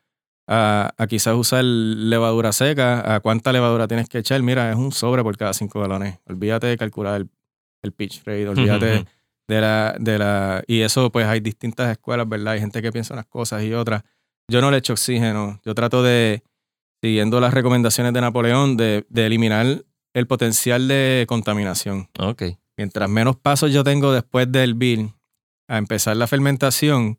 a, 0.46 0.94
a 0.96 1.06
quizás 1.06 1.34
usar 1.34 1.62
levadura 1.62 2.52
seca, 2.52 3.14
a 3.14 3.20
cuánta 3.20 3.52
levadura 3.52 3.86
tienes 3.86 4.08
que 4.08 4.18
echar. 4.18 4.42
Mira, 4.42 4.70
es 4.70 4.76
un 4.76 4.92
sobre 4.92 5.22
por 5.22 5.36
cada 5.36 5.52
cinco 5.52 5.80
galones. 5.80 6.18
Olvídate 6.26 6.68
de 6.68 6.78
calcular 6.78 7.20
el, 7.20 7.28
el 7.82 7.92
pitch 7.92 8.22
rate, 8.24 8.48
olvídate 8.48 9.06
de 9.48 9.60
la, 9.60 9.96
de 9.98 10.18
la. 10.18 10.64
Y 10.66 10.80
eso, 10.80 11.10
pues 11.10 11.26
hay 11.26 11.40
distintas 11.40 11.90
escuelas, 11.90 12.28
¿verdad? 12.28 12.54
Hay 12.54 12.60
gente 12.60 12.82
que 12.82 12.92
piensa 12.92 13.14
unas 13.14 13.26
cosas 13.26 13.62
y 13.62 13.72
otras. 13.72 14.02
Yo 14.48 14.60
no 14.60 14.70
le 14.70 14.78
echo 14.78 14.92
oxígeno. 14.92 15.60
Yo 15.64 15.74
trato 15.74 16.02
de, 16.02 16.42
siguiendo 17.02 17.40
las 17.40 17.54
recomendaciones 17.54 18.12
de 18.12 18.20
Napoleón, 18.20 18.76
de, 18.76 19.06
de 19.08 19.26
eliminar 19.26 19.84
el 20.14 20.26
potencial 20.26 20.88
de 20.88 21.24
contaminación. 21.28 22.08
Ok. 22.18 22.44
Mientras 22.76 23.08
menos 23.08 23.36
pasos 23.36 23.72
yo 23.72 23.84
tengo 23.84 24.12
después 24.12 24.50
del 24.50 24.74
bill 24.74 25.12
a 25.68 25.78
empezar 25.78 26.16
la 26.16 26.26
fermentación, 26.26 27.16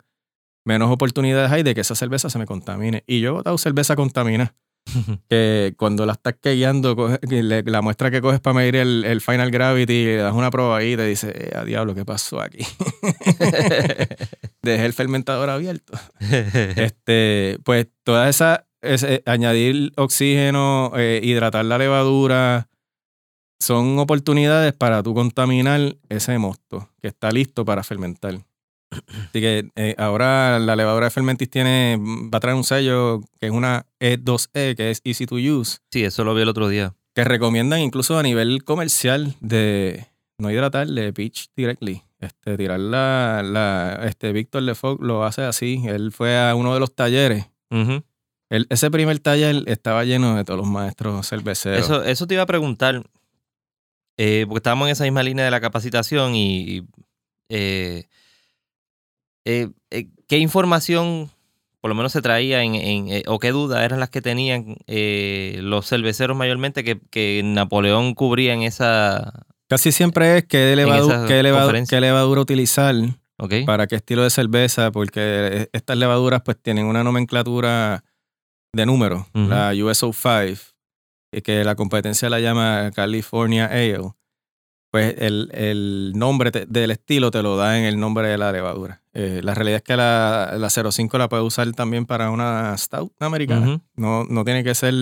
menos 0.65 0.91
oportunidades 0.91 1.51
hay 1.51 1.63
de 1.63 1.75
que 1.75 1.81
esa 1.81 1.95
cerveza 1.95 2.29
se 2.29 2.39
me 2.39 2.45
contamine. 2.45 3.03
Y 3.07 3.21
yo 3.21 3.29
he 3.29 3.31
botado 3.31 3.57
cerveza 3.57 3.95
contamina, 3.95 4.55
que 5.29 5.73
cuando 5.77 6.05
la 6.05 6.13
estás 6.13 6.35
quegueando, 6.41 6.95
coge- 6.95 7.19
la 7.65 7.81
muestra 7.81 8.11
que 8.11 8.21
coges 8.21 8.39
para 8.39 8.55
medir 8.55 8.75
el, 8.75 9.05
el 9.05 9.21
final 9.21 9.51
gravity, 9.51 10.05
le 10.05 10.15
das 10.17 10.33
una 10.33 10.51
prueba 10.51 10.77
ahí 10.77 10.93
y 10.93 10.97
te 10.97 11.05
dice, 11.05 11.31
eh, 11.33 11.51
a 11.55 11.63
diablo, 11.63 11.95
¿qué 11.95 12.05
pasó 12.05 12.41
aquí? 12.41 12.59
Dejé 14.61 14.85
el 14.85 14.93
fermentador 14.93 15.49
abierto. 15.49 15.93
Este, 16.75 17.59
pues 17.63 17.87
toda 18.03 18.29
esa, 18.29 18.65
añadir 19.25 19.91
oxígeno, 19.95 20.91
eh, 20.95 21.19
hidratar 21.23 21.65
la 21.65 21.77
levadura, 21.77 22.69
son 23.59 23.97
oportunidades 23.99 24.73
para 24.73 25.01
tú 25.03 25.13
contaminar 25.13 25.95
ese 26.09 26.37
mosto 26.37 26.89
que 27.01 27.07
está 27.07 27.31
listo 27.31 27.65
para 27.65 27.83
fermentar. 27.83 28.39
Así 29.29 29.41
que 29.41 29.69
eh, 29.75 29.95
ahora 29.97 30.59
la 30.59 30.75
levadura 30.75 31.05
de 31.07 31.11
Fermentis 31.11 31.49
tiene, 31.49 31.97
va 31.99 32.37
a 32.37 32.39
traer 32.39 32.55
un 32.55 32.63
sello 32.63 33.21
que 33.39 33.47
es 33.47 33.51
una 33.51 33.85
E2E, 33.99 34.75
que 34.75 34.91
es 34.91 35.01
Easy 35.03 35.25
to 35.25 35.35
Use, 35.35 35.77
sí, 35.91 36.03
eso 36.03 36.23
lo 36.23 36.33
vi 36.35 36.41
el 36.43 36.49
otro 36.49 36.67
día. 36.69 36.93
que 37.15 37.23
recomiendan 37.23 37.79
incluso 37.81 38.17
a 38.17 38.23
nivel 38.23 38.63
comercial 38.63 39.35
de, 39.39 40.07
no 40.37 40.49
hidratarle, 40.51 41.13
pitch 41.13 41.49
directly. 41.55 42.01
Este, 42.19 42.55
tirar 42.57 42.79
la, 42.79 43.41
la 43.43 43.99
este, 44.05 44.31
Víctor 44.31 44.63
Lefoc 44.63 45.01
lo 45.01 45.25
hace 45.25 45.41
así. 45.43 45.83
Él 45.85 46.11
fue 46.13 46.39
a 46.39 46.55
uno 46.55 46.73
de 46.73 46.79
los 46.79 46.95
talleres. 46.95 47.49
Ujú. 47.69 48.01
Él- 48.49 48.65
ese 48.69 48.89
primer 48.89 49.19
taller 49.19 49.63
estaba 49.67 50.05
lleno 50.05 50.35
de 50.37 50.45
todos 50.45 50.59
los 50.61 50.69
maestros 50.69 51.27
cerveceros. 51.27 51.79
Eso, 51.83 52.03
eso 52.03 52.25
te 52.25 52.35
iba 52.35 52.43
a 52.43 52.47
preguntar, 52.47 53.03
eh, 54.17 54.45
porque 54.47 54.59
estábamos 54.59 54.87
en 54.87 54.91
esa 54.93 55.03
misma 55.03 55.23
línea 55.23 55.45
de 55.45 55.51
la 55.51 55.59
capacitación 55.61 56.35
y, 56.35 56.77
y, 56.77 56.83
eh, 57.49 58.05
eh, 59.45 59.69
eh, 59.91 60.07
¿qué 60.27 60.37
información 60.37 61.29
por 61.83 61.89
lo 61.89 61.95
menos 61.95 62.13
se 62.13 62.21
traía 62.21 62.63
en, 62.63 62.75
en, 62.75 63.09
eh, 63.09 63.23
o 63.27 63.39
qué 63.39 63.51
dudas 63.51 63.83
eran 63.83 63.99
las 63.99 64.09
que 64.09 64.21
tenían 64.21 64.77
eh, 64.87 65.59
los 65.61 65.85
cerveceros 65.85 66.37
mayormente 66.37 66.85
que, 66.85 67.01
que 67.09 67.41
Napoleón 67.43 68.13
cubría 68.13 68.53
en 68.53 68.61
esa... 68.61 69.45
Casi 69.67 69.91
siempre 69.91 70.37
es 70.37 70.45
qué, 70.45 70.77
levadura 70.77 72.39
utilizar 72.39 72.95
¿Ok? 73.37 73.53
para 73.65 73.87
qué 73.87 73.97
estilo 73.97 74.23
de 74.23 74.29
cerveza, 74.29 74.93
porque 74.93 75.67
estas 75.73 75.97
levaduras 75.97 76.41
pues 76.45 76.55
tienen 76.61 76.85
una 76.85 77.03
nomenclatura 77.03 78.05
de 78.71 78.85
números, 78.85 79.25
Ujú. 79.33 79.49
la 79.49 79.73
USO5, 79.73 80.73
y 81.33 81.41
que 81.41 81.65
la 81.65 81.75
competencia 81.75 82.29
la 82.29 82.39
llama 82.39 82.91
California 82.95 83.65
Ale. 83.65 84.13
Pues 84.93 85.15
el, 85.17 85.49
el 85.53 86.13
nombre 86.15 86.51
te- 86.51 86.67
del 86.67 86.91
estilo 86.91 87.31
te 87.31 87.41
lo 87.41 87.57
da 87.57 87.79
en 87.79 87.85
el 87.85 87.99
nombre 87.99 88.27
de 88.27 88.37
la 88.37 88.51
levadura. 88.51 89.01
Eh, 89.13 89.41
la 89.43 89.55
realidad 89.55 89.77
es 89.77 89.81
que 89.81 89.97
la, 89.97 90.53
la 90.55 90.69
05 90.69 91.17
la 91.17 91.27
puedes 91.29 91.43
usar 91.43 91.71
también 91.71 92.05
para 92.05 92.29
una 92.29 92.77
stout 92.77 93.11
americana. 93.19 93.81
No, 93.95 94.23
no 94.25 94.43
tiene 94.45 94.63
que 94.63 94.75
ser 94.75 94.93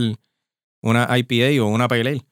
una 0.81 1.09
IPA 1.17 1.61
o 1.61 1.67
una 1.67 1.89
Pale 1.89 2.01
Ale. 2.09 2.25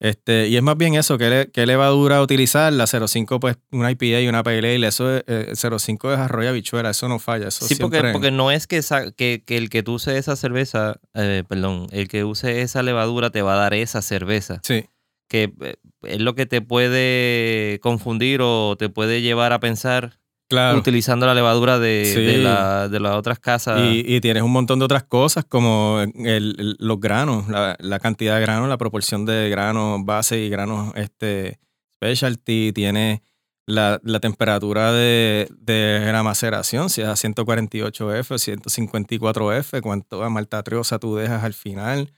Este, 0.00 0.48
y 0.48 0.56
es 0.56 0.62
más 0.62 0.76
bien 0.76 0.94
eso, 0.96 1.16
¿qué, 1.16 1.30
le- 1.30 1.50
qué 1.50 1.64
levadura 1.64 2.20
utilizar? 2.20 2.70
La 2.74 2.86
05, 2.86 3.40
pues 3.40 3.56
una 3.72 3.90
IPA 3.90 4.20
y 4.20 4.28
una 4.28 4.42
Pale 4.42 4.58
Ale. 4.74 4.86
Eso 4.86 5.16
es, 5.16 5.24
eh, 5.26 5.54
05 5.56 6.12
es 6.12 6.18
arroyo 6.18 6.50
habichuela, 6.50 6.90
eso 6.90 7.08
no 7.08 7.18
falla. 7.18 7.48
Eso 7.48 7.66
Sí, 7.66 7.74
porque, 7.76 8.02
porque 8.12 8.30
no 8.30 8.50
es 8.50 8.66
que, 8.66 8.76
esa- 8.76 9.12
que, 9.12 9.42
que 9.46 9.56
el 9.56 9.70
que 9.70 9.82
tú 9.82 9.94
use 9.94 10.18
esa 10.18 10.36
cerveza, 10.36 11.00
eh, 11.14 11.42
perdón, 11.48 11.86
el 11.90 12.06
que 12.06 12.22
use 12.24 12.60
esa 12.60 12.82
levadura 12.82 13.30
te 13.30 13.40
va 13.40 13.54
a 13.54 13.56
dar 13.56 13.72
esa 13.72 14.02
cerveza. 14.02 14.60
Sí, 14.62 14.84
que 15.28 15.52
eh, 15.60 15.76
es 16.02 16.20
lo 16.20 16.34
que 16.34 16.46
te 16.46 16.60
puede 16.62 17.78
confundir 17.80 18.40
o 18.42 18.76
te 18.78 18.88
puede 18.88 19.20
llevar 19.22 19.52
a 19.52 19.60
pensar 19.60 20.18
claro. 20.48 20.78
utilizando 20.78 21.26
la 21.26 21.34
levadura 21.34 21.78
de, 21.78 22.04
Sí. 22.06 22.20
de 22.24 22.38
la- 22.38 22.88
de 22.88 23.00
las 23.00 23.14
otras 23.16 23.38
casas. 23.38 23.80
Y, 23.80 24.04
y 24.06 24.20
tienes 24.20 24.42
un 24.42 24.52
montón 24.52 24.78
de 24.78 24.84
otras 24.86 25.04
cosas 25.04 25.44
como 25.44 26.00
el- 26.00 26.54
el- 26.58 26.76
los 26.78 26.98
granos, 27.00 27.48
la, 27.48 27.76
la 27.78 27.98
cantidad 28.00 28.36
de 28.36 28.40
granos, 28.42 28.68
la 28.68 28.78
proporción 28.78 29.26
de 29.26 29.48
granos 29.50 30.04
base 30.04 30.38
y 30.40 30.48
granos 30.48 30.92
este, 30.96 31.58
specialty. 31.96 32.72
Tiene 32.72 33.22
la, 33.66 34.00
la 34.02 34.20
temperatura 34.20 34.92
de, 34.92 35.46
de 35.60 36.08
la 36.10 36.22
maceración, 36.22 36.88
si 36.88 37.02
es 37.02 37.08
a 37.08 37.16
148F 37.16 38.30
o 38.34 38.38
154F, 38.38 39.80
cuánto 39.82 40.28
malta 40.30 40.62
triosa 40.62 40.98
tú 40.98 41.16
dejas 41.16 41.44
al 41.44 41.52
final. 41.54 42.12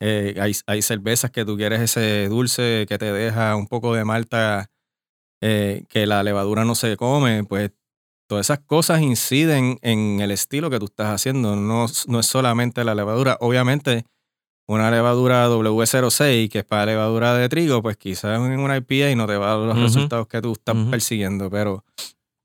Eh, 0.00 0.36
hay, 0.40 0.52
hay 0.66 0.82
cervezas 0.82 1.30
que 1.30 1.44
tú 1.44 1.56
quieres 1.56 1.80
ese 1.80 2.28
dulce 2.28 2.86
que 2.88 2.98
te 2.98 3.12
deja 3.12 3.56
un 3.56 3.66
poco 3.66 3.94
de 3.94 4.04
malta 4.04 4.70
eh, 5.40 5.84
que 5.88 6.06
la 6.06 6.22
levadura 6.22 6.64
no 6.64 6.74
se 6.74 6.96
come, 6.96 7.44
pues 7.44 7.72
todas 8.28 8.46
esas 8.46 8.60
cosas 8.60 9.00
inciden 9.00 9.78
en 9.82 10.20
el 10.20 10.30
estilo 10.30 10.70
que 10.70 10.78
tú 10.78 10.86
estás 10.86 11.08
haciendo. 11.08 11.56
No, 11.56 11.86
no 12.06 12.20
es 12.20 12.26
solamente 12.26 12.84
la 12.84 12.94
levadura. 12.94 13.38
Obviamente, 13.40 14.04
una 14.68 14.90
levadura 14.90 15.48
W06, 15.48 16.50
que 16.50 16.58
es 16.58 16.64
para 16.64 16.86
levadura 16.86 17.34
de 17.34 17.48
trigo, 17.48 17.82
pues 17.82 17.96
quizás 17.96 18.38
en 18.38 18.60
una 18.60 18.76
IPA 18.76 19.10
y 19.10 19.16
no 19.16 19.26
te 19.26 19.36
va 19.36 19.52
a 19.52 19.56
dar 19.56 19.66
los 19.66 19.80
resultados 19.80 20.28
que 20.28 20.42
tú 20.42 20.52
estás 20.52 20.76
persiguiendo, 20.90 21.50
pero 21.50 21.84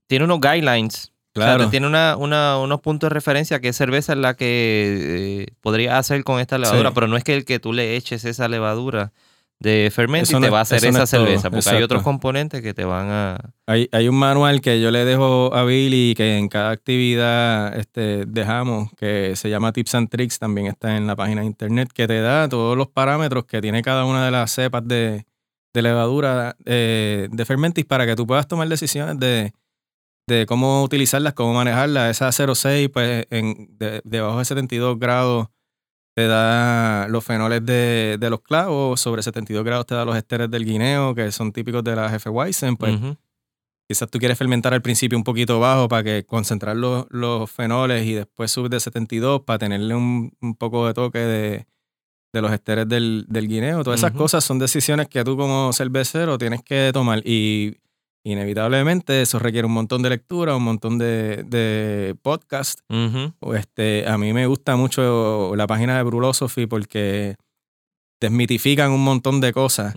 Tiene 0.08 0.26
unos 0.26 0.40
guidelines. 0.40 1.13
O 1.36 1.40
sea, 1.42 1.56
claro. 1.56 1.70
tiene 1.70 1.88
una, 1.88 2.16
una- 2.18 2.58
unos 2.60 2.80
puntos 2.82 3.10
de 3.10 3.14
referencia 3.16 3.60
qué 3.60 3.74
cerveza 3.74 4.14
es 4.14 4.20
la 4.20 4.36
que 4.36 5.46
eh, 5.50 5.54
podría 5.62 5.98
hacer 5.98 6.24
con 6.24 6.40
esta 6.40 6.58
levadura, 6.58 6.90
Sí. 6.90 6.94
pero 6.96 7.08
no 7.08 7.18
es 7.18 7.24
que 7.24 7.36
el 7.36 7.46
que 7.46 7.60
tú 7.60 7.74
le 7.74 7.96
eches 7.96 8.24
esa 8.26 8.48
levadura 8.48 9.12
de 9.60 9.90
fermento 9.96 10.38
y 10.38 10.42
te 10.42 10.48
es- 10.48 10.54
va 10.54 10.60
a 10.60 10.62
hacer 10.64 10.84
no 10.84 10.90
esa 10.90 11.04
es 11.04 11.10
todo, 11.12 11.26
cerveza, 11.26 11.50
porque 11.50 11.70
hay 11.70 11.82
otros 11.84 12.04
componentes 12.04 12.62
que 12.62 12.74
te 12.74 12.84
van 12.86 13.08
a... 13.10 13.38
Hay, 13.66 13.88
hay 13.94 14.10
un 14.10 14.16
manual 14.16 14.60
que 14.62 14.82
yo 14.82 14.92
le 14.92 15.06
dejo 15.06 15.56
a 15.56 15.64
Billy 15.64 16.14
que 16.16 16.38
en 16.38 16.50
cada 16.50 16.72
actividad 16.72 17.76
este, 17.80 18.26
dejamos, 18.28 18.90
que 18.98 19.36
se 19.36 19.50
llama 19.50 19.72
Tips 19.72 19.96
and 19.96 20.10
Tricks, 20.10 20.38
también 20.40 20.68
está 20.68 20.98
en 20.98 21.08
la 21.08 21.16
página 21.16 21.42
de 21.42 21.48
internet, 21.48 21.90
que 21.94 22.08
te 22.08 22.20
da 22.20 22.50
todos 22.50 22.78
los 22.78 22.88
parámetros 22.90 23.46
que 23.46 23.62
tiene 23.62 23.82
cada 23.82 24.06
una 24.06 24.26
de 24.26 24.32
las 24.32 24.52
cepas 24.52 24.86
de, 24.88 25.26
de 25.74 25.82
levadura 25.82 26.56
eh, 26.66 27.28
de 27.32 27.46
fermentis 27.46 27.86
para 27.86 28.06
que 28.06 28.16
tú 28.16 28.28
puedas 28.28 28.48
tomar 28.48 28.68
decisiones 28.68 29.18
de, 29.20 29.54
de 30.28 30.46
cómo 30.46 30.84
utilizarlas, 30.84 31.34
cómo 31.34 31.54
manejarlas. 31.54 32.12
Esa 32.22 32.32
06, 32.32 32.90
pues 32.90 33.26
en, 33.30 33.68
de- 33.78 34.02
debajo 34.04 34.40
de 34.40 34.46
72 34.46 34.98
grados 35.00 35.48
te 36.16 36.28
da 36.28 37.08
los 37.10 37.24
fenoles 37.26 37.66
de, 37.66 38.18
de 38.20 38.30
los 38.30 38.42
clavos, 38.42 39.00
sobre 39.02 39.24
72 39.24 39.64
grados 39.64 39.86
te 39.88 39.96
da 39.96 40.06
los 40.06 40.16
esteres 40.16 40.50
del 40.52 40.64
guineo, 40.66 41.16
que 41.16 41.32
son 41.32 41.52
típicos 41.52 41.84
de 41.84 41.96
la 41.96 42.10
jefe 42.10 42.30
Weizen, 42.30 42.78
pues. 42.78 42.94
Quizás 43.90 44.10
tú 44.10 44.18
quieres 44.18 44.38
fermentar 44.38 44.74
al 44.74 44.82
principio 44.82 45.18
un 45.18 45.26
poquito 45.26 45.60
bajo 45.60 45.90
para 45.90 46.04
que 46.04 46.26
concentrar 46.26 46.76
los, 46.78 47.06
los 47.10 47.52
fenoles 47.52 48.06
y 48.06 48.14
después 48.14 48.50
subir 48.50 48.70
de 48.70 48.80
72 48.80 49.42
para 49.42 49.60
tenerle 49.60 49.94
un, 49.94 50.32
un 50.40 50.56
poco 50.56 50.88
de 50.88 50.94
toque 50.94 51.20
de, 51.20 51.68
de 52.32 52.42
los 52.42 52.52
esteres 52.54 52.88
del, 52.88 53.26
del 53.28 53.48
guineo. 53.50 53.84
Todas 53.84 54.00
esas 54.00 54.12
cosas 54.18 54.44
son 54.46 54.58
decisiones 54.58 55.10
que 55.10 55.24
tú 55.26 55.36
como 55.36 55.74
cervecero 55.74 56.38
tienes 56.38 56.64
que 56.64 56.92
tomar 56.94 57.22
y 57.26 57.76
inevitablemente 58.24 59.22
eso 59.22 59.40
requiere 59.40 59.68
un 59.68 59.74
montón 59.74 60.02
de 60.02 60.10
lectura, 60.10 60.56
un 60.56 60.64
montón 60.64 60.98
de, 60.98 61.44
de 61.44 62.16
podcast. 62.22 62.80
Este, 63.56 64.08
a 64.08 64.18
mí 64.18 64.34
me 64.34 64.48
gusta 64.48 64.76
mucho 64.76 65.56
la 65.56 65.68
página 65.68 65.98
de 65.98 66.04
Brulosophy 66.04 66.66
porque 66.66 67.36
desmitifican 68.22 68.92
un 68.92 69.04
montón 69.04 69.42
de 69.42 69.52
cosas 69.52 69.94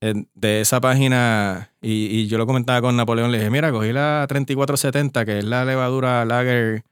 eh, 0.00 0.14
de 0.34 0.60
esa 0.60 0.80
página, 0.80 1.72
y, 1.82 2.06
y 2.06 2.26
yo 2.28 2.38
lo 2.38 2.46
comentaba 2.46 2.80
con 2.80 2.96
Napoleón, 2.96 3.32
le 3.32 3.38
dije, 3.38 3.50
mira, 3.50 3.72
cogí 3.72 3.92
la 3.92 4.24
3470, 4.28 5.24
que 5.24 5.38
es 5.40 5.44
la 5.44 5.64
levadura 5.64 6.24
lager 6.24 6.84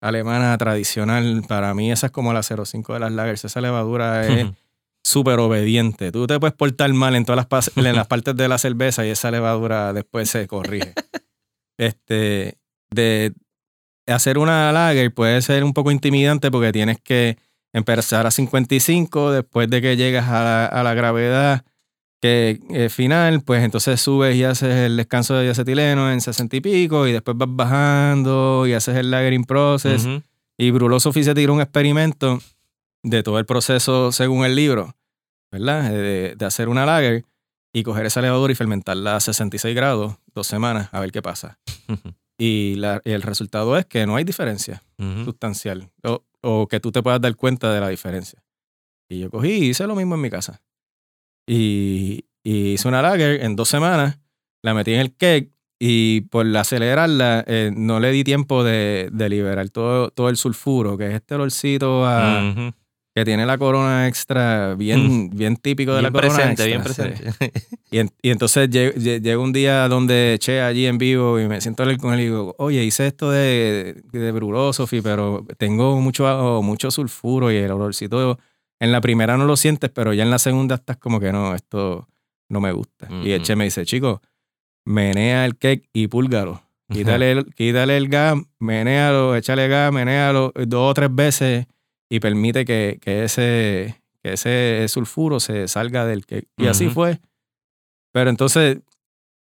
alemana 0.00 0.56
tradicional. 0.58 1.42
Para 1.48 1.74
mí 1.74 1.90
esa 1.90 2.06
es 2.06 2.12
como 2.12 2.32
la 2.32 2.42
05 2.42 2.94
de 2.94 3.00
las 3.00 3.12
lagers. 3.12 3.44
Esa 3.44 3.60
levadura 3.60 4.26
es 4.26 4.48
súper 5.02 5.38
obediente. 5.38 6.12
Tú 6.12 6.26
te 6.26 6.38
puedes 6.38 6.54
portar 6.54 6.92
mal 6.92 7.14
en 7.14 7.24
todas 7.24 7.46
las, 7.50 7.76
en 7.76 7.96
las 7.96 8.06
partes 8.06 8.36
de 8.36 8.48
la 8.48 8.58
cerveza 8.58 9.06
y 9.06 9.10
esa 9.10 9.30
levadura 9.30 9.92
después 9.92 10.30
se 10.30 10.46
corrige. 10.46 10.94
este, 11.78 12.58
de 12.90 13.32
hacer 14.06 14.38
una 14.38 14.72
lager 14.72 15.12
puede 15.14 15.40
ser 15.42 15.64
un 15.64 15.72
poco 15.72 15.90
intimidante 15.90 16.50
porque 16.50 16.72
tienes 16.72 17.00
que 17.00 17.38
empezar 17.72 18.26
a 18.26 18.30
55 18.30 19.30
después 19.32 19.70
de 19.70 19.80
que 19.80 19.96
llegas 19.96 20.28
a 20.28 20.42
la, 20.42 20.66
a 20.66 20.82
la 20.82 20.94
gravedad 20.94 21.64
que 22.20 22.60
eh, 22.68 22.90
final, 22.90 23.40
pues 23.42 23.64
entonces 23.64 24.00
subes 24.00 24.36
y 24.36 24.44
haces 24.44 24.76
el 24.76 24.96
descanso 24.96 25.34
de 25.34 25.44
diacetileno 25.44 26.12
en 26.12 26.20
60 26.20 26.56
y 26.56 26.60
pico 26.60 27.06
y 27.06 27.12
después 27.12 27.36
vas 27.36 27.48
bajando 27.50 28.66
y 28.66 28.74
haces 28.74 28.96
el 28.96 29.10
lagering 29.10 29.44
process. 29.44 30.04
Ujú. 30.04 30.22
Y 30.58 30.70
Brulosophy 30.70 31.24
se 31.24 31.34
tiró 31.34 31.54
un 31.54 31.62
experimento 31.62 32.38
de 33.02 33.22
todo 33.22 33.38
el 33.38 33.46
proceso 33.46 34.12
según 34.12 34.44
el 34.44 34.54
libro, 34.54 34.94
¿verdad? 35.52 35.90
De, 35.90 36.34
de 36.36 36.44
hacer 36.46 36.68
una 36.68 36.84
lager 36.86 37.24
y 37.72 37.82
coger 37.82 38.06
esa 38.06 38.20
levadura 38.20 38.52
y 38.52 38.56
fermentarla 38.56 39.16
a 39.16 39.20
66 39.20 39.74
grados 39.74 40.16
dos 40.34 40.46
semanas 40.46 40.88
a 40.92 41.00
ver 41.00 41.12
qué 41.12 41.22
pasa. 41.22 41.58
Y, 42.42 42.76
la- 42.76 43.02
el 43.04 43.20
resultado 43.20 43.76
es 43.76 43.84
que 43.84 44.06
no 44.06 44.16
hay 44.16 44.24
diferencia 44.24 44.82
sustancial 45.26 45.90
o, 46.02 46.24
o 46.40 46.68
que 46.68 46.80
tú 46.80 46.90
te 46.90 47.02
puedas 47.02 47.20
dar 47.20 47.36
cuenta 47.36 47.70
de 47.70 47.80
la 47.80 47.88
diferencia. 47.90 48.42
Y 49.10 49.18
yo 49.18 49.30
cogí 49.30 49.50
y 49.50 49.68
hice 49.70 49.86
lo 49.86 49.94
mismo 49.94 50.14
en 50.14 50.22
mi 50.22 50.30
casa. 50.30 50.62
Y, 51.46 52.24
y 52.42 52.72
hice 52.72 52.88
una 52.88 53.02
lager 53.02 53.42
en 53.44 53.56
dos 53.56 53.68
semanas, 53.68 54.18
la 54.62 54.72
metí 54.74 54.94
en 54.94 55.00
el 55.00 55.14
cake 55.14 55.52
y 55.78 56.22
por 56.22 56.46
acelerarla 56.56 57.44
eh, 57.46 57.72
no 57.74 58.00
le 58.00 58.10
di 58.10 58.24
tiempo 58.24 58.64
de, 58.64 59.08
de 59.12 59.28
liberar 59.28 59.68
todo, 59.70 60.10
todo 60.10 60.28
el 60.28 60.36
sulfuro, 60.36 60.96
que 60.96 61.08
es 61.08 61.14
este 61.14 61.34
olorcito 61.34 62.06
a-. 62.06 62.38
que 63.14 63.24
tiene 63.24 63.44
la 63.44 63.58
corona 63.58 64.06
extra, 64.06 64.74
bien, 64.76 65.30
bien 65.30 65.56
típico 65.56 65.92
de 65.92 66.00
Bien 66.00 66.12
la 66.12 66.20
corona 66.20 66.34
presente, 66.54 66.72
extra. 66.74 67.06
bien 67.06 67.16
sí. 67.16 67.24
presente. 67.28 67.52
Y, 67.90 67.98
en- 67.98 68.10
y 68.22 68.30
entonces 68.30 68.70
lle- 68.70 68.94
lle- 68.94 69.20
llega 69.20 69.38
un 69.38 69.52
día 69.52 69.88
donde 69.88 70.36
Che 70.38 70.60
allí 70.60 70.86
en 70.86 70.96
vivo 70.98 71.40
y 71.40 71.48
me 71.48 71.60
siento 71.60 71.82
a 71.82 71.86
hablar 71.86 71.98
con 72.00 72.14
él 72.14 72.20
y 72.20 72.24
digo, 72.24 72.54
oye, 72.58 72.84
hice 72.84 73.08
esto 73.08 73.30
de, 73.30 74.00
de 74.12 74.30
Brulosophy, 74.32 75.00
pero 75.00 75.44
tengo 75.58 76.00
mucho, 76.00 76.60
mucho 76.62 76.90
sulfuro 76.92 77.50
y 77.50 77.56
el 77.56 77.70
olorcito 77.72 78.38
en 78.78 78.92
la 78.92 79.00
primera 79.00 79.36
no 79.36 79.44
lo 79.44 79.56
sientes, 79.56 79.90
pero 79.90 80.12
ya 80.14 80.22
en 80.22 80.30
la 80.30 80.38
segunda 80.38 80.76
estás 80.76 80.96
como 80.96 81.18
que 81.18 81.32
no, 81.32 81.54
esto 81.54 82.08
no 82.48 82.60
me 82.60 82.70
gusta. 82.72 83.08
Y 83.24 83.32
el. 83.32 83.42
Che 83.42 83.56
me 83.56 83.64
dice, 83.64 83.84
chico, 83.84 84.22
menea 84.86 85.44
el 85.44 85.56
cake 85.58 85.88
y 85.92 86.06
púlgalo. 86.06 86.62
Quítale 86.92 87.32
el, 87.32 87.44
quítale 87.54 87.96
el 87.96 88.08
gas, 88.08 88.36
menéalo, 88.58 89.36
échale 89.36 89.68
gas, 89.68 89.92
menéalo 89.92 90.52
dos 90.66 90.90
o 90.90 90.94
tres 90.94 91.08
veces 91.14 91.66
y 92.10 92.20
permite 92.20 92.64
que, 92.66 92.98
que 93.00 93.24
ese, 93.24 94.02
que 94.22 94.34
ese 94.34 94.84
sulfuro 94.88 95.40
se 95.40 95.68
salga 95.68 96.04
del 96.04 96.26
cake. 96.26 96.48
Y 96.58 96.66
así 96.66 96.88
fue. 96.88 97.20
Pero 98.12 98.28
entonces, 98.28 98.78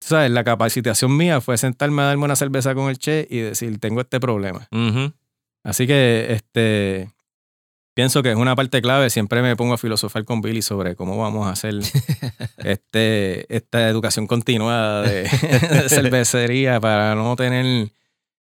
¿sabes? 0.00 0.30
La 0.32 0.42
capacitación 0.42 1.16
mía 1.16 1.40
fue 1.40 1.56
sentarme 1.56 2.02
a 2.02 2.06
darme 2.06 2.24
una 2.24 2.36
cerveza 2.36 2.74
con 2.74 2.90
el 2.90 2.98
Che 2.98 3.26
y 3.30 3.38
decir, 3.38 3.78
tengo 3.78 4.00
este 4.00 4.18
problema. 4.18 4.68
Así 5.62 5.86
que, 5.86 6.26
este, 6.30 7.12
pienso 7.94 8.24
que 8.24 8.32
es 8.32 8.36
una 8.36 8.56
parte 8.56 8.82
clave. 8.82 9.08
Siempre 9.08 9.40
me 9.40 9.54
pongo 9.54 9.74
a 9.74 9.78
filosofar 9.78 10.24
con 10.24 10.40
Billy 10.40 10.62
sobre 10.62 10.96
cómo 10.96 11.16
vamos 11.16 11.46
a 11.46 11.50
hacer 11.50 11.74
este, 12.58 13.54
esta 13.54 13.88
educación 13.88 14.26
continuada 14.26 15.02
de, 15.02 15.22
de 15.22 15.88
cervecería 15.88 16.80
para 16.80 17.14
no 17.14 17.36
tener, 17.36 17.90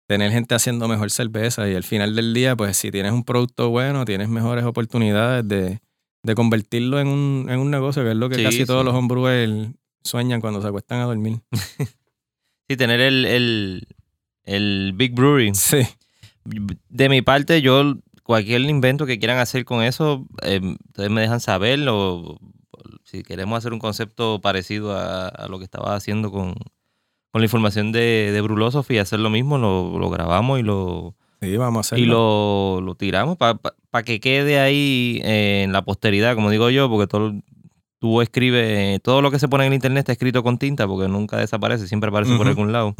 tener 0.09 0.31
gente 0.31 0.55
haciendo 0.55 0.87
mejor 0.87 1.11
cerveza. 1.11 1.69
Y 1.69 1.75
al 1.75 1.83
final 1.83 2.15
del 2.15 2.33
día, 2.33 2.55
pues 2.55 2.75
si 2.77 2.89
tienes 2.89 3.11
un 3.11 3.23
producto 3.23 3.69
bueno, 3.69 4.05
tienes 4.05 4.27
mejores 4.27 4.65
oportunidades 4.65 5.47
de, 5.47 5.81
de 6.23 6.35
convertirlo 6.35 6.99
en 6.99 7.07
un, 7.09 7.45
en 7.47 7.59
un 7.59 7.69
negocio, 7.69 8.03
que 8.03 8.09
es 8.09 8.15
lo 8.15 8.27
que 8.27 8.37
Sí, 8.37 8.43
casi 8.43 8.65
todos 8.65 8.83
los 8.83 8.95
homebrewers 8.95 9.69
sueñan 10.03 10.41
cuando 10.41 10.63
se 10.63 10.67
acuestan 10.67 11.01
a 11.01 11.05
dormir. 11.05 11.39
Sí, 12.71 12.77
tener 12.77 13.01
el, 13.01 13.25
el, 13.25 13.87
el 14.43 14.93
Big 14.95 15.15
Brewery. 15.15 15.55
Sí. 15.55 15.79
De 16.87 17.09
mi 17.09 17.23
parte, 17.23 17.63
yo 17.63 17.95
cualquier 18.21 18.61
invento 18.61 19.07
que 19.07 19.17
quieran 19.17 19.39
hacer 19.39 19.65
con 19.65 19.81
eso, 19.81 20.27
eh, 20.43 20.61
ustedes 20.89 21.09
me 21.09 21.21
dejan 21.21 21.39
saber 21.39 21.79
o 21.89 22.37
si 23.05 23.23
queremos 23.23 23.57
hacer 23.57 23.73
un 23.73 23.79
concepto 23.79 24.39
parecido 24.39 24.95
a, 24.95 25.29
a 25.29 25.47
lo 25.47 25.57
que 25.57 25.63
estaba 25.65 25.95
haciendo 25.95 26.29
con, 26.29 26.53
con 27.31 27.41
la 27.41 27.45
información 27.45 27.91
de, 27.91 28.31
de 28.31 28.41
Brulosophy, 28.41 28.97
hacer 28.97 29.19
lo 29.19 29.29
mismo, 29.29 29.57
lo, 29.57 29.97
lo 29.99 30.09
grabamos 30.09 30.59
y 30.59 30.63
lo, 30.63 31.15
Sí, 31.41 31.55
vamos 31.55 31.77
a 31.77 31.81
hacerlo. 31.81 32.03
y 32.03 32.07
lo, 32.07 32.81
lo 32.81 32.95
tiramos 32.95 33.37
para 33.37 34.03
que 34.03 34.19
quede 34.19 34.59
ahí 34.59 35.21
eh, 35.23 35.61
en 35.63 35.71
la 35.71 35.83
posteridad, 35.83 36.35
como 36.35 36.49
digo 36.49 36.69
yo, 36.69 36.89
porque 36.89 37.07
todo, 37.07 37.33
tú 37.99 38.21
escribes, 38.21 39.01
todo 39.01 39.21
lo 39.21 39.31
que 39.31 39.39
se 39.39 39.47
pone 39.47 39.65
en 39.65 39.71
el 39.71 39.75
internet 39.75 39.99
está 39.99 40.11
escrito 40.11 40.43
con 40.43 40.57
tinta, 40.57 40.87
porque 40.87 41.07
nunca 41.07 41.37
desaparece, 41.37 41.87
siempre 41.87 42.09
aparece 42.09 42.35
por 42.35 42.47
algún 42.47 42.71
lado. 42.73 42.93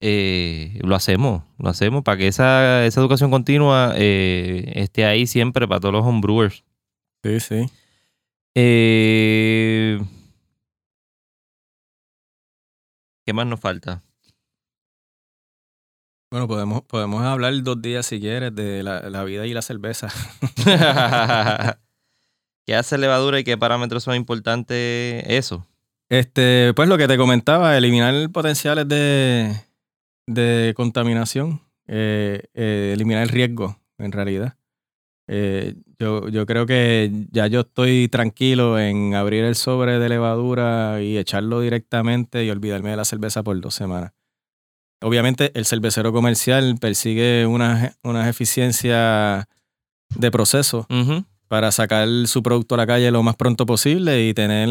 Eh, 0.00 0.78
lo 0.82 0.94
hacemos, 0.94 1.42
lo 1.58 1.68
hacemos 1.70 2.04
para 2.04 2.16
que 2.18 2.28
esa, 2.28 2.86
esa 2.86 3.00
educación 3.00 3.32
continua 3.32 3.94
eh, 3.96 4.70
esté 4.76 5.04
ahí 5.04 5.26
siempre 5.26 5.66
para 5.66 5.80
todos 5.80 5.92
los 5.94 6.04
homebrewers. 6.06 6.62
Sí, 7.24 7.40
sí. 7.40 7.66
Eh, 8.54 9.98
¿Qué 13.28 13.34
más 13.34 13.46
nos 13.46 13.60
falta? 13.60 14.02
Bueno, 16.32 16.48
podemos, 16.48 16.80
podemos 16.80 17.22
hablar 17.22 17.62
dos 17.62 17.82
días 17.82 18.06
si 18.06 18.20
quieres 18.20 18.54
de 18.54 18.82
la, 18.82 19.10
la 19.10 19.22
vida 19.22 19.46
y 19.46 19.52
la 19.52 19.60
cerveza. 19.60 20.08
¿Qué 22.66 22.74
hace 22.74 22.96
levadura 22.96 23.38
y 23.38 23.44
qué 23.44 23.58
parámetros 23.58 24.04
son 24.04 24.14
importantes? 24.14 25.24
Eso. 25.26 25.66
Este, 26.08 26.72
pues 26.74 26.88
lo 26.88 26.96
que 26.96 27.06
te 27.06 27.18
comentaba, 27.18 27.76
eliminar 27.76 28.14
potenciales 28.30 28.88
de, 28.88 29.54
de 30.26 30.72
contaminación, 30.74 31.60
eh, 31.86 32.44
eh, 32.54 32.92
eliminar 32.94 33.24
el 33.24 33.28
riesgo, 33.28 33.78
en 33.98 34.12
realidad. 34.12 34.56
Eh, 35.28 35.74
yo, 35.98 36.28
yo 36.28 36.46
creo 36.46 36.64
que 36.64 37.12
ya 37.30 37.46
yo 37.46 37.60
estoy 37.60 38.08
tranquilo 38.08 38.78
en 38.78 39.14
abrir 39.14 39.44
el 39.44 39.54
sobre 39.54 39.98
de 39.98 40.08
levadura 40.08 41.02
y 41.02 41.18
echarlo 41.18 41.60
directamente 41.60 42.44
y 42.44 42.50
olvidarme 42.50 42.90
de 42.90 42.96
la 42.96 43.04
cerveza 43.04 43.42
por 43.42 43.60
dos 43.60 43.74
semanas. 43.74 44.12
Obviamente 45.00 45.52
el 45.54 45.64
cervecero 45.64 46.12
comercial 46.12 46.76
persigue 46.80 47.46
unas 47.46 47.96
unas 48.02 48.26
eficiencias 48.26 49.44
de 50.16 50.30
proceso 50.30 50.86
para 51.46 51.72
sacar 51.72 52.08
su 52.26 52.42
producto 52.42 52.74
a 52.74 52.78
la 52.78 52.86
calle 52.86 53.10
lo 53.10 53.22
más 53.22 53.36
pronto 53.36 53.64
posible 53.64 54.26
y 54.28 54.34
tener 54.34 54.68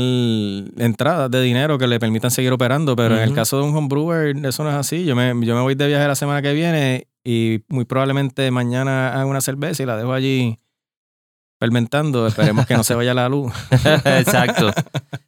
entradas 0.77 1.31
de 1.31 1.41
dinero 1.41 1.77
que 1.77 1.87
le 1.87 1.99
permitan 1.99 2.29
seguir 2.31 2.51
operando. 2.51 2.95
Pero 2.95 3.15
en 3.17 3.23
el 3.23 3.33
caso 3.33 3.57
de 3.57 3.63
un 3.63 3.75
homebrewer, 3.75 4.35
eso 4.45 4.63
no 4.63 4.69
es 4.69 4.75
así. 4.75 5.05
Yo 5.05 5.15
me, 5.15 5.29
yo 5.45 5.55
me 5.55 5.61
voy 5.61 5.75
de 5.75 5.87
viaje 5.87 6.07
la 6.07 6.15
semana 6.15 6.41
que 6.41 6.53
viene 6.53 7.07
y 7.29 7.65
muy 7.67 7.83
probablemente 7.83 8.49
mañana 8.51 9.19
hago 9.19 9.29
una 9.29 9.41
cerveza 9.41 9.83
y 9.83 9.85
la 9.85 9.97
dejo 9.97 10.13
allí 10.13 10.59
fermentando. 11.59 12.27
Esperemos 12.27 12.65
que 12.67 12.75
no 12.75 12.83
se 12.83 12.93
vaya 12.95 13.13
la 13.13 13.27
luz. 13.29 13.51
Exacto. 14.05 14.71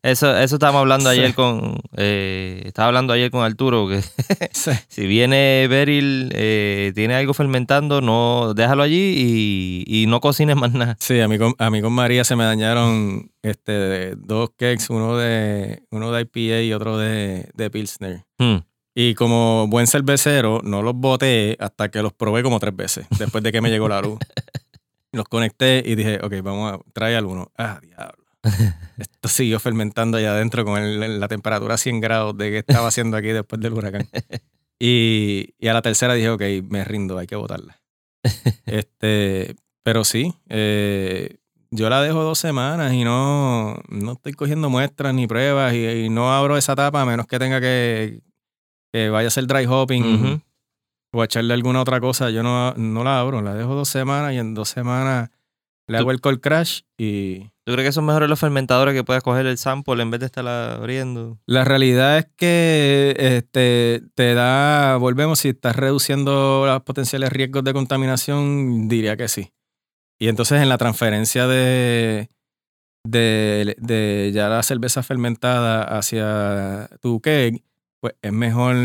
Eso, 0.02 0.38
eso 0.38 0.56
estábamos 0.56 0.82
hablando 0.82 1.12
Sí. 1.12 1.20
ayer 1.20 1.34
con. 1.34 1.78
eh, 1.98 2.62
estaba 2.66 2.88
hablando 2.88 3.14
ayer 3.14 3.32
con 3.32 3.44
Arturo 3.44 3.88
que 3.90 4.02
Sí. 4.54 4.72
si 4.88 5.08
viene 5.08 5.66
Beryl, 5.70 6.32
eh, 6.34 6.92
tiene 6.96 7.16
algo 7.16 7.34
fermentando, 7.34 8.00
no 8.00 8.54
déjalo 8.54 8.84
allí 8.84 9.14
y, 9.18 9.84
y 10.04 10.06
no 10.08 10.20
cocines 10.22 10.56
más 10.56 10.72
nada. 10.72 10.96
Sí, 11.00 11.20
a 11.20 11.28
mí, 11.28 11.38
con, 11.38 11.54
a 11.58 11.70
mí 11.70 11.82
con 11.82 11.94
María 11.94 12.24
se 12.24 12.36
me 12.36 12.44
dañaron 12.46 13.32
este, 13.42 14.16
dos 14.16 14.52
cakes, 14.52 14.86
uno 14.90 15.18
de, 15.18 15.84
uno 15.92 16.12
de 16.12 16.22
IPA 16.22 16.62
y 16.62 16.74
otro 16.74 16.98
de, 16.98 17.50
de 17.56 17.70
Pilsner. 17.72 18.24
Hmm. 18.38 18.58
Y 18.96 19.14
como 19.16 19.68
buen 19.68 19.88
cervecero, 19.88 20.62
no 20.64 20.82
los 20.82 20.94
boté 20.96 21.56
hasta 21.60 21.90
que 21.90 22.02
los 22.02 22.12
probé 22.14 22.44
como 22.44 22.60
tres 22.60 22.76
veces, 22.76 23.08
después 23.18 23.44
de 23.44 23.52
que 23.52 23.62
me 23.62 23.70
llegó 23.70 23.88
la 23.88 24.02
luz. 24.02 24.20
Los 25.12 25.26
conecté 25.26 25.82
y 25.84 25.96
dije, 25.96 26.20
ok, 26.22 26.34
vamos 26.44 26.72
a 26.72 26.80
traer 26.94 27.18
alguno. 27.18 27.52
Ah, 27.58 27.80
diablo. 27.82 28.24
Esto 28.98 29.28
siguió 29.28 29.60
fermentando 29.60 30.18
allá 30.20 30.34
adentro 30.34 30.64
con 30.64 30.80
el- 30.80 31.20
la 31.20 31.28
temperatura 31.28 31.74
a 31.74 31.78
100 31.80 32.00
grados 32.00 32.38
de 32.38 32.52
que 32.52 32.58
estaba 32.60 32.88
haciendo 32.90 33.18
aquí 33.18 33.30
después 33.30 33.60
del 33.60 33.74
huracán. 33.74 34.08
Y, 34.82 35.56
y 35.60 35.68
a 35.68 35.74
la 35.74 35.82
tercera 35.82 36.14
dije, 36.14 36.30
ok, 36.30 36.42
me 36.70 36.86
rindo, 36.86 37.18
hay 37.18 37.28
que 37.28 37.36
botarla. 37.36 37.82
este, 38.66 39.56
pero 39.84 40.04
sí, 40.04 40.34
eh, 40.48 41.38
yo 41.72 41.90
la 41.90 42.02
dejo 42.02 42.24
dos 42.24 42.40
semanas 42.40 42.94
y 42.94 43.04
no, 43.04 43.78
no 43.90 44.12
estoy 44.14 44.34
cogiendo 44.34 44.70
muestras 44.70 45.14
ni 45.14 45.28
pruebas 45.28 45.74
y, 45.74 45.86
y 45.86 46.10
no 46.10 46.32
abro 46.34 46.56
esa 46.56 46.76
tapa 46.76 47.02
a 47.02 47.06
menos 47.06 47.28
que 47.28 47.40
tenga 47.40 47.60
que, 47.60 48.22
que 48.92 49.10
vaya 49.10 49.28
a 49.28 49.30
hacer 49.30 49.48
dry 49.48 49.66
hopping 49.66 50.42
o 51.14 51.24
echarle 51.24 51.54
alguna 51.54 51.82
otra 51.82 52.00
cosa. 52.00 52.30
Yo 52.30 52.44
no, 52.44 52.74
no 52.74 53.04
la 53.04 53.20
abro, 53.20 53.42
la 53.42 53.54
dejo 53.54 53.76
dos 53.76 53.90
semanas 53.90 54.34
y 54.34 54.38
en 54.38 54.54
dos 54.54 54.70
semanas 54.70 55.30
le 55.88 55.98
hago 55.98 56.12
el 56.12 56.22
cold 56.22 56.40
crash 56.40 56.82
y 56.98 57.50
¿Tú 57.70 57.74
crees 57.74 57.90
que 57.90 57.94
son 57.94 58.06
mejores 58.06 58.28
los 58.28 58.40
fermentadores 58.40 58.96
que 58.96 59.04
puedas 59.04 59.22
coger 59.22 59.46
el 59.46 59.60
sample 59.60 60.02
en 60.02 60.10
vez 60.10 60.20
de 60.20 60.26
estarla 60.26 60.74
abriendo? 60.74 61.38
la 61.46 61.66
realidad 61.66 62.18
es 62.18 62.28
que 62.36 63.16
este, 63.16 64.02
te 64.16 64.34
da, 64.34 64.98
volvemos, 64.98 65.38
si 65.38 65.50
estás 65.50 65.76
reduciendo 65.76 66.64
los 66.66 66.82
potenciales 66.82 67.32
riesgos 67.32 67.64
de 67.64 67.74
contaminación, 67.74 68.88
diría 68.88 69.18
que 69.18 69.28
sí. 69.28 69.54
Y 70.18 70.30
entonces 70.30 70.64
en 70.64 70.70
la 70.70 70.80
transferencia 70.80 71.46
de, 71.46 72.32
de, 73.04 73.76
de 73.78 74.32
ya 74.34 74.50
la 74.50 74.64
cerveza 74.64 75.04
fermentada 75.04 75.84
hacia 75.84 76.90
tu 77.02 77.22
cake, 77.22 77.64
pues 78.00 78.16
es 78.22 78.32
mejor 78.34 78.76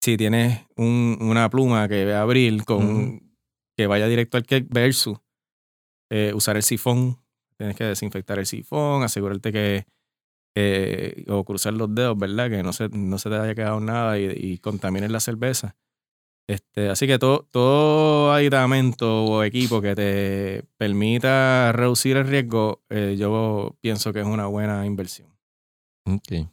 si 0.00 0.16
tienes 0.16 0.66
un- 0.76 1.18
una 1.20 1.48
pluma 1.50 1.88
que 1.88 2.04
ve 2.04 2.14
a 2.14 2.22
abrir 2.22 2.64
con 2.64 3.20
que 3.76 3.86
vaya 3.86 4.06
directo 4.08 4.36
al 4.36 4.44
cake 4.46 4.66
versus 4.70 5.18
eh, 6.10 6.32
usar 6.34 6.56
el 6.56 6.62
sifón. 6.62 7.18
Tienes 7.56 7.76
que 7.76 7.84
desinfectar 7.84 8.38
el 8.38 8.46
sifón, 8.46 9.02
asegurarte 9.02 9.52
que, 9.52 9.86
o 11.28 11.44
cruzar 11.44 11.72
los 11.74 11.94
dedos, 11.94 12.18
¿verdad? 12.18 12.50
Que 12.50 12.62
no 12.62 12.72
se, 12.72 12.88
no 12.90 13.18
se 13.18 13.30
te 13.30 13.36
haya 13.36 13.54
quedado 13.54 13.80
nada 13.80 14.18
y, 14.18 14.26
y 14.36 14.58
contamines 14.58 15.10
la 15.10 15.20
cerveza. 15.20 15.76
Este, 16.48 16.88
así 16.90 17.06
que 17.06 17.18
todo, 17.18 17.46
todo 17.50 18.32
aditamento 18.32 19.24
o 19.24 19.42
equipo 19.44 19.80
que 19.80 19.94
te 19.94 20.64
permita 20.76 21.70
reducir 21.72 22.16
el 22.16 22.26
riesgo, 22.26 22.82
eh, 22.90 23.16
yo 23.18 23.76
pienso 23.80 24.12
que 24.12 24.20
es 24.20 24.26
una 24.26 24.46
buena 24.46 24.84
inversión. 24.84 25.28
Ok. 26.04 26.48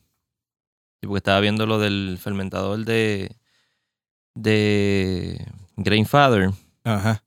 Sí, 1.01 1.07
porque 1.07 1.19
estaba 1.19 1.39
viendo 1.39 1.65
lo 1.65 1.79
del 1.79 2.17
fermentador 2.21 2.83
de, 2.85 3.35
de 4.35 5.45
Grainfather. 5.77 6.51
Ajá. 6.83 7.23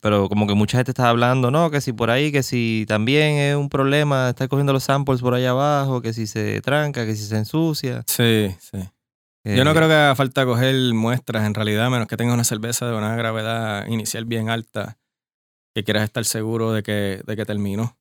Pero 0.00 0.28
como 0.28 0.46
que 0.46 0.54
mucha 0.54 0.78
gente 0.78 0.92
estaba 0.92 1.08
hablando, 1.08 1.50
no, 1.50 1.70
que 1.72 1.80
si 1.80 1.92
por 1.92 2.10
ahí, 2.10 2.30
que 2.30 2.44
si 2.44 2.84
también 2.86 3.36
es 3.38 3.56
un 3.56 3.68
problema 3.68 4.28
estar 4.28 4.48
cogiendo 4.48 4.72
los 4.72 4.84
samples 4.84 5.20
por 5.20 5.34
allá 5.34 5.50
abajo, 5.50 6.00
que 6.00 6.12
si 6.12 6.28
se 6.28 6.60
tranca, 6.60 7.04
que 7.04 7.16
si 7.16 7.24
se 7.24 7.36
ensucia. 7.36 8.04
Sí, 8.06 8.54
sí. 8.60 8.78
Yo 9.44 9.64
no 9.64 9.70
Eh, 9.70 9.74
creo 9.74 9.88
que 9.88 9.94
haga 9.94 10.14
falta 10.14 10.44
coger 10.44 10.94
muestras 10.94 11.44
en 11.46 11.54
realidad, 11.54 11.90
menos 11.90 12.06
que 12.06 12.16
tengas 12.16 12.34
una 12.34 12.44
cerveza 12.44 12.86
de 12.86 12.96
una 12.96 13.16
gravedad 13.16 13.86
inicial 13.88 14.24
bien 14.24 14.50
alta, 14.50 14.98
que 15.74 15.82
quieras 15.82 16.04
estar 16.04 16.24
seguro 16.24 16.72
de 16.72 16.82
que, 16.84 17.22
de 17.26 17.36
que 17.36 17.44
terminó. 17.44 17.96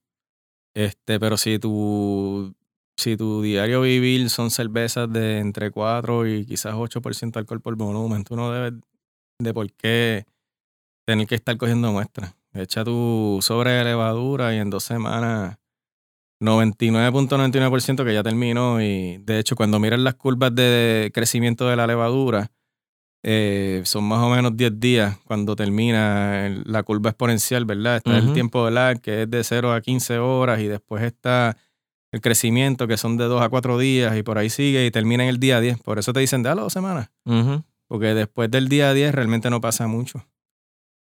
Este, 0.75 1.19
pero 1.19 1.37
si 1.37 1.57
tu, 1.57 2.53
si 2.97 3.15
tu 3.15 3.41
diario 3.41 3.81
vivir 3.81 4.29
son 4.29 4.49
cervezas 4.51 5.11
de 5.11 5.39
entre 5.39 5.71
4 5.71 6.27
y 6.27 6.45
quizás 6.45 6.73
8% 6.75 7.39
de 7.39 7.41
alcohol 7.41 7.61
por 7.61 7.75
volumen, 7.75 8.23
tú 8.23 8.35
no 8.35 8.51
debes 8.51 8.73
de 9.39 9.53
por 9.53 9.71
qué 9.73 10.25
tener 11.05 11.27
que 11.27 11.35
estar 11.35 11.55
cogiendo 11.57 11.91
muestras. 11.91 12.33
Echa 12.53 12.83
tu 12.83 13.37
sobre 13.41 13.71
de 13.71 13.83
levadura 13.83 14.53
y 14.55 14.57
en 14.57 14.69
dos 14.71 14.83
semanas 14.83 15.57
99.99% 16.41 18.03
que 18.05 18.13
ya 18.13 18.23
terminó 18.23 18.81
y 18.81 19.17
de 19.17 19.39
hecho 19.39 19.55
cuando 19.55 19.79
miras 19.79 19.99
las 19.99 20.15
curvas 20.15 20.53
de 20.53 21.11
crecimiento 21.13 21.67
de 21.67 21.75
la 21.75 21.87
levadura 21.87 22.51
eh, 23.23 23.81
son 23.85 24.03
más 24.05 24.19
o 24.23 24.29
menos 24.29 24.55
10 24.55 24.79
días 24.79 25.17
cuando 25.25 25.55
termina 25.55 26.45
el- 26.47 26.63
la 26.65 26.83
curva 26.83 27.09
exponencial, 27.09 27.65
¿verdad? 27.65 27.97
Está 27.97 28.17
el 28.17 28.25
Ujú. 28.25 28.33
tiempo 28.33 28.65
de 28.65 28.71
lag 28.71 29.01
que 29.01 29.23
es 29.23 29.29
de 29.29 29.43
0 29.43 29.73
a 29.73 29.81
15 29.81 30.19
horas 30.19 30.59
y 30.61 30.67
después 30.67 31.03
está 31.03 31.57
el 32.17 32.21
crecimiento, 32.21 32.87
que 32.87 32.97
son 32.97 33.17
de 33.17 33.25
dos 33.25 33.41
a 33.41 33.49
cuatro 33.49 33.77
días 33.77 34.17
y 34.17 34.23
por 34.23 34.37
ahí 34.37 34.49
sigue 34.49 34.85
y 34.85 34.91
termina 34.91 35.23
en 35.23 35.29
el 35.29 35.39
día 35.39 35.59
10. 35.59 35.79
Por 35.79 35.99
eso 35.99 36.13
te 36.13 36.19
dicen, 36.19 36.43
dale 36.43 36.61
dos 36.61 36.73
semanas. 36.73 37.09
Porque 37.87 38.13
después 38.13 38.51
del 38.51 38.67
día 38.67 38.93
10 38.93 39.13
realmente 39.15 39.49
no 39.49 39.61
pasa 39.61 39.87
mucho. 39.87 40.27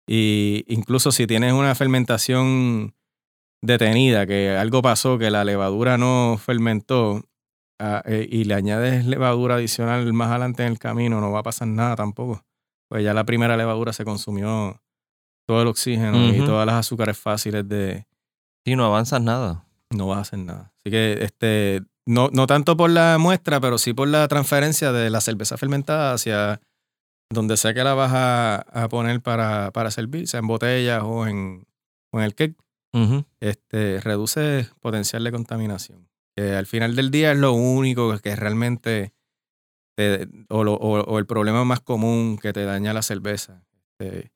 Y 0.06 0.64
incluso 0.68 1.12
si 1.12 1.26
tienes 1.26 1.52
una 1.52 1.74
fermentación 1.74 2.94
detenida, 3.62 4.26
que 4.26 4.56
algo 4.56 4.82
pasó, 4.82 5.18
que 5.18 5.30
la 5.30 5.44
levadura 5.44 5.98
no 5.98 6.38
fermentó 6.42 7.22
ah, 7.78 8.02
eh, 8.06 8.26
y 8.30 8.44
le 8.44 8.54
añades 8.54 9.04
levadura 9.04 9.56
adicional 9.56 10.10
más 10.12 10.30
adelante 10.30 10.62
en 10.64 10.72
el 10.72 10.78
camino, 10.78 11.20
no 11.20 11.30
va 11.30 11.40
a 11.40 11.44
pasar 11.44 11.68
nada 11.68 11.96
tampoco. 11.96 12.44
Pues 12.88 13.04
ya 13.04 13.14
la 13.14 13.24
primera 13.24 13.56
levadura 13.56 13.92
se 13.92 14.04
consumió 14.04 14.80
todo 15.46 15.62
el 15.62 15.68
oxígeno 15.68 16.28
y 16.34 16.38
todas 16.38 16.66
las 16.66 16.76
azúcares 16.76 17.18
fáciles 17.18 17.68
de, 17.68 18.06
Sí, 18.64 18.76
no 18.76 18.84
avanzas 18.84 19.22
nada. 19.22 19.66
no 19.90 20.06
vas 20.06 20.18
a 20.18 20.20
hacer 20.22 20.38
nada. 20.38 20.69
Así 20.84 20.90
que 20.90 21.18
este, 21.22 21.82
no, 22.06 22.28
no 22.32 22.46
tanto 22.46 22.76
por 22.76 22.90
la 22.90 23.18
muestra, 23.18 23.60
pero 23.60 23.78
sí 23.78 23.92
por 23.92 24.08
la 24.08 24.26
transferencia 24.28 24.92
de 24.92 25.10
la 25.10 25.20
cerveza 25.20 25.56
fermentada 25.58 26.14
hacia 26.14 26.60
donde 27.32 27.56
sea 27.56 27.74
que 27.74 27.84
la 27.84 27.94
vas 27.94 28.12
a, 28.12 28.56
a 28.84 28.88
poner 28.88 29.20
para, 29.20 29.70
para 29.72 29.90
servir, 29.90 30.26
sea 30.26 30.40
en 30.40 30.46
botellas 30.48 31.02
o 31.04 31.26
en, 31.26 31.66
o 32.12 32.18
en 32.18 32.24
el 32.24 32.34
cake, 32.34 32.56
este, 33.40 34.00
reduce 34.00 34.66
potencial 34.80 35.22
de 35.22 35.30
contaminación. 35.30 36.08
Que 36.36 36.54
al 36.56 36.66
final 36.66 36.96
del 36.96 37.10
día 37.12 37.32
es 37.32 37.38
lo 37.38 37.52
único 37.52 38.18
que 38.18 38.34
realmente, 38.34 39.12
te- 39.96 40.26
o, 40.48 40.64
lo- 40.64 40.74
o- 40.74 41.02
o 41.04 41.18
el 41.18 41.26
problema 41.26 41.64
más 41.64 41.80
común 41.80 42.36
que 42.38 42.52
te 42.52 42.64
daña 42.64 42.92
la 42.92 43.02
cerveza. 43.02 43.62
Este, 44.00 44.32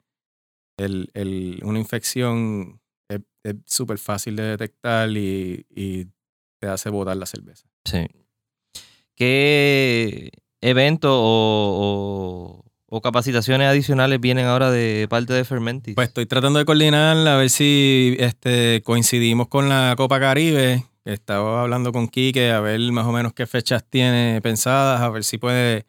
el, 0.79 1.11
el- 1.15 1.61
una 1.65 1.79
infección 1.81 2.81
es 3.09 3.21
es 3.43 3.57
súper 3.67 3.99
fácil 3.99 4.37
de 4.37 4.43
detectar 4.45 5.11
y, 5.11 5.67
y 5.69 6.07
te 6.65 6.71
hace 6.71 6.89
botar 6.91 7.17
la 7.17 7.27
cerveza. 7.27 7.67
Sí. 7.85 8.07
¿Qué 9.15 10.31
eventos 10.61 11.11
o, 11.13 12.61
o- 12.61 12.65
o 12.97 13.01
capacitaciones 13.01 13.67
adicionales 13.69 14.21
vienen 14.21 14.47
ahora 14.47 14.71
de 14.71 15.07
parte 15.11 15.33
de 15.33 15.45
Fermentis? 15.45 15.95
Pues 15.95 16.09
estoy 16.09 16.27
tratando 16.27 16.59
de 16.59 16.65
coordinar 16.65 17.17
a 17.29 17.37
ver 17.37 17.51
si 17.51 18.17
este, 18.19 18.83
coincidimos 18.85 19.49
con 19.49 19.69
la 19.69 19.95
Copa 19.97 20.19
Caribe. 20.21 20.85
Estaba 21.05 21.63
hablando 21.63 21.93
con 21.93 22.09
Quique 22.09 22.51
a 22.51 22.61
ver 22.61 22.81
más 22.93 23.07
o 23.07 23.13
menos 23.13 23.35
qué 23.35 23.47
fechas 23.47 23.85
tiene 23.89 24.41
pensadas, 24.43 25.01
a 25.01 25.11
ver 25.11 25.25
si 25.25 25.39
puede. 25.39 25.87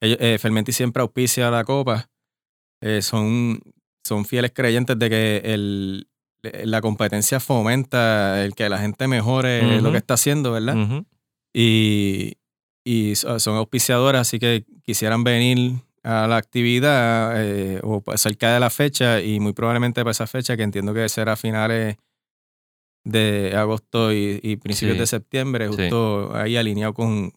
ellos- 0.00 0.18
eh, 0.20 0.38
Fermenti 0.40 0.72
siempre 0.72 1.02
auspicia 1.02 1.50
la 1.50 1.64
Copa. 1.64 2.08
Eh, 2.80 3.02
son, 3.02 3.60
son 4.04 4.24
fieles 4.24 4.52
creyentes 4.54 4.98
de 4.98 5.10
que 5.10 5.36
el, 5.44 6.08
la 6.64 6.80
competencia 6.80 7.40
fomenta 7.40 8.44
el 8.44 8.54
que 8.54 8.68
la 8.68 8.78
gente 8.78 9.06
mejore 9.08 9.80
lo 9.80 9.90
que 9.92 9.98
está 9.98 10.14
haciendo, 10.14 10.52
¿verdad? 10.52 10.76
Y, 11.54 12.34
y 12.84 13.14
so- 13.16 13.38
son 13.40 13.56
auspiciadoras, 13.56 14.22
así 14.28 14.38
que 14.38 14.64
quisieran 14.84 15.24
venir 15.24 15.80
a 16.02 16.26
la 16.28 16.36
actividad 16.36 17.32
eh, 17.36 17.80
o 17.82 18.00
pues 18.00 18.20
cerca 18.20 18.54
de 18.54 18.60
la 18.60 18.70
fecha 18.70 19.20
y 19.20 19.40
muy 19.40 19.52
probablemente 19.54 20.02
para 20.02 20.12
esa 20.12 20.26
fecha, 20.26 20.56
que 20.56 20.62
entiendo 20.62 20.94
que 20.94 21.08
será 21.08 21.32
a 21.32 21.36
finales 21.36 21.96
de 23.04 23.54
agosto 23.56 24.12
y, 24.12 24.40
y 24.42 24.56
principios 24.56 24.94
Sí. 24.96 25.00
de 25.00 25.06
septiembre, 25.06 25.68
Sí. 25.68 25.76
justo 25.76 26.34
ahí 26.36 26.56
alineado 26.56 26.92
con, 26.94 27.32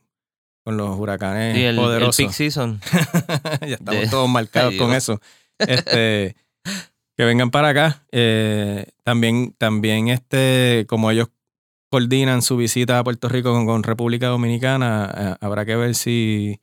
con 0.64 0.78
los 0.78 0.98
huracanes 1.00 1.56
Sí, 1.56 1.62
el, 1.64 1.70
el 1.70 1.76
poderosos. 1.78 2.18
peak 2.18 2.32
season. 2.32 2.80
ya 3.62 3.76
estamos 3.76 4.02
de- 4.02 4.10
todos 4.10 4.30
marcados 4.30 4.74
Ay, 4.74 4.78
con 4.78 4.94
eso. 4.94 5.20
Este, 5.60 6.36
que 7.20 7.26
vengan 7.26 7.52
para 7.52 7.68
acá. 7.68 8.06
Eh, 8.14 8.92
también, 9.04 9.54
también 9.58 10.08
este, 10.08 10.86
como 10.88 11.12
ellos 11.12 11.28
coordinan 11.92 12.42
su 12.42 12.56
visita 12.56 12.98
a 12.98 13.04
Puerto 13.04 13.28
Rico 13.28 13.52
con, 13.52 13.66
con 13.66 13.84
República 13.84 14.28
Dominicana, 14.28 15.14
eh, 15.18 15.36
habrá 15.42 15.66
que 15.66 15.76
ver 15.76 15.96
si, 15.96 16.62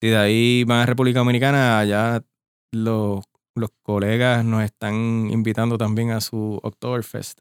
si 0.00 0.08
de 0.08 0.16
ahí 0.16 0.64
van 0.64 0.78
a 0.80 0.86
República 0.86 1.18
Dominicana, 1.18 1.78
allá 1.78 2.24
los, 2.72 3.22
los 3.54 3.68
colegas 3.82 4.46
nos 4.46 4.64
están 4.64 5.28
invitando 5.30 5.76
también 5.76 6.10
a 6.10 6.22
su 6.22 6.58
Oktoberfest 6.62 7.40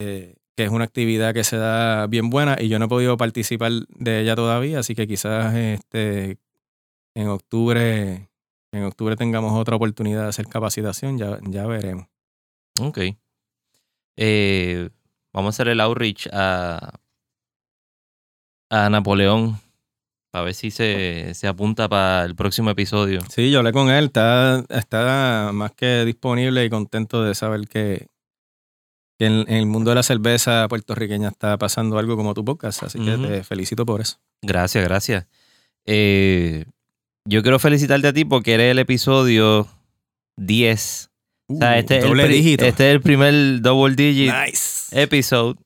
eh, 0.00 0.36
que 0.56 0.64
es 0.64 0.70
una 0.70 0.84
actividad 0.84 1.34
que 1.34 1.42
se 1.42 1.56
da 1.56 2.06
bien 2.06 2.30
buena 2.30 2.56
y 2.60 2.68
yo 2.68 2.78
no 2.78 2.84
he 2.84 2.88
podido 2.88 3.16
participar 3.16 3.72
de 3.88 4.20
ella 4.20 4.36
todavía, 4.36 4.78
así 4.78 4.94
que 4.94 5.08
quizás 5.08 5.52
este, 5.56 6.38
en 7.16 7.26
octubre 7.26 8.28
en 8.72 8.84
octubre 8.84 9.16
tengamos 9.16 9.52
otra 9.52 9.76
oportunidad 9.76 10.22
de 10.22 10.28
hacer 10.28 10.48
capacitación, 10.48 11.18
ya, 11.18 11.38
ya 11.42 11.66
veremos. 11.66 12.06
Ok. 12.80 12.98
Eh, 14.16 14.90
vamos 15.32 15.48
a 15.48 15.54
hacer 15.54 15.68
el 15.68 15.80
outreach 15.80 16.28
a, 16.32 16.98
a 18.70 18.90
Napoleón 18.90 19.60
para 20.30 20.46
ver 20.46 20.54
si 20.54 20.70
se, 20.70 21.34
se 21.34 21.46
apunta 21.46 21.88
para 21.88 22.24
el 22.24 22.34
próximo 22.34 22.70
episodio. 22.70 23.20
Sí, 23.28 23.50
yo 23.50 23.58
hablé 23.58 23.72
con 23.72 23.90
él, 23.90 24.06
está, 24.06 24.64
está 24.70 25.50
más 25.52 25.72
que 25.72 26.06
disponible 26.06 26.64
y 26.64 26.70
contento 26.70 27.22
de 27.22 27.34
saber 27.34 27.68
que, 27.68 28.06
que 29.18 29.26
en, 29.26 29.40
en 29.40 29.56
el 29.56 29.66
mundo 29.66 29.90
de 29.90 29.96
la 29.96 30.02
cerveza 30.02 30.66
puertorriqueña 30.68 31.28
está 31.28 31.58
pasando 31.58 31.98
algo 31.98 32.16
como 32.16 32.32
tu 32.32 32.42
podcast, 32.44 32.82
así 32.82 32.98
que 33.04 33.18
te 33.18 33.44
felicito 33.44 33.84
por 33.84 34.00
eso. 34.00 34.16
Gracias, 34.40 34.82
gracias. 34.82 35.26
Eh, 35.84 36.64
yo 37.24 37.42
quiero 37.42 37.58
felicitarte 37.58 38.08
a 38.08 38.12
ti 38.12 38.24
porque 38.24 38.54
eres 38.54 38.70
el 38.72 38.78
episodio 38.78 39.68
10. 40.36 41.10
o 41.48 41.56
sea, 41.56 41.78
este, 41.78 41.98
es 41.98 42.04
el 42.04 42.20
este 42.20 42.66
es 42.66 42.80
el 42.80 43.00
primer 43.00 43.60
double 43.60 43.94
digit 43.94 44.32
nice. 44.32 45.00
episode. 45.00 45.58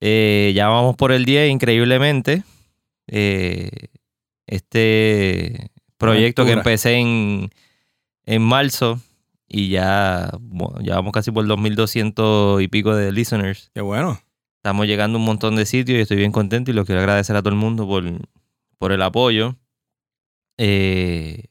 Eh, 0.00 0.52
ya 0.54 0.68
vamos 0.68 0.96
por 0.96 1.12
el 1.12 1.24
10, 1.24 1.50
increíblemente. 1.50 2.44
Eh, 3.08 3.70
este 4.46 5.70
proyecto 5.96 6.44
que 6.44 6.52
empecé 6.52 6.94
en, 6.94 7.50
en 8.24 8.42
marzo 8.42 9.00
y 9.48 9.70
ya, 9.70 10.30
bueno, 10.40 10.80
ya 10.82 10.94
vamos 10.94 11.12
casi 11.12 11.30
por 11.30 11.46
2.200 11.46 12.62
y 12.62 12.68
pico 12.68 12.94
de 12.94 13.12
listeners. 13.12 13.70
Qué 13.74 13.80
bueno. 13.80 14.20
Estamos 14.56 14.86
llegando 14.86 15.18
a 15.18 15.20
un 15.20 15.24
montón 15.26 15.56
de 15.56 15.66
sitios 15.66 15.98
y 15.98 16.02
estoy 16.02 16.16
bien 16.16 16.32
contento 16.32 16.70
y 16.70 16.74
lo 16.74 16.84
quiero 16.84 17.00
agradecer 17.00 17.34
a 17.36 17.40
todo 17.40 17.50
el 17.50 17.56
mundo 17.56 17.86
por, 17.86 18.04
por 18.78 18.92
el 18.92 19.02
apoyo. 19.02 19.56
Eh, 20.58 21.44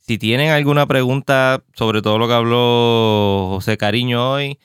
si 0.00 0.18
tienen 0.18 0.50
alguna 0.50 0.86
pregunta 0.86 1.62
sobre 1.74 2.02
todo 2.02 2.18
lo 2.18 2.26
que 2.26 2.34
habló 2.34 3.46
José 3.50 3.76
Cariño 3.76 4.32
hoy, 4.32 4.58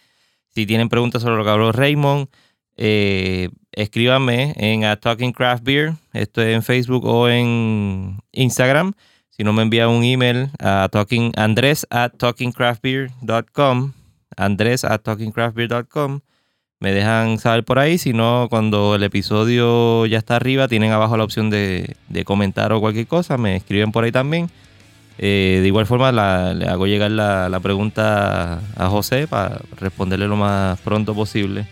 si 0.54 0.66
tienen 0.66 0.90
preguntas 0.90 1.22
sobre 1.22 1.38
lo 1.38 1.44
que 1.44 1.50
habló 1.50 1.72
Raymond, 1.72 2.28
eh, 2.76 3.50
escríbanme 3.72 4.54
en 4.58 4.82
Talking 5.00 5.34
Craft 5.34 5.64
Beer, 5.64 5.94
esto 6.14 6.42
es 6.42 6.56
en 6.56 6.64
Facebook 6.64 7.06
o 7.06 7.30
en 7.30 8.18
Instagram. 8.32 8.94
Si 9.40 9.46
no 9.46 9.54
me 9.54 9.62
envían 9.62 9.88
un 9.88 10.04
email 10.04 10.50
a 10.60 10.90
talking, 10.92 11.32
andres 11.38 11.88
at 11.90 12.12
talkingcraftbeer.com, 12.18 13.94
andres 14.36 14.84
at 14.84 15.02
talkingcraftbeer.com, 15.04 16.20
me 16.80 16.92
dejan 16.94 17.40
saber 17.40 17.64
por 17.64 17.78
ahí. 17.80 17.98
Si 17.98 18.14
no, 18.14 18.48
cuando 18.50 18.96
el 18.96 19.04
episodio 19.04 20.06
ya 20.06 20.18
está 20.18 20.38
arriba, 20.38 20.68
tienen 20.68 20.92
abajo 20.92 21.18
la 21.18 21.24
opción 21.26 21.50
de, 21.50 21.96
de 22.08 22.24
comentar 22.26 22.72
o 22.72 22.80
cualquier 22.80 23.08
cosa, 23.08 23.38
me 23.38 23.58
escriben 23.58 23.92
por 23.92 24.04
ahí 24.06 24.12
también. 24.12 24.50
Eh, 25.18 25.60
de 25.62 25.68
igual 25.68 25.86
forma, 25.86 26.12
la- 26.14 26.54
le 26.54 26.66
hago 26.68 26.88
llegar 26.88 27.12
la, 27.12 27.50
la 27.50 27.60
pregunta 27.60 28.62
a 28.78 28.88
José 28.88 29.28
para 29.28 29.60
responderle 29.78 30.28
lo 30.28 30.38
más 30.38 30.80
pronto 30.80 31.14
posible. 31.14 31.68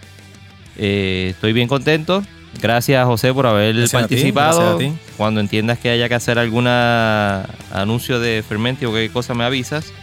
Eh, 0.78 1.28
estoy 1.32 1.54
bien 1.54 1.70
contento. 1.70 2.22
Gracias, 2.62 3.06
José, 3.06 3.34
por 3.34 3.46
haber 3.46 3.76
Gracias 3.76 3.94
a 4.04 4.08
ti, 4.08 4.16
participado. 4.16 4.60
gracias 4.78 4.92
a 4.92 4.96
ti. 4.96 5.00
Cuando 5.16 5.40
entiendas 5.40 5.80
que 5.80 5.90
haya 5.90 6.10
que 6.10 6.16
hacer 6.16 6.38
algún 6.40 6.68
anuncio 6.68 8.20
de 8.20 8.44
Fermenti 8.48 8.84
o 8.86 8.94
qué 8.94 9.10
cosa, 9.10 9.34
me 9.34 9.46
avisas. 9.46 9.94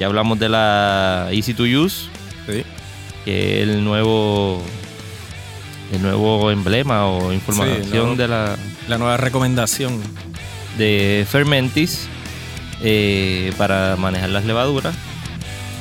Ya 0.00 0.06
hablamos 0.06 0.38
de 0.38 0.48
la 0.48 1.28
Easy 1.32 1.52
to 1.52 1.64
Use, 1.64 2.08
Sí. 2.46 2.62
Que 3.26 3.62
es 3.62 3.68
el 3.68 3.84
nuevo, 3.84 4.62
el 5.92 6.00
nuevo 6.00 6.50
emblema 6.50 7.06
o 7.06 7.32
información 7.32 7.90
nuevo- 7.90 8.16
de 8.16 8.28
la 8.28 8.56
La 8.88 8.96
nueva 8.98 9.16
recomendación. 9.18 10.00
de 10.78 11.26
Fermentis 11.30 12.08
eh, 12.82 13.52
para 13.58 13.96
manejar 13.96 14.28
las 14.30 14.44
levaduras. 14.44 14.94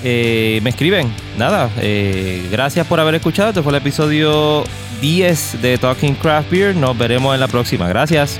Eh, 0.04 0.60
me 0.64 0.70
escriben, 0.70 1.12
nada, 1.38 1.70
eh, 1.82 2.48
gracias 2.52 2.86
por 2.88 3.00
haber 3.00 3.16
escuchado. 3.16 3.50
Este 3.50 3.62
fue 3.62 3.72
el 3.72 3.78
episodio 3.78 4.64
10 5.02 5.62
de 5.62 5.78
Talking 5.78 6.16
Craft 6.16 6.50
Beer. 6.52 6.76
Nos 6.76 6.98
veremos 6.98 7.34
en 7.34 7.40
la 7.42 7.48
próxima. 7.48 7.88
Gracias. 7.88 8.40